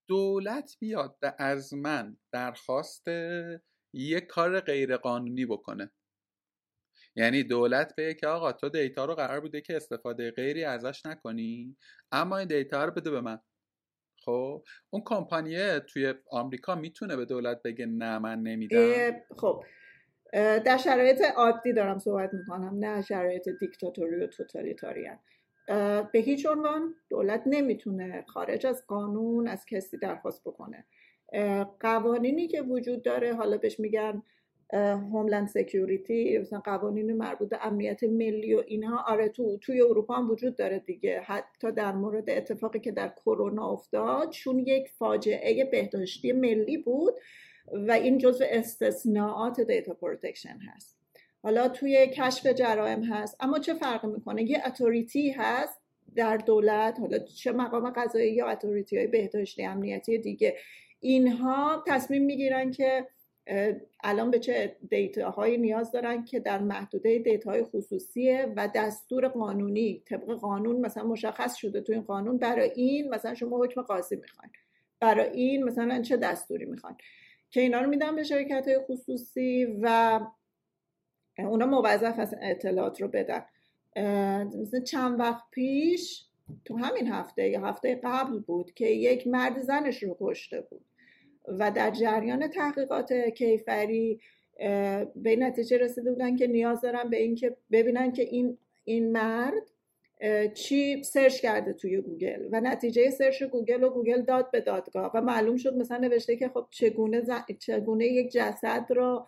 دولت 0.07 0.77
بیاد 0.79 1.17
از 1.37 1.73
من 1.73 2.17
درخواست 2.31 3.05
یه 3.97 4.21
کار 4.21 4.59
غیر 4.59 4.97
قانونی 4.97 5.45
بکنه. 5.45 5.91
یعنی 7.15 7.43
دولت 7.43 7.93
بگه 7.97 8.13
که 8.13 8.27
آقا 8.27 8.51
تو 8.51 8.69
دیتا 8.69 9.05
رو 9.05 9.15
قرار 9.15 9.39
بوده 9.39 9.61
که 9.61 9.75
استفاده 9.75 10.31
غیری 10.31 10.63
ازش 10.63 11.05
نکنی 11.05 11.77
اما 12.11 12.37
این 12.37 12.47
دیتا 12.47 12.85
رو 12.85 12.91
بده 12.91 13.11
به 13.11 13.21
من. 13.21 13.39
خب 14.25 14.63
اون 14.89 15.01
کمپانیه 15.05 15.79
توی 15.79 16.13
آمریکا 16.31 16.75
می‌تونه 16.75 17.15
به 17.15 17.25
دولت 17.25 17.61
بگه 17.63 17.85
نه 17.85 18.19
من 18.19 18.39
نمیدم؟ 18.39 19.11
خب. 19.37 19.63
در 20.33 20.77
شرایط 20.77 21.21
عادی 21.21 21.73
دارم 21.73 21.99
صحبت 21.99 22.33
می‌کنم 22.33 22.85
نه 22.85 23.01
شرایط 23.01 23.49
دیکتاتوری 23.59 24.15
و 24.15 24.27
توتالیتاریان. 24.27 25.19
به 26.11 26.19
هیچ 26.19 26.45
عنوان 26.45 26.95
دولت 27.09 27.43
نمی‌تونه 27.45 28.25
خارج 28.27 28.65
از 28.65 28.85
قانون 28.87 29.47
از 29.47 29.65
کسی 29.65 29.97
درخواست 29.97 30.41
بکنه. 30.45 30.85
قوانینی 31.79 32.47
که 32.47 32.61
وجود 32.61 33.01
داره 33.01 33.33
حالا 33.33 33.57
بهش 33.57 33.79
میگن 33.79 34.23
هوملند 34.73 35.47
سکیوریتی 35.47 36.37
مثلا 36.37 36.59
قوانین 36.59 37.13
مربوط 37.13 37.49
به 37.49 37.65
امنیت 37.65 38.03
ملی 38.03 38.53
و 38.53 38.63
اینها. 38.67 39.03
آره 39.07 39.29
تو 39.29 39.57
توی 39.57 39.81
اروپا 39.81 40.15
هم 40.15 40.31
وجود 40.31 40.55
داره 40.55 40.79
دیگه. 40.79 41.19
حتی 41.19 41.71
در 41.71 41.91
مورد 41.91 42.29
اتفاقی 42.29 42.79
که 42.79 42.91
در 42.91 43.09
کرونا 43.25 43.69
افتاد 43.69 44.29
چون 44.29 44.59
یک 44.59 44.89
فاجعه 44.89 45.65
بهداشتی 45.65 46.31
ملی 46.31 46.77
بود 46.77 47.13
و 47.71 47.91
این 47.91 48.17
جزو 48.17 48.45
استثناءات 48.49 49.61
data 49.61 49.93
protection 49.93 50.57
هست. 50.59 50.97
حالا 51.43 51.67
توی 51.67 52.07
کشف 52.07 52.47
جرائم 52.47 53.03
هست. 53.03 53.37
اما 53.39 53.59
چه 53.59 53.73
فرق 53.73 54.05
می‌کنه؟ 54.05 54.43
یه 54.43 54.61
authority 54.65 55.29
هست 55.29 55.81
در 56.15 56.37
دولت 56.37 56.99
حالا 56.99 57.19
چه 57.19 57.51
مقام 57.51 57.89
قضایی 57.89 58.33
یا 58.33 58.47
authority 58.47 58.97
های 58.97 59.07
بهداشتی 59.07 59.63
امنیتی 59.63 60.17
دیگه. 60.17 60.57
اینها 60.99 61.83
تصمیم 61.87 62.25
می‌گیرن 62.25 62.71
که 62.71 63.07
الان 64.03 64.31
به 64.31 64.39
چه 64.39 64.75
data 64.89 65.28
هایی 65.28 65.57
نیاز 65.57 65.91
دارن 65.91 66.23
که 66.23 66.39
در 66.39 66.59
محدوده 66.59 67.19
data 67.19 67.49
های 67.49 67.63
خصوصیه 67.63 68.53
و 68.55 68.69
دستور 68.75 69.27
قانونی 69.27 70.03
طبق 70.05 70.33
قانون 70.33 70.81
مثلا 70.81 71.03
مشخص 71.03 71.55
شده 71.55 71.81
تو 71.81 71.93
این 71.93 72.01
قانون 72.01 72.37
برای 72.37 72.71
این 72.75 73.09
مثلا 73.09 73.33
شما 73.33 73.63
حکم 73.63 73.81
قاضی 73.81 74.15
می‌خواین. 74.15 74.51
برای 74.99 75.29
این 75.29 75.63
مثلا 75.63 76.01
چه 76.01 76.17
دستوری 76.17 76.65
می‌خواین. 76.65 76.97
که 77.49 77.61
اینا 77.61 77.81
رو 77.81 77.89
میدن 77.89 78.15
به 78.15 78.23
شرکت 78.23 78.67
های 78.67 78.79
خصوصی 78.79 79.65
و 79.81 80.19
اونا 81.39 81.65
موظف 81.65 82.19
هستن 82.19 82.37
اطلاعات 82.41 83.01
رو 83.01 83.07
بدن. 83.07 83.45
مثلا 84.61 84.79
چند 84.79 85.19
وقت 85.19 85.43
پیش 85.51 86.25
تو 86.65 86.77
همین 86.77 87.07
هفته 87.07 87.49
یا 87.49 87.61
هفته 87.61 87.99
قبل 88.03 88.39
بود 88.39 88.73
که 88.73 88.85
یک 88.85 89.27
مرد 89.27 89.61
زنش 89.61 90.03
رو 90.03 90.17
کشته 90.19 90.61
بود 90.61 90.85
و 91.47 91.71
در 91.71 91.91
جریان 91.91 92.47
تحقیقات 92.47 93.13
کیفری 93.13 94.19
به 95.15 95.35
نتیجه 95.39 95.77
رسیده 95.77 96.11
بودن 96.11 96.35
که 96.35 96.47
نیاز 96.47 96.81
دارن 96.81 97.09
به 97.09 97.17
اینکه 97.17 97.57
ببینن 97.71 98.11
که 98.11 98.23
این 98.23 98.57
این 98.83 99.11
مرد 99.11 99.71
چی 100.53 101.03
search 101.03 101.41
کرده 101.41 101.73
توی 101.73 102.01
گوگل 102.01 102.49
و 102.51 102.61
نتیجه 102.61 103.09
search 103.09 103.43
گوگل 103.43 103.83
و 103.83 103.89
گوگل 103.89 104.21
داد 104.21 104.51
به 104.51 104.61
دادگاه 104.61 105.11
و 105.13 105.21
معلوم 105.21 105.57
شد 105.57 105.77
مثلا 105.77 105.97
نوشته 105.97 106.35
که 106.35 106.49
خب 106.49 106.67
چگونه, 106.71 107.23
چگونه 107.59 108.05
یک 108.05 108.31
جسد 108.31 108.85
رو 108.89 109.27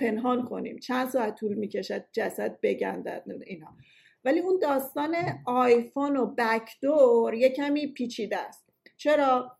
پنهان 0.00 0.44
کنیم. 0.44 0.78
چند 0.78 1.08
ساعت 1.08 1.34
طول 1.34 1.54
می‌کشد 1.54 2.04
جسد 2.12 2.58
بگندد 2.62 3.24
اینها 3.46 3.70
ولی 4.24 4.40
اون 4.40 4.58
داستان 4.58 5.16
آیفون 5.46 6.16
و 6.16 6.34
backdoor 6.38 7.34
یه 7.34 7.48
کمی 7.48 7.86
پیچیده 7.86 8.38
است. 8.38 8.68
چرا؟ 8.96 9.56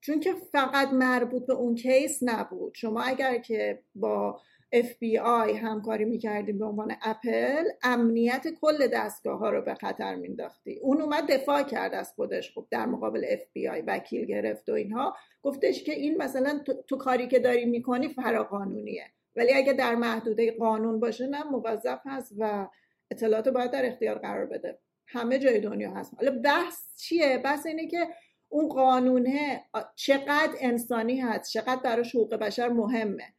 چون 0.00 0.20
که 0.20 0.34
فقط 0.52 0.92
مربوط 0.92 1.46
به 1.46 1.52
اون 1.52 1.74
case 1.74 2.18
نبود. 2.22 2.74
شما 2.74 3.02
اگر 3.02 3.38
که 3.38 3.82
با 3.94 4.40
FBI 4.74 5.56
همکاری 5.56 6.04
می‌کردیم 6.04 6.58
به 6.58 6.64
عنوان 6.64 6.96
اپل 7.02 7.64
امنیت 7.82 8.46
کل 8.60 8.86
دستگاه 8.86 9.38
ها 9.38 9.50
رو 9.50 9.62
به 9.62 9.74
خطر 9.74 10.14
مینداختی 10.14 10.78
اون 10.82 11.00
اومد 11.00 11.32
دفاع 11.32 11.62
کرد 11.62 11.94
از 11.94 12.12
خودش. 12.12 12.52
خب 12.54 12.66
در 12.70 12.86
مقابل 12.86 13.36
FBI 13.36 13.82
وکیل 13.86 14.26
گرفت 14.26 14.68
و 14.68 14.72
اینها. 14.72 15.16
گفتش 15.42 15.82
که 15.82 15.92
این 15.92 16.22
مثلا 16.22 16.60
تو, 16.66 16.74
تو 16.88 16.96
کاری 16.96 17.28
که 17.28 17.38
داری 17.38 17.64
می‌کنی 17.64 18.08
فراقانونیه 18.08 19.06
ولی 19.36 19.52
اگه 19.52 19.72
در 19.72 19.94
محدوده 19.94 20.52
قانون 20.52 21.00
باشه 21.00 21.26
نه 21.26 21.44
موظف 21.44 22.00
هست 22.04 22.34
و 22.38 22.68
اطلاعات 23.10 23.48
باید 23.48 23.70
در 23.70 23.86
اختیار 23.86 24.18
قرار 24.18 24.46
بده. 24.46 24.78
همه 25.06 25.38
جای 25.38 25.60
دنیا 25.60 25.90
هست. 25.90 26.14
حالا 26.14 26.40
بحث 26.44 26.96
چیه؟ 26.96 27.38
بحث 27.44 27.66
اینه 27.66 27.86
که 27.86 28.08
اون 28.48 28.68
قانونه 28.68 29.64
چقدر 29.94 30.52
انسانی 30.60 31.20
هست 31.20 31.52
چقدر 31.52 31.80
براش 31.82 32.14
حقوق 32.14 32.34
بشر 32.34 32.68
مهمه. 32.68 33.34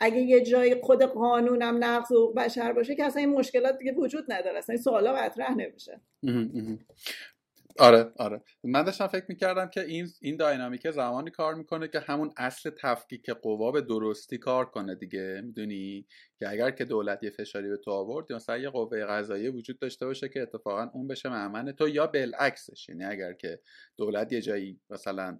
اگه 0.00 0.20
یه 0.20 0.40
جای 0.40 0.80
خود 0.82 1.02
قانونم 1.02 1.84
نقض 1.84 2.12
حقوق 2.12 2.34
بشر 2.34 2.72
باشه 2.72 2.94
که 2.94 3.04
اصلا 3.04 3.20
این 3.20 3.30
مشکلات 3.30 3.78
دیگه 3.78 3.92
وجود 3.92 4.32
نداره 4.32 4.58
اصلا 4.58 4.72
این 4.72 4.82
سوالا 4.82 5.12
مطرح 5.12 5.54
نمیشه. 5.54 6.00
آره 7.78 8.12
آره. 8.16 8.42
من 8.64 8.82
داشتم 8.82 9.06
فکر 9.06 9.24
می‌کردم 9.28 9.68
که 9.68 9.80
این 9.80 10.08
این 10.20 10.36
داینامیک 10.36 10.90
زمانی 10.90 11.30
کار 11.30 11.54
می‌کنه 11.54 11.88
که 11.88 12.00
همون 12.00 12.30
اصل 12.36 12.70
تفکیک 12.70 13.30
قوا 13.30 13.72
به 13.72 13.80
درستی 13.80 14.38
کار 14.38 14.64
کنه 14.66 14.94
دیگه 14.94 15.40
می‌دونی؟ 15.44 16.06
که 16.38 16.48
اگر 16.48 16.70
که 16.70 16.84
دولت 16.84 17.22
یه 17.22 17.30
فشاری 17.30 17.68
به 17.68 17.76
تو 17.76 17.90
آورد 17.90 18.32
مثلا 18.32 18.58
یه 18.58 18.70
قوه 18.70 19.04
قضاییه 19.04 19.50
وجود 19.50 19.78
داشته 19.78 20.06
باشه 20.06 20.28
که 20.28 20.42
اتفاقا 20.42 20.90
اون 20.94 21.06
بشه 21.08 21.28
معمن 21.28 21.72
تو 21.72 21.88
یا 21.88 22.06
بالعکسش. 22.06 22.88
یعنی 22.88 23.04
اگر 23.04 23.32
که 23.32 23.60
دولت 23.96 24.32
یه 24.32 24.40
جایی 24.40 24.80
مثلا 24.90 25.38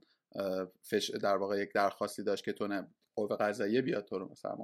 فش 0.90 1.10
در 1.10 1.36
واقع 1.36 1.58
یک 1.58 1.72
درخواستی 1.74 2.22
داشت 2.22 2.44
که 2.44 2.52
تو 2.52 2.84
قوه 3.14 3.36
قضاییه 3.36 3.82
بیاد 3.82 4.04
تو 4.04 4.18
رو 4.18 4.30
مثلا 4.30 4.56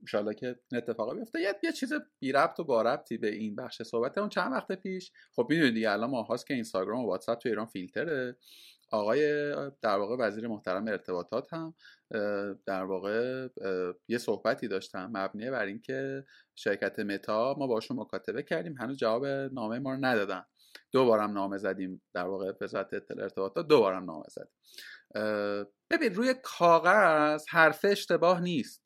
انشالله 0.00 0.34
که 0.34 0.46
این 0.46 0.78
اتفاقا 0.78 1.14
بیفته. 1.14 1.40
یه, 1.40 1.54
یه 1.62 1.72
چیز 1.72 1.92
بی 2.18 2.32
ربط 2.32 2.60
و 2.60 2.64
با 2.64 2.82
ربطی 2.82 3.16
به 3.16 3.28
این 3.28 3.56
بخش 3.56 3.82
صحبت 3.82 4.18
اون 4.18 4.28
چند 4.28 4.52
وقت 4.52 4.72
پیش. 4.72 5.12
خب 5.36 5.46
می‌دونید 5.50 5.74
دیگه 5.74 5.90
الان 5.90 6.10
ماهاست 6.10 6.46
که 6.46 6.54
اینستاگرام 6.54 7.04
و 7.04 7.06
واتساپ 7.06 7.38
تو 7.38 7.48
ایران 7.48 7.66
فیلتره. 7.66 8.36
آقای 8.90 9.52
در 9.82 9.98
واقع 9.98 10.16
وزیر 10.18 10.48
محترم 10.48 10.88
ارتباطات 10.88 11.52
هم 11.52 11.74
در 12.66 12.84
واقع 12.84 13.48
یه 14.08 14.18
صحبتی 14.18 14.68
داشتم 14.68 15.10
مبنی 15.14 15.50
بر 15.50 15.64
اینکه 15.64 16.24
شرکت 16.54 16.98
متا 16.98 17.54
ما 17.58 17.66
باشون 17.66 18.00
مکاتبه 18.00 18.42
کردیم. 18.42 18.76
هنوز 18.78 18.96
جواب 18.96 19.26
نامه 19.26 19.78
ما 19.78 19.92
رو 19.94 19.98
ندادن. 20.04 20.44
دو 20.92 21.04
بارم 21.04 21.32
نامه 21.32 21.58
زدیم 21.58 22.02
در 22.14 22.24
واقع 22.24 22.52
وزارت 22.60 22.94
اطلاع 22.94 23.22
ارتباطات. 23.22 23.68
دو 23.68 23.80
بارم 23.80 24.04
نامه 24.04 24.24
زدیم. 24.28 24.52
ببین 25.90 26.14
روی 26.14 26.34
کاغذ 26.42 27.44
حرف 27.48 27.84
اشتباه 27.84 28.40
نیست. 28.40 28.85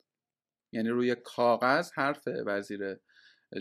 یعنی 0.71 0.89
روی 0.89 1.15
کاغذ 1.15 1.91
حرف 1.91 2.27
وزیر 2.45 2.97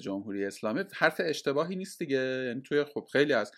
جمهوری 0.00 0.44
اسلامی. 0.44 0.84
حرف 0.94 1.20
اشتباهی 1.24 1.76
نیست 1.76 1.98
دیگه. 1.98 2.44
یعنی 2.48 2.62
توی 2.62 2.84
خب 2.84 3.08
خیلی 3.12 3.32
از 3.32 3.52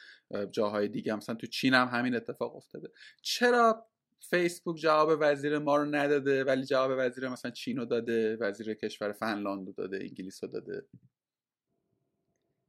جاهای 0.51 0.89
دیگه 0.89 1.15
مثلا 1.15 1.35
تو 1.35 1.47
چین 1.47 1.75
هم 1.75 1.89
همین 1.89 2.15
اتفاق 2.15 2.57
افتاده. 2.57 2.89
چرا 3.23 3.87
فیسبوک 4.31 4.77
جواب 4.77 5.19
وزیر 5.21 5.59
ما 5.59 5.77
رو 5.77 5.85
نداده 5.85 6.45
ولی 6.45 6.65
جواب 6.65 6.91
وزیر 6.99 7.29
مثلا 7.29 7.51
چین 7.51 7.77
رو 7.77 7.85
داده 7.85 8.37
وزیر 8.37 8.75
کشور 8.75 9.13
فنلاند 9.13 9.67
رو 9.67 9.73
داده 9.73 9.99
انگلیس 10.03 10.45
رو 10.45 10.51
داده؟ 10.51 10.87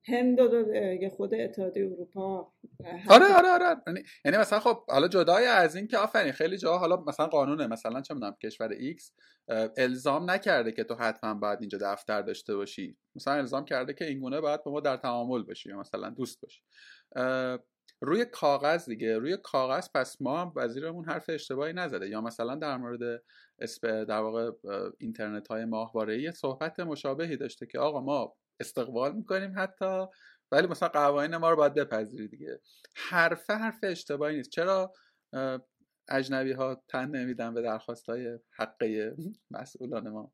هند 0.06 0.38
داده 0.38 1.12
خود 1.18 1.34
اتحادیه 1.34 1.86
اروپا 1.86 2.54
آره 3.10 3.26
آره 3.26 3.50
آره. 3.50 3.76
یعنی-, 3.88 4.04
یعنی 4.26 4.38
مثلا 4.38 4.60
خب 4.60 4.86
حالا 4.90 5.08
جدای 5.08 5.46
از 5.46 5.76
این 5.76 5.88
که 5.88 5.98
آفرین 5.98 6.32
خیلی 6.32 6.58
جا 6.58 6.78
حالا 6.78 7.04
مثلا 7.08 7.28
قانونه 7.28 7.68
مثلا 7.68 8.02
چه 8.02 8.14
می‌دونم 8.14 8.36
کشور 8.44 8.70
X 8.70 9.12
الزام 9.78 10.32
نکرده 10.32 10.72
که 10.72 10.84
تو 10.84 10.96
حتما 10.96 11.34
باید 11.34 11.60
اینجا 11.60 11.78
دفتر 11.82 12.22
داشته 12.22 12.56
باشی. 12.56 12.98
مثلا 13.16 13.34
الزام 13.34 13.66
کرده 13.66 13.94
که 13.94 14.06
اینگونه 14.06 14.42
باید 14.42 14.64
با 14.64 14.72
ما 14.72 14.80
در 14.80 14.98
تعامل 14.98 15.44
باشی 15.44 15.70
یا 15.70 15.80
مثلا 15.80 16.10
دوست 16.10 16.42
باشی. 16.42 16.62
روی 18.02 18.26
کاغذ 18.26 18.86
دیگه 18.86 19.18
روی 19.18 19.38
کاغذ 19.44 19.88
پس 19.96 20.22
ما 20.22 20.42
هم 20.42 20.54
وزیرمون 20.56 21.06
حرف 21.06 21.26
اشتباهی 21.30 21.74
نزده. 21.74 22.10
یا 22.10 22.22
مثلا 22.22 22.56
در 22.56 22.78
مورد 22.78 23.24
در 23.82 24.20
واقع 24.20 24.52
اینترنت 24.98 25.48
های 25.48 25.66
ماهواره 25.66 26.32
صحبت 26.32 26.80
مشابهی 26.80 27.38
داشته 27.38 27.66
که 27.66 27.80
آقا 27.80 28.02
ما 28.02 28.36
استقبال 28.60 29.16
می‌کنیم 29.16 29.54
حتی 29.58 30.06
ولی 30.52 30.68
مثلا 30.68 30.90
قوانین 30.90 31.38
ما 31.38 31.50
رو 31.50 31.56
باید 31.56 31.74
بپذیری 31.74 32.28
دیگه. 32.28 32.62
حرف 32.96 33.50
حرف 33.50 33.80
اشتباهی 33.84 34.36
نیست. 34.36 34.50
چرا؟ 34.50 34.94
اجنبی 36.10 36.52
ها 36.52 36.84
تن 36.88 37.10
نمیدن 37.10 37.54
به 37.54 37.62
درخواست 37.62 38.06
های 38.10 38.40
حقه 38.52 39.16
مسئولان 39.52 40.10
ما. 40.10 40.32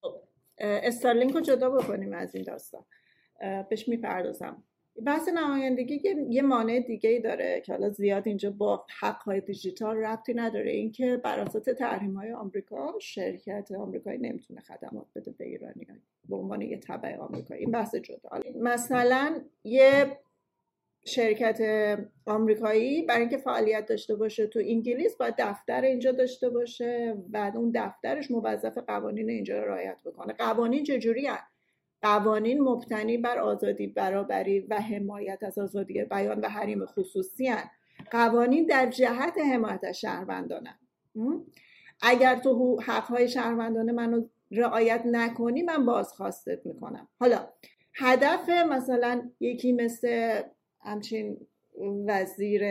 خب، 0.00 0.28
استارلینک 0.58 1.34
رو 1.34 1.40
جدا 1.40 1.70
بکنیم 1.70 2.12
از 2.12 2.34
این 2.34 2.44
داستان. 2.44 2.84
بهش 3.70 3.88
می‌پردازم. 3.88 4.64
بحث 5.04 5.28
نمایندگی 5.28 6.00
یه 6.30 6.42
مانع 6.42 6.80
دیگه 6.80 7.10
ای 7.10 7.20
داره 7.20 7.62
که 7.66 7.72
حالا 7.72 7.90
زیاد 7.90 8.28
اینجا 8.28 8.50
با 8.50 8.86
حق 9.00 9.22
های 9.22 9.40
دیجیتال 9.40 9.96
ربطی 9.96 10.34
نداره. 10.34 10.70
اینکه 10.70 11.16
بر 11.16 11.40
اساس 11.40 11.64
تحریم 11.64 12.14
های 12.14 12.32
آمریکا 12.32 12.94
شرکت 13.00 13.72
آمریکایی 13.72 14.18
نمی‌تونه 14.18 14.60
خدمات 14.60 15.06
بده 15.14 15.30
به 15.30 15.44
ایرانی 15.44 15.86
به 16.28 16.36
عنوان 16.36 16.60
یه 16.60 16.78
تبع 16.78 17.16
آمریکایی. 17.16 17.60
این 17.60 17.70
بحث 17.70 17.94
جدا. 17.94 18.30
مثلا 18.60 19.40
یه 19.64 20.18
شرکت 21.04 21.60
آمریکایی 22.26 23.02
برای 23.02 23.20
اینکه 23.20 23.36
فعالیت 23.36 23.86
داشته 23.86 24.14
باشه 24.14 24.46
تو 24.46 24.58
انگلیس 24.64 25.16
باید 25.16 25.34
دفتر 25.38 25.80
اینجا 25.80 26.12
داشته 26.12 26.50
باشه 26.50 27.16
و 27.32 27.52
اون 27.54 27.72
دفترش 27.74 28.30
موظف 28.30 28.78
قوانین 28.78 29.30
اینجا 29.30 29.58
رو 29.62 29.68
رعایت 29.68 30.02
بکنه. 30.04 30.32
قوانین 30.32 30.84
چجوری 30.84 31.28
قوانین 32.06 32.60
مبتنی 32.60 33.18
بر 33.18 33.38
آزادی 33.38 33.86
برابری 33.86 34.60
و 34.60 34.80
حمایت 34.80 35.42
از 35.42 35.58
آزادی 35.58 36.04
بیان 36.04 36.40
و 36.40 36.48
حریم 36.48 36.86
خصوصی 36.86 37.46
هن. 37.46 37.70
قوانین 38.10 38.66
در 38.66 38.90
جهت 38.90 39.38
حمایت 39.52 39.84
از 39.84 40.00
شهروندانه. 40.00 40.78
اگر 42.02 42.36
تو 42.36 42.80
حقهای 42.80 43.28
شهروندانه 43.28 43.92
منو 43.92 44.24
رعایت 44.50 45.02
نکنی 45.06 45.62
من 45.62 45.86
بازخواستت 45.86 46.66
می‌کنم. 46.66 47.08
حالا 47.20 47.48
هدف 47.94 48.48
مثلا 48.48 49.30
یکی 49.40 49.72
مثل 49.72 50.40
همچین 50.80 51.46
وزیر 52.06 52.62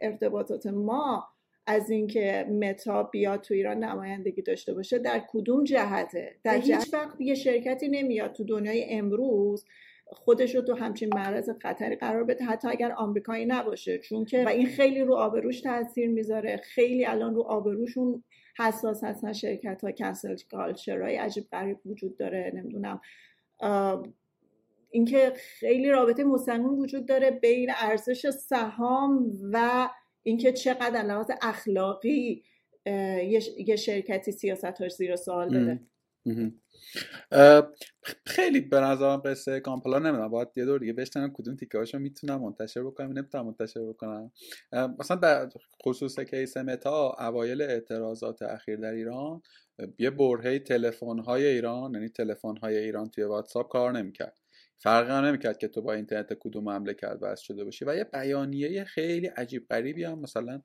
ارتباطات 0.00 0.66
ما 0.66 1.28
از 1.68 1.90
اینکه 1.90 2.46
متا 2.50 3.02
بیاد 3.02 3.40
تو 3.40 3.54
ایران 3.54 3.84
نمایندگی 3.84 4.42
داشته 4.42 4.74
باشه 4.74 4.98
در 4.98 5.22
کدوم 5.28 5.64
جهته؟ 5.64 6.36
در 6.44 6.58
هیچ 6.58 6.94
وقت 6.94 7.20
یه 7.20 7.34
شرکتی 7.34 7.88
نمیاد 7.88 8.32
تو 8.32 8.44
دنیای 8.44 8.84
امروز 8.90 9.64
خودش 10.06 10.54
رو 10.54 10.62
تو 10.62 10.74
همچین 10.74 11.10
معرض 11.14 11.50
خطری 11.62 11.96
قرار 11.96 12.24
بده 12.24 12.44
حتی 12.44 12.68
اگر 12.68 12.92
آمریکایی 12.92 13.46
نباشه. 13.46 13.98
چون 13.98 14.24
که 14.24 14.44
و 14.44 14.48
این 14.48 14.66
خیلی 14.66 15.00
رو 15.00 15.14
آبروش 15.14 15.60
تاثیر 15.60 16.08
می‌ذاره. 16.08 16.56
خیلی 16.56 17.06
الان 17.06 17.34
رو 17.34 17.42
آبروشون 17.42 18.24
حساس 18.58 19.04
هستن 19.04 19.32
شرکت 19.32 19.84
ها 19.84 19.92
کنسل 19.92 20.36
های 20.88 21.16
عجیب 21.16 21.44
غریب 21.52 21.78
وجود 21.86 22.16
داره. 22.16 22.52
نمی‌دونم. 22.54 23.00
اینکه 24.90 25.32
خیلی 25.36 25.88
رابطه 25.88 26.24
مستقیم 26.24 26.78
وجود 26.78 27.06
داره 27.06 27.30
بین 27.30 27.70
ارزش 27.82 28.30
سهام 28.30 29.30
و 29.52 29.88
اینکه 30.22 30.52
چقدر 30.52 31.02
لحاظ 31.02 31.30
اخلاقی 31.42 32.44
یه 33.66 33.76
شرکتی 33.76 34.32
سیاستاش 34.32 34.92
زیر 34.92 35.16
سوال 35.16 35.48
بده 35.58 35.80
خیلی 38.26 38.60
به 38.60 38.80
نظرم 38.80 39.22
قصه 39.24 39.60
کامپلا 39.60 39.98
نمی‌دونم. 39.98 40.28
باید 40.28 40.48
یه 40.56 40.64
دور 40.64 40.78
دیگه 40.80 40.92
بشتنم 40.92 41.32
کدوم 41.32 41.56
تیکه 41.56 41.78
هاشو 41.78 41.98
می‌تونم 41.98 42.40
منتشر 42.40 42.82
بکنم 42.82 43.12
نمی‌تونم 43.18 43.46
منتشر 43.46 43.80
بکنم. 43.80 44.32
مثلا 44.72 45.16
در 45.16 45.48
خصوص 45.86 46.20
کیس 46.20 46.56
متا 46.56 47.16
اوایل 47.18 47.62
اعتراضات 47.62 48.42
اخیر 48.42 48.76
در 48.76 48.92
ایران 48.92 49.42
یه 49.98 50.10
برهه 50.10 50.58
تلفن 50.58 51.18
های 51.18 51.46
ایران 51.46 51.94
یعنی 51.94 52.08
تلفن 52.08 52.56
های 52.56 52.78
ایران 52.78 53.10
توی 53.10 53.24
واتساپ 53.24 53.68
کار 53.68 53.92
نمی‌کرد. 53.92 54.38
فرقی 54.78 55.10
هم 55.10 55.24
نمی‌کرد 55.24 55.58
که 55.58 55.68
تو 55.68 55.82
با 55.82 55.92
اینترنت 55.92 56.32
کدوم 56.40 56.64
مملکت 56.64 57.18
وصل 57.22 57.42
شده 57.42 57.64
باشی 57.64 57.84
و 57.84 57.96
یه 57.96 58.04
بیانیه 58.04 58.84
خیلی 58.84 59.26
عجیب 59.26 59.66
غریبی 59.70 60.04
هم 60.04 60.18
مثلا 60.18 60.62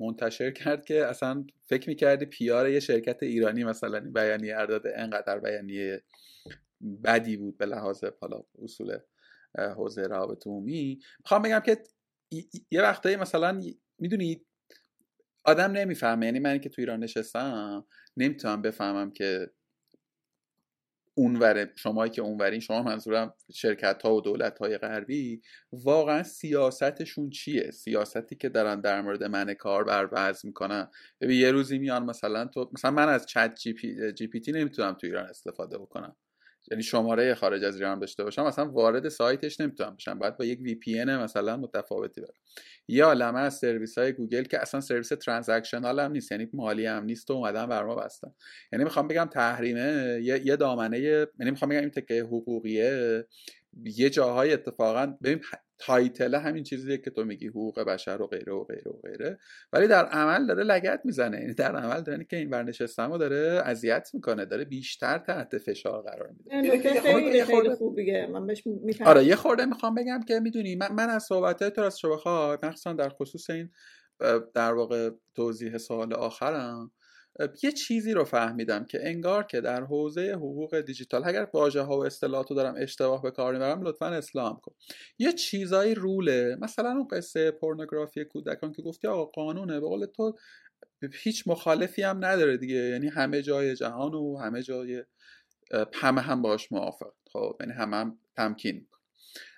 منتشر 0.00 0.50
کرد 0.50 0.84
که 0.84 1.06
اصلا 1.06 1.44
فکر 1.68 1.88
می‌کردی 1.88 2.26
پیار 2.26 2.68
یه 2.68 2.80
شرکت 2.80 3.22
ایرانی 3.22 3.64
مثلا 3.64 4.00
بیانیه 4.14 4.56
ارداده 4.56 4.92
انقدر 4.96 5.38
بیانیه 5.38 6.02
بدی 7.04 7.36
بود 7.36 7.58
به 7.58 7.66
لحاظ 7.66 8.04
حالا 8.20 8.42
اصول 8.62 8.98
حوزه 9.58 10.02
روابط 10.02 10.46
عمومی. 10.46 10.98
می‌خوام 11.20 11.42
بگم 11.42 11.60
که 11.60 11.82
یه 12.70 12.82
وقتایی 12.82 13.16
مثلا 13.16 13.60
می‌دونی 13.98 14.46
آدم 15.44 15.72
نمی‌فهمه. 15.72 16.26
یعنی 16.26 16.38
من 16.38 16.58
که 16.58 16.68
تو 16.68 16.82
ایران 16.82 17.00
نشستم 17.00 17.86
نمی‌تونم 18.16 18.62
بفهمم 18.62 19.10
که 19.10 19.50
اونوره 21.14 21.72
شمایی 21.76 22.10
که 22.10 22.22
اونورین 22.22 22.60
شما 22.60 22.82
منظورم 22.82 23.34
شرکت 23.54 24.02
ها 24.02 24.14
و 24.14 24.20
دولت 24.20 24.58
های 24.58 24.78
غربی 24.78 25.42
واقعا 25.72 26.22
سیاستشون 26.22 27.30
چیه؟ 27.30 27.70
سیاستی 27.70 28.36
که 28.36 28.48
دارن 28.48 28.80
در 28.80 29.00
مورد 29.00 29.24
من 29.24 29.54
کار 29.54 29.84
بر 29.84 30.08
وضع 30.12 30.46
می‌کنن. 30.46 30.88
ببین 31.20 31.40
یه 31.40 31.50
روزی 31.50 31.78
میان 31.78 32.04
مثلا 32.04 32.44
تو 32.44 32.70
مثلا 32.72 32.90
من 32.90 33.08
از 33.08 33.26
چت 33.26 33.54
جی 33.54 33.72
پی, 33.72 34.12
جی 34.12 34.26
پی 34.26 34.40
تی 34.40 34.52
نمی‌تونم 34.52 34.92
تو 34.92 35.06
ایران 35.06 35.26
استفاده 35.26 35.78
بکنم. 35.78 36.16
یعنی 36.70 36.82
شماره 36.82 37.34
خارج 37.34 37.64
از 37.64 37.76
ایران 37.76 37.98
داشته 37.98 38.24
باشم 38.24 38.44
مثلا 38.44 38.70
وارد 38.70 39.08
سایتش 39.08 39.60
نمی‌تونم 39.60 39.96
بشم. 39.96 40.18
باید 40.18 40.36
با 40.36 40.44
یک 40.44 40.60
VPN 40.60 41.04
مثلا 41.04 41.56
متفاوتی 41.56 42.20
برم 42.20 42.32
یا 42.88 43.06
عالمه 43.06 43.40
از 43.40 43.54
سرویس 43.54 43.98
های 43.98 44.12
گوگل 44.12 44.42
که 44.42 44.62
اصلا 44.62 44.80
سرویس 44.80 45.08
transactional 45.08 46.00
هم 46.00 46.12
نیست 46.12 46.32
یعنی 46.32 46.48
مالی 46.52 46.86
هم 46.86 47.04
نیست 47.04 47.30
و 47.30 47.34
اومدن 47.34 47.66
بر 47.66 47.84
ما 47.84 47.94
بستن. 47.94 48.34
یعنی 48.72 48.84
می‌خوام 48.84 49.08
بگم 49.08 49.28
تحریمه 49.32 50.20
یه, 50.22 50.46
یه 50.46 50.56
دامنه 50.56 50.98
یعنی 50.98 51.50
می‌خوام 51.50 51.68
بگم 51.68 51.80
این 51.80 51.90
تکه 51.90 52.22
حقوقیه. 52.22 53.24
یه 53.84 54.10
جاهای 54.10 54.52
اتفاقا 54.52 55.06
ببین 55.06 55.40
title 55.78 56.28
ه 56.28 56.38
همین 56.38 56.64
چیزیه 56.64 56.98
که 56.98 57.10
تو 57.10 57.24
میگی 57.24 57.46
حقوق 57.46 57.80
بشر 57.80 58.22
و 58.22 58.26
غیره 58.26 58.52
و 58.52 58.64
غیره 58.64 58.90
و 58.90 59.00
غیره. 59.08 59.38
ولی 59.72 59.86
در 59.86 60.06
عمل 60.06 60.46
داره 60.46 60.62
لگت 60.62 61.00
می‌زنه. 61.04 61.40
یعنی 61.40 61.54
در 61.54 61.76
عمل 61.76 62.00
داره 62.00 62.24
که 62.24 62.36
این 62.36 62.50
برنشستم 62.50 63.10
و 63.10 63.18
داره 63.18 63.62
اذیت 63.64 64.10
می‌کنه 64.14 64.44
داره 64.44 64.64
بیشتر 64.64 65.18
تحت 65.18 65.58
فشار 65.58 66.02
قرار 66.02 66.30
میده. 66.38 66.78
خیلی 67.00 67.44
خیلی 67.44 68.26
من 68.26 68.46
بهش 68.46 68.62
آره 69.04 69.24
یه 69.24 69.36
خورده 69.36 69.64
می‌خوام 69.64 69.94
بگم 69.94 70.20
که 70.28 70.40
می‌دونی 70.40 70.76
من, 70.76 70.92
من 70.92 71.10
از 71.10 71.22
صحبت 71.22 71.68
تو 71.68 71.80
راست 71.80 72.06
بخوای 72.06 72.58
مخصوصا 72.62 72.92
در 72.92 73.08
خصوص 73.08 73.50
این 73.50 73.70
در 74.54 74.74
واقع 74.74 75.10
توضیح 75.34 75.78
سوال 75.78 76.12
آخرم. 76.12 76.90
یه 77.62 77.72
چیزی 77.72 78.12
رو 78.12 78.24
فهمیدم 78.24 78.84
که 78.84 79.08
انگار 79.08 79.42
که 79.42 79.60
در 79.60 79.84
حوزه 79.84 80.32
حقوق 80.32 80.80
دیجیتال 80.80 81.22
اگر 81.24 81.48
واژه 81.54 81.80
ها 81.80 81.98
و 81.98 82.04
اصطلاحات 82.06 82.50
رو 82.50 82.56
دارم 82.56 82.74
اشتباه 82.78 83.22
به 83.22 83.30
کار 83.30 83.52
می‌برم 83.52 83.82
لطفا 83.82 84.06
اسلام 84.06 84.60
کن. 84.62 84.74
یه 85.18 85.32
چیزایی 85.32 85.94
روله 85.94 86.56
مثلا 86.60 86.90
اون 86.90 87.08
قصه 87.08 87.50
پورنوگرافی 87.50 88.24
کودکان 88.24 88.72
که 88.72 88.82
گفتی 88.82 89.08
آقا 89.08 89.24
قانونه 89.24 89.80
به 89.80 89.86
قول 89.86 90.06
تو 90.06 90.36
هیچ 91.22 91.48
مخالفی 91.48 92.02
هم 92.02 92.24
نداره 92.24 92.56
دیگه. 92.56 92.74
یعنی 92.74 93.08
همه 93.08 93.42
جای 93.42 93.76
جهان 93.76 94.14
و 94.14 94.36
همه 94.36 94.62
جای 94.62 95.04
همه 95.94 96.20
هم 96.20 96.42
باش 96.42 96.72
موافق 96.72 97.12
خب 97.32 97.56
یعنی 97.60 97.72
همه 97.72 97.96
هم 97.96 98.18
تمکین 98.36 98.86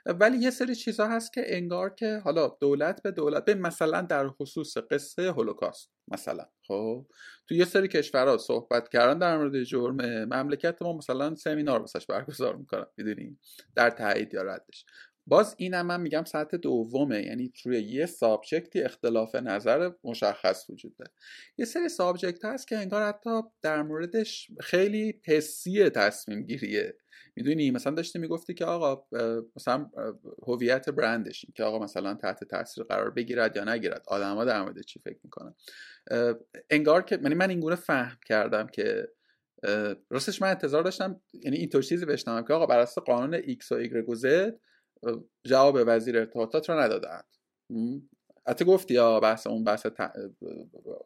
ولی 0.07 0.39
یه 0.39 0.51
سری 0.51 0.75
چیزها 0.75 1.09
هست 1.09 1.33
که 1.33 1.43
انگار 1.47 1.95
که 1.95 2.21
حالا 2.25 2.49
دولت 2.61 3.03
به 3.03 3.11
دولت 3.11 3.45
به 3.45 3.55
مثلا 3.55 4.01
در 4.01 4.29
خصوص 4.29 4.77
قصه 4.77 5.33
هولوکاست 5.33 5.91
مثلا 6.09 6.45
خب؟ 6.69 7.07
تو 7.49 7.55
یه 7.55 7.65
سری 7.65 7.89
کشورها 7.89 8.39
صحبت 8.39 8.89
کردن 8.89 9.19
در 9.19 9.39
مورد 9.39 9.63
جرم 9.63 10.25
مملکت 10.25 10.83
ما 10.83 10.93
مثلا 10.97 11.35
سمینار 11.35 11.81
واسش 11.81 12.07
برگزار 12.07 12.57
می‌کنن 12.57 12.87
می‌دونی؟ 12.97 13.39
در 13.77 13.91
تایید 13.91 14.35
یا 14.35 14.43
ردش. 14.43 14.85
باز 15.27 15.55
این 15.59 15.75
هم 15.75 15.87
من 15.87 16.01
میگم 16.01 16.25
سطح 16.25 16.57
دومه. 16.57 17.23
یعنی 17.23 17.53
روی 17.65 17.81
یه 17.81 18.07
سابجکتی 18.07 18.83
اختلاف 18.83 19.35
نظر 19.35 19.91
مشخص 20.05 20.71
وجود 20.71 20.97
داره. 20.97 21.11
یه 21.59 21.65
سری 21.65 21.89
سابجکت 21.89 22.45
هست 22.45 22.69
که 22.69 22.79
انگار 22.79 23.03
حتی 23.03 23.41
در 23.63 23.83
موردش 23.83 24.51
خیلی 24.61 25.21
حسی 25.27 25.89
تصمیم 25.91 26.43
گیریه. 26.43 26.97
می‌دونی؟ 27.37 27.71
مثلا 27.71 27.95
داشتی 27.95 28.19
می‌گفتی 28.19 28.55
که 28.55 28.65
آقا 28.65 29.07
مثلا 29.57 29.91
هویت 30.47 30.89
برندش 30.89 31.47
که 31.55 31.65
آقا 31.65 31.79
مثلا 31.79 32.15
تحت 32.15 32.45
تاثیر 32.45 32.85
قرار 32.85 33.11
بگیرد 33.11 33.57
یا 33.57 33.65
نگیرد. 33.65 34.03
آدما 34.07 34.45
در 34.45 34.63
مورد 34.63 34.81
چی 34.81 35.01
فکر 35.01 35.19
می‌کنن؟ 35.25 35.55
انگار 36.71 37.03
که 37.03 37.19
یعنی 37.23 37.35
من 37.35 37.51
اینگونه 37.51 37.77
فهم 37.77 38.19
کردم 38.27 38.67
که 38.67 39.09
راستش 40.11 40.43
من 40.43 40.49
انتظار 40.49 40.83
داشتم 40.83 41.21
یعنی 41.33 41.57
اینطور 41.57 41.83
چیزی 41.83 42.07
بشنوم 42.07 42.45
که 42.45 42.53
آقا 42.53 42.67
بر 42.67 42.79
اساس 42.79 43.05
قانون 43.05 43.41
X 43.41 43.73
و 43.73 43.85
Y 43.85 44.09
و 44.09 44.15
Z 44.15 44.53
جواب 45.45 45.79
وزیر 45.87 46.19
ارتباطات 46.19 46.71
رو 46.71 46.81
ندادند. 46.81 47.25
حتی 48.47 48.65
گفتی 48.65 48.95
یا 48.95 49.21
بحث 49.21 49.47
اون 49.47 49.65
بحث 49.65 49.87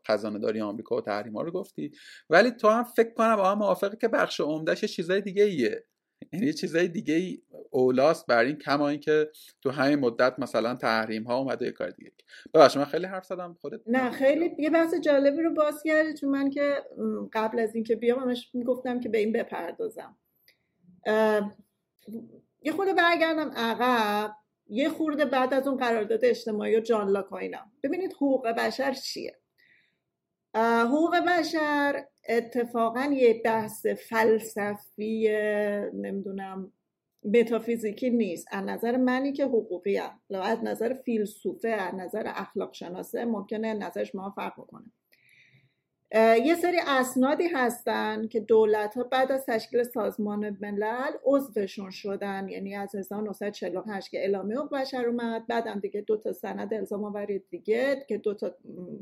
خزانه 0.08 0.38
داری 0.38 0.60
آمریکا 0.60 0.96
و 0.96 1.00
تحریم 1.00 1.36
ها 1.36 1.42
رو 1.42 1.50
گفتی. 1.50 1.92
ولی 2.30 2.50
تو 2.50 2.68
هم 2.68 2.84
فکر 2.84 3.14
کنم 3.14 3.36
با 3.36 3.50
هم 3.50 3.58
موافقه 3.58 3.96
که 3.96 4.08
بخش 4.08 4.40
عمدهش 4.40 4.84
چیزای 4.84 5.20
دیگه 5.20 5.44
ایه 5.44 5.84
یعنی 6.32 6.52
چیزای 6.52 6.88
دیگه 6.88 7.14
ای 7.14 7.42
اولاست 7.70 8.26
بر 8.26 8.44
این 8.44 8.56
کما 8.56 8.96
که 8.96 9.30
تو 9.62 9.70
همین 9.70 9.98
مدت 9.98 10.38
مثلا 10.38 10.74
تحریم 10.74 11.24
ها 11.24 11.38
اومده 11.38 11.66
یه 11.66 11.72
کار 11.72 11.90
دیگه 11.90 12.12
ببخشید 12.54 12.78
من 12.78 12.84
خیلی 12.84 13.06
حرف 13.06 13.24
زدم 13.24 13.56
خودت 13.60 13.80
نه 13.86 14.10
خیلی 14.10 14.50
یه 14.58 14.70
بحث 14.70 14.94
جالبی 14.94 15.42
رو 15.42 15.54
باز 15.54 15.82
کردی 15.82 16.14
چون 16.14 16.30
من 16.30 16.50
که 16.50 16.84
قبل 17.32 17.58
از 17.58 17.74
اینکه 17.74 17.96
بیام 17.96 18.18
همش 18.18 18.50
می‌گفتم 18.54 19.00
که 19.00 19.08
به 19.08 19.18
این 19.18 19.32
بپردازم. 19.32 20.16
یه 22.62 22.72
خورده 22.72 22.92
برگردم 22.94 23.50
عقب 23.56 24.36
یه 24.66 24.88
خورده 24.88 25.24
بعد 25.24 25.54
از 25.54 25.68
اون 25.68 25.76
قرارداد 25.76 26.24
اجتماعی 26.24 26.76
و 26.76 26.80
جان 26.80 27.08
لاک 27.08 27.26
ببینید 27.82 28.12
حقوق 28.12 28.48
بشر 28.48 28.92
چیه؟ 28.92 29.38
حقوق 30.54 31.16
بشر 31.28 32.04
اتفاقا 32.28 33.04
یه 33.04 33.42
بحث 33.44 33.86
فلسفی 33.86 35.28
نمی‌دونم 35.94 36.72
متافیزیکی 37.24 38.10
نیست. 38.10 38.46
از 38.50 38.64
نظر 38.64 38.96
منی 38.96 39.32
که 39.32 39.44
حقوقی 39.44 39.96
هم. 39.96 40.20
از 40.30 40.58
نظر 40.64 40.94
فیلسوفه 40.94 41.68
از 41.68 41.94
نظر 41.94 42.22
اخلاق 42.26 42.74
شناسه 42.74 43.24
ممکنه 43.24 43.74
نظرش 43.74 44.14
ما 44.14 44.30
فرق 44.30 44.52
بکنه. 44.52 44.92
یه 46.14 46.54
سری 46.54 46.78
اسنادی 46.86 47.46
هستن 47.46 48.28
که 48.28 48.40
دولت 48.40 48.94
ها 48.94 49.02
بعد 49.02 49.32
از 49.32 49.46
تشکیل 49.46 49.82
سازمان 49.82 50.56
ملل 50.60 51.12
عضوشون 51.24 51.90
شدن. 51.90 52.48
یعنی 52.48 52.74
از 52.74 52.94
1948 52.94 54.10
که 54.10 54.18
اعلامیه 54.18 54.58
حقوق 54.58 54.74
بشر 54.74 55.06
اومد 55.06 55.46
بعدم 55.46 55.80
دیگه 55.80 56.00
دو 56.00 56.16
تا 56.16 56.32
سند 56.32 56.74
الزام 56.74 57.04
آوری 57.04 57.42
دیگه 57.50 58.04
که 58.08 58.18
دو 58.18 58.34
تا 58.34 58.54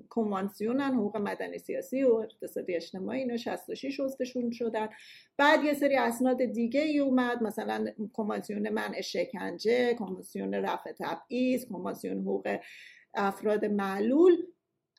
کنوانسیونن 0.09 0.95
حقوق 0.95 1.17
مدنی 1.17 1.59
سیاسی 1.59 2.03
و 2.03 2.15
اقتصادی 2.15 2.75
اجتماعی 2.75 3.21
اینا 3.21 3.37
66 3.37 4.01
عضوشون 4.01 4.51
شدن. 4.51 4.89
بعد 5.37 5.65
یه 5.65 5.75
سری 5.75 5.97
اسناد 5.97 6.45
دیگه 6.45 6.81
ای 6.81 6.99
اومد 6.99 7.43
مثلا 7.43 7.87
کنوانسیون 8.13 8.69
منع 8.69 9.01
شکنجه 9.01 9.95
کنوانسیون 9.95 10.55
رفع 10.55 10.93
تبعیض 10.93 11.67
کنوانسیون 11.67 12.21
حقوق 12.21 12.59
افراد 13.15 13.65
معلول. 13.65 14.37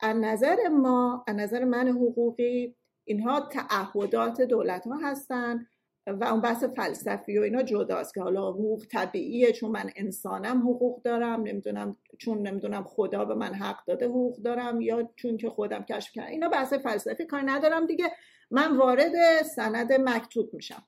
از 0.00 0.16
نظر 0.16 0.68
ما 0.68 1.24
از 1.26 1.36
نظر 1.36 1.64
من 1.64 1.88
حقوقی 1.88 2.76
اینها 3.04 3.40
تعهدات 3.40 4.40
دولت 4.40 4.86
ها 4.86 4.96
هستن 4.96 5.66
و 6.06 6.24
اون 6.24 6.40
بحث 6.40 6.64
فلسفی 6.64 7.38
و 7.38 7.42
اینا 7.42 7.62
جداست 7.62 8.14
که 8.14 8.20
حالا 8.20 8.50
حقوق 8.50 8.84
طبیعیه 8.86 9.52
چون 9.52 9.70
من 9.70 9.90
انسانم 9.96 10.58
حقوق 10.58 11.02
دارم 11.02 11.42
نمی‌دونم 11.42 11.96
چون 12.18 12.46
نمی‌دونم 12.46 12.84
خدا 12.84 13.24
به 13.24 13.34
من 13.34 13.54
حق 13.54 13.84
داده 13.86 14.06
حقوق 14.06 14.36
دارم 14.42 14.80
یا 14.80 15.10
چون 15.16 15.36
که 15.36 15.50
خودم 15.50 15.82
کشف 15.82 16.12
کردم. 16.12 16.28
اینا 16.28 16.48
بحث 16.48 16.72
فلسفی 16.72 17.26
کار 17.26 17.42
ندارم. 17.46 17.86
دیگه 17.86 18.12
من 18.50 18.76
وارد 18.76 19.42
سند 19.42 19.92
مکتوب 19.92 20.54
میشم. 20.54 20.82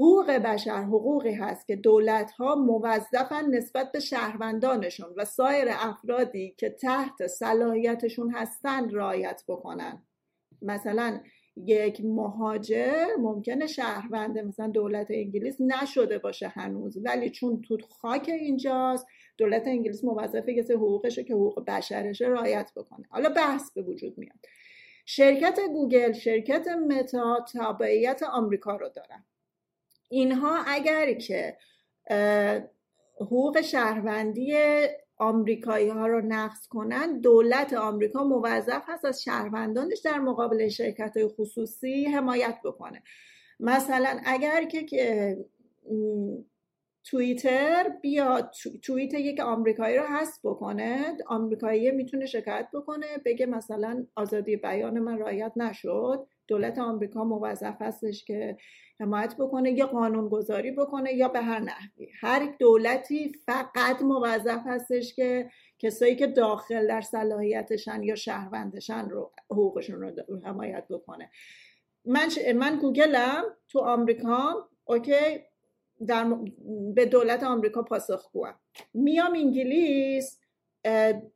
حقوق 0.00 0.30
بشر 0.30 0.82
حقوقی 0.82 1.32
هست 1.32 1.66
که 1.66 1.76
دولت 1.76 2.30
ها 2.30 2.54
موظفن 2.54 3.50
نسبت 3.50 3.92
به 3.92 4.00
شهروندانشون 4.00 5.14
و 5.16 5.24
سایر 5.24 5.68
افرادی 5.70 6.54
که 6.58 6.70
تحت 6.70 7.26
صلاحیتشون 7.26 8.30
هستن 8.30 8.90
رعایت 8.90 9.42
بکنن. 9.48 10.02
مثلا 10.62 11.20
یک 11.56 12.00
مهاجر 12.04 13.06
ممکنه 13.18 13.66
شهروند 13.66 14.38
مثلا 14.38 14.68
دولت 14.68 15.06
انگلیس 15.10 15.56
نشده 15.60 16.18
باشه 16.18 16.48
هنوز 16.48 16.98
ولی 17.04 17.30
چون 17.30 17.62
تو 17.62 17.78
خاک 17.88 18.28
اینجاست 18.28 19.06
دولت 19.38 19.66
انگلیس 19.66 20.04
موظفه 20.04 20.54
کسی 20.54 20.72
حقوقشه 20.72 21.24
که 21.24 21.34
حقوق 21.34 21.64
بشرشه 21.64 22.26
رعایت 22.26 22.72
بکنه. 22.76 23.06
حالا 23.10 23.28
بحث 23.28 23.72
به 23.72 23.82
وجود 23.82 24.18
میاد. 24.18 24.38
شرکت 25.06 25.60
گوگل 25.72 26.12
شرکت 26.12 26.68
متا 26.68 27.44
تابعیت 27.52 28.22
آمریکا 28.22 28.76
رو 28.76 28.88
دارن. 28.88 29.24
اینها 30.08 30.62
اگر 30.66 31.12
که 31.12 31.56
حقوق 33.20 33.60
شهروندی 33.60 34.56
آمریکایی 35.16 35.88
ها 35.88 36.06
رو 36.06 36.20
نقض 36.20 36.68
کنن 36.68 37.20
دولت 37.20 37.72
آمریکا 37.72 38.24
موظف 38.24 38.82
هست 38.86 39.04
از 39.04 39.22
شهروندانش 39.22 39.98
در 39.98 40.18
مقابل 40.18 40.68
شرکت 40.68 41.16
های 41.16 41.28
خصوصی 41.28 42.04
حمایت 42.04 42.58
بکنه. 42.64 43.02
مثلا 43.60 44.20
اگر 44.24 44.64
که 44.64 45.36
توییتر 47.04 47.88
بیا 48.02 48.50
توییت 48.82 49.14
یک 49.14 49.40
آمریکایی 49.40 49.96
رو 49.96 50.04
حذف 50.04 50.38
بکنه 50.44 51.16
آمریکایی 51.26 51.90
می‌تونه 51.90 52.26
شکایت 52.26 52.68
بکنه 52.72 53.06
بگه 53.24 53.46
مثلا 53.46 54.06
آزادی 54.16 54.56
بیان 54.56 54.98
من 54.98 55.18
رعایت 55.18 55.52
نشد. 55.56 56.26
دولت 56.48 56.78
آمریکا 56.78 57.24
موظف 57.24 57.82
هستش 57.82 58.24
که 58.24 58.56
حمایت 59.00 59.34
بکنه 59.38 59.72
یا 59.72 59.86
قانون 59.86 60.28
گذاری 60.28 60.70
بکنه 60.70 61.12
یا 61.12 61.28
به 61.28 61.40
هر 61.40 61.58
نحوی. 61.58 62.08
هر 62.20 62.54
دولتی 62.58 63.32
فقط 63.46 64.02
موظف 64.02 64.62
هستش 64.66 65.14
که 65.14 65.50
کسایی 65.78 66.16
که 66.16 66.26
داخل 66.26 66.86
در 66.86 67.00
صلاحیتشن 67.00 68.02
یا 68.02 68.14
شهروندشن 68.14 69.08
رو 69.08 69.32
حقوقشون 69.50 70.02
رو 70.02 70.40
حمایت 70.44 70.88
بکنه. 70.90 71.30
من 72.04 72.28
من 72.56 72.78
گوگلم 72.78 73.44
تو 73.68 73.78
آمریکا 73.78 74.68
اوکی؟ 74.84 75.40
در 76.06 76.34
به 76.94 77.06
دولت 77.06 77.42
آمریکا 77.42 77.82
پاسخگوام. 77.82 78.54
میام 78.94 79.32
انگلیس 79.34 80.40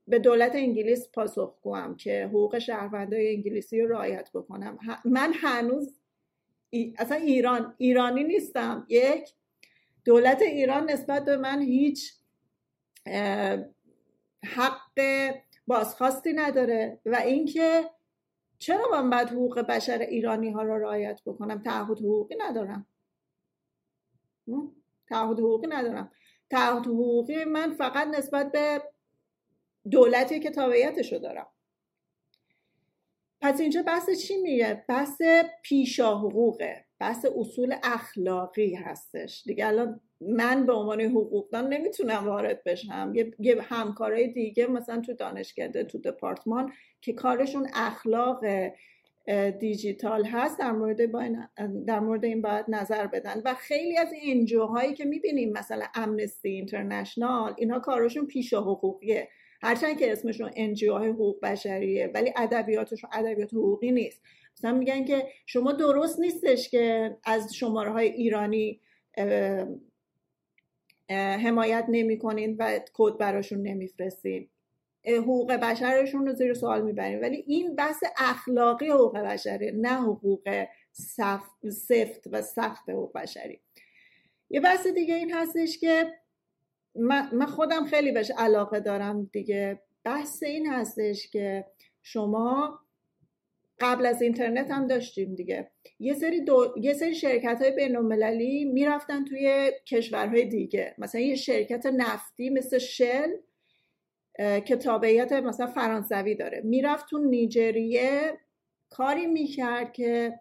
به 0.08 0.18
دولت 0.22 0.52
انگلیس 0.54 1.08
پاسخگوام 1.08 1.96
که 1.96 2.26
حقوق 2.26 2.58
شهروندای 2.58 3.34
انگلیسی 3.34 3.80
رو 3.80 3.88
رعایت 3.92 4.30
بکنم. 4.34 4.78
من 5.04 5.32
هنوز 5.32 6.00
اصلا 6.98 7.16
ایران 7.16 7.74
ایرانی 7.78 8.24
نیستم. 8.24 8.86
یک 8.88 9.34
دولت 10.04 10.42
ایران 10.42 10.90
نسبت 10.90 11.24
به 11.24 11.36
من 11.36 11.62
هیچ 11.62 12.14
حق 14.44 15.00
بازخواستی 15.66 16.32
نداره 16.32 17.00
و 17.06 17.16
اینکه 17.16 17.90
چرا 18.58 18.88
من 18.92 19.10
باید 19.10 19.28
حقوق 19.28 19.60
بشر 19.60 19.98
ایرانی 19.98 20.50
ها 20.50 20.62
رو 20.62 20.78
رعایت 20.78 21.20
بکنم؟ 21.26 21.62
تعهد 21.62 21.98
حقوقی 21.98 22.36
ندارم. 22.38 22.86
تعهد 25.08 25.38
حقوقی 25.38 25.66
ندارم. 25.66 26.12
تعهد 26.50 26.86
حقوقی 26.86 27.44
من 27.44 27.72
فقط 27.72 28.06
نسبت 28.08 28.52
به 28.52 28.82
دولتی 29.90 30.40
که 30.40 30.50
تابعیتشو 30.50 31.18
دارم. 31.18 31.46
پس 33.40 33.60
اینجا 33.60 33.82
بحث 33.82 34.10
چی 34.10 34.36
میگه؟ 34.36 34.84
بحث 34.88 35.22
پیشا 35.62 36.18
حقوقه. 36.18 36.84
بحث 37.00 37.26
اصول 37.36 37.74
اخلاقی 37.82 38.74
هستش. 38.74 39.42
دیگه 39.46 39.66
الان 39.66 40.00
من 40.20 40.66
به 40.66 40.72
عنوان 40.72 41.00
حقوقدان 41.00 41.72
نمی‌تونم 41.72 42.28
وارد 42.28 42.64
بشم. 42.64 43.12
یه 43.38 43.62
همکارای 43.62 44.28
دیگه 44.28 44.66
مثلا 44.66 45.00
تو 45.00 45.12
دانشکده 45.12 45.84
تو 45.84 45.98
دپارتمان 45.98 46.72
که 47.00 47.12
کارشون 47.12 47.68
اخلاق 47.74 48.44
دیجیتال 49.58 50.24
هست 50.24 50.58
در 50.58 50.72
مورد, 50.72 51.10
با 51.10 51.20
این 51.20 51.46
در 51.86 52.00
مورد 52.00 52.24
این 52.24 52.42
باید 52.42 52.66
نظر 52.68 53.06
بدن. 53.06 53.42
و 53.44 53.54
خیلی 53.54 53.98
از 53.98 54.08
انجو 54.22 54.64
هایی 54.66 54.94
که 54.94 55.04
می‌بینیم 55.04 55.52
مثلا 55.52 55.86
امنستی 55.94 56.48
اینترنشنال 56.48 57.54
اینها 57.58 57.78
کارشون 57.78 58.26
پیش 58.26 58.54
حقوقیه. 58.54 59.28
هرچند 59.62 59.98
که 59.98 60.12
اسمشون 60.12 60.50
انجیو 60.56 60.94
های 60.94 61.08
حقوق 61.08 61.40
بشریه 61.40 62.10
ولی 62.14 62.32
ادبیاتشون 62.36 63.10
ادبیات 63.12 63.54
حقوقی 63.54 63.92
نیست. 63.92 64.22
مثلا 64.56 64.72
میگن 64.72 65.04
که 65.04 65.26
شما 65.46 65.72
درست 65.72 66.20
نیستش 66.20 66.68
که 66.68 67.16
از 67.24 67.54
شماره 67.54 67.90
های 67.90 68.08
ایرانی 68.08 68.80
حمایت 71.10 71.84
نمی 71.88 72.18
کنین 72.18 72.56
و 72.58 72.80
کد 72.94 73.18
براشون 73.18 73.62
نمیفرستین. 73.62 74.48
حقوق 75.06 75.52
بشرشون 75.52 76.26
رو 76.26 76.34
زیر 76.34 76.54
سوال 76.54 76.82
می‌بریم 76.82 77.20
ولی 77.20 77.44
این 77.46 77.74
بحث 77.74 78.04
اخلاقی 78.16 78.88
حقوق 78.88 79.18
بشری 79.18 79.72
نه 79.72 80.02
حقوق 80.02 80.64
سفت 81.70 82.26
و 82.32 82.42
سخت 82.42 82.90
حقوق 82.90 83.12
بشری. 83.12 83.60
یه 84.50 84.60
بحث 84.60 84.86
دیگه 84.86 85.14
این 85.14 85.34
هستش 85.34 85.78
که 85.78 86.06
من 86.94 87.46
خودم 87.46 87.86
خیلی 87.86 88.12
بهش 88.12 88.30
علاقه 88.38 88.80
دارم 88.80 89.30
دیگه. 89.32 89.80
بحث 90.04 90.42
این 90.42 90.66
هستش 90.66 91.30
که 91.30 91.64
شما 92.02 92.80
قبل 93.80 94.06
از 94.06 94.22
اینترنت 94.22 94.70
هم 94.70 94.86
داشتیم 94.86 95.34
دیگه. 95.34 95.70
یه 95.98 96.14
سری, 96.14 96.44
دو... 96.44 96.74
یه 96.80 96.94
سری 96.94 97.14
شرکت 97.14 97.62
های 97.62 97.70
بین 97.70 97.96
المللی 97.96 98.64
می‌رفتن 98.64 99.24
توی 99.24 99.72
کشورهای 99.86 100.44
دیگه. 100.44 100.94
مثلا 100.98 101.20
یه 101.20 101.34
شرکت 101.34 101.86
نفتی 101.86 102.50
مثل 102.50 102.78
شل 102.78 103.30
که 104.38 104.76
تابعیت 104.76 105.32
مثلا 105.32 105.66
فرانسوی 105.66 106.34
داره. 106.34 106.60
می‌رفت 106.64 107.06
تو 107.06 107.18
نیجریه 107.18 108.38
کاری 108.90 109.26
می‌کرد 109.26 109.92
که 109.92 110.40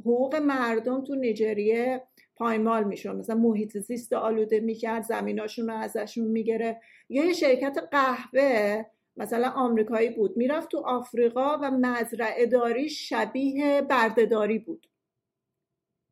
حقوق 0.00 0.34
مردم 0.34 1.04
تو 1.04 1.14
نیجریه 1.14 2.02
پایمال 2.36 2.84
میشون 2.84 3.16
مثلا 3.16 3.36
محیط 3.36 3.78
زیست 3.78 4.12
آلوده 4.12 4.60
می‌کرد 4.60 5.02
زمیناشون 5.02 5.66
رو 5.66 5.74
ازشون 5.76 6.24
می‌گیره 6.24 6.80
یا 7.08 7.24
یه 7.24 7.32
شرکت 7.32 7.78
قهوه 7.90 8.84
مثلا 9.16 9.48
آمریکایی 9.48 10.10
بود 10.10 10.36
می‌رفت 10.36 10.70
تو 10.70 10.78
آفریقا 10.78 11.58
و 11.62 11.70
مزرعه 11.70 12.46
داری 12.46 12.88
شبیه 12.88 13.82
بردهداری 13.82 14.58
بود. 14.58 14.86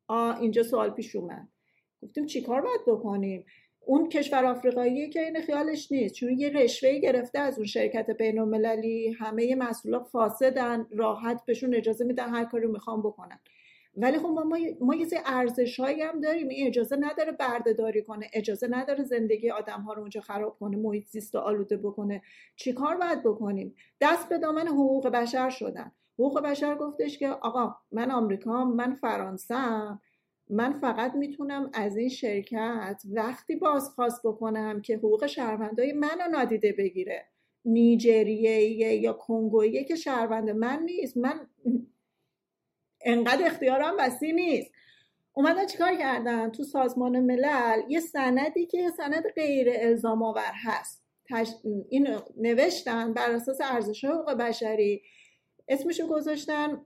آ 0.07 0.33
اینجا 0.39 0.63
سوال 0.63 0.89
پیش 0.89 1.15
اومد. 1.15 1.47
گفتیم 2.01 2.25
چیکار 2.25 2.61
باید 2.61 2.81
بکنیم؟ 2.87 3.45
اون 3.79 4.09
کشور 4.09 4.45
آفریقایی 4.45 5.09
که 5.09 5.21
این 5.21 5.41
خیالش 5.41 5.91
نیست 5.91 6.15
چون 6.15 6.39
یه 6.39 6.49
رشوه 6.49 6.99
گرفته 6.99 7.39
از 7.39 7.57
اون 7.57 7.65
شرکت 7.65 8.11
بین 8.11 8.39
المللی 8.39 9.11
همه 9.19 9.55
مسئولا 9.55 10.03
فاسدن 10.03 10.87
راحت 10.91 11.45
بهشون 11.45 11.75
اجازه 11.75 12.05
میدن 12.05 12.29
هر 12.29 12.45
کاری 12.45 12.67
می‌خوام 12.67 13.01
بکنن. 13.01 13.39
ولی 13.97 14.17
خب 14.17 14.25
ما, 14.25 14.57
ما 14.81 14.95
یه 14.95 15.05
سری 15.05 15.19
ارزش 15.25 15.79
هایی 15.79 16.01
هم 16.01 16.19
داریم. 16.21 16.47
این 16.47 16.67
اجازه 16.67 16.95
نداره 16.95 17.31
بردهداری 17.31 18.03
کنه 18.03 18.29
اجازه 18.33 18.67
نداره 18.67 19.03
زندگی 19.03 19.49
آدم 19.51 19.81
ها 19.81 19.93
رو 19.93 19.99
اونجا 20.01 20.21
خراب 20.21 20.57
کنه 20.59 20.77
محیط 20.77 21.05
زیست 21.05 21.35
آلوده 21.35 21.77
بکنه. 21.77 22.21
چیکار 22.55 22.97
باید 22.97 23.23
بکنیم؟ 23.23 23.75
دست 24.01 24.29
به 24.29 24.37
دامن 24.37 24.67
حقوق 24.67 25.07
بشر 25.07 25.49
شدن. 25.49 25.91
حقوق 26.13 26.41
بشر 26.41 26.75
گفتش 26.75 27.17
که 27.19 27.27
آقا 27.27 27.75
من 27.91 28.11
آمریکا 28.11 28.65
من 28.65 28.95
فرانسه 28.95 29.55
من 30.49 30.73
فقط 30.73 31.15
می‌تونم 31.15 31.69
از 31.73 31.97
این 31.97 32.09
شرکت 32.09 33.01
وقتی 33.13 33.55
بازخواست 33.55 34.21
بکنم 34.27 34.81
که 34.81 34.97
حقوق 34.97 35.25
شهروندای 35.25 35.93
منو 35.93 36.31
نادیده 36.31 36.71
بگیره. 36.77 37.25
نیجریه 37.65 38.93
یا 38.93 39.13
کنگویه 39.13 39.83
که 39.83 39.95
شهروند 39.95 40.49
من 40.49 40.83
نیست. 40.85 41.17
من 41.17 41.47
انقدر 43.05 43.45
اختیارم 43.45 43.93
وسیع 43.99 44.33
نیست. 44.33 44.71
اومدن 45.33 45.65
چیکار 45.65 45.95
کردن؟ 45.95 46.51
تو 46.51 46.63
سازمان 46.63 47.19
ملل 47.19 47.81
یه 47.89 47.99
سندی 47.99 48.65
که 48.65 48.89
سند 48.97 49.23
غیر 49.35 49.67
الزام 49.71 50.23
آور 50.23 50.51
هست. 50.53 51.03
تش... 51.29 51.49
این 51.89 52.07
نوشتن 52.37 53.13
بر 53.13 53.31
اساس 53.31 53.61
ارزش 53.61 54.05
حقوق 54.05 54.33
بشری. 54.33 55.01
اسمشو 55.67 56.07
گذاشتن 56.07 56.85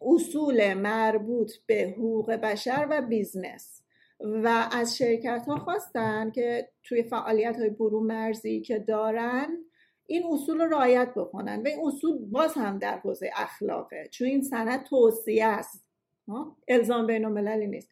اصول 0.00 0.74
مربوط 0.74 1.52
به 1.66 1.94
حقوق 1.98 2.30
بشر 2.30 2.86
و 2.90 3.02
business. 3.02 3.82
و 4.20 4.68
از 4.72 4.96
شرکت 4.96 5.44
ها 5.46 5.56
خواستن 5.56 6.30
که 6.30 6.68
توی 6.82 7.02
فعالیت 7.02 7.56
های 7.56 7.70
برون 7.70 8.06
مرزی 8.06 8.60
که 8.60 8.78
دارن 8.78 9.64
این 10.10 10.26
اصول 10.32 10.60
رو 10.60 10.66
رعایت 10.66 11.10
بکنن. 11.16 11.62
و 11.62 11.68
این 11.68 11.86
اصول 11.86 12.18
باز 12.18 12.54
هم 12.54 12.78
در 12.78 12.98
حوزه 12.98 13.30
اخلاقه. 13.36 14.08
چون 14.10 14.28
این 14.28 14.42
سند 14.42 14.84
توصیه 14.84 15.46
است. 15.46 15.84
الزام 16.68 17.06
بین 17.06 17.24
المللی 17.24 17.66
نیست. 17.66 17.88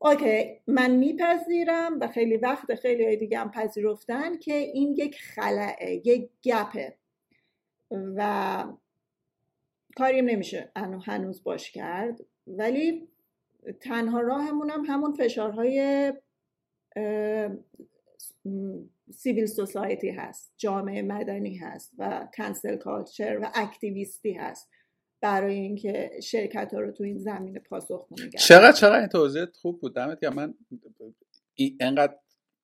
okay 0.00 0.60
من 0.66 0.90
میپذیرم 0.90 2.00
و 2.00 2.08
خیلی 2.08 2.36
وقت 2.36 2.74
خیلی 2.74 3.04
های 3.04 3.16
دیگه 3.16 3.38
هم 3.38 3.50
پذیرفتن 3.50 4.38
که 4.38 4.54
این 4.54 4.94
یک 4.98 5.20
خلأه 5.20 6.02
یک 6.06 6.30
gap 6.42 6.74
ه. 6.74 6.96
و 7.90 8.64
کاریم 9.96 10.24
نمیشه. 10.24 10.72
هنوز 11.04 11.42
باهاش 11.42 11.70
کرد. 11.70 12.20
ولی 12.46 13.08
تنها 13.80 14.20
راهمون 14.20 14.70
هم 14.70 14.84
همون 14.84 15.12
فشارهای 15.12 16.12
civil 19.12 19.46
society 19.46 20.10
هست 20.10 20.54
جامعه 20.58 21.02
مدنی 21.02 21.56
هست 21.56 21.92
و 21.98 22.28
cancel 22.36 22.76
culture 22.76 23.38
و 23.42 23.50
activist 23.54 24.23
ی 24.23 24.32
هست 24.32 24.70
برای 25.20 25.54
اینکه 25.54 26.10
شرکت 26.22 26.74
ها 26.74 26.80
رو 26.80 26.92
تو 26.92 27.04
این 27.04 27.18
زمینه 27.18 27.58
پاسخ 27.58 28.06
چقدر 28.38 28.72
چقدر 28.72 28.98
این 28.98 29.08
توضیح 29.08 29.44
خوب 29.44 29.80
بود؟ 29.80 29.94
دمت 29.94 30.20
که 30.20 30.30
من 30.30 30.54
انقدر 31.80 32.14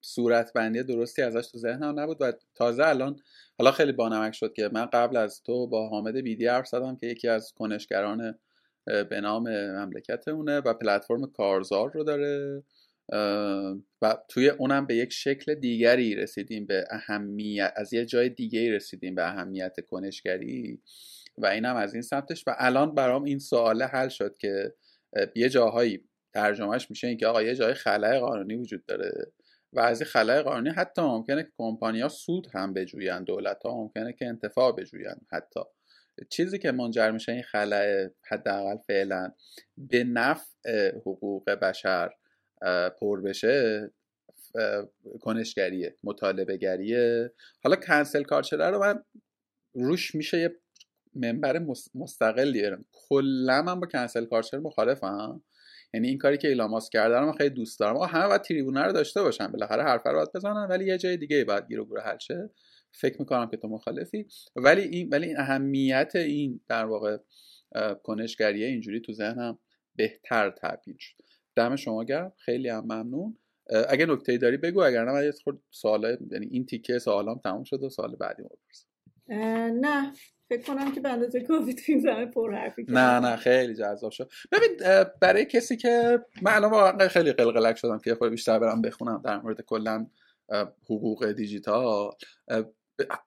صورتبندی 0.01 0.83
درستی 0.83 1.23
ازش 1.23 1.51
تو 1.51 1.59
ذهنم 1.59 2.01
نبود 2.01 2.17
و 2.21 2.33
تازه 2.55 2.87
الان 2.87 3.21
حالا 3.59 3.71
خیلی 3.71 3.93
بانمک 3.93 4.35
شد 4.35 4.53
که 4.53 4.71
من 4.73 4.87
قبل 4.87 5.17
از 5.17 5.43
تو 5.43 5.67
با 5.67 5.89
حامد 5.89 6.17
بیدی 6.17 6.47
حرف 6.47 6.67
زدم 6.67 6.97
که 6.97 7.07
یکی 7.07 7.29
از 7.29 7.53
کنشگران 7.53 8.39
به 8.85 9.21
نام 9.21 9.49
مملکتمونه 9.51 10.59
و 10.59 10.75
پلتفرم 10.75 11.27
کارزار 11.27 11.91
رو 11.93 12.05
داره. 12.05 12.63
و 14.03 14.19
توی 14.29 14.49
اونم 14.49 14.87
به 14.87 14.97
یک 14.97 15.13
شکل 15.13 15.55
دیگری 15.55 16.15
رسیدیم 16.15 16.67
به 16.67 16.85
اهمیت 16.91 17.73
از 17.77 17.93
یه 17.93 18.05
جای 18.05 18.29
دیگه 18.29 18.73
رسیدیم 18.73 19.15
به 19.15 19.29
اهمیت 19.29 19.77
کنشگری 19.81 20.83
و 21.39 21.47
اینم 21.47 21.77
از 21.77 21.95
این 21.95 22.03
سمتش. 22.03 22.45
و 22.47 22.55
الان 22.59 22.95
برام 22.95 23.25
این 23.25 23.39
سوال 23.39 23.83
حل 23.83 24.09
شد 24.09 24.39
که 24.39 24.75
یه 25.37 25.49
جاهایی 25.49 26.05
ترجمهش 26.35 26.91
میشه 26.91 27.07
اینکه 27.07 27.27
آقا 27.27 27.43
یه 27.43 27.55
جای 27.55 27.75
خلای 27.75 28.19
قانونی 28.19 28.55
وجود 28.55 28.87
داره 28.87 29.33
و 29.73 29.81
از 29.81 30.01
این 30.01 30.11
خلای 30.11 30.43
قانونی 30.43 30.71
حتی 30.71 31.03
ممکنه 31.03 31.43
که 31.43 31.53
کمپانیا 31.59 32.09
سود 32.09 32.47
هم 32.55 32.75
بجوین 32.75 33.25
دولت 33.25 33.63
ها 33.63 33.77
ممکنه 33.77 34.13
که 34.13 34.27
انتفاع 34.27 34.73
بجوین 34.73 35.17
حتی. 35.33 35.61
چیزی 36.31 36.59
که 36.59 36.73
منجر 36.73 37.11
میشه 37.11 37.33
این 37.33 37.43
خلای 37.43 38.11
حداقل 38.31 38.77
فعلا 38.77 39.33
به 39.77 40.05
نفع 40.05 40.97
حقوق 40.97 41.51
بشر 41.51 42.11
پر 43.01 43.21
بشه 43.21 43.91
کنشگریه 45.21 45.97
مطالبه 46.05 46.57
گریه. 46.57 47.33
حالا 47.63 47.77
کنسل 47.77 48.23
کارچره 48.23 48.71
رو 48.71 48.79
من 48.79 49.05
روش 49.75 50.15
میشه 50.15 50.41
یه 50.41 50.57
منبر 51.15 51.59
مستقل 51.95 52.77
کلا 52.93 53.63
من 53.63 53.81
با 53.81 53.87
کنسل 53.87 54.25
کارچر 54.25 54.59
مخالفم. 54.59 55.43
یعنی 55.95 56.09
این 56.09 56.19
کاری 56.19 56.39
که 56.39 56.49
ایلان 56.49 56.71
ماسک 56.71 56.93
کرده 56.93 57.17
رو 57.19 57.27
من 57.27 57.33
خیلی 57.33 57.51
دوست 57.51 57.81
دارم. 57.81 57.97
آقا 57.97 58.07
همه 58.07 58.27
باید 58.27 58.43
تریبونه 58.43 58.83
رو 58.83 58.93
داشته 58.93 59.23
باشن. 59.23 59.47
بالاخره 59.47 59.83
حرف 59.83 60.07
رو 60.07 60.15
باید 60.15 60.33
بزنن 60.35 60.67
ولی 60.71 60.87
یه 60.87 60.99
جای 60.99 61.17
دیگه 61.17 61.45
باید 61.45 61.69
گیر 61.69 61.81
و 61.81 61.85
گور 61.85 62.01
حل 62.01 62.19
شه. 62.19 62.51
فکر 62.93 63.17
می‌کنم 63.19 63.51
که 63.51 63.57
تو 63.57 63.69
مخالفی. 63.69 64.27
ولی 64.57 64.83
این 64.83 65.09
ولی 65.09 65.27
این 65.27 65.41
اهمیت 65.41 66.13
این 66.15 66.61
در 66.69 66.85
واقع 66.85 67.17
کنشگریه 68.03 68.67
اینجوری 68.67 69.01
تو 69.01 69.13
ذهنم 69.13 69.59
بهتر 69.97 70.51
تبیین 70.51 70.97
شد. 71.01 71.25
دم 71.57 71.77
شما 71.77 72.05
گرم. 72.05 72.33
خیلی 72.37 72.69
هم 72.69 72.85
ممنون. 72.85 73.39
اگه 73.89 74.07
نکته 74.07 74.39
داری 74.39 74.57
بگو 74.57 74.81
اگر 74.81 75.05
نه 75.05 75.13
من 75.13 75.25
یه 75.25 75.33
خورد 75.45 75.59
سوال 75.71 76.19
یعنی 76.31 76.47
این 76.51 76.67
تیکه 76.67 76.99
سوالام 76.99 77.41
تموم 77.45 77.65
شد 77.65 77.83
و 77.83 77.89
سوال 77.89 78.17
بعدی 78.17 78.43
ما 78.43 78.49
نه 79.69 80.13
فکر 80.49 80.63
کنم 80.63 80.93
که 80.93 81.01
به 81.01 81.09
اندازه 81.09 81.41
کافی 81.41 81.75
تو 81.75 81.83
این 81.89 82.01
زمین 82.01 82.31
پر 82.31 82.55
حرفی 82.55 82.87
نه 82.89 83.21
نه 83.21 83.37
خیلی 83.37 83.75
جذاب 83.75 84.11
شد. 84.11 84.31
ببین 84.53 84.71
برای 85.21 85.45
کسی 85.45 85.77
که 85.77 86.21
من 86.43 86.53
الان 86.53 86.71
واقعا 86.71 87.09
خیلی 87.09 87.33
قلقلک 87.33 87.77
شدم 87.77 87.99
که 87.99 88.15
خود 88.15 88.31
بیشتر 88.31 88.59
برم 88.59 88.83
بخونم 88.83 89.23
در 89.25 89.41
مورد 89.41 89.61
کلا 89.61 90.07
حقوق 90.85 91.33
دیجیتال. 91.33 92.11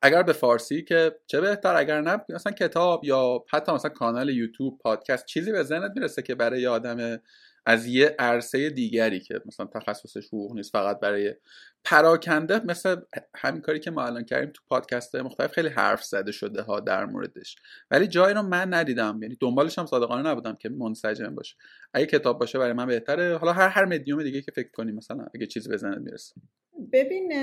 اگر 0.01 0.23
به 0.23 0.33
فارسی 0.33 0.83
که 0.83 1.15
چه 1.27 1.41
بهتر 1.41 1.75
اگر 1.75 2.01
نه 2.01 2.21
مثلا 2.29 2.51
کتاب 2.53 3.05
یا 3.05 3.45
حتی 3.49 3.71
مثلا 3.71 3.91
کانال 3.91 4.29
یوتیوب 4.29 4.77
پادکست 4.77 5.25
چیزی 5.25 5.51
به 5.51 5.63
ذهنت 5.63 5.91
می‌رسه 5.95 6.21
که 6.21 6.35
برای 6.35 6.61
یه 6.61 6.69
آدم 6.69 7.19
از 7.65 7.85
یه 7.85 8.15
عرصه 8.19 8.69
دیگری 8.69 9.19
که 9.19 9.41
مثلا 9.45 9.65
تخصصش 9.65 10.27
حقوق 10.27 10.55
نیست 10.55 10.71
فقط 10.71 10.99
برای 10.99 11.35
پراکنده 11.83 12.65
مثل 12.65 12.95
همین 13.35 13.61
کاری 13.61 13.79
که 13.79 13.91
ما 13.91 14.05
الان 14.05 14.25
کردیم 14.25 14.49
تو 14.53 14.61
پادکست 14.67 15.15
مختلف 15.15 15.51
خیلی 15.51 15.69
حرف 15.69 16.03
زده 16.03 16.31
شده 16.31 16.61
ها 16.61 16.79
در 16.79 17.05
موردش. 17.05 17.55
ولی 17.91 18.07
جایی 18.07 18.33
رو 18.33 18.41
من 18.41 18.73
ندیدم. 18.73 19.19
یعنی 19.21 19.37
دنبالش 19.41 19.79
هم 19.79 19.85
صادقانه 19.85 20.29
نبودم 20.29 20.55
که 20.55 20.69
منسجم 20.69 21.35
باشه. 21.35 21.55
اگه 21.93 22.05
کتاب 22.05 22.39
باشه 22.39 22.59
برای 22.59 22.73
من 22.73 22.85
بهتره. 22.85 23.37
حالا 23.37 23.53
هر 23.53 23.69
هر 23.69 23.85
مدیوم 23.85 24.23
دیگه 24.23 24.41
که 24.41 24.51
فکر 24.51 24.71
کنی 24.71 24.91
مثلا 24.91 25.25
اگه 25.35 25.47
چیزی 25.47 25.69
بزنه 25.69 25.99
می‌رسه. 25.99 26.35
ببین 26.93 27.33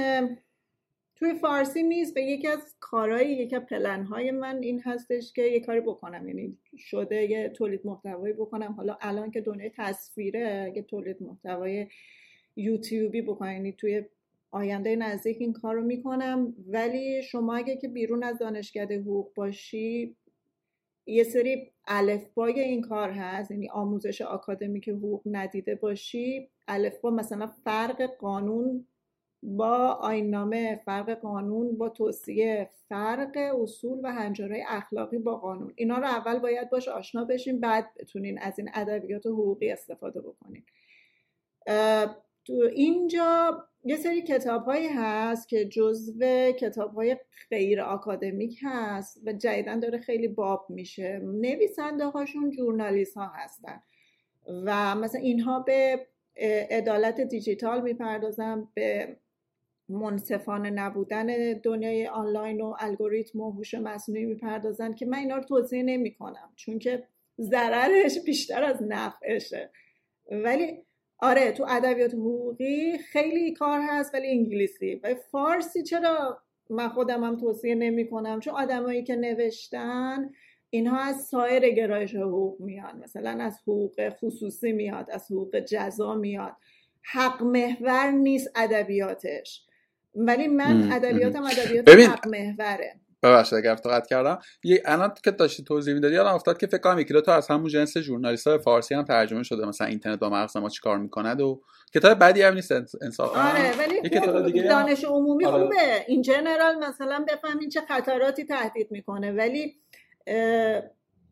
توی 1.16 1.34
فارسی 1.34 1.82
نیست 1.82 2.14
به 2.14 2.22
یکی 2.22 2.48
از 2.48 2.74
کارهای 2.80 3.32
یکی 3.32 3.56
از 3.56 3.62
پلنهای 3.62 4.30
من 4.30 4.62
این 4.62 4.80
هستش 4.80 5.32
که 5.32 5.42
یه 5.42 5.60
کاری 5.60 5.80
بکنم. 5.80 6.28
یعنی 6.28 6.58
شده 6.78 7.30
یه 7.30 7.48
تولید 7.48 7.80
محتوایی 7.84 8.34
بکنم. 8.34 8.72
حالا 8.72 8.98
الان 9.00 9.30
که 9.30 9.40
دنیای 9.40 9.70
تصویره 9.76 10.72
یه 10.76 10.82
تولید 10.82 11.22
محتوای 11.22 11.86
یوتیوبی 12.56 13.22
بکنم 13.22 13.52
یعنی 13.52 13.72
توی 13.72 14.04
آینده 14.50 14.96
نزدیک 14.96 15.36
این 15.40 15.52
کار 15.52 15.74
رو 15.74 15.84
می‌کنم. 15.84 16.54
ولی 16.68 17.22
شما 17.22 17.54
اگه 17.54 17.76
که 17.76 17.88
بیرون 17.88 18.22
از 18.22 18.38
دانشکده 18.38 19.00
حقوق 19.00 19.34
باشی 19.34 20.16
یه 21.06 21.24
سری 21.24 21.72
الفبای 21.88 22.60
این 22.60 22.82
کار 22.82 23.10
هست. 23.10 23.50
یعنی 23.50 23.68
آموزش 23.68 24.22
آکادمیک 24.22 24.88
حقوق 24.88 25.22
ندیده 25.26 25.74
باشی. 25.74 26.48
الفبا 26.68 27.10
مثلا 27.10 27.46
فرق 27.46 28.02
قانون 28.02 28.86
با 29.46 29.88
آینامه 29.92 30.80
فرق 30.84 31.10
قانون 31.10 31.78
با 31.78 31.88
توصیه 31.88 32.70
فرق 32.88 33.36
اصول 33.62 34.00
و 34.02 34.12
هنجارهای 34.12 34.64
اخلاقی 34.68 35.18
با 35.18 35.36
قانون. 35.36 35.72
اینا 35.76 35.98
رو 35.98 36.04
اول 36.04 36.38
باید 36.38 36.70
باش 36.70 36.88
آشنا 36.88 37.24
بشین 37.24 37.60
بعد 37.60 37.86
بتونین 38.00 38.38
از 38.38 38.58
این 38.58 38.70
ادبیات 38.74 39.26
حقوقی 39.26 39.70
استفاده 39.70 40.20
بکنین. 40.20 40.64
تو 42.44 42.52
اینجا 42.74 43.64
یه 43.84 43.96
سری 43.96 44.22
کتاب 44.22 44.64
هایی 44.64 44.88
هست 44.88 45.48
که 45.48 45.64
جزو 45.64 46.52
کتاب 46.52 46.94
های 46.94 47.16
غیر 47.50 47.80
آکادمیک 47.80 48.58
هست 48.62 49.20
و 49.26 49.32
جدیدن 49.32 49.80
داره 49.80 49.98
خیلی 49.98 50.28
باب 50.28 50.66
میشه. 50.68 51.18
نویسنده 51.18 52.06
هاشون 52.06 52.50
جورنالیست 52.50 53.16
ها 53.16 53.32
هستن 53.34 53.82
و 54.46 54.94
مثلا 54.94 55.20
اینها 55.20 55.60
به 55.60 56.06
عدالت 56.70 57.20
دیجیتال 57.20 57.82
می‌پردازن 57.82 58.68
به 58.74 59.16
منصفانه 59.88 60.70
نبودن 60.70 61.52
دنیای 61.52 62.06
آنلاین 62.06 62.60
و 62.60 62.74
الگوریتم 62.78 63.40
و 63.40 63.50
هوش 63.50 63.74
مصنوعی 63.74 64.24
می‌پردازن 64.24 64.94
که 64.94 65.06
من 65.06 65.18
اینا 65.18 65.36
رو 65.36 65.42
توضیح 65.42 65.82
نمی 65.82 66.14
کنم 66.14 66.52
چون 66.56 66.78
که 66.78 67.08
ضررش 67.40 68.18
بیشتر 68.24 68.64
از 68.64 68.82
نفعشه. 68.82 69.70
ولی 70.30 70.82
آره 71.18 71.52
تو 71.52 71.66
ادبیات 71.68 72.14
حقوقی 72.14 72.98
خیلی 72.98 73.52
کار 73.52 73.80
هست 73.88 74.14
ولی 74.14 74.28
انگلیسی. 74.28 74.94
و 74.94 75.14
فارسی 75.14 75.82
چرا 75.82 76.38
من 76.70 76.88
خودم 76.88 77.24
هم 77.24 77.36
توصیه 77.36 77.74
نمی 77.74 78.10
کنم 78.10 78.40
چون 78.40 78.54
آدمایی 78.54 79.04
که 79.04 79.16
نوشتن 79.16 80.30
اینها 80.70 81.00
از 81.00 81.16
سایر 81.16 81.68
گرایش 81.68 82.14
حقوق 82.14 82.60
میاد 82.60 82.96
مثلا 82.96 83.30
از 83.30 83.58
حقوق 83.62 84.08
خصوصی 84.08 84.72
میاد 84.72 85.10
از 85.10 85.30
حقوق 85.30 85.60
جزا 85.60 86.14
میاد. 86.14 86.56
حق 87.02 87.42
محور 87.42 88.10
نیست 88.10 88.50
ادبیاتش. 88.56 89.65
ولی 90.16 90.48
من 90.48 90.92
ادبیاتم 90.92 91.42
ادبیات 91.44 91.88
حق 91.88 92.28
محوره. 92.28 93.00
ببخشید 93.22 93.58
اگر 93.58 93.74
قطع 93.74 94.06
کردم. 94.06 94.38
یه 94.64 94.82
الان 94.84 95.14
که 95.24 95.30
داشتی 95.30 95.64
توضیح 95.64 95.94
می‌دادی 95.94 96.14
یادم 96.14 96.34
افتاد 96.34 96.58
که 96.58 96.66
فکر 96.66 96.78
کنم 96.78 96.98
یکی 96.98 97.22
تو 97.22 97.30
از 97.30 97.48
همون 97.48 97.68
جنس 97.68 97.98
ژورنالیست‌های 97.98 98.58
فارسی 98.58 98.94
هم 98.94 99.04
ترجمه 99.04 99.42
شده. 99.42 99.66
مثلا 99.66 99.86
اینترنت 99.86 100.18
با 100.18 100.30
مغز 100.30 100.56
ما 100.56 100.68
چیکار 100.68 100.98
می‌کند 100.98 101.40
و 101.40 101.62
کتاب 101.94 102.18
بعدی 102.18 102.42
هم 102.42 102.54
نیست 102.54 102.72
انصافا. 103.02 103.40
آره 103.40 103.78
ولی 103.78 104.62
دانش 104.62 105.04
عمومی 105.04 105.44
آره. 105.44 105.62
خوبه. 105.62 106.04
این 106.06 106.22
جنرال 106.22 106.84
مثلا 106.88 107.24
بفهمین 107.28 107.68
چه 107.68 107.80
خطراتی 107.80 108.44
تهدید 108.44 108.88
می‌کنه. 108.90 109.32
ولی 109.32 109.76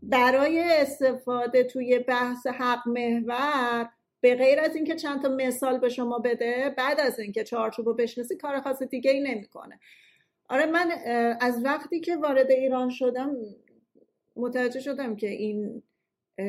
برای 0.03 0.63
استفاده 0.81 1.65
توی 1.65 1.99
بحث 1.99 2.47
حق 2.47 2.89
محور 2.89 3.89
به 4.25 4.35
غیر 4.35 4.61
از 4.61 4.77
اینکه 4.77 4.95
چند 4.95 5.23
تا 5.23 5.29
مثال 5.29 5.79
به 5.79 5.89
شما 5.89 6.19
بده 6.19 6.75
بعد 6.79 7.01
از 7.01 7.19
اینکه 7.19 7.45
چارچوب 7.45 7.87
رو 7.87 7.95
بشناسی 7.95 8.37
کار 8.37 8.61
خاص 8.61 8.83
دیگه 8.83 9.11
ای 9.11 9.21
نمی‌کنه. 9.21 9.81
آره 10.49 10.67
من 10.67 10.91
از 11.41 11.65
وقتی 11.65 12.01
که 12.01 12.17
وارد 12.17 12.51
ایران 12.51 12.91
شدم 12.91 13.37
متوجه 14.37 14.81
شدم 14.81 15.17
که 15.17 15.29
این 15.29 15.83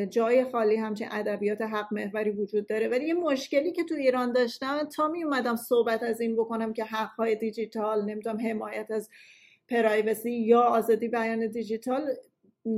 جای 0.10 0.44
خالی 0.44 0.76
همچین 0.76 1.08
ادبیات 1.12 1.62
حق 1.62 1.94
محوری 1.94 2.30
وجود 2.30 2.68
داره. 2.68 2.88
ولی 2.88 3.06
یه 3.06 3.14
مشکلی 3.14 3.72
که 3.72 3.84
تو 3.84 3.96
ایران 3.96 4.32
داشتم 4.32 4.84
تا 4.84 5.08
می 5.08 5.24
اومدم 5.24 5.56
صحبت 5.56 6.04
از 6.04 6.22
این 6.22 6.36
بکنم 6.36 6.74
که 6.74 6.84
حقهای 6.84 7.36
دیجیتال 7.36 8.06
نمی‌دونم 8.06 8.40
حمایت 8.40 8.92
از 8.92 9.10
پرایوسی 9.70 10.32
یا 10.32 10.62
آزادی 10.62 11.08
بیان 11.08 11.48
دیجیتال 11.48 12.16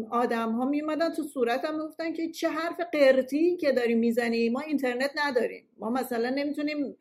آدم 0.09 0.51
ها 0.51 0.65
می 0.65 0.81
اومدن 0.81 1.09
تو 1.09 1.23
صورتم 1.23 1.77
گفتن 1.77 2.13
که 2.13 2.31
چه 2.31 2.49
حرف 2.49 2.79
قرتی 2.93 3.57
که 3.57 3.71
داری 3.71 3.95
می‌زنی؟ 3.95 4.49
ما 4.49 4.59
اینترنت 4.59 5.11
نداریم. 5.15 5.63
ما 5.79 5.89
مثلا 5.89 6.29
نمی‌تونیم 6.29 6.97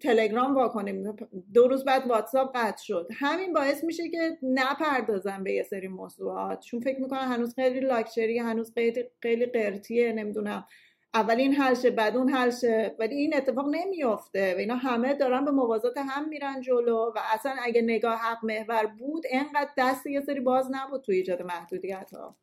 تلگرام 0.00 0.54
واکنیم. 0.54 1.16
دو 1.54 1.68
روز 1.68 1.84
بعد 1.84 2.06
واتساپ 2.06 2.56
قطع 2.56 2.82
شد. 2.82 3.08
همین 3.12 3.52
باعث 3.52 3.84
میشه 3.84 4.08
که 4.08 4.38
نپردازم 4.42 5.44
به 5.44 5.52
یه 5.52 5.62
سری 5.62 5.88
موضوعات. 5.88 6.60
چون 6.60 6.80
فکر 6.80 7.00
می‌کنم 7.00 7.32
هنوز 7.32 7.54
خیلی 7.54 7.80
لاکچری 7.80 8.38
هنوز 8.38 8.72
خیلی 8.74 9.04
خیلی 9.22 9.46
قرتیه 9.46 10.12
نمی‌دونم. 10.12 10.66
اول 11.14 11.36
این 11.36 11.54
حل 11.54 11.74
شه 11.74 11.90
بعد 11.90 12.16
اون 12.16 12.28
حل 12.28 12.50
شه 12.50 12.96
ولی 12.98 13.14
این 13.14 13.36
اتفاق 13.36 13.66
نمیافته 13.70 14.54
و 14.54 14.58
اینا 14.58 14.74
همه 14.74 15.14
دارن 15.14 15.44
به 15.44 15.50
موازات 15.50 15.98
هم 15.98 16.28
میرن 16.28 16.60
جلو 16.60 17.12
و 17.16 17.18
اصلا 17.34 17.54
اگه 17.62 17.82
نگاه 17.82 18.18
حق 18.18 18.44
محور 18.44 18.86
بود 18.86 19.24
انقدر 19.30 19.70
دست 19.78 20.06
یه 20.06 20.20
سری 20.20 20.40
باز 20.40 20.66
نبود 20.70 21.02
توی 21.02 21.16
ایجاد 21.16 21.42
محدودیت 21.42 22.10
ها. 22.12 22.36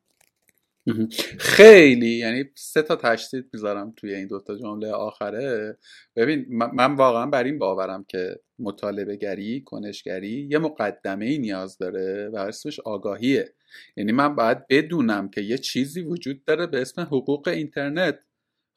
خیلی 1.38 2.10
یعنی 2.10 2.44
سه 2.54 2.82
تا 2.82 2.96
تشدید 2.96 3.50
می‌ذارم 3.52 3.92
توی 3.96 4.14
این 4.14 4.26
دوتا 4.26 4.56
جمله 4.56 4.92
آخره. 4.92 5.78
ببین 6.16 6.46
من 6.48 6.94
واقعا 6.94 7.26
بر 7.26 7.44
این 7.44 7.58
باورم 7.58 8.04
که 8.08 8.36
مطالبه 8.58 9.16
گری 9.16 9.60
کنشگری 9.60 10.48
یه 10.50 10.58
مقدمه 10.58 11.26
ای 11.26 11.38
نیاز 11.38 11.78
داره 11.78 12.30
و 12.32 12.36
اسمش 12.36 12.80
آگاهیه. 12.80 13.54
یعنی 13.96 14.12
من 14.12 14.34
باید 14.34 14.66
بدونم 14.68 15.28
که 15.28 15.40
یه 15.40 15.58
چیزی 15.58 16.02
وجود 16.02 16.44
داره 16.44 16.66
به 16.66 16.80
اسم 16.80 17.02
حقوق 17.02 17.48
اینترنت. 17.48 18.18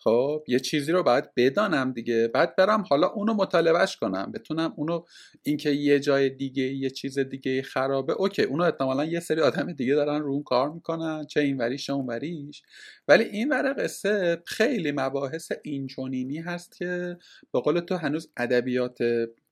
خب 0.03 0.43
یه 0.47 0.59
چیزی 0.59 0.91
رو 0.91 1.03
باید 1.03 1.33
بدانم 1.35 1.91
دیگه. 1.91 2.27
بعد 2.33 2.55
برم 2.55 2.83
حالا 2.89 3.07
اونو 3.07 3.33
مطالبهش 3.33 3.97
کنم. 3.97 4.31
بتونم 4.31 4.73
اونو 4.77 5.03
اینکه 5.43 5.69
یه 5.69 5.99
جای 5.99 6.29
دیگه 6.29 6.63
یه 6.63 6.89
چیز 6.89 7.19
دیگه 7.19 7.61
خرابه 7.61 8.13
اوکی 8.13 8.43
اونو 8.43 8.63
احتمالا 8.63 9.05
یه 9.05 9.19
سری 9.19 9.41
آدم 9.41 9.73
دیگه 9.73 9.95
دارن 9.95 10.21
رو 10.21 10.31
اون 10.31 10.43
کار 10.43 10.69
می‌کنن 10.69 11.25
چه 11.25 11.39
این 11.39 11.57
وریش 11.57 11.89
اون 11.89 12.05
وریش 12.05 12.63
ولی 13.07 13.23
این 13.23 13.49
ور 13.49 13.75
قصه 13.77 14.41
خیلی 14.45 14.91
مباحث 14.91 15.51
اینچنینی 15.63 16.37
هست 16.37 16.77
که 16.77 17.17
به 17.53 17.59
قول 17.59 17.79
تو 17.79 17.95
هنوز 17.95 18.31
ادبیات 18.37 18.97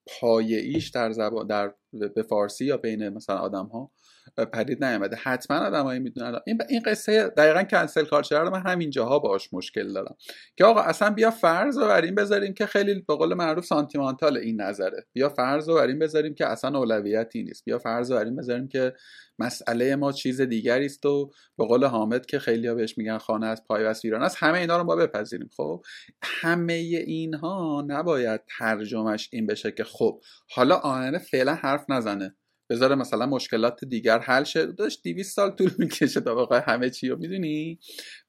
پایه‌ایش 0.06 0.88
در 0.88 1.12
زبان 1.12 1.46
در 1.46 1.74
به 2.14 2.22
فارسی 2.22 2.64
یا 2.64 2.76
بین 2.76 3.08
مثلا 3.08 3.36
آدم 3.36 3.66
ها 3.66 3.90
پدید 4.36 4.84
نیامده. 4.84 5.16
حتما 5.16 5.56
آدمایی 5.56 6.00
می‌دونن. 6.00 6.40
این 6.46 6.58
این 6.68 6.82
قصه 6.86 7.28
دقیقا 7.28 7.62
کنسل 7.62 8.04
کالچر 8.04 8.42
رو 8.42 8.50
من 8.50 8.62
همین 8.66 8.90
جاها 8.90 9.18
باش 9.18 9.48
مشکل 9.52 9.92
دارم. 9.92 10.16
که 10.56 10.64
آقا 10.64 10.80
اصلا 10.80 11.10
بیا 11.10 11.30
فرض 11.30 11.78
رو 11.78 11.86
بر 11.86 12.10
بذاریم 12.10 12.54
که 12.54 12.66
خیلی 12.66 12.94
به 13.08 13.14
قول 13.16 13.34
معروف 13.34 13.64
سانتیمانتال 13.64 14.36
این 14.36 14.60
نظره. 14.60 15.06
بیا 15.12 15.28
فرض 15.28 15.68
رو 15.68 15.74
بر 15.74 15.86
بذاریم 15.86 16.34
که 16.34 16.46
اصلا 16.46 16.78
اولویتی 16.78 17.42
نیست. 17.42 17.64
بیا 17.64 17.78
فرض 17.78 18.12
رو 18.12 18.18
بر 18.18 18.24
بذاریم 18.24 18.68
که 18.68 18.92
مسئله 19.38 19.96
ما 19.96 20.12
چیز 20.12 20.40
دیگری 20.40 20.86
است 20.86 21.06
و 21.06 21.30
به 21.58 21.66
قول 21.66 21.84
حامد 21.84 22.26
که 22.26 22.38
خیلی 22.38 22.74
بهش 22.74 22.98
میگن 22.98 23.18
خانه 23.18 23.46
از 23.46 23.64
پای 23.64 23.84
و 23.84 23.94
ویران 24.04 24.22
است. 24.22 24.36
همه 24.38 24.58
اینا 24.58 24.76
رو 24.76 24.84
ما 24.84 24.96
بپذیریم. 24.96 25.48
خب؟ 25.56 25.82
همه 26.22 26.72
اینها 26.72 27.84
نباید 27.86 28.40
ترجمهش 28.58 29.28
این 29.32 29.46
بشه 29.46 29.72
که 29.72 29.84
خب 29.84 30.20
حالا 30.50 30.76
آینه 30.76 31.18
فعلا 31.18 31.54
حرف 31.54 31.84
نزنه. 31.88 32.36
بذاره 32.72 32.94
مثلا 32.94 33.26
مشکلات 33.26 33.84
دیگر 33.84 34.18
حل 34.18 34.44
شه. 34.44 34.66
داشت 34.66 35.02
200 35.04 35.36
سال 35.36 35.50
طول 35.50 35.70
می‌کشه 35.78 36.20
تا 36.20 36.34
واقعا 36.34 36.60
همه 36.60 36.90
چی 36.90 37.08
رو 37.08 37.18
می‌دونی؟ 37.18 37.78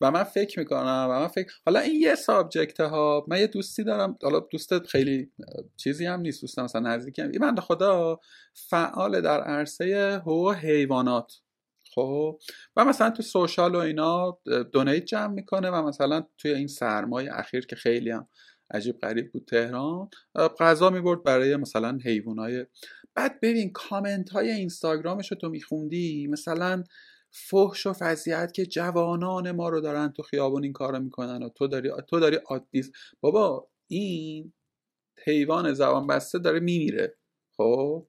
و 0.01 0.11
من 0.11 0.23
فکر 0.23 0.59
می‌کنم 0.59 1.07
و 1.09 1.19
من 1.19 1.27
فکر 1.27 1.51
حالا 1.65 1.79
این 1.79 2.01
یه 2.01 2.15
سابجکت 2.15 2.79
ها 2.79 3.25
من 3.27 3.39
یه 3.39 3.47
دوستی 3.47 3.83
دارم. 3.83 4.17
حالا 4.23 4.39
دوستت 4.39 4.87
خیلی 4.87 5.31
چیزی 5.77 6.05
هم 6.05 6.19
نیست 6.19 6.41
دوستم 6.41 6.63
مثلا 6.63 6.81
نزدیکی 6.81 7.21
هم 7.21 7.29
این 7.31 7.39
بنده 7.39 7.61
خدا 7.61 8.19
فعال 8.69 9.21
در 9.21 9.41
عرصه 9.41 10.15
حقوق 10.15 10.53
حیوانات. 10.55 11.33
خب؟ 11.95 12.39
و 12.75 12.85
مثلا 12.85 13.09
تو 13.09 13.23
سوشال 13.23 13.75
و 13.75 13.77
اینا 13.77 14.39
دونیت 14.73 15.05
جمع 15.05 15.33
می‌کنه 15.33 15.69
و 15.69 15.87
مثلا 15.87 16.25
توی 16.37 16.53
این 16.53 16.67
سرمایه 16.67 17.29
اخیر 17.33 17.65
که 17.65 17.75
خیلی 17.75 18.11
هم 18.11 18.27
عجیب 18.71 18.99
غریب 18.99 19.31
بود 19.31 19.45
تهران 19.45 20.09
غذا 20.59 20.89
می‌برد 20.89 21.23
برای 21.23 21.55
مثلا 21.55 21.97
حیوانای 22.05 22.65
بعد 23.15 23.39
ببین 23.41 23.71
کامنت 23.71 24.29
های 24.29 24.51
اینستاگرامش 24.51 25.31
رو 25.31 25.37
تو 25.37 25.49
میخوندی؟ 25.49 26.27
مثلا 26.27 26.83
فحش 27.31 27.87
و 27.87 27.93
فضیحت 27.93 28.53
که 28.53 28.65
جوانان 28.65 29.51
ما 29.51 29.69
رو 29.69 29.81
دارن 29.81 30.11
تو 30.11 30.23
خیابون 30.23 30.63
این 30.63 30.73
کارو 30.73 30.99
می‌کنن 30.99 31.43
و 31.43 31.49
تو 31.49 31.67
داری 31.67 31.89
تو 32.09 32.19
داری 32.19 32.35
عادی 32.35 32.83
بابا 33.21 33.67
این 33.87 34.53
حیوان 35.25 35.73
زبان 35.73 36.07
بسته 36.07 36.39
داره 36.39 36.59
میمیره. 36.59 37.17
خب؟ 37.57 38.07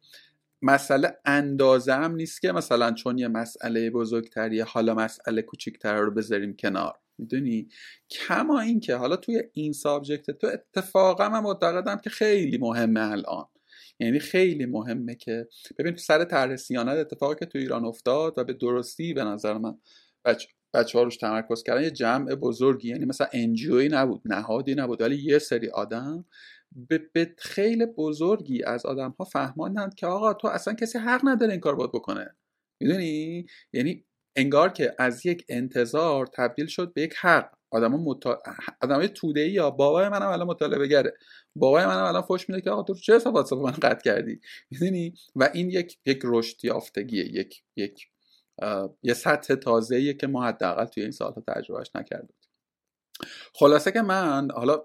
مسئله 0.62 1.18
اندازه 1.24 1.94
هم 1.94 2.14
نیست 2.14 2.42
که 2.42 2.52
مثلا 2.52 2.92
چون 2.92 3.18
یه 3.18 3.28
مسئله 3.28 3.90
بزرگتری 3.90 4.61
حالا 4.61 4.94
مسئله 4.94 5.42
کوچیکتر 5.42 5.96
رو 5.96 6.11
بذاریم 6.14 6.57
کنار. 6.57 6.98
می‌دونی؟ 7.18 7.68
کما 8.11 8.61
اینکه 8.61 8.96
حالا 8.96 9.16
توی 9.16 9.42
این 9.52 9.72
سابجکت 9.72 10.30
تو 10.30 10.46
اتفاقا 10.46 11.28
من 11.28 11.40
معتقدم 11.40 11.96
که 11.96 12.11
خیلی 12.11 12.59
مهمه 12.59 13.12
الان. 13.12 13.46
یعنی 14.01 14.18
خیلی 14.18 14.66
مهمه 14.66 15.14
که 15.14 15.49
ببین 15.78 15.97
سر 15.97 16.24
طرح 16.24 16.57
سیانت 16.57 16.99
اتفاقی 16.99 17.34
که 17.34 17.47
تو 17.47 17.59
ایران 17.59 17.84
افتاد 17.84 18.38
و 18.38 18.45
به 18.45 18.53
درستی 18.53 19.14
به 19.14 19.24
نظر 19.24 19.59
من 19.59 19.78
بچه 20.24 20.49
بچه 20.74 20.99
ها 20.99 21.05
روش 21.05 21.16
تمرکز 21.16 21.62
کردن 21.62 21.82
یه 21.82 21.90
جمع 21.90 22.34
بزرگی 22.34 22.88
یعنی 22.88 23.05
مثلا 23.05 23.26
انجیوی 23.32 23.88
نبود 23.88 24.22
نهادی 24.24 24.74
نبود 24.74 25.01
ولی 25.01 25.16
یه 25.16 25.38
سری 25.38 25.68
آدم 25.68 26.24
به 27.12 27.34
خیلی 27.38 27.86
بزرگی 27.86 28.64
از 28.64 28.86
آدم 28.86 29.14
ها 29.18 29.24
فهماندند 29.24 29.95
که 29.95 30.07
آقا 30.07 30.34
تو 30.34 30.49
اصلا 30.49 30.74
کسی 30.74 30.99
حق 30.99 31.20
نداره 31.24 31.53
این 31.53 31.61
کار 31.61 31.74
باید 31.74 31.92
بکنه. 31.92 32.36
می‌دونی؟ 32.80 33.47
یعنی 33.72 34.05
انگار 34.36 34.68
که 34.68 34.95
از 34.99 35.26
یک 35.26 35.45
انتظار 35.49 36.26
تبدیل 36.26 36.66
شد 36.66 36.92
به 36.95 37.03
یک 37.03 37.14
حق. 37.20 37.51
آدم 37.75 37.93
متا... 37.93 38.43
آدم 38.83 39.07
توده 39.07 39.41
ای 39.41 39.51
یا 39.51 39.70
بابای 39.70 40.09
منم 40.09 40.29
الان 40.29 40.47
مطالبه 40.47 40.87
گره 40.87 41.14
بابای 41.57 41.87
منم 41.87 42.05
الان 42.05 42.22
فوش 42.22 42.49
میده 42.49 42.61
که 42.61 42.70
آقا 42.70 42.83
تو 42.83 42.95
چه 42.95 43.14
حساب 43.14 43.35
واتساپ 43.35 43.59
من 43.59 43.70
قطع 43.70 44.03
کردی؟ 44.05 44.41
می‌دونی؟ 44.70 45.14
و 45.37 45.51
این 45.55 45.70
یک 45.70 45.99
یک 46.07 46.20
رشد 46.25 46.64
یافتگیه 46.64 47.25
یک 47.25 47.62
یک 47.77 48.09
یه 49.03 49.14
سطح 49.14 49.55
تازه 49.55 50.14
که 50.14 50.27
ما 50.27 50.45
حداقل 50.45 50.85
توی 50.85 51.03
این 51.03 51.12
سالها 51.12 51.43
تجربهش 51.49 51.91
نکردیم. 51.95 52.37
خلاصه 53.55 53.93
که 53.93 54.03
من 54.03 54.49
حالا 54.51 54.85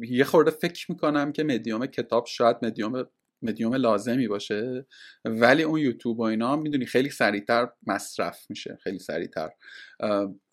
یه 0.00 0.24
خورده 0.24 0.50
فکر 0.50 0.90
می‌کنم 0.90 1.32
که 1.32 1.44
مدیوم 1.44 1.86
کتاب 1.86 2.26
شاید 2.26 2.56
مدیوم 2.62 3.04
مدیوم 3.42 3.74
لازمی 3.74 4.28
باشه. 4.28 4.86
ولی 5.24 5.62
اون 5.62 5.80
یوتیوب 5.80 6.18
و 6.18 6.22
اینا 6.22 6.56
می‌دونی 6.56 6.86
خیلی 6.86 7.10
سریعتر 7.10 7.68
مصرف 7.86 8.46
میشه 8.50 8.78
خیلی 8.82 8.98
سریعتر. 8.98 9.48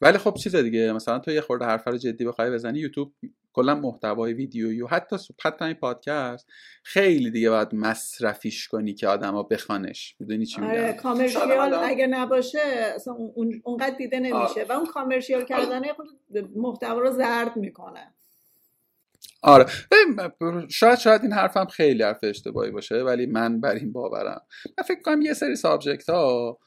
ولی 0.01 0.17
خب 0.17 0.33
چیز 0.33 0.55
دیگه 0.55 0.93
مثلا 0.93 1.19
تو 1.19 1.31
یه 1.31 1.41
خورده 1.41 1.65
حرف 1.65 1.88
رو 1.88 1.97
جدی 1.97 2.25
بخوای 2.25 2.51
بزنی 2.51 2.79
یوتیوب 2.79 3.13
کلا 3.53 3.75
محتوای 3.75 4.33
ویدیویی 4.33 4.81
و 4.81 4.88
حتی 4.88 5.15
حتی 5.45 5.65
این 5.65 5.73
پادکست 5.73 6.47
خیلی 6.83 7.31
دیگه 7.31 7.49
باید 7.49 7.75
مصرفیش 7.75 8.67
کنی 8.67 8.93
که 8.93 9.07
آدما 9.07 9.43
بخوانش. 9.43 10.15
می‌دونی 10.19 10.45
چی 10.45 10.61
میگم؟ 10.61 10.73
آره 10.73 10.93
کامرشیال 10.93 11.73
اگه 11.73 12.07
نباشه 12.07 12.59
اصلا 12.95 13.13
اونقدر 13.63 13.95
دیده 13.97 14.19
نمیشه. 14.19 14.65
و 14.69 14.71
اون 14.71 14.86
کامرشیال 14.86 15.45
کردن 15.45 15.81
محتوا 16.55 16.99
رو 16.99 17.11
زرد 17.11 17.57
می‌کنه. 17.57 18.13
آره. 19.45 19.65
شاید 20.69 20.99
شاید 20.99 21.21
این 21.21 21.33
حرفم 21.33 21.65
خیلی 21.65 22.03
حرف 22.03 22.19
اشتباهی 22.23 22.71
باشه 22.71 22.95
ولی 22.95 23.25
من 23.25 23.61
بر 23.61 23.75
این 23.75 23.91
باورم. 23.91 24.41
من 24.77 24.83
فکر 24.87 25.01
کنم 25.01 25.21
یه 25.21 25.33
سری 25.33 25.55
سابجکت 25.55 26.09
ها 26.09 26.57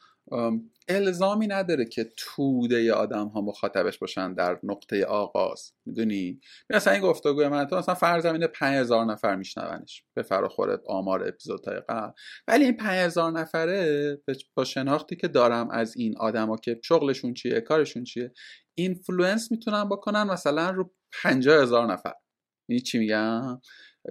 الزامی 0.87 1.47
نداره 1.47 1.85
که 1.85 2.11
توده 2.17 2.93
آدم 2.93 3.27
ها 3.27 3.41
مخاطبش 3.41 3.97
باشن 3.97 4.33
در 4.33 4.59
نقطه 4.63 5.05
آغاز. 5.05 5.71
می‌دونی؟ 5.85 6.39
مثلا 6.69 6.93
این 6.93 7.01
گفتگوی 7.01 7.47
من 7.47 7.65
تو 7.65 7.75
مثلا 7.75 7.95
فرض 7.95 8.23
زمینه 8.23 8.47
5000 8.47 9.05
نفر 9.05 9.35
میشنونش 9.35 10.03
به 10.13 10.23
فراخور 10.23 10.79
آمار 10.87 11.27
اپیزودهای 11.27 11.79
قبل. 11.89 12.11
ولی 12.47 12.65
این 12.65 12.77
5000 12.77 13.31
نفره 13.31 14.17
با 14.55 14.63
شناختی 14.63 15.15
که 15.15 15.27
دارم 15.27 15.69
از 15.69 15.97
این 15.97 16.17
آدما 16.17 16.57
که 16.57 16.79
شغلشون 16.83 17.33
چیه 17.33 17.61
کارشون 17.61 18.03
چیه 18.03 18.31
influence 18.75 19.51
می‌تونن 19.51 19.89
بکنن 19.89 20.23
مثلا 20.23 20.69
رو 20.69 20.93
50000 21.23 21.93
نفر. 21.93 22.13
چی 22.77 22.99
میگم 22.99 23.61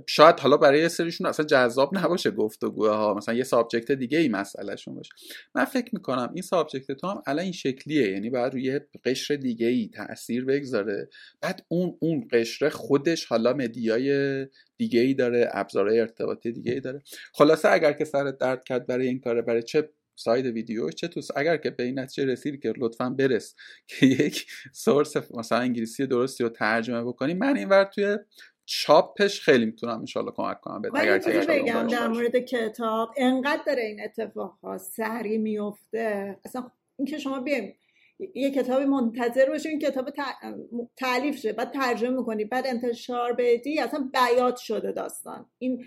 شاید 0.07 0.41
حالا 0.41 0.57
برای 0.57 0.81
یه 0.81 0.89
سریشون 0.89 1.27
اصلا 1.27 1.47
جذاب 1.47 1.99
نباشه 1.99 2.31
گفتگوها. 2.31 3.15
مثلا 3.15 3.35
یه 3.35 3.45
subject 3.45 3.93
دیگه 3.93 4.19
ای 4.19 4.29
مسئلهشون 4.29 4.95
باشه. 4.95 5.11
من 5.55 5.65
فکر 5.65 5.91
می‌کنم 5.93 6.31
این 6.35 6.43
subject 6.43 6.93
تو 6.93 7.07
هم 7.07 7.23
الان 7.27 7.45
این 7.45 7.53
شکلیه. 7.53 8.11
یعنی 8.11 8.31
باید 8.31 8.53
روی 8.53 8.81
قشر 9.05 9.37
دیگه 9.37 9.67
ای 9.67 9.91
تاثیر 9.95 10.45
بگذاره. 10.45 11.09
بعد 11.41 11.65
اون 11.69 11.97
اون 12.01 12.29
قشر 12.33 12.69
خودش 12.69 13.25
حالا 13.25 13.53
media 13.53 14.31
ی 14.31 14.47
دیگه 14.77 15.01
ای 15.01 15.15
داره 15.15 15.49
ابزارهای 15.53 16.01
ارتباطی 16.01 16.53
دیگه 16.53 16.73
ای 16.73 16.81
داره. 16.81 17.03
خلاصه 17.35 17.69
اگر 17.69 17.93
که 17.93 18.05
سرت 18.05 18.39
درد 18.39 18.65
کرد 18.65 18.87
برای 18.87 19.07
این 19.09 19.21
کاره 19.21 19.43
برای 19.43 19.63
چه 19.63 19.89
ساید 20.19 20.47
ویدیو 20.47 20.91
چه 20.91 21.09
تو 21.09 21.21
اگر 21.37 21.57
که 21.57 21.71
به 21.71 21.83
این 21.83 21.99
نتیجه 21.99 22.33
رسیدی 22.33 22.59
که 22.59 22.73
لطفا 22.77 23.11
برس 23.11 23.55
که 23.89 24.07
یک 24.07 24.47
سورس 24.73 25.17
مثلا 25.37 25.59
انگلیسی 25.59 26.07
درستی 26.07 26.45
رو 26.45 26.51
ترجمه 26.51 27.05
بکنی 27.05 27.35
من 27.35 27.57
اینور 27.57 27.85
توی 27.85 28.17
چاپش 28.65 29.41
خیلی 29.41 29.65
می‌تونم 29.65 29.99
انشالله 29.99 30.33
کمک 30.37 30.61
کنم 30.61 30.83
به 30.83 30.91
اگر 30.95 31.19
بگم 31.49 31.87
در 31.87 32.09
مورد 32.09 32.39
کتاب 32.39 33.11
انقدر 33.17 33.63
داره 33.67 33.83
این 33.83 34.01
اتفاق 34.05 34.59
ها 34.63 34.79
سری 34.79 35.39
میفته 35.39 36.37
اصلا 36.45 36.71
اینکه 36.99 37.19
شما 37.19 37.41
بیایم 37.41 37.75
یه 38.35 38.51
کتابی 38.51 38.85
منتظر 38.85 39.49
باشی 39.49 39.69
این 39.69 39.79
کتاب 39.79 40.11
تعلیف 40.97 41.37
شه 41.37 41.53
بعد 41.53 41.71
ترجمه 41.71 42.17
می‌کنی 42.19 42.45
بعد 42.45 42.67
انتشار 42.67 43.33
بدی 43.33 43.81
اصلا 43.81 44.11
بیات 44.13 44.57
شده 44.57 44.93
داستان. 44.93 45.47
این 45.59 45.85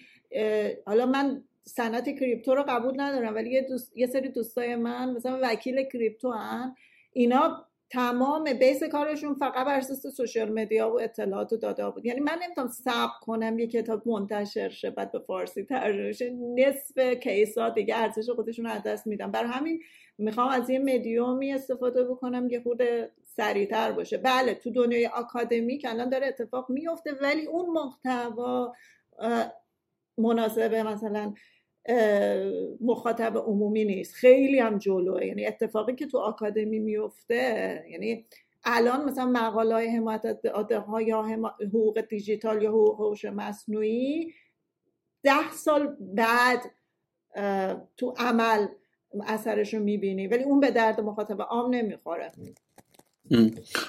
حالا 0.85 1.06
من 1.06 1.43
صنعت 1.63 2.09
کریپتو 2.09 2.55
رو 2.55 2.63
قبول 2.67 3.01
ندارم 3.01 3.35
ولی 3.35 3.49
یه, 3.49 3.61
دوست، 3.61 3.97
یه 3.97 4.07
سری 4.07 4.29
دوستای 4.29 4.75
من 4.75 5.13
مثلا 5.13 5.39
وکیل 5.41 5.83
کریپتو 5.83 6.31
هن 6.31 6.75
اینا 7.13 7.65
تمام 7.89 8.53
بیس 8.53 8.83
کارشون 8.83 9.33
فقط 9.33 9.65
بر 9.65 9.77
اساس 9.77 10.07
سوشال 10.07 10.49
مدیا 10.49 10.93
و 10.93 11.01
اطلاعات 11.01 11.53
و 11.53 11.57
داده 11.57 11.89
بود. 11.89 12.05
یعنی 12.05 12.19
من 12.19 12.39
نمی‌تونم 12.43 12.67
صبر 12.67 13.11
کنم 13.21 13.59
یه 13.59 13.67
کتاب 13.67 14.07
منتشر 14.07 14.69
شه 14.69 14.89
بعد 14.89 15.11
به 15.11 15.19
فارسی 15.19 15.63
ترجمه 15.63 16.11
شه 16.11 16.29
نصف 16.29 16.99
کیسا 16.99 17.69
دیگه 17.69 17.97
ارزش 17.97 18.29
خودشون 18.29 18.65
رو 18.65 18.79
دست 18.85 19.07
میدم. 19.07 19.31
برای 19.31 19.49
همین 19.49 19.79
می‌خوام 20.17 20.47
از 20.49 20.69
یه 20.69 20.79
مدیومی 20.79 21.53
استفاده 21.53 22.03
بکنم 22.03 22.49
یه 22.49 22.59
خود 22.59 22.81
سریعتر 23.23 23.91
باشه. 23.91 24.17
بله 24.17 24.53
تو 24.53 24.69
دنیای 24.69 25.07
آکادمیک 25.07 25.85
الان 25.89 26.09
داره 26.09 26.27
اتفاق 26.27 26.69
میفته 26.69 27.11
ولی 27.21 27.45
اون 27.45 27.69
محتوا 27.69 28.73
مناسب 30.17 30.75
مثلا 30.75 31.33
مخاطب 32.82 33.38
عمومی 33.38 33.86
نیست. 33.86 34.14
خیلی 34.14 34.60
هم 34.60 34.78
جلوه. 34.78 35.26
یعنی 35.26 35.45
اتفاقی 35.48 35.95
که 35.95 36.06
تو 36.06 36.18
آکادمی 36.18 36.80
میفته 36.80 37.84
یعنی 37.90 38.26
الان 38.64 39.06
مثلا 39.06 39.26
مقاله 39.26 39.74
های 39.74 39.88
حمایت 39.88 40.26
ها 40.88 41.02
یا 41.02 41.22
حقوق 41.22 42.02
دیجیتال 42.02 42.64
یا 42.64 42.70
حقوق 42.70 43.02
هوش 43.02 43.26
مصنوعی 43.26 44.34
ده 45.24 45.52
سال 45.52 45.95
بعد 45.99 46.60
تو 47.98 48.14
عمل 48.18 48.68
اثرش 49.28 49.74
رو 49.74 49.84
می‌بینی. 49.84 50.28
ولی 50.28 50.44
اون 50.44 50.60
به 50.60 50.72
درد 50.72 51.02
مخاطب 51.02 51.41
عام 51.41 51.74
نمی‌خوره. 51.74 52.32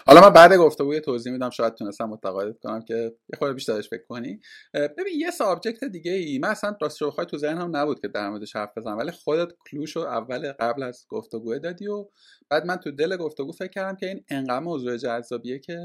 حالا 0.06 0.20
من 0.20 0.30
بعد 0.30 0.56
گفتگو 0.56 1.00
توضیح 1.00 1.32
میدم 1.32 1.50
شاید 1.50 1.74
تونستم 1.74 2.04
متقاعد 2.04 2.58
کنم 2.62 2.82
که 2.82 2.94
یه 2.94 3.38
خورده 3.38 3.54
بیشترش 3.54 3.88
فکر 3.88 4.04
کنی. 4.08 4.40
ببین 4.74 5.14
یه 5.20 5.30
subject 5.30 5.84
دیگه 5.84 6.12
ای. 6.12 6.38
من 6.38 6.48
اصلا 6.48 6.76
راست 6.80 7.04
بخوای 7.04 7.26
تو 7.26 7.38
ذهن 7.38 7.58
هم 7.58 7.76
نبود 7.76 8.00
که 8.00 8.08
در 8.08 8.30
موردش 8.30 8.56
حرف 8.56 8.70
بزنم 8.78 8.98
ولی 8.98 9.10
خودت 9.10 9.52
clue 9.70 9.87
شو 9.87 10.00
اول 10.00 10.52
قبل 10.52 10.82
از 10.82 11.06
گفتگو 11.08 11.58
دادی 11.58 11.86
و 11.86 12.08
بعد 12.50 12.66
من 12.66 12.76
تو 12.76 12.90
دل 12.90 13.16
گفتگو 13.16 13.52
فکر 13.52 13.68
کردم 13.68 13.96
که 13.96 14.06
این 14.06 14.24
انقدر 14.28 14.60
موضوع 14.60 14.96
جذابیه 14.96 15.58
که 15.58 15.78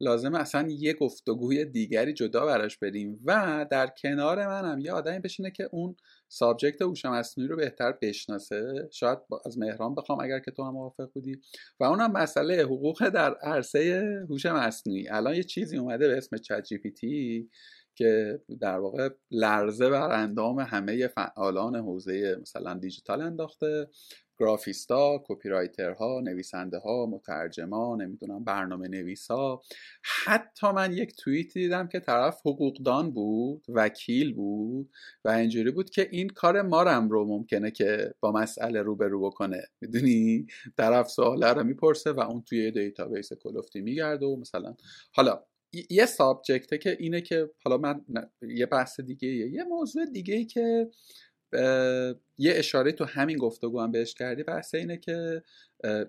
لازمه 0.00 0.38
اصلا 0.38 0.68
یه 0.70 0.92
گفتگوی 0.92 1.64
دیگری 1.64 2.12
جدا 2.12 2.46
براش 2.46 2.78
بریم 2.78 3.20
و 3.24 3.66
در 3.70 3.86
کنار 3.86 4.46
من 4.46 4.64
هم 4.64 4.78
یه 4.78 4.92
آدمی 4.92 5.18
بشینه 5.18 5.50
که 5.50 5.68
اون 5.72 5.96
subject 6.28 6.82
هوش 6.82 7.04
مصنوعی 7.04 7.48
رو 7.48 7.56
بهتر 7.56 7.92
بشناسه. 8.02 8.88
شاید 8.92 9.18
از 9.46 9.58
مهران 9.58 9.94
بخوام 9.94 10.20
اگر 10.20 10.38
که 10.38 10.50
تو 10.50 10.64
هم 10.64 10.72
موافق 10.72 11.10
بودی. 11.12 11.40
و 11.80 11.84
اونم 11.84 12.12
مسئله 12.12 12.62
حقوق 12.62 13.08
در 13.08 13.34
عرصه 13.34 14.04
هوش 14.30 14.46
مصنوعی. 14.46 15.08
الان 15.08 15.34
یه 15.34 15.42
چیزی 15.42 15.76
اومده 15.76 16.08
به 16.08 16.16
اسم 16.16 16.36
چت 16.36 16.62
جی 16.62 16.78
پی 16.78 16.90
تی 16.90 17.50
که 17.94 18.40
در 18.60 18.78
واقع 18.78 19.08
لرزه 19.30 19.90
بر 19.90 20.12
اندام 20.12 20.58
همه 20.58 21.06
فعالان 21.06 21.76
حوزه 21.76 22.36
مثلا 22.40 22.74
دیجیتال 22.74 23.22
انداخته. 23.22 23.88
گرافیستا 24.38 25.22
کپی 25.26 25.48
ها 25.98 26.20
نویسنده 26.24 26.78
ها 26.78 27.06
مترجما 27.06 27.96
نمی‌دونم 27.96 28.44
برنامه 28.44 28.88
نویسا 28.88 29.60
حتی 30.24 30.72
من 30.72 30.92
یک 30.92 31.16
توییت 31.16 31.54
دیدم 31.54 31.88
که 31.88 32.00
طرف 32.00 32.40
حقوقدان 32.40 33.10
بود 33.10 33.64
وکیل 33.68 34.34
بود 34.34 34.90
و 35.24 35.28
اینجوری 35.28 35.70
بود 35.70 35.90
که 35.90 36.08
این 36.10 36.28
کار 36.28 36.62
مارم 36.62 37.08
رو 37.08 37.24
ممکنه 37.24 37.70
که 37.70 38.14
با 38.20 38.32
مسئله 38.32 38.82
روبرو 38.82 39.20
بکنه. 39.26 39.62
می‌دونی؟ 39.80 40.46
طرف 40.76 41.08
سواله 41.08 41.52
رو 41.52 41.64
می‌پرسه 41.64 42.12
و 42.12 42.20
اون 42.20 42.42
توی 42.42 42.70
database 42.70 43.32
کلفتی 43.32 43.80
میگرده 43.80 44.26
و 44.26 44.36
مثلا 44.36 44.74
حالا 45.12 45.44
یه 45.90 46.06
subject 46.06 46.69
ه 46.69 46.78
که 46.78 46.96
اینه 47.00 47.20
که 47.20 47.50
حالا 47.64 47.76
من 47.76 48.04
یه 48.42 48.66
بحث 48.66 49.00
دیگه 49.00 49.28
یه 49.28 49.64
موضوع 49.64 50.06
دیگه 50.06 50.34
ای 50.34 50.44
که 50.44 50.90
یه 52.38 52.52
اشاره 52.54 52.92
تو 52.92 53.04
همین 53.04 53.36
گفتگو 53.38 53.80
هم 53.80 53.92
بهش 53.92 54.14
کردی 54.14 54.42
بحث 54.42 54.74
اینه 54.74 54.96
که 54.96 55.42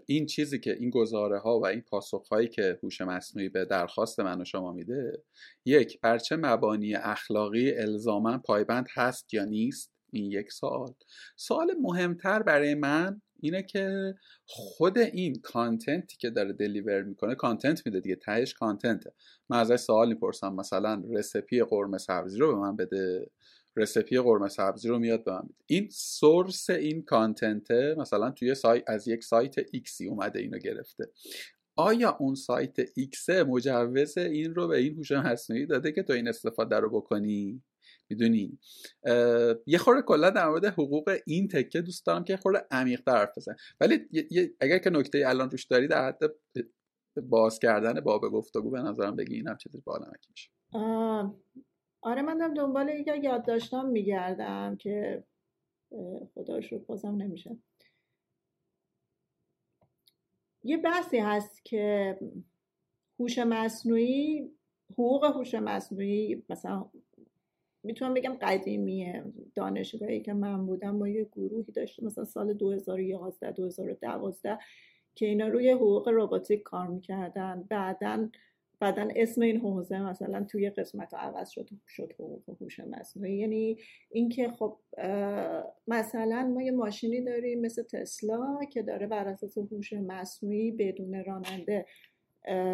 این 0.05 0.25
چیزی 0.25 0.59
که 0.59 0.73
این 0.79 0.89
گزاره 0.89 1.39
ها 1.39 1.59
و 1.59 1.67
این 1.67 1.81
پاسخ 1.81 2.27
هایی 2.27 2.47
که 2.47 2.79
هوش 2.83 3.01
مصنوعی 3.01 3.49
به 3.49 3.65
درخواست 3.65 4.19
من 4.19 4.41
و 4.41 4.45
شما 4.45 4.71
میده 4.71 5.23
یک 5.65 6.01
بر 6.01 6.15
چه 6.15 6.35
مبانی 6.35 6.95
اخلاقی 6.95 7.71
الزاما 7.71 8.37
پایبند 8.37 8.87
هست 8.93 9.33
یا 9.33 9.45
نیست؟ 9.45 9.91
این 10.13 10.31
یک 10.31 10.51
سوال. 10.51 10.93
سوال 11.37 11.71
مهمتر 11.81 12.43
برای 12.43 12.75
من 12.75 13.21
اینه 13.39 13.63
که 13.63 14.15
خود 14.45 14.97
این 14.97 15.41
content 15.43 16.08
ی 16.08 16.17
که 16.17 16.29
داره 16.29 16.53
deliver 16.53 17.03
می‌کنه 17.03 17.35
content 17.35 17.81
میده 17.85 17.99
دیگه 17.99 18.15
تهش 18.15 18.53
content 18.53 19.00
ه. 19.00 19.13
من 19.49 19.59
ازش 19.59 19.75
سوال 19.75 20.09
می‌پرسم 20.09 20.53
مثلا 20.53 21.03
recipe 21.09 21.63
قرمه 21.63 21.97
سبزی 21.97 22.39
رو 22.39 22.47
به 22.47 22.61
من 22.61 22.75
بده 22.75 23.31
recipe 23.75 24.19
قرمه 24.19 24.47
سبزی 24.47 24.87
رو 24.87 24.99
میاد 24.99 25.23
به 25.23 25.31
من 25.31 25.49
این 25.65 25.89
source 25.91 26.69
این 26.69 27.03
content 27.03 27.84
ه 27.84 27.95
مثلا 27.97 28.31
توی 28.31 28.55
سایت 28.55 28.83
از 28.87 29.07
یک 29.07 29.23
سایت 29.23 29.55
X 29.71 29.89
ی 29.89 30.07
اومده 30.07 30.39
اینو 30.39 30.57
گرفته. 30.57 31.03
آیا 31.75 32.17
اون 32.19 32.35
سایت 32.35 32.75
X 32.95 33.29
مجوز 33.29 34.17
این 34.17 34.55
رو 34.55 34.67
به 34.67 34.77
این 34.77 34.95
هوش 34.95 35.11
مصنوعی 35.11 35.65
داده 35.65 35.91
که 35.91 36.03
تو 36.03 36.13
این 36.13 36.27
استفاده 36.27 36.75
رو 36.75 36.89
بکنی؟ 36.89 37.63
می‌دونی؟ 38.09 38.59
یه 39.65 39.77
خورده 39.77 40.01
کلا 40.01 40.29
در 40.29 40.49
مورد 40.49 40.65
حقوق 40.65 41.17
این 41.25 41.47
تکه 41.47 41.81
دوست 41.81 42.05
دارم 42.05 42.23
که 42.23 42.37
خورده 42.37 42.65
عمیق 42.71 43.09
حرف 43.09 43.37
بزن 43.37 43.55
ولی 43.79 43.99
اگر 44.59 44.77
که 44.77 44.89
نکته 44.89 45.23
الان 45.27 45.51
روش 45.51 45.65
داری 45.65 45.87
در 45.87 46.07
حد 46.07 46.19
باز 47.29 47.59
کردن 47.59 47.99
باب 47.99 48.21
گفتگو 48.21 48.69
به 48.69 48.81
نظرم 48.81 49.15
بگی 49.15 49.35
این 49.35 49.47
هم 49.47 49.57
چیزی 49.57 49.81
بالا 49.85 50.11
میشه. 50.29 50.51
آره 52.01 52.21
من 52.21 52.37
دارم 52.37 52.53
دنبال 52.53 52.89
یک 52.89 53.07
یادداشتام 53.23 53.89
میگردم 53.89 54.75
که 54.75 55.23
خدا 56.35 56.57
رو 56.71 56.79
بازم 56.79 57.15
نمیشه. 57.15 57.57
یه 60.63 60.77
بحثی 60.77 61.17
هست 61.17 61.65
که 61.65 62.17
هوش 63.19 63.39
مصنوعی 63.39 64.51
حقوق 64.91 65.23
هوش 65.23 65.55
مصنوعی 65.55 66.43
مثلا 66.49 66.89
می‌تونم 67.85 68.13
بگم 68.13 68.33
قدیمیه. 68.41 69.23
دانشگاهی 69.55 70.21
که 70.21 70.33
من 70.33 70.65
بودم 70.65 70.99
با 70.99 71.07
یه 71.07 71.23
گروهی 71.23 71.71
داشتیم 71.71 72.05
مثلا 72.05 72.25
سال 72.25 72.53
2011 72.53 73.51
2012 73.51 74.57
که 75.15 75.25
اینا 75.25 75.47
روی 75.47 75.71
حقوق 75.71 76.09
روباتیک 76.09 76.63
کار 76.63 76.87
می‌کردن. 76.87 77.65
بعدا 77.69 78.29
بعدا 78.79 79.07
اسم 79.15 79.41
این 79.41 79.57
حوزه 79.57 80.01
مثلا 80.01 80.43
توی 80.43 80.69
قسمت 80.69 81.13
ها 81.13 81.19
عوض 81.19 81.49
شد 81.49 81.69
شد 81.87 82.13
حقوق 82.13 82.57
هوش 82.61 82.79
مصنوعی. 82.79 83.37
یعنی 83.37 83.77
اینکه 84.09 84.49
خب 84.49 84.77
مثلا 85.87 86.51
ما 86.53 86.61
یه 86.61 86.71
ماشینی 86.71 87.21
داریم 87.21 87.61
مثل 87.61 87.83
تسلا 87.83 88.59
که 88.71 88.81
داره 88.81 89.07
بر 89.07 89.27
اساس 89.27 89.57
هوش 89.57 89.93
مصنوعی 89.93 90.71
بدون 90.71 91.23
راننده 91.23 91.85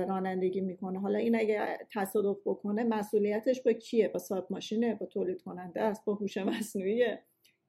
رانندگی 0.08 0.62
می‌کنه. 0.62 1.00
حالا 1.00 1.20
این 1.20 1.36
اگه 1.36 1.78
تصادف 1.94 2.38
بکنه 2.46 2.84
مسئولیتش 2.84 3.62
با 3.62 3.74
کیه؟ 3.74 4.08
با 4.08 4.20
صاحب 4.20 4.46
ماشینه؟ 4.50 4.96
با 4.96 5.06
تولید 5.06 5.42
کننده 5.42 5.82
است؟ 5.82 6.06
با 6.06 6.14
هوش 6.14 6.38
مصنوعیه؟ 6.38 7.22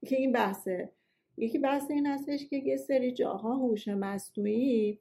که 0.06 0.16
این 0.16 0.32
بحثه. 0.32 0.92
یکی 1.36 1.58
بحث 1.58 1.90
این 1.90 2.06
هستش 2.06 2.48
که 2.48 2.56
یه 2.56 2.76
سری 2.76 3.12
جاها 3.12 3.54
هوش 3.54 3.88
مصنوعی 3.88 4.98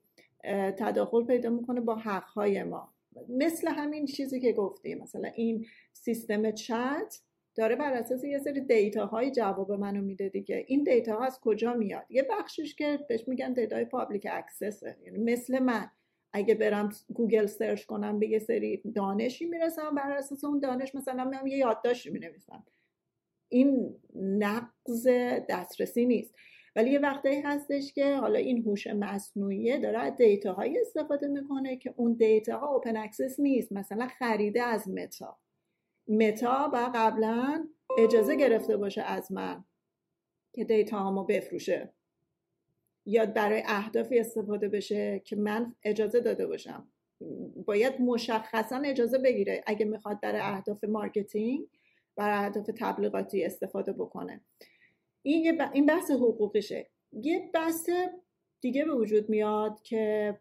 تداخل 0.78 1.26
پیدا 1.26 1.50
می‌کنه 1.50 1.82
با 1.82 1.96
حقهای 1.96 2.64
ما. 2.64 2.94
مثل 3.30 3.68
همین 3.68 4.06
چیزی 4.06 4.40
که 4.40 4.54
گفتیم. 4.54 4.98
مثلا 4.98 5.30
این 5.36 5.66
سیستم 5.94 6.52
چت 6.52 7.22
داره 7.56 7.76
بر 7.76 7.94
اساس 7.94 8.24
یه 8.24 8.40
سری 8.40 8.62
data 8.62 9.06
های 9.06 9.32
جواب 9.32 9.72
منو 9.72 10.02
میده 10.02 10.30
دیگه. 10.30 10.66
این 10.68 10.84
data 10.84 11.18
ها 11.18 11.26
از 11.26 11.40
کجا 11.40 11.74
میاد؟ 11.74 12.06
یه 12.10 12.28
بخشش 12.30 12.76
که 12.76 13.00
بهش 13.10 13.28
میگن 13.28 13.54
data 13.54 13.76
های 13.76 13.86
public 13.86 14.28
access 14.32 14.88
ه 14.88 14.98
یعنی 15.06 15.34
مثل 15.34 15.60
من. 15.60 15.92
اگه 16.34 16.56
برم 16.56 16.90
گوگل 17.14 17.46
search 17.46 17.86
کنم 17.86 18.20
به 18.20 18.28
یه 18.28 18.40
سری 18.40 18.82
دانشی 18.96 19.46
می‌رسم 19.46 19.96
بر 19.96 20.12
اساس 20.12 20.44
اون 20.44 20.60
دانش 20.60 20.96
مثلا 20.96 21.24
میام 21.24 21.48
یه 21.48 21.58
یادداشتی 21.58 22.10
می‌نویسم. 22.10 22.66
این 23.50 23.96
نقض 24.16 25.08
دسترسی 25.50 26.06
نیست. 26.06 26.36
ولی 26.76 26.92
یه 26.92 27.00
وقتایی 27.00 27.42
هستش 27.42 27.94
که 27.94 28.16
حالا 28.16 28.40
این 28.40 28.64
هوش 28.64 28.88
مصنوعی 28.88 29.80
داره 29.80 30.00
از 30.00 30.16
data 30.16 30.52
هایی 30.52 30.80
استفاده 30.80 31.28
می‌کنه 31.28 31.78
که 31.78 31.94
اون 31.98 32.14
data 32.14 32.68
ها 32.68 32.74
open 32.74 32.98
access 32.98 33.40
نیست. 33.40 33.72
مثلا 33.72 34.08
خریده 34.08 34.64
از 34.64 34.90
متا. 34.90 35.40
متا 36.08 36.70
و 36.74 36.92
قبلا 36.96 37.68
اجازه 37.98 38.36
گرفته 38.36 38.78
باشه 38.78 39.02
از 39.02 39.32
من 39.32 39.64
که 40.54 40.64
data 40.64 41.00
هامو 41.00 41.24
بفروشه. 41.24 41.94
یا 43.06 43.26
برای 43.26 43.64
اهدافی 43.66 44.20
استفاده 44.20 44.70
بشه 44.70 45.22
که 45.26 45.36
من 45.36 45.76
اجازه 45.84 46.20
داده 46.20 46.48
باشم. 46.48 46.88
باید 47.66 48.02
مشخصا 48.02 48.82
اجازه 48.86 49.18
بگیره 49.18 49.64
اگه 49.66 49.86
می‌خواد 49.86 50.20
برای 50.22 50.42
اهداف 50.42 50.84
marketing 50.84 51.68
برای 52.16 52.46
اهداف 52.46 52.70
تبلیغاتی 52.78 53.46
استفاده 53.46 53.94
بکنه. 53.94 54.42
این 55.24 55.62
این 55.74 55.86
بحث 55.86 56.12
حقوقشه 56.12 56.88
یه 57.14 57.50
بحث 57.54 57.90
دیگه 58.62 58.86
به 58.86 58.96
وجود 58.96 59.30
میاد 59.30 59.82
که 59.82 60.38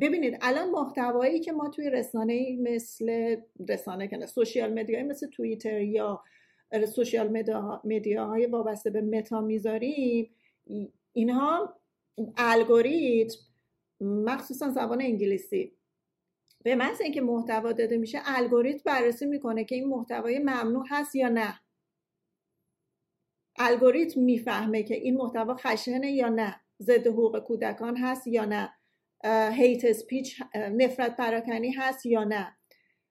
ببینید 0.00 0.38
الان 0.40 0.70
محتوایی 0.70 1.40
که 1.40 1.52
ما 1.52 1.68
توی 1.68 1.90
رسانه 1.90 2.56
مثل 2.60 3.36
رسانه 3.68 4.08
که 4.08 4.19
نه 4.19 4.26
social 4.26 4.80
media 4.80 4.98
ی 4.98 5.02
مثل 5.02 5.26
توییتر 5.30 5.80
یا 5.80 6.22
سوشیال 6.86 7.36
های 8.16 8.46
وابسته 8.46 8.90
به 8.90 9.00
متا 9.00 9.40
می‌ذاریم 9.40 10.34
اینها 11.12 11.80
الگوریتم 12.36 13.38
مخصوصا 14.00 14.70
زبان 14.70 15.02
انگلیسی. 15.02 15.76
به 16.64 16.74
محض 16.74 17.00
اینکه 17.00 17.20
محتوا 17.20 17.72
داده 17.72 17.96
میشه 17.96 18.18
الگوریتم 18.24 18.82
بررسی 18.84 19.26
می‌کنه 19.26 19.64
که 19.64 19.74
این 19.74 19.88
محتوای 19.88 20.38
ممنوع 20.38 20.84
هست 20.90 21.14
یا 21.14 21.28
نه. 21.28 21.60
الگوریتم 23.58 24.20
می‌فهمه 24.20 24.82
که 24.82 24.94
این 24.94 25.16
محتوا 25.16 25.54
خشنه 25.54 26.12
یا 26.12 26.28
نه 26.28 26.60
ضد 26.82 27.06
حقوق 27.06 27.38
کودکان 27.38 27.96
هست 27.96 28.26
یا 28.26 28.44
نه 28.44 28.72
هیت 29.52 29.92
سپیچ 29.92 30.42
نفرت 30.54 31.16
پراکنی 31.16 31.70
هست 31.70 32.06
یا 32.06 32.24
نه. 32.24 32.56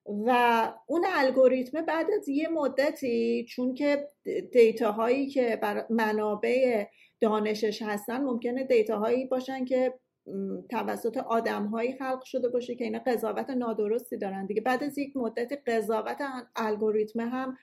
و 0.06 0.74
اون 0.88 1.06
الگوریتم 1.10 1.86
بعد 1.86 2.12
از 2.12 2.30
یه 2.30 2.48
مدتی 2.48 3.46
چون 3.50 3.74
که 3.74 4.08
دیتا 4.52 4.92
هایی 4.92 5.30
که 5.30 5.60
بر 5.62 5.86
منابع 5.90 6.86
دانشش 7.22 7.82
هستن 7.82 8.22
ممکنه 8.22 8.64
دیتا 8.64 9.00
هایی 9.00 9.26
باشن 9.26 9.66
که 9.66 10.00
توسط 10.70 11.18
آدم 11.18 11.66
هایی 11.66 11.98
خلق 11.98 12.24
شده 12.24 12.50
باشه 12.50 12.76
که 12.76 12.84
اینا 12.84 13.00
قضاوت 13.00 13.50
نادرستی 13.50 14.18
دارن. 14.18 14.46
دیگه 14.46 14.62
بعد 14.62 14.84
از 14.84 14.98
یک 14.98 15.18
مدت 15.18 15.70
قضاوت 15.70 16.18
الگوریتم 16.56 17.20
هم 17.20 17.58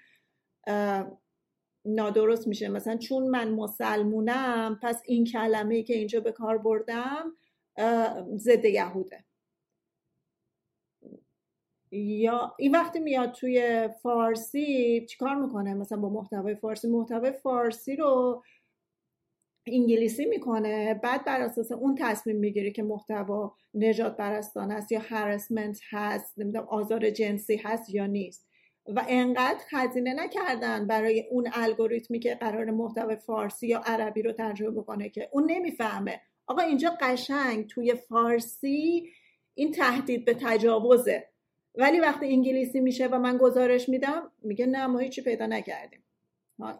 نادرست 1.84 2.48
میشه. 2.48 2.68
مثلا 2.68 2.96
چون 2.96 3.26
من 3.26 3.50
مسلمونم 3.50 4.78
پس 4.82 5.02
این 5.06 5.24
کلمه 5.24 5.74
ای 5.74 5.82
که 5.82 5.94
اینجا 5.94 6.20
به 6.20 6.32
کار 6.32 6.58
بردم 6.58 7.32
ضد 8.36 8.64
یهوده. 8.64 9.24
یا 11.90 12.54
این 12.58 12.74
وقتی 12.74 13.00
میاد 13.00 13.32
توی 13.32 13.88
فارسی 14.02 15.06
چیکار 15.06 15.34
می‌کنه؟ 15.34 15.74
مثلا 15.74 15.98
با 15.98 16.08
محتوای 16.08 16.54
فارسی. 16.54 16.88
محتوای 16.88 17.32
فارسی 17.32 17.96
رو 17.96 18.42
انگلیسی 19.72 20.26
می‌کنه 20.26 20.94
بعد 20.94 21.24
بر 21.24 21.40
اساس 21.40 21.72
اون 21.72 21.94
تصمیم 22.00 22.36
می‌گیره 22.36 22.70
که 22.70 22.82
محتوا 22.82 23.54
نجات 23.74 24.16
پرستان 24.16 24.72
است 24.72 24.92
یا 24.92 25.00
هرسمنت 25.00 25.80
هست 25.90 26.38
نمی‌دونم 26.38 26.66
آزار 26.68 27.10
جنسی 27.10 27.56
هست 27.56 27.94
یا 27.94 28.06
نیست. 28.06 28.48
و 28.86 29.04
انقدر 29.08 29.60
خزینه 29.70 30.14
نکردن 30.14 30.86
برای 30.86 31.24
اون 31.30 31.48
الگوریتمی 31.52 32.18
که 32.18 32.34
قرار 32.34 32.70
محتوای 32.70 33.16
فارسی 33.16 33.66
یا 33.66 33.82
عربی 33.86 34.22
رو 34.22 34.32
ترجمه 34.32 34.70
بکنه 34.70 35.08
که 35.08 35.28
اون 35.32 35.50
نمی‌فهمه. 35.50 36.20
آقا 36.46 36.62
اینجا 36.62 36.96
قشنگ 37.00 37.66
توی 37.66 37.94
فارسی 37.94 39.08
این 39.54 39.72
تهدید 39.72 40.24
به 40.24 40.36
تجاوزه. 40.40 41.28
ولی 41.74 42.00
وقتی 42.00 42.26
انگلیسی 42.26 42.80
میشه 42.80 43.06
و 43.06 43.18
من 43.18 43.36
گزارش 43.36 43.88
میدم 43.88 44.32
میگه 44.42 44.66
نه 44.66 44.86
ما 44.86 44.98
هیچی 44.98 45.22
پیدا 45.22 45.46
نکردیم. 45.46 46.00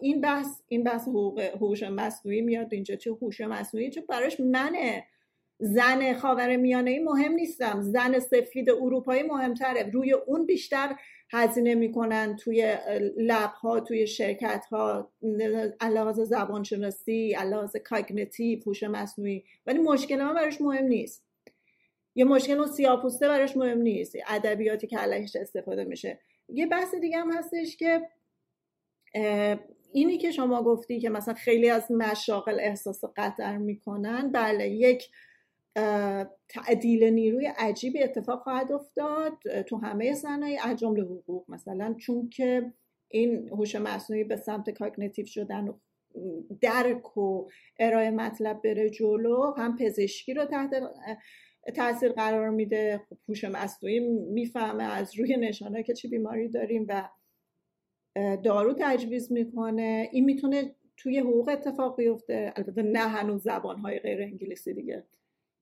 این 0.01 0.21
بحث 0.21 0.61
این 0.69 0.85
بحث 0.85 1.03
حقوق 1.09 1.41
هوش 1.41 1.83
مصنوعی 1.83 2.41
میاد 2.41 2.75
اینجا 2.75 2.97
چه 2.97 3.11
هوش 3.11 3.41
مصنوعی 3.41 3.91
چه 3.91 4.01
براش 4.01 4.41
منه. 4.41 5.05
زن 5.61 6.15
خاور 6.15 6.57
میانه 6.57 6.91
ای 6.91 6.99
مهم 6.99 7.33
نیستم. 7.33 7.81
زن 7.81 8.19
سفید 8.19 8.71
اروپایی 8.71 9.23
مهمتره. 9.23 9.91
روی 9.91 10.13
اون 10.13 10.47
بیشتر 10.47 10.97
هزینه 11.33 11.75
می‌کنن 11.75 12.37
توی 12.37 12.77
لب 13.17 13.51
ها 13.51 13.81
توی 13.81 14.07
شرکت 14.07 14.65
ها 14.71 15.13
علاوه 15.81 16.13
زبان 16.13 16.63
شناسی 16.63 17.33
علاوه 17.33 17.79
کاگنیتیو 17.85 18.61
هوش 18.67 18.83
مصنوعی. 18.83 19.45
ولی 19.67 19.79
مشکل 19.79 20.23
من 20.23 20.35
براش 20.35 20.61
مهم 20.61 20.85
نیست. 20.85 21.25
یه 22.15 22.25
مشکل 22.25 22.59
اون 22.59 22.67
سیاپوسته 22.67 23.29
براش 23.29 23.57
مهم 23.57 23.79
نیست. 23.79 24.17
ادبیاتی 24.29 24.87
که 24.87 24.99
علیهش 24.99 25.37
استفاده 25.37 25.85
میشه. 25.85 26.19
یه 26.49 26.67
بحث 26.67 26.95
دیگه 26.95 27.19
هم 27.19 27.33
هستش 27.33 27.77
که 27.77 28.09
اینی 29.93 30.19
که 30.19 30.31
شما 30.31 30.63
گفتی 30.63 31.01
که 31.01 31.11
مثلا 31.11 31.35
خیلی 31.35 31.71
از 31.71 31.91
مشاغل 31.91 32.61
احساس 32.61 33.05
قطر 33.17 33.57
می‌کنن 33.57 34.33
بله 34.33 34.69
یک 34.69 35.11
تعدیل 36.49 37.05
نیروی 37.05 37.47
عجیبی 37.47 38.03
اتفاق 38.03 38.43
خواهد 38.43 38.73
افتاد 38.73 39.63
تو 39.63 39.77
همه 39.77 40.15
صنایع 40.15 40.59
از 40.65 40.77
جمله 40.77 41.03
حقوق. 41.03 41.45
مثلا 41.49 41.95
چون 41.99 42.29
که 42.29 42.73
این 43.09 43.49
هوش 43.49 43.77
مصنوعی 43.77 44.25
به 44.25 44.37
سمت 44.37 44.71
cognitive 44.71 45.27
شدن 45.27 45.69
و 45.69 45.73
درک 46.61 47.17
و 47.17 47.49
ارائه 47.79 48.11
مطلب 48.11 48.61
بره 48.65 48.91
جلو 48.91 49.55
هم 49.57 49.77
پزشکی 49.77 50.35
رو 50.35 50.45
تحت 50.45 50.71
تاثیر 51.77 52.13
قرار 52.13 52.51
میده. 52.51 53.01
خب 53.11 53.17
هوش 53.29 53.45
مصنوعی 53.45 54.01
می‌فهمه 54.31 54.85
از 54.85 55.19
روی 55.19 55.37
نشانه 55.37 55.83
که 55.83 55.95
چه 55.95 56.09
بیماری 56.09 56.49
داریم 56.49 56.87
و 56.89 57.09
دارو 58.43 58.75
تجویز 58.79 59.33
می‌کنه. 59.33 60.09
این 60.13 60.25
می‌تونه 60.25 60.75
توی 60.97 61.19
حقوق 61.19 61.49
اتفاق 61.49 61.97
بیفته. 61.97 62.53
البته 62.57 62.83
نه 62.83 62.99
هنوز 62.99 63.43
زبانهای 63.43 63.99
غیر 63.99 64.23
انگلیسی 64.23 64.75
دیگه. 64.75 65.05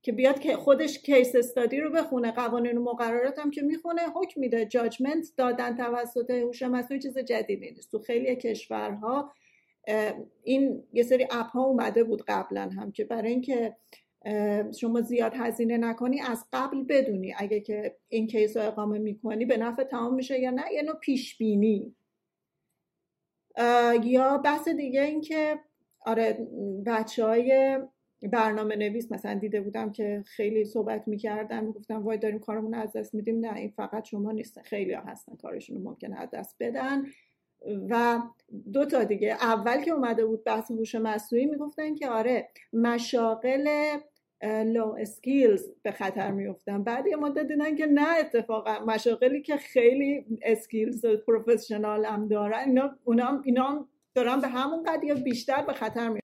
که 0.03 0.13
بیاد 0.13 0.39
که 0.39 0.57
خودش 0.57 0.99
case 0.99 1.37
study 1.37 1.81
رو 1.81 1.91
بخونه 1.91 2.33
قوانین 2.33 2.79
و 2.79 2.83
مقررات 2.83 3.39
هم 3.39 3.51
که 3.51 3.63
می‌خونه 3.63 4.03
حکم 4.15 4.41
میده. 4.41 4.65
judgment 4.67 5.27
دادن 5.37 5.77
توسط 5.77 6.31
هوش 6.31 6.63
مصنوعی 6.63 7.03
چیز 7.03 7.19
جدیدی 7.19 7.71
نیست. 7.71 7.91
تو 7.91 7.99
خیلی 7.99 8.37
کشورها 8.37 9.33
این 10.43 10.83
یه 10.93 11.03
سری 11.03 11.27
اپ 11.31 11.47
ها 11.47 11.65
اومده 11.65 12.05
بود 12.05 12.23
قبلا 12.29 12.71
هم 12.79 12.93
که 12.93 13.05
برای 13.05 13.31
اینکه 13.31 13.77
شما 14.81 15.01
زیاد 15.01 15.33
هزینه 15.35 15.77
نکنی 15.77 16.21
از 16.21 16.45
قبل 16.53 16.83
بدونی 16.83 17.35
اگه 17.39 17.61
که 17.61 17.97
این 18.09 18.27
کیس 18.27 18.57
رو 18.57 18.63
اقامه 18.63 18.99
می‌کنی 18.99 19.45
به 19.45 19.57
نفع 19.57 19.85
تمام 19.85 20.15
میشه 20.15 20.41
یا 20.41 20.51
نه. 20.51 20.63
نوع 20.85 20.99
پیش 21.01 21.39
بینی 21.39 21.95
یا 24.05 24.39
بحث 24.39 24.69
دیگه 24.69 25.03
این 25.03 25.21
که 25.21 25.59
آره 26.07 26.49
بچه 26.87 27.25
های 27.25 27.79
برنامه 28.23 28.77
نویس 28.77 29.13
مثلا 29.13 29.35
دیده 29.35 29.61
بودم 29.61 29.93
که 29.93 30.25
خیلی 30.27 30.65
صحبت 30.65 31.09
می‌کردن 31.09 31.65
می‌گفتن 31.65 31.97
وای 31.97 32.19
داریم 32.19 32.39
کارمون 32.39 32.75
از 32.75 32.93
دست 32.93 33.15
میدیم. 33.15 33.41
نه 33.41 33.57
این 33.57 33.71
فقط 33.71 34.05
شما 34.05 34.33
نیستن. 34.33 34.63
خیلی 34.63 34.93
ها 34.93 35.03
هستن 35.03 35.37
کارشون 35.37 35.77
رو 35.77 35.83
ممکنه 35.83 36.21
از 36.21 36.31
دست 36.31 36.57
بدن. 36.61 37.03
و 37.91 38.23
دو 38.73 38.85
تا 38.85 39.05
دیگه. 39.05 39.29
اول 39.33 39.83
که 39.83 39.91
اومده 39.91 40.27
بود 40.27 40.45
بحث 40.45 40.71
هوش 40.71 40.95
مصنوعی 40.95 41.47
می‌گفتن 41.47 41.95
که 41.95 42.09
آره 42.09 42.49
مشاغل 42.73 43.69
low 44.43 44.97
skills 45.01 45.63
به 45.83 45.93
خطر 45.93 46.31
میفتن 46.31 46.85
بعد 46.85 47.07
یه 47.07 47.17
مدت 47.17 47.47
دیدن 47.47 47.77
که 47.77 47.87
نه 47.87 48.19
اتفاقا 48.21 48.85
مشاغلی 48.87 49.43
که 49.43 49.57
خیلی 49.57 50.25
skills 50.43 51.07
professional 51.07 52.05
هم 52.05 52.29
دارن 52.29 52.69
اینا 52.69 52.99
اونا 53.05 53.43
اینا 53.45 53.89
دارن 54.15 54.41
به 54.41 54.49
همون 54.49 54.83
قد 54.83 55.05
یا 55.05 55.15
بیشتر 55.15 55.63
به 55.63 55.73
خطر 55.73 56.09
می 56.09 56.21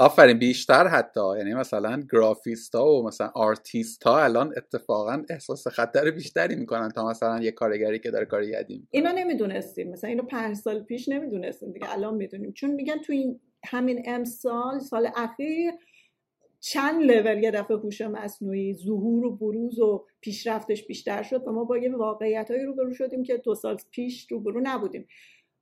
آفرین 0.00 0.38
بیشتر 0.38 0.86
حتی. 0.86 1.20
یعنی 1.38 1.54
مثلا 1.54 2.02
گرافیستا 2.12 2.86
و 2.86 3.06
مثلا 3.06 3.30
آرتیستا 3.34 4.18
الان 4.18 4.54
اتفاقا 4.56 5.22
احساس 5.30 5.68
خطر 5.68 6.10
بیشتری 6.10 6.56
می‌کنن 6.56 6.88
تا 6.88 7.08
مثلا 7.08 7.40
یه 7.40 7.50
کارگری 7.50 7.98
که 7.98 8.10
داره 8.10 8.26
کار 8.26 8.42
یدی 8.42 8.88
اینا 8.90 9.12
نمی‌دونستیم. 9.12 9.90
مثلا 9.90 10.10
اینو 10.10 10.22
پنج 10.22 10.56
سال 10.56 10.82
پیش 10.82 11.08
نمی‌دونستیم 11.08 11.72
دیگه 11.72 11.92
الان 11.92 12.14
می‌دونیم. 12.14 12.52
چون 12.52 12.70
میگن 12.70 12.98
تو 12.98 13.12
این 13.12 13.40
همین 13.64 14.02
امسال 14.06 14.78
سال 14.78 15.08
اخیر 15.16 15.72
چند 16.70 17.02
لول 17.02 17.42
یه 17.42 17.50
دفعه 17.50 17.76
هوش 17.76 18.00
مصنوعی 18.00 18.74
ظهور 18.74 19.24
و 19.24 19.36
بروز 19.36 19.78
و 19.78 20.06
پیشرفتش 20.20 20.86
بیشتر 20.86 21.22
شد 21.22 21.48
و 21.48 21.52
ما 21.52 21.64
با 21.64 21.78
یه 21.78 21.96
واقعیت 21.96 22.50
هایی 22.50 22.64
روبرو 22.64 22.94
شدیم 22.94 23.22
که 23.22 23.36
دو 23.36 23.54
سال 23.54 23.76
پیش 23.90 24.32
روبرو 24.32 24.60
نبودیم. 24.64 25.06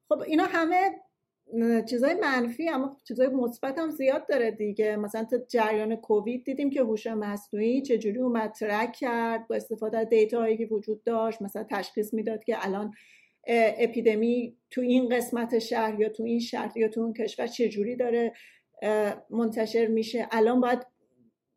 خب 0.08 0.20
اینا 0.20 0.44
همه 0.44 0.90
چیزای 1.88 2.14
منفی 2.14 2.68
اما 2.68 2.96
چیزای 3.08 3.28
مثبت 3.28 3.78
هم 3.78 3.90
زیاد 3.90 4.28
داره 4.28 4.50
دیگه. 4.50 4.96
مثلا 4.96 5.24
تا 5.24 5.38
جریان 5.48 5.96
کووید 5.96 6.44
دیدیم 6.44 6.70
که 6.70 6.80
هوش 6.80 7.06
مصنوعی 7.06 7.82
چجوری 7.82 8.18
اومد 8.18 8.52
ترک 8.52 8.92
کرد 8.92 9.48
با 9.48 9.56
استفاده 9.56 9.98
از 9.98 10.08
دیتا 10.08 10.40
هایی 10.40 10.56
که 10.56 10.66
وجود 10.66 11.04
داشت. 11.04 11.42
مثلا 11.42 11.66
تشخیص 11.70 12.14
می‌داد 12.14 12.44
که 12.44 12.56
الان 12.66 12.92
اپیدمی 13.78 14.56
تو 14.70 14.80
این 14.80 15.08
قسمت 15.08 15.58
شهر 15.58 16.00
یا 16.00 16.08
تو 16.08 16.22
این 16.22 16.40
شهر 16.40 16.78
یا 16.78 16.88
تو 16.88 17.00
اون 17.00 17.12
کشور 17.12 17.46
چجوری 17.46 17.96
داره 17.96 18.32
منتشر 19.30 19.86
میشه. 19.86 20.28
الان 20.30 20.60
باید 20.60 20.86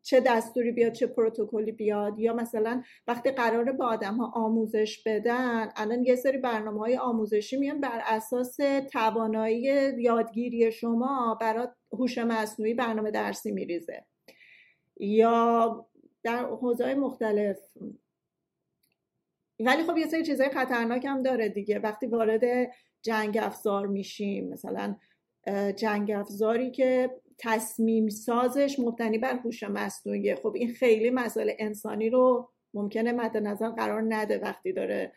چه 0.02 0.20
دستوری 0.20 0.72
بیاد 0.72 0.92
چه 0.92 1.06
پروتکلی 1.06 1.72
بیاد 1.72 2.18
یا 2.18 2.32
مثلا 2.32 2.82
وقتی 3.06 3.30
قراره 3.30 3.72
با 3.72 3.86
آدم 3.86 4.16
ها 4.16 4.32
آموزش 4.34 5.02
بدن 5.06 5.68
الان 5.76 6.04
یه 6.04 6.16
سری 6.16 6.38
برنامه 6.38 6.78
های 6.78 6.96
آموزشی 6.96 7.56
میان 7.56 7.80
بر 7.80 8.02
اساس 8.06 8.56
توانایی 8.92 9.62
یادگیری 9.98 10.72
شما 10.72 11.38
برای 11.40 11.68
هوش 11.92 12.18
مصنوعی 12.18 12.74
برنامه 12.74 13.10
درسی 13.10 13.52
میریزه. 13.52 14.04
یا 15.00 15.86
در 16.22 16.44
حوزه 16.44 16.94
مختلف. 16.94 17.58
ولی 19.60 19.82
خب 19.82 19.96
یه 19.96 20.06
سری 20.06 20.24
چیزهای 20.24 20.50
خطرناک 20.50 21.04
هم 21.04 21.22
داره 21.22 21.48
دیگه. 21.48 21.78
وقتی 21.78 22.06
وارد 22.06 22.70
جنگ 23.02 23.38
افزار 23.42 23.86
میشیم 23.86 24.48
مثلا 24.48 24.96
جنگ 25.76 26.10
افزاری 26.10 26.70
که 26.70 27.10
تصمیم 27.40 28.08
سازش 28.08 28.76
مبتنی 28.78 29.18
بر 29.18 29.34
هوش 29.34 29.62
مصنوعی 29.62 30.34
خب 30.34 30.52
این 30.54 30.72
خیلی 30.74 31.10
مسئله 31.10 31.56
انسانی 31.58 32.10
رو 32.10 32.50
ممکنه 32.74 33.12
مد 33.12 33.36
نظر 33.36 33.70
قرار 33.70 34.04
نده 34.08 34.38
وقتی 34.38 34.72
داره 34.72 35.12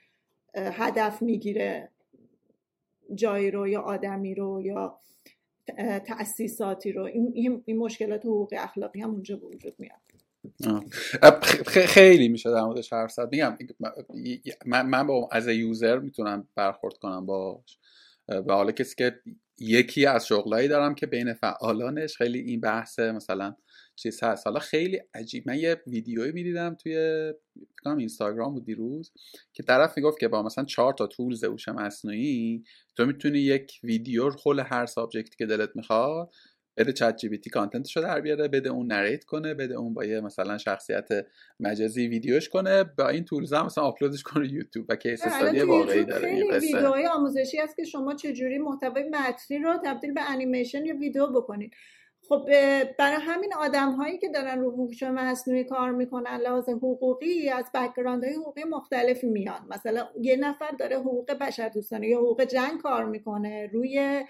هدف 0.55 1.21
می‌گیره 1.21 1.89
جایی 3.15 3.51
رو 3.51 3.67
یا 3.67 3.81
آدمی 3.81 4.35
رو 4.35 4.61
یا 4.61 4.99
تأسیساتی 6.05 6.91
رو. 6.91 7.03
این, 7.03 7.63
این 7.65 7.77
مشکلات 7.77 8.25
حقوق 8.25 8.53
اخلاقی 8.57 9.01
هم 9.01 9.11
اونجا 9.11 9.37
وجود 9.37 9.75
میاد. 9.79 9.99
خیلی 11.65 12.27
میشه 12.27 12.51
در 12.51 12.61
موردش 12.61 12.93
حرف 12.93 13.11
زد. 13.11 13.31
میگم 13.31 13.57
من 14.65 15.07
با 15.07 15.29
از 15.31 15.47
یوزر 15.47 15.99
می‌تونم 15.99 16.47
برخورد 16.55 16.97
کنم 16.97 17.25
باش 17.25 17.79
و 18.27 18.53
حالا 18.53 18.71
کسی 18.71 18.95
که 18.95 19.19
یکی 19.59 20.05
از 20.05 20.27
شغلایی 20.27 20.67
دارم 20.67 20.95
که 20.95 21.05
بین 21.05 21.33
فعالانش 21.33 22.17
خیلی 22.17 22.39
این 22.39 22.61
بحث 22.61 22.99
مثلا 22.99 23.55
چیز 23.95 24.23
هست. 24.23 24.47
حالا 24.47 24.59
خیلی 24.59 25.01
عجیب. 25.13 25.47
من 25.47 25.57
یه 25.57 25.81
ویدیویی 25.87 26.31
می‌دیدم 26.31 26.75
توی 26.75 27.33
اینستاگرام 27.85 28.53
بود 28.53 28.65
دیروز 28.65 29.11
که 29.53 29.63
طرف 29.63 29.97
می‌گفت 29.97 30.19
که 30.19 30.27
با 30.27 30.43
مثلا 30.43 30.63
چهار 30.65 30.93
تا 30.93 31.07
تولز 31.07 31.43
هوش 31.43 31.69
مصنوعی 31.69 32.63
تو 32.95 33.05
می‌تونی 33.05 33.39
یک 33.39 33.79
ویدیو 33.83 34.29
خل 34.29 34.59
هر 34.59 34.85
سابجکتی 34.85 35.35
که 35.37 35.45
دلت 35.45 35.75
می‌خواد 35.75 36.29
بده 36.77 36.93
ChatGPT 36.93 37.49
content 37.49 37.86
شو 37.86 38.01
در 38.01 38.21
بیاره 38.21 38.47
بده 38.47 38.69
اون 38.69 38.87
narrate 38.87 39.23
کنه 39.23 39.53
بده 39.53 39.75
اون 39.75 39.93
با 39.93 40.05
یه 40.05 40.21
مثلا 40.21 40.57
شخصیت 40.57 41.07
مجازی 41.59 42.07
ویدیوش 42.07 42.49
کنه 42.49 42.83
با 42.83 43.09
این 43.09 43.25
tools 43.25 43.53
هم 43.53 43.65
مثلا 43.65 43.83
آپلودش 43.83 44.23
کنه 44.23 44.53
یوتیوب 44.53 44.85
و 44.89 44.95
case 44.95 45.27
study 45.27 45.61
واقعی 45.61 46.05
داره 46.05 46.27
خیلی 46.27 46.51
ویدیوهای 46.51 47.07
آموزشی 47.07 47.57
هست 47.57 47.75
که 47.75 47.83
شما 47.83 48.15
چجوری 48.15 48.57
محتوای 48.57 49.09
متنی 49.09 49.59
رو 49.59 49.73
تبدیل 49.85 50.13
به 50.13 50.31
انیمیشن 50.31 50.85
یا 50.85 50.97
ویدیو 50.97 51.27
بکنید. 51.27 51.73
خب 52.29 52.45
برای 52.99 53.17
همین 53.19 53.53
آدم 53.53 53.91
هایی 53.91 54.17
که 54.17 54.29
دارن 54.29 54.59
رو 54.59 54.71
هوش 54.71 55.03
مصنوعی 55.03 55.63
کار 55.63 55.91
می‌کنن 55.91 56.37
لحاظ 56.37 56.69
حقوقی 56.69 57.49
از 57.49 57.65
background 57.73 58.23
های 58.23 58.33
حقوقی 58.33 58.63
مختلفی 58.63 59.27
میان. 59.27 59.67
مثلا 59.69 60.07
یه 60.21 60.35
نفر 60.35 60.71
داره 60.79 60.95
حقوق 60.95 61.33
بشر 61.33 61.69
دوستانه 61.69 62.07
یا 62.07 62.17
حقوق 62.17 62.43
جنگ 62.43 62.81
کار 62.81 63.05
می‌کنه 63.05 63.69
روی 63.73 64.23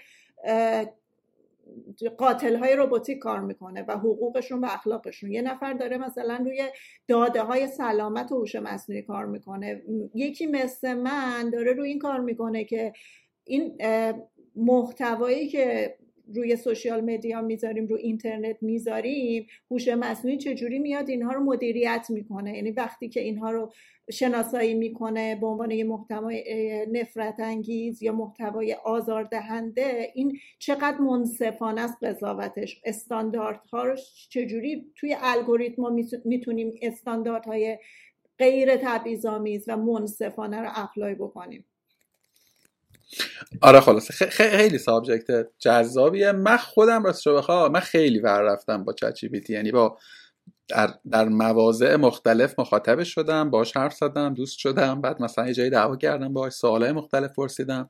قاتل 2.18 2.56
های 2.56 2.76
روباتیک 2.76 3.18
کار 3.18 3.40
می‌کنه 3.40 3.84
و 3.88 3.92
حقوقشون 3.92 4.60
و 4.60 4.64
اخلاقشون. 4.70 5.32
یه 5.32 5.42
نفر 5.42 5.72
داره 5.72 5.98
مثلا 5.98 6.36
روی 6.44 6.62
داده 7.08 7.42
های 7.42 7.66
سلامت 7.66 8.32
و 8.32 8.38
هوش 8.38 8.54
مصنوعی 8.56 9.02
کار 9.02 9.26
می‌کنه. 9.26 9.82
یکی 10.14 10.46
مثل 10.46 10.94
من 10.94 11.50
داره 11.50 11.72
روی 11.72 11.88
این 11.88 11.98
کار 11.98 12.20
می‌کنه 12.20 12.64
که 12.64 12.92
این 13.44 13.78
محتوایی 14.56 15.48
که 15.48 15.94
روی 16.34 16.56
سوشیال 16.56 17.00
مدیا 17.00 17.42
می‌ذاریم 17.42 17.86
رو 17.86 17.96
اینترنت 17.96 18.56
می‌ذاریم 18.62 19.46
هوش 19.70 19.88
مصنوعی 19.88 20.38
چجوری 20.38 20.78
میاد 20.78 21.08
اینها 21.08 21.32
رو 21.32 21.44
مدیریت 21.44 22.06
می‌کنه. 22.10 22.56
یعنی 22.56 22.70
وقتی 22.70 23.08
که 23.08 23.20
اینها 23.20 23.50
رو 23.50 23.72
شناسایی 24.12 24.74
می‌کنه 24.74 25.36
به 25.40 25.46
عنوان 25.46 25.70
یه 25.70 25.84
محتوای 25.84 26.44
نفرت 26.92 27.40
انگیز 27.40 28.02
یا 28.02 28.12
محتوای 28.12 28.74
آزاردهنده 28.84 30.12
این 30.14 30.38
چقدر 30.58 30.98
منصفانه 30.98 31.80
است 31.80 32.04
قضاوتش. 32.04 32.80
استانداردها 32.84 33.84
رو 33.84 33.96
چجوری 34.30 34.92
توی 34.96 35.16
الگوریتم 35.22 35.82
می‌تونیم 36.24 36.72
استانداردهای 36.82 37.78
غیر 38.38 38.76
تبعیض‌آمیز 38.76 39.64
و 39.68 39.76
منصفانه 39.76 40.60
رو 40.60 40.68
apply 40.74 41.14
بکنیم؟ 41.14 41.64
آره 43.62 43.80
خلاصه. 43.80 44.26
خیلی 44.26 44.78
subject 44.78 45.46
جذابیه. 45.58 46.32
من 46.32 46.56
خودم 46.56 47.04
راستش 47.04 47.26
رو 47.26 47.34
بخوای 47.34 47.68
من 47.68 47.80
خیلی 47.80 48.18
ور 48.18 48.40
رفتم 48.40 48.84
با 48.84 48.92
چت 48.92 49.50
یعنی 49.50 49.72
با 49.72 49.98
در, 50.68 50.94
در 51.10 51.28
مواضع 51.28 51.96
مختلف 51.96 52.58
مخاطب 52.58 53.02
شدم 53.02 53.50
باش 53.50 53.76
حرف 53.76 53.94
زدم 53.94 54.34
دوست 54.34 54.58
شدم 54.58 55.00
بعد 55.00 55.22
مثلا 55.22 55.46
یه 55.46 55.54
جایی 55.54 55.70
دعوا 55.70 55.96
کردم 55.96 56.32
باش 56.32 56.52
سوالای 56.52 56.92
مختلف 56.92 57.32
پرسیدم. 57.32 57.88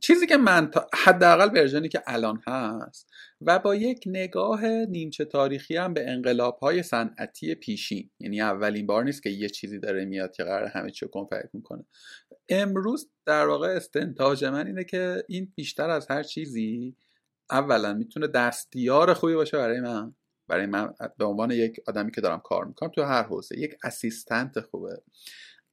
چیزی 0.00 0.26
که 0.26 0.36
من 0.36 0.70
حداقل 0.94 1.48
version 1.48 1.83
ی 1.83 1.88
که 1.88 2.02
الان 2.06 2.40
هست 2.46 3.10
و 3.40 3.58
با 3.58 3.74
یک 3.74 4.02
نگاه 4.06 4.66
نیمچه 4.66 5.24
تاریخی 5.24 5.76
هم 5.76 5.94
به 5.94 6.10
انقلاب 6.10 6.58
های 6.58 6.82
صنعتی 6.82 7.54
پیشین 7.54 8.10
یعنی 8.20 8.40
اولین 8.40 8.86
بار 8.86 9.04
نیست 9.04 9.22
که 9.22 9.30
یه 9.30 9.48
چیزی 9.48 9.78
داره 9.78 10.04
میاد 10.04 10.32
که 10.32 10.44
قرار 10.44 10.66
همه 10.66 10.90
چی 10.90 11.06
رو 11.14 11.28
می‌کنه. 11.52 11.84
امروز 12.48 13.10
در 13.26 13.46
واقع 13.46 13.68
استنتاج 13.68 14.44
من 14.44 14.66
اینه 14.66 14.84
که 14.84 15.24
این 15.28 15.52
بیشتر 15.54 15.90
از 15.90 16.06
هر 16.10 16.22
چیزی 16.22 16.96
اولا 17.50 17.94
می‌تونه 17.94 18.26
دستیار 18.26 19.14
خوبی 19.14 19.34
باشه 19.34 19.56
برای 19.56 19.80
من. 19.80 20.14
برای 20.50 20.66
من 20.66 20.94
به 21.18 21.24
عنوان 21.24 21.50
یک 21.50 21.80
آدمی 21.86 22.10
که 22.10 22.20
دارم 22.20 22.40
کار 22.40 22.64
می‌کنم 22.64 22.90
تو 22.90 23.02
هر 23.02 23.22
حوزه 23.22 23.58
یک 23.58 23.74
اسیستنت 23.84 24.60
خوبه. 24.60 25.02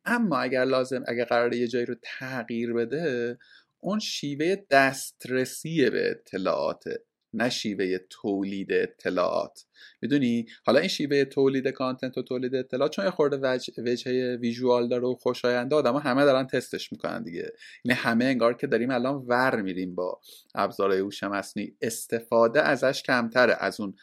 اما 0.06 0.38
اگر 0.38 0.66
لازم 0.66 1.04
اگر 1.08 1.26
قرار 1.26 1.54
یه 1.54 1.68
جایی 1.68 1.86
رو 1.86 1.96
تغییر 2.04 2.74
بده 2.74 3.38
اون 3.80 4.00
شیوه 4.00 4.56
دسترسی 4.70 5.90
به 5.90 6.10
اطلاعاته 6.12 7.04
نه 7.34 7.50
شیوه 7.50 7.98
تولید 8.10 8.74
اطلاعات. 8.74 9.66
می‌دونی؟ 10.02 10.46
حالا 10.66 10.80
این 10.80 10.88
شیوه 10.88 11.26
تولید 11.26 11.68
content 11.68 12.18
و 12.18 12.22
تولید 12.22 12.56
اطلاعات 12.56 12.92
چون 12.92 13.06
یه 13.06 13.12
خورده 13.12 13.40
وجه, 13.42 13.74
وجه 13.84 14.36
visual 14.36 14.88
داره 14.88 15.08
و 15.08 15.16
خوشاینده 15.16 15.76
آدما 15.76 16.00
همه 16.00 16.26
دارن 16.26 16.48
تستش 16.48 16.92
می‌کنن 16.92 17.24
دیگه. 17.24 17.54
یعنی 17.84 18.00
همه 18.00 18.26
انگار 18.26 18.54
که 18.54 18.68
داریم 18.68 18.92
الان 18.92 19.16
ور 19.16 19.62
میریم 19.62 19.96
با 19.96 20.20
ابزارهای 20.56 21.00
هوش 21.00 21.24
مصنوعی. 21.24 21.78
استفاده 21.82 22.62
ازش 22.62 23.04
کمتره 23.04 23.58
از 23.60 23.80
اون 23.80 23.96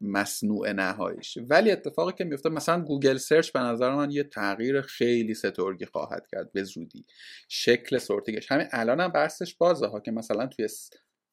مصنوع 0.00 0.72
نهاییش. 0.72 1.38
ولی 1.50 1.70
اتفاقی 1.70 2.12
که 2.12 2.24
میفته 2.24 2.48
مثلا 2.48 2.80
Google 2.80 3.16
search 3.16 3.52
به 3.52 3.60
نظر 3.60 3.94
من 3.94 4.10
یه 4.10 4.24
تغییر 4.24 4.80
خیلی 4.80 5.34
سترگی 5.34 5.86
خواهد 5.86 6.26
کرد 6.32 6.52
به 6.52 6.62
زودی. 6.62 7.04
شکل 7.48 7.98
سورتینگش 7.98 8.52
همین 8.52 8.66
الان 8.70 9.00
هم 9.00 9.08
بحثش 9.08 9.54
بازه 9.54 9.86
ها 9.86 10.00
که 10.00 10.10
مثلا 10.10 10.46
توی 10.46 10.68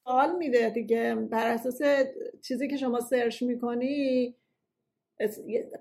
سوال 0.09 0.35
میده 0.37 0.69
دیگه. 0.69 1.15
بر 1.15 1.47
اساس 1.47 1.81
چیزی 2.41 2.67
که 2.67 2.77
شما 2.77 2.99
سرچ 2.99 3.43
می‌کنی 3.43 4.35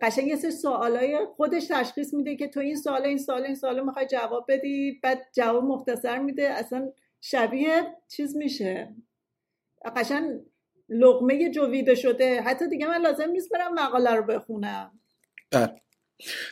قشنگ 0.02 0.26
یه 0.26 0.36
سری 0.36 0.50
سوالای 0.50 1.26
خودش 1.36 1.66
تشخیص 1.66 2.14
میده 2.14 2.36
که 2.36 2.48
تو 2.48 2.60
این 2.60 2.76
سوال 2.76 3.02
این 3.02 3.18
سوال 3.18 3.44
این 3.44 3.55
سوال 3.55 3.84
می‌خوای 3.84 4.06
جواب 4.06 4.44
بدی 4.48 5.00
بعد 5.02 5.26
جواب 5.32 5.64
مختصر 5.64 6.18
میده. 6.18 6.42
اصلا 6.42 6.92
شبیه 7.20 7.96
چیز 8.09 8.36
میشه. 8.36 8.94
قشنگ 9.96 10.40
لغمه 10.88 11.50
جویده 11.50 11.94
شده. 11.94 12.40
حتی 12.40 12.68
دیگه 12.68 12.86
من 12.86 13.00
لازم 13.00 13.30
نیست 13.30 13.52
برم 13.52 13.74
مقاله 13.74 14.14
رو 14.14 14.22
بخونم. 14.22 15.00
بله. 15.50 15.80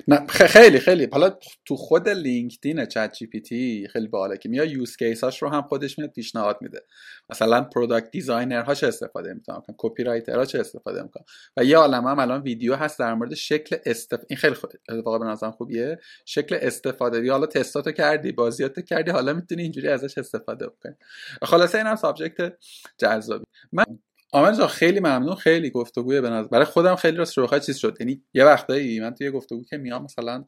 نه 0.09 0.26
خیلی 0.26 0.78
خیلی. 0.78 1.09
حالا 1.12 1.38
تو 1.64 1.76
خود 1.76 2.09
LinkedIn 2.08 2.86
ChatGPT 2.86 3.88
خیلی 3.93 4.09
باحاله 4.09 4.36
که 4.36 4.48
میاد 4.48 4.70
use 4.70 4.96
case 4.96 5.27
اش 5.27 5.42
رو 5.43 5.48
هم 5.48 5.62
خودش 5.62 5.98
میاد 5.98 6.10
پیشنهاد 6.10 6.59
میده. 6.60 6.84
مثلا 7.30 7.62
product 7.62 8.10
designer 8.10 8.62
ها 8.62 8.74
چه 8.74 8.86
استفاده 8.86 9.34
می‌کنن 9.34 9.62
copywriter 9.78 10.44
چه 10.44 10.60
استفاده 10.60 11.02
می‌کنن 11.02 11.24
و 11.56 11.64
یه 11.64 11.76
عالمه 11.76 12.10
هم 12.10 12.18
الان 12.18 12.43
ویدیو 12.43 12.74
هست 12.74 12.98
در 12.98 13.14
مورد 13.14 13.34
شکل 13.34 13.76
استف... 13.86 14.20
این 14.28 14.36
خیلی 14.36 14.55
خود 14.55 14.72
اتفاقا 14.88 15.18
به 15.18 15.26
نظرم 15.26 15.51
خوبیه. 15.51 15.98
شکل 16.24 16.59
استفاده. 16.60 17.24
یا 17.24 17.32
حالا 17.32 17.47
تستاتو 17.47 17.93
کردی 17.93 18.32
بازیاتو 18.32 18.82
کردی 18.82 19.10
حالا 19.10 19.32
می‌تونی 19.32 19.62
اینجوری 19.62 19.88
ازش 19.88 20.18
استفاده 20.18 20.66
بکنی. 20.66 20.94
خلاصه 21.43 21.78
این 21.78 21.86
هم 21.86 21.97
subject 21.96 22.52
جذابی. 22.98 23.44
من 23.72 23.84
جان 24.32 24.66
خیلی 24.66 25.00
ممنون 25.00 25.34
خیلی 25.34 25.70
گفتگوی 25.70 26.20
به 26.20 26.30
نظر 26.30 26.48
برای 26.48 26.64
خودم 26.64 26.96
خیلی 26.96 27.16
راست 27.16 27.38
رو 27.38 27.58
چیز 27.58 27.76
شد. 27.76 27.96
یعنی 28.00 28.22
یه 28.34 28.44
وقتایی 28.44 29.00
من 29.00 29.14
توی 29.14 29.30
گفتگو 29.30 29.64
که 29.64 29.76
میام 29.76 30.02
مثلا 30.04 30.44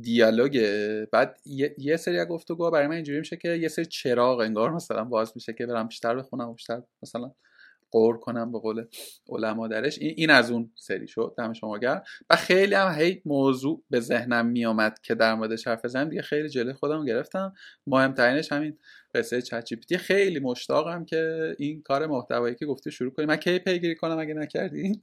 دیالوگ 0.00 0.64
بعد 1.12 1.40
یه, 1.78 1.96
سری 1.96 2.18
از 2.18 2.28
گفتگوها 2.28 2.70
برای 2.70 2.86
من 2.86 2.94
اینجوری 2.94 3.18
میشه 3.18 3.36
که 3.36 3.48
یه 3.48 3.68
سری 3.68 3.86
چراغ 3.86 4.40
انگار 4.40 4.70
مثلا 4.70 5.04
باز 5.04 5.32
میشه 5.34 5.52
که 5.52 5.66
برم 5.66 5.86
بیشتر 5.86 6.14
بخونم 6.14 6.52
بیشتر 6.52 6.82
مثلا 7.02 7.32
قور 7.90 8.18
کنم 8.18 8.52
به 8.52 8.58
قول 8.58 8.84
علما 9.28 9.68
درش. 9.68 9.98
این, 9.98 10.14
این 10.16 10.30
از 10.30 10.50
اون 10.50 10.72
سری 10.76 11.08
شد 11.08 11.34
دم 11.38 11.52
شما 11.52 11.78
گرم. 11.78 12.02
و 12.30 12.36
خیلی 12.36 12.74
هم 12.74 12.94
هی 12.98 13.22
موضوع 13.24 13.84
به 13.90 14.00
ذهنم 14.00 14.46
میامد 14.46 15.00
که 15.02 15.14
در 15.14 15.34
موردش 15.34 15.66
حرف 15.66 15.84
بزنم 15.84 16.08
دیگه 16.08 16.22
خیلی 16.22 16.48
جلوی 16.48 16.72
خودم 16.72 17.04
گرفتم. 17.04 17.54
مهمترینش 17.86 18.52
همین 18.52 18.78
قصه 19.14 19.42
چت 19.42 19.96
خیلی 19.96 20.40
مشتاقم 20.40 21.04
که 21.04 21.54
این 21.58 21.82
کار 21.82 22.06
محتوایی 22.06 22.54
که 22.54 22.66
گفتی 22.66 22.90
شروع 22.90 23.10
کنیم 23.10 23.28
من 23.28 23.36
کی 23.36 23.58
پیگیری 23.58 23.94
کنم 23.94 24.18
اگه 24.18 24.34
نکردی؟ 24.34 25.02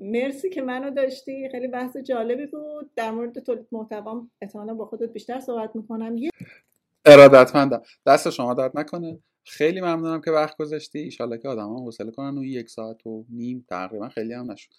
مرسی 0.00 0.50
که 0.50 0.62
منو 0.62 0.90
داشتی. 0.90 1.48
خیلی 1.50 1.68
بحث 1.68 1.96
جالبی 1.96 2.46
بود. 2.46 2.90
در 2.96 3.10
مورد 3.10 3.38
تولید 3.38 3.66
محتوا 3.72 4.26
احتمالا 4.42 4.74
با 4.74 4.86
خودت 4.86 5.12
بیشتر 5.12 5.40
صحبت 5.40 5.76
می‌کنم. 5.76 6.16
ارادتمندم. 7.04 7.82
دست 8.06 8.30
شما 8.30 8.54
درد 8.54 8.78
نکنه. 8.78 9.18
خیلی 9.46 9.80
ممنونم 9.80 10.20
که 10.20 10.30
وقت 10.30 10.56
گذاشتی. 10.56 10.98
ایشالله 10.98 11.38
که 11.38 11.48
آدم 11.48 11.76
حوصله 11.76 12.10
کنن 12.10 12.38
و 12.38 12.44
یک 12.44 12.70
ساعت 12.70 13.06
و 13.06 13.24
نیم 13.30 13.66
تقریبا 13.68 14.08
خیلی 14.08 14.32
هم 14.32 14.50
نشد. 14.50 14.70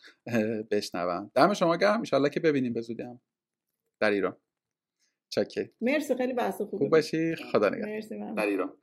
بشنوم 0.71 1.31
دم 1.35 1.53
شما 1.53 1.77
گرم. 1.77 1.99
ایشالله 1.99 2.29
که 2.29 2.39
ببینیم 2.39 2.73
به 2.73 2.81
زودی 2.81 3.03
هم. 3.03 3.21
در 4.01 4.11
ایران. 4.11 4.35
چکه 5.29 5.71
مرسی 5.81 6.15
خیلی 6.15 6.33
بحث 6.33 6.57
خوب 6.57 6.69
خوب 6.79 6.89
باشی. 6.89 7.35
خدا 7.35 7.69
نگهدار. 7.69 8.33
در 8.33 8.45
ایران. 8.45 8.73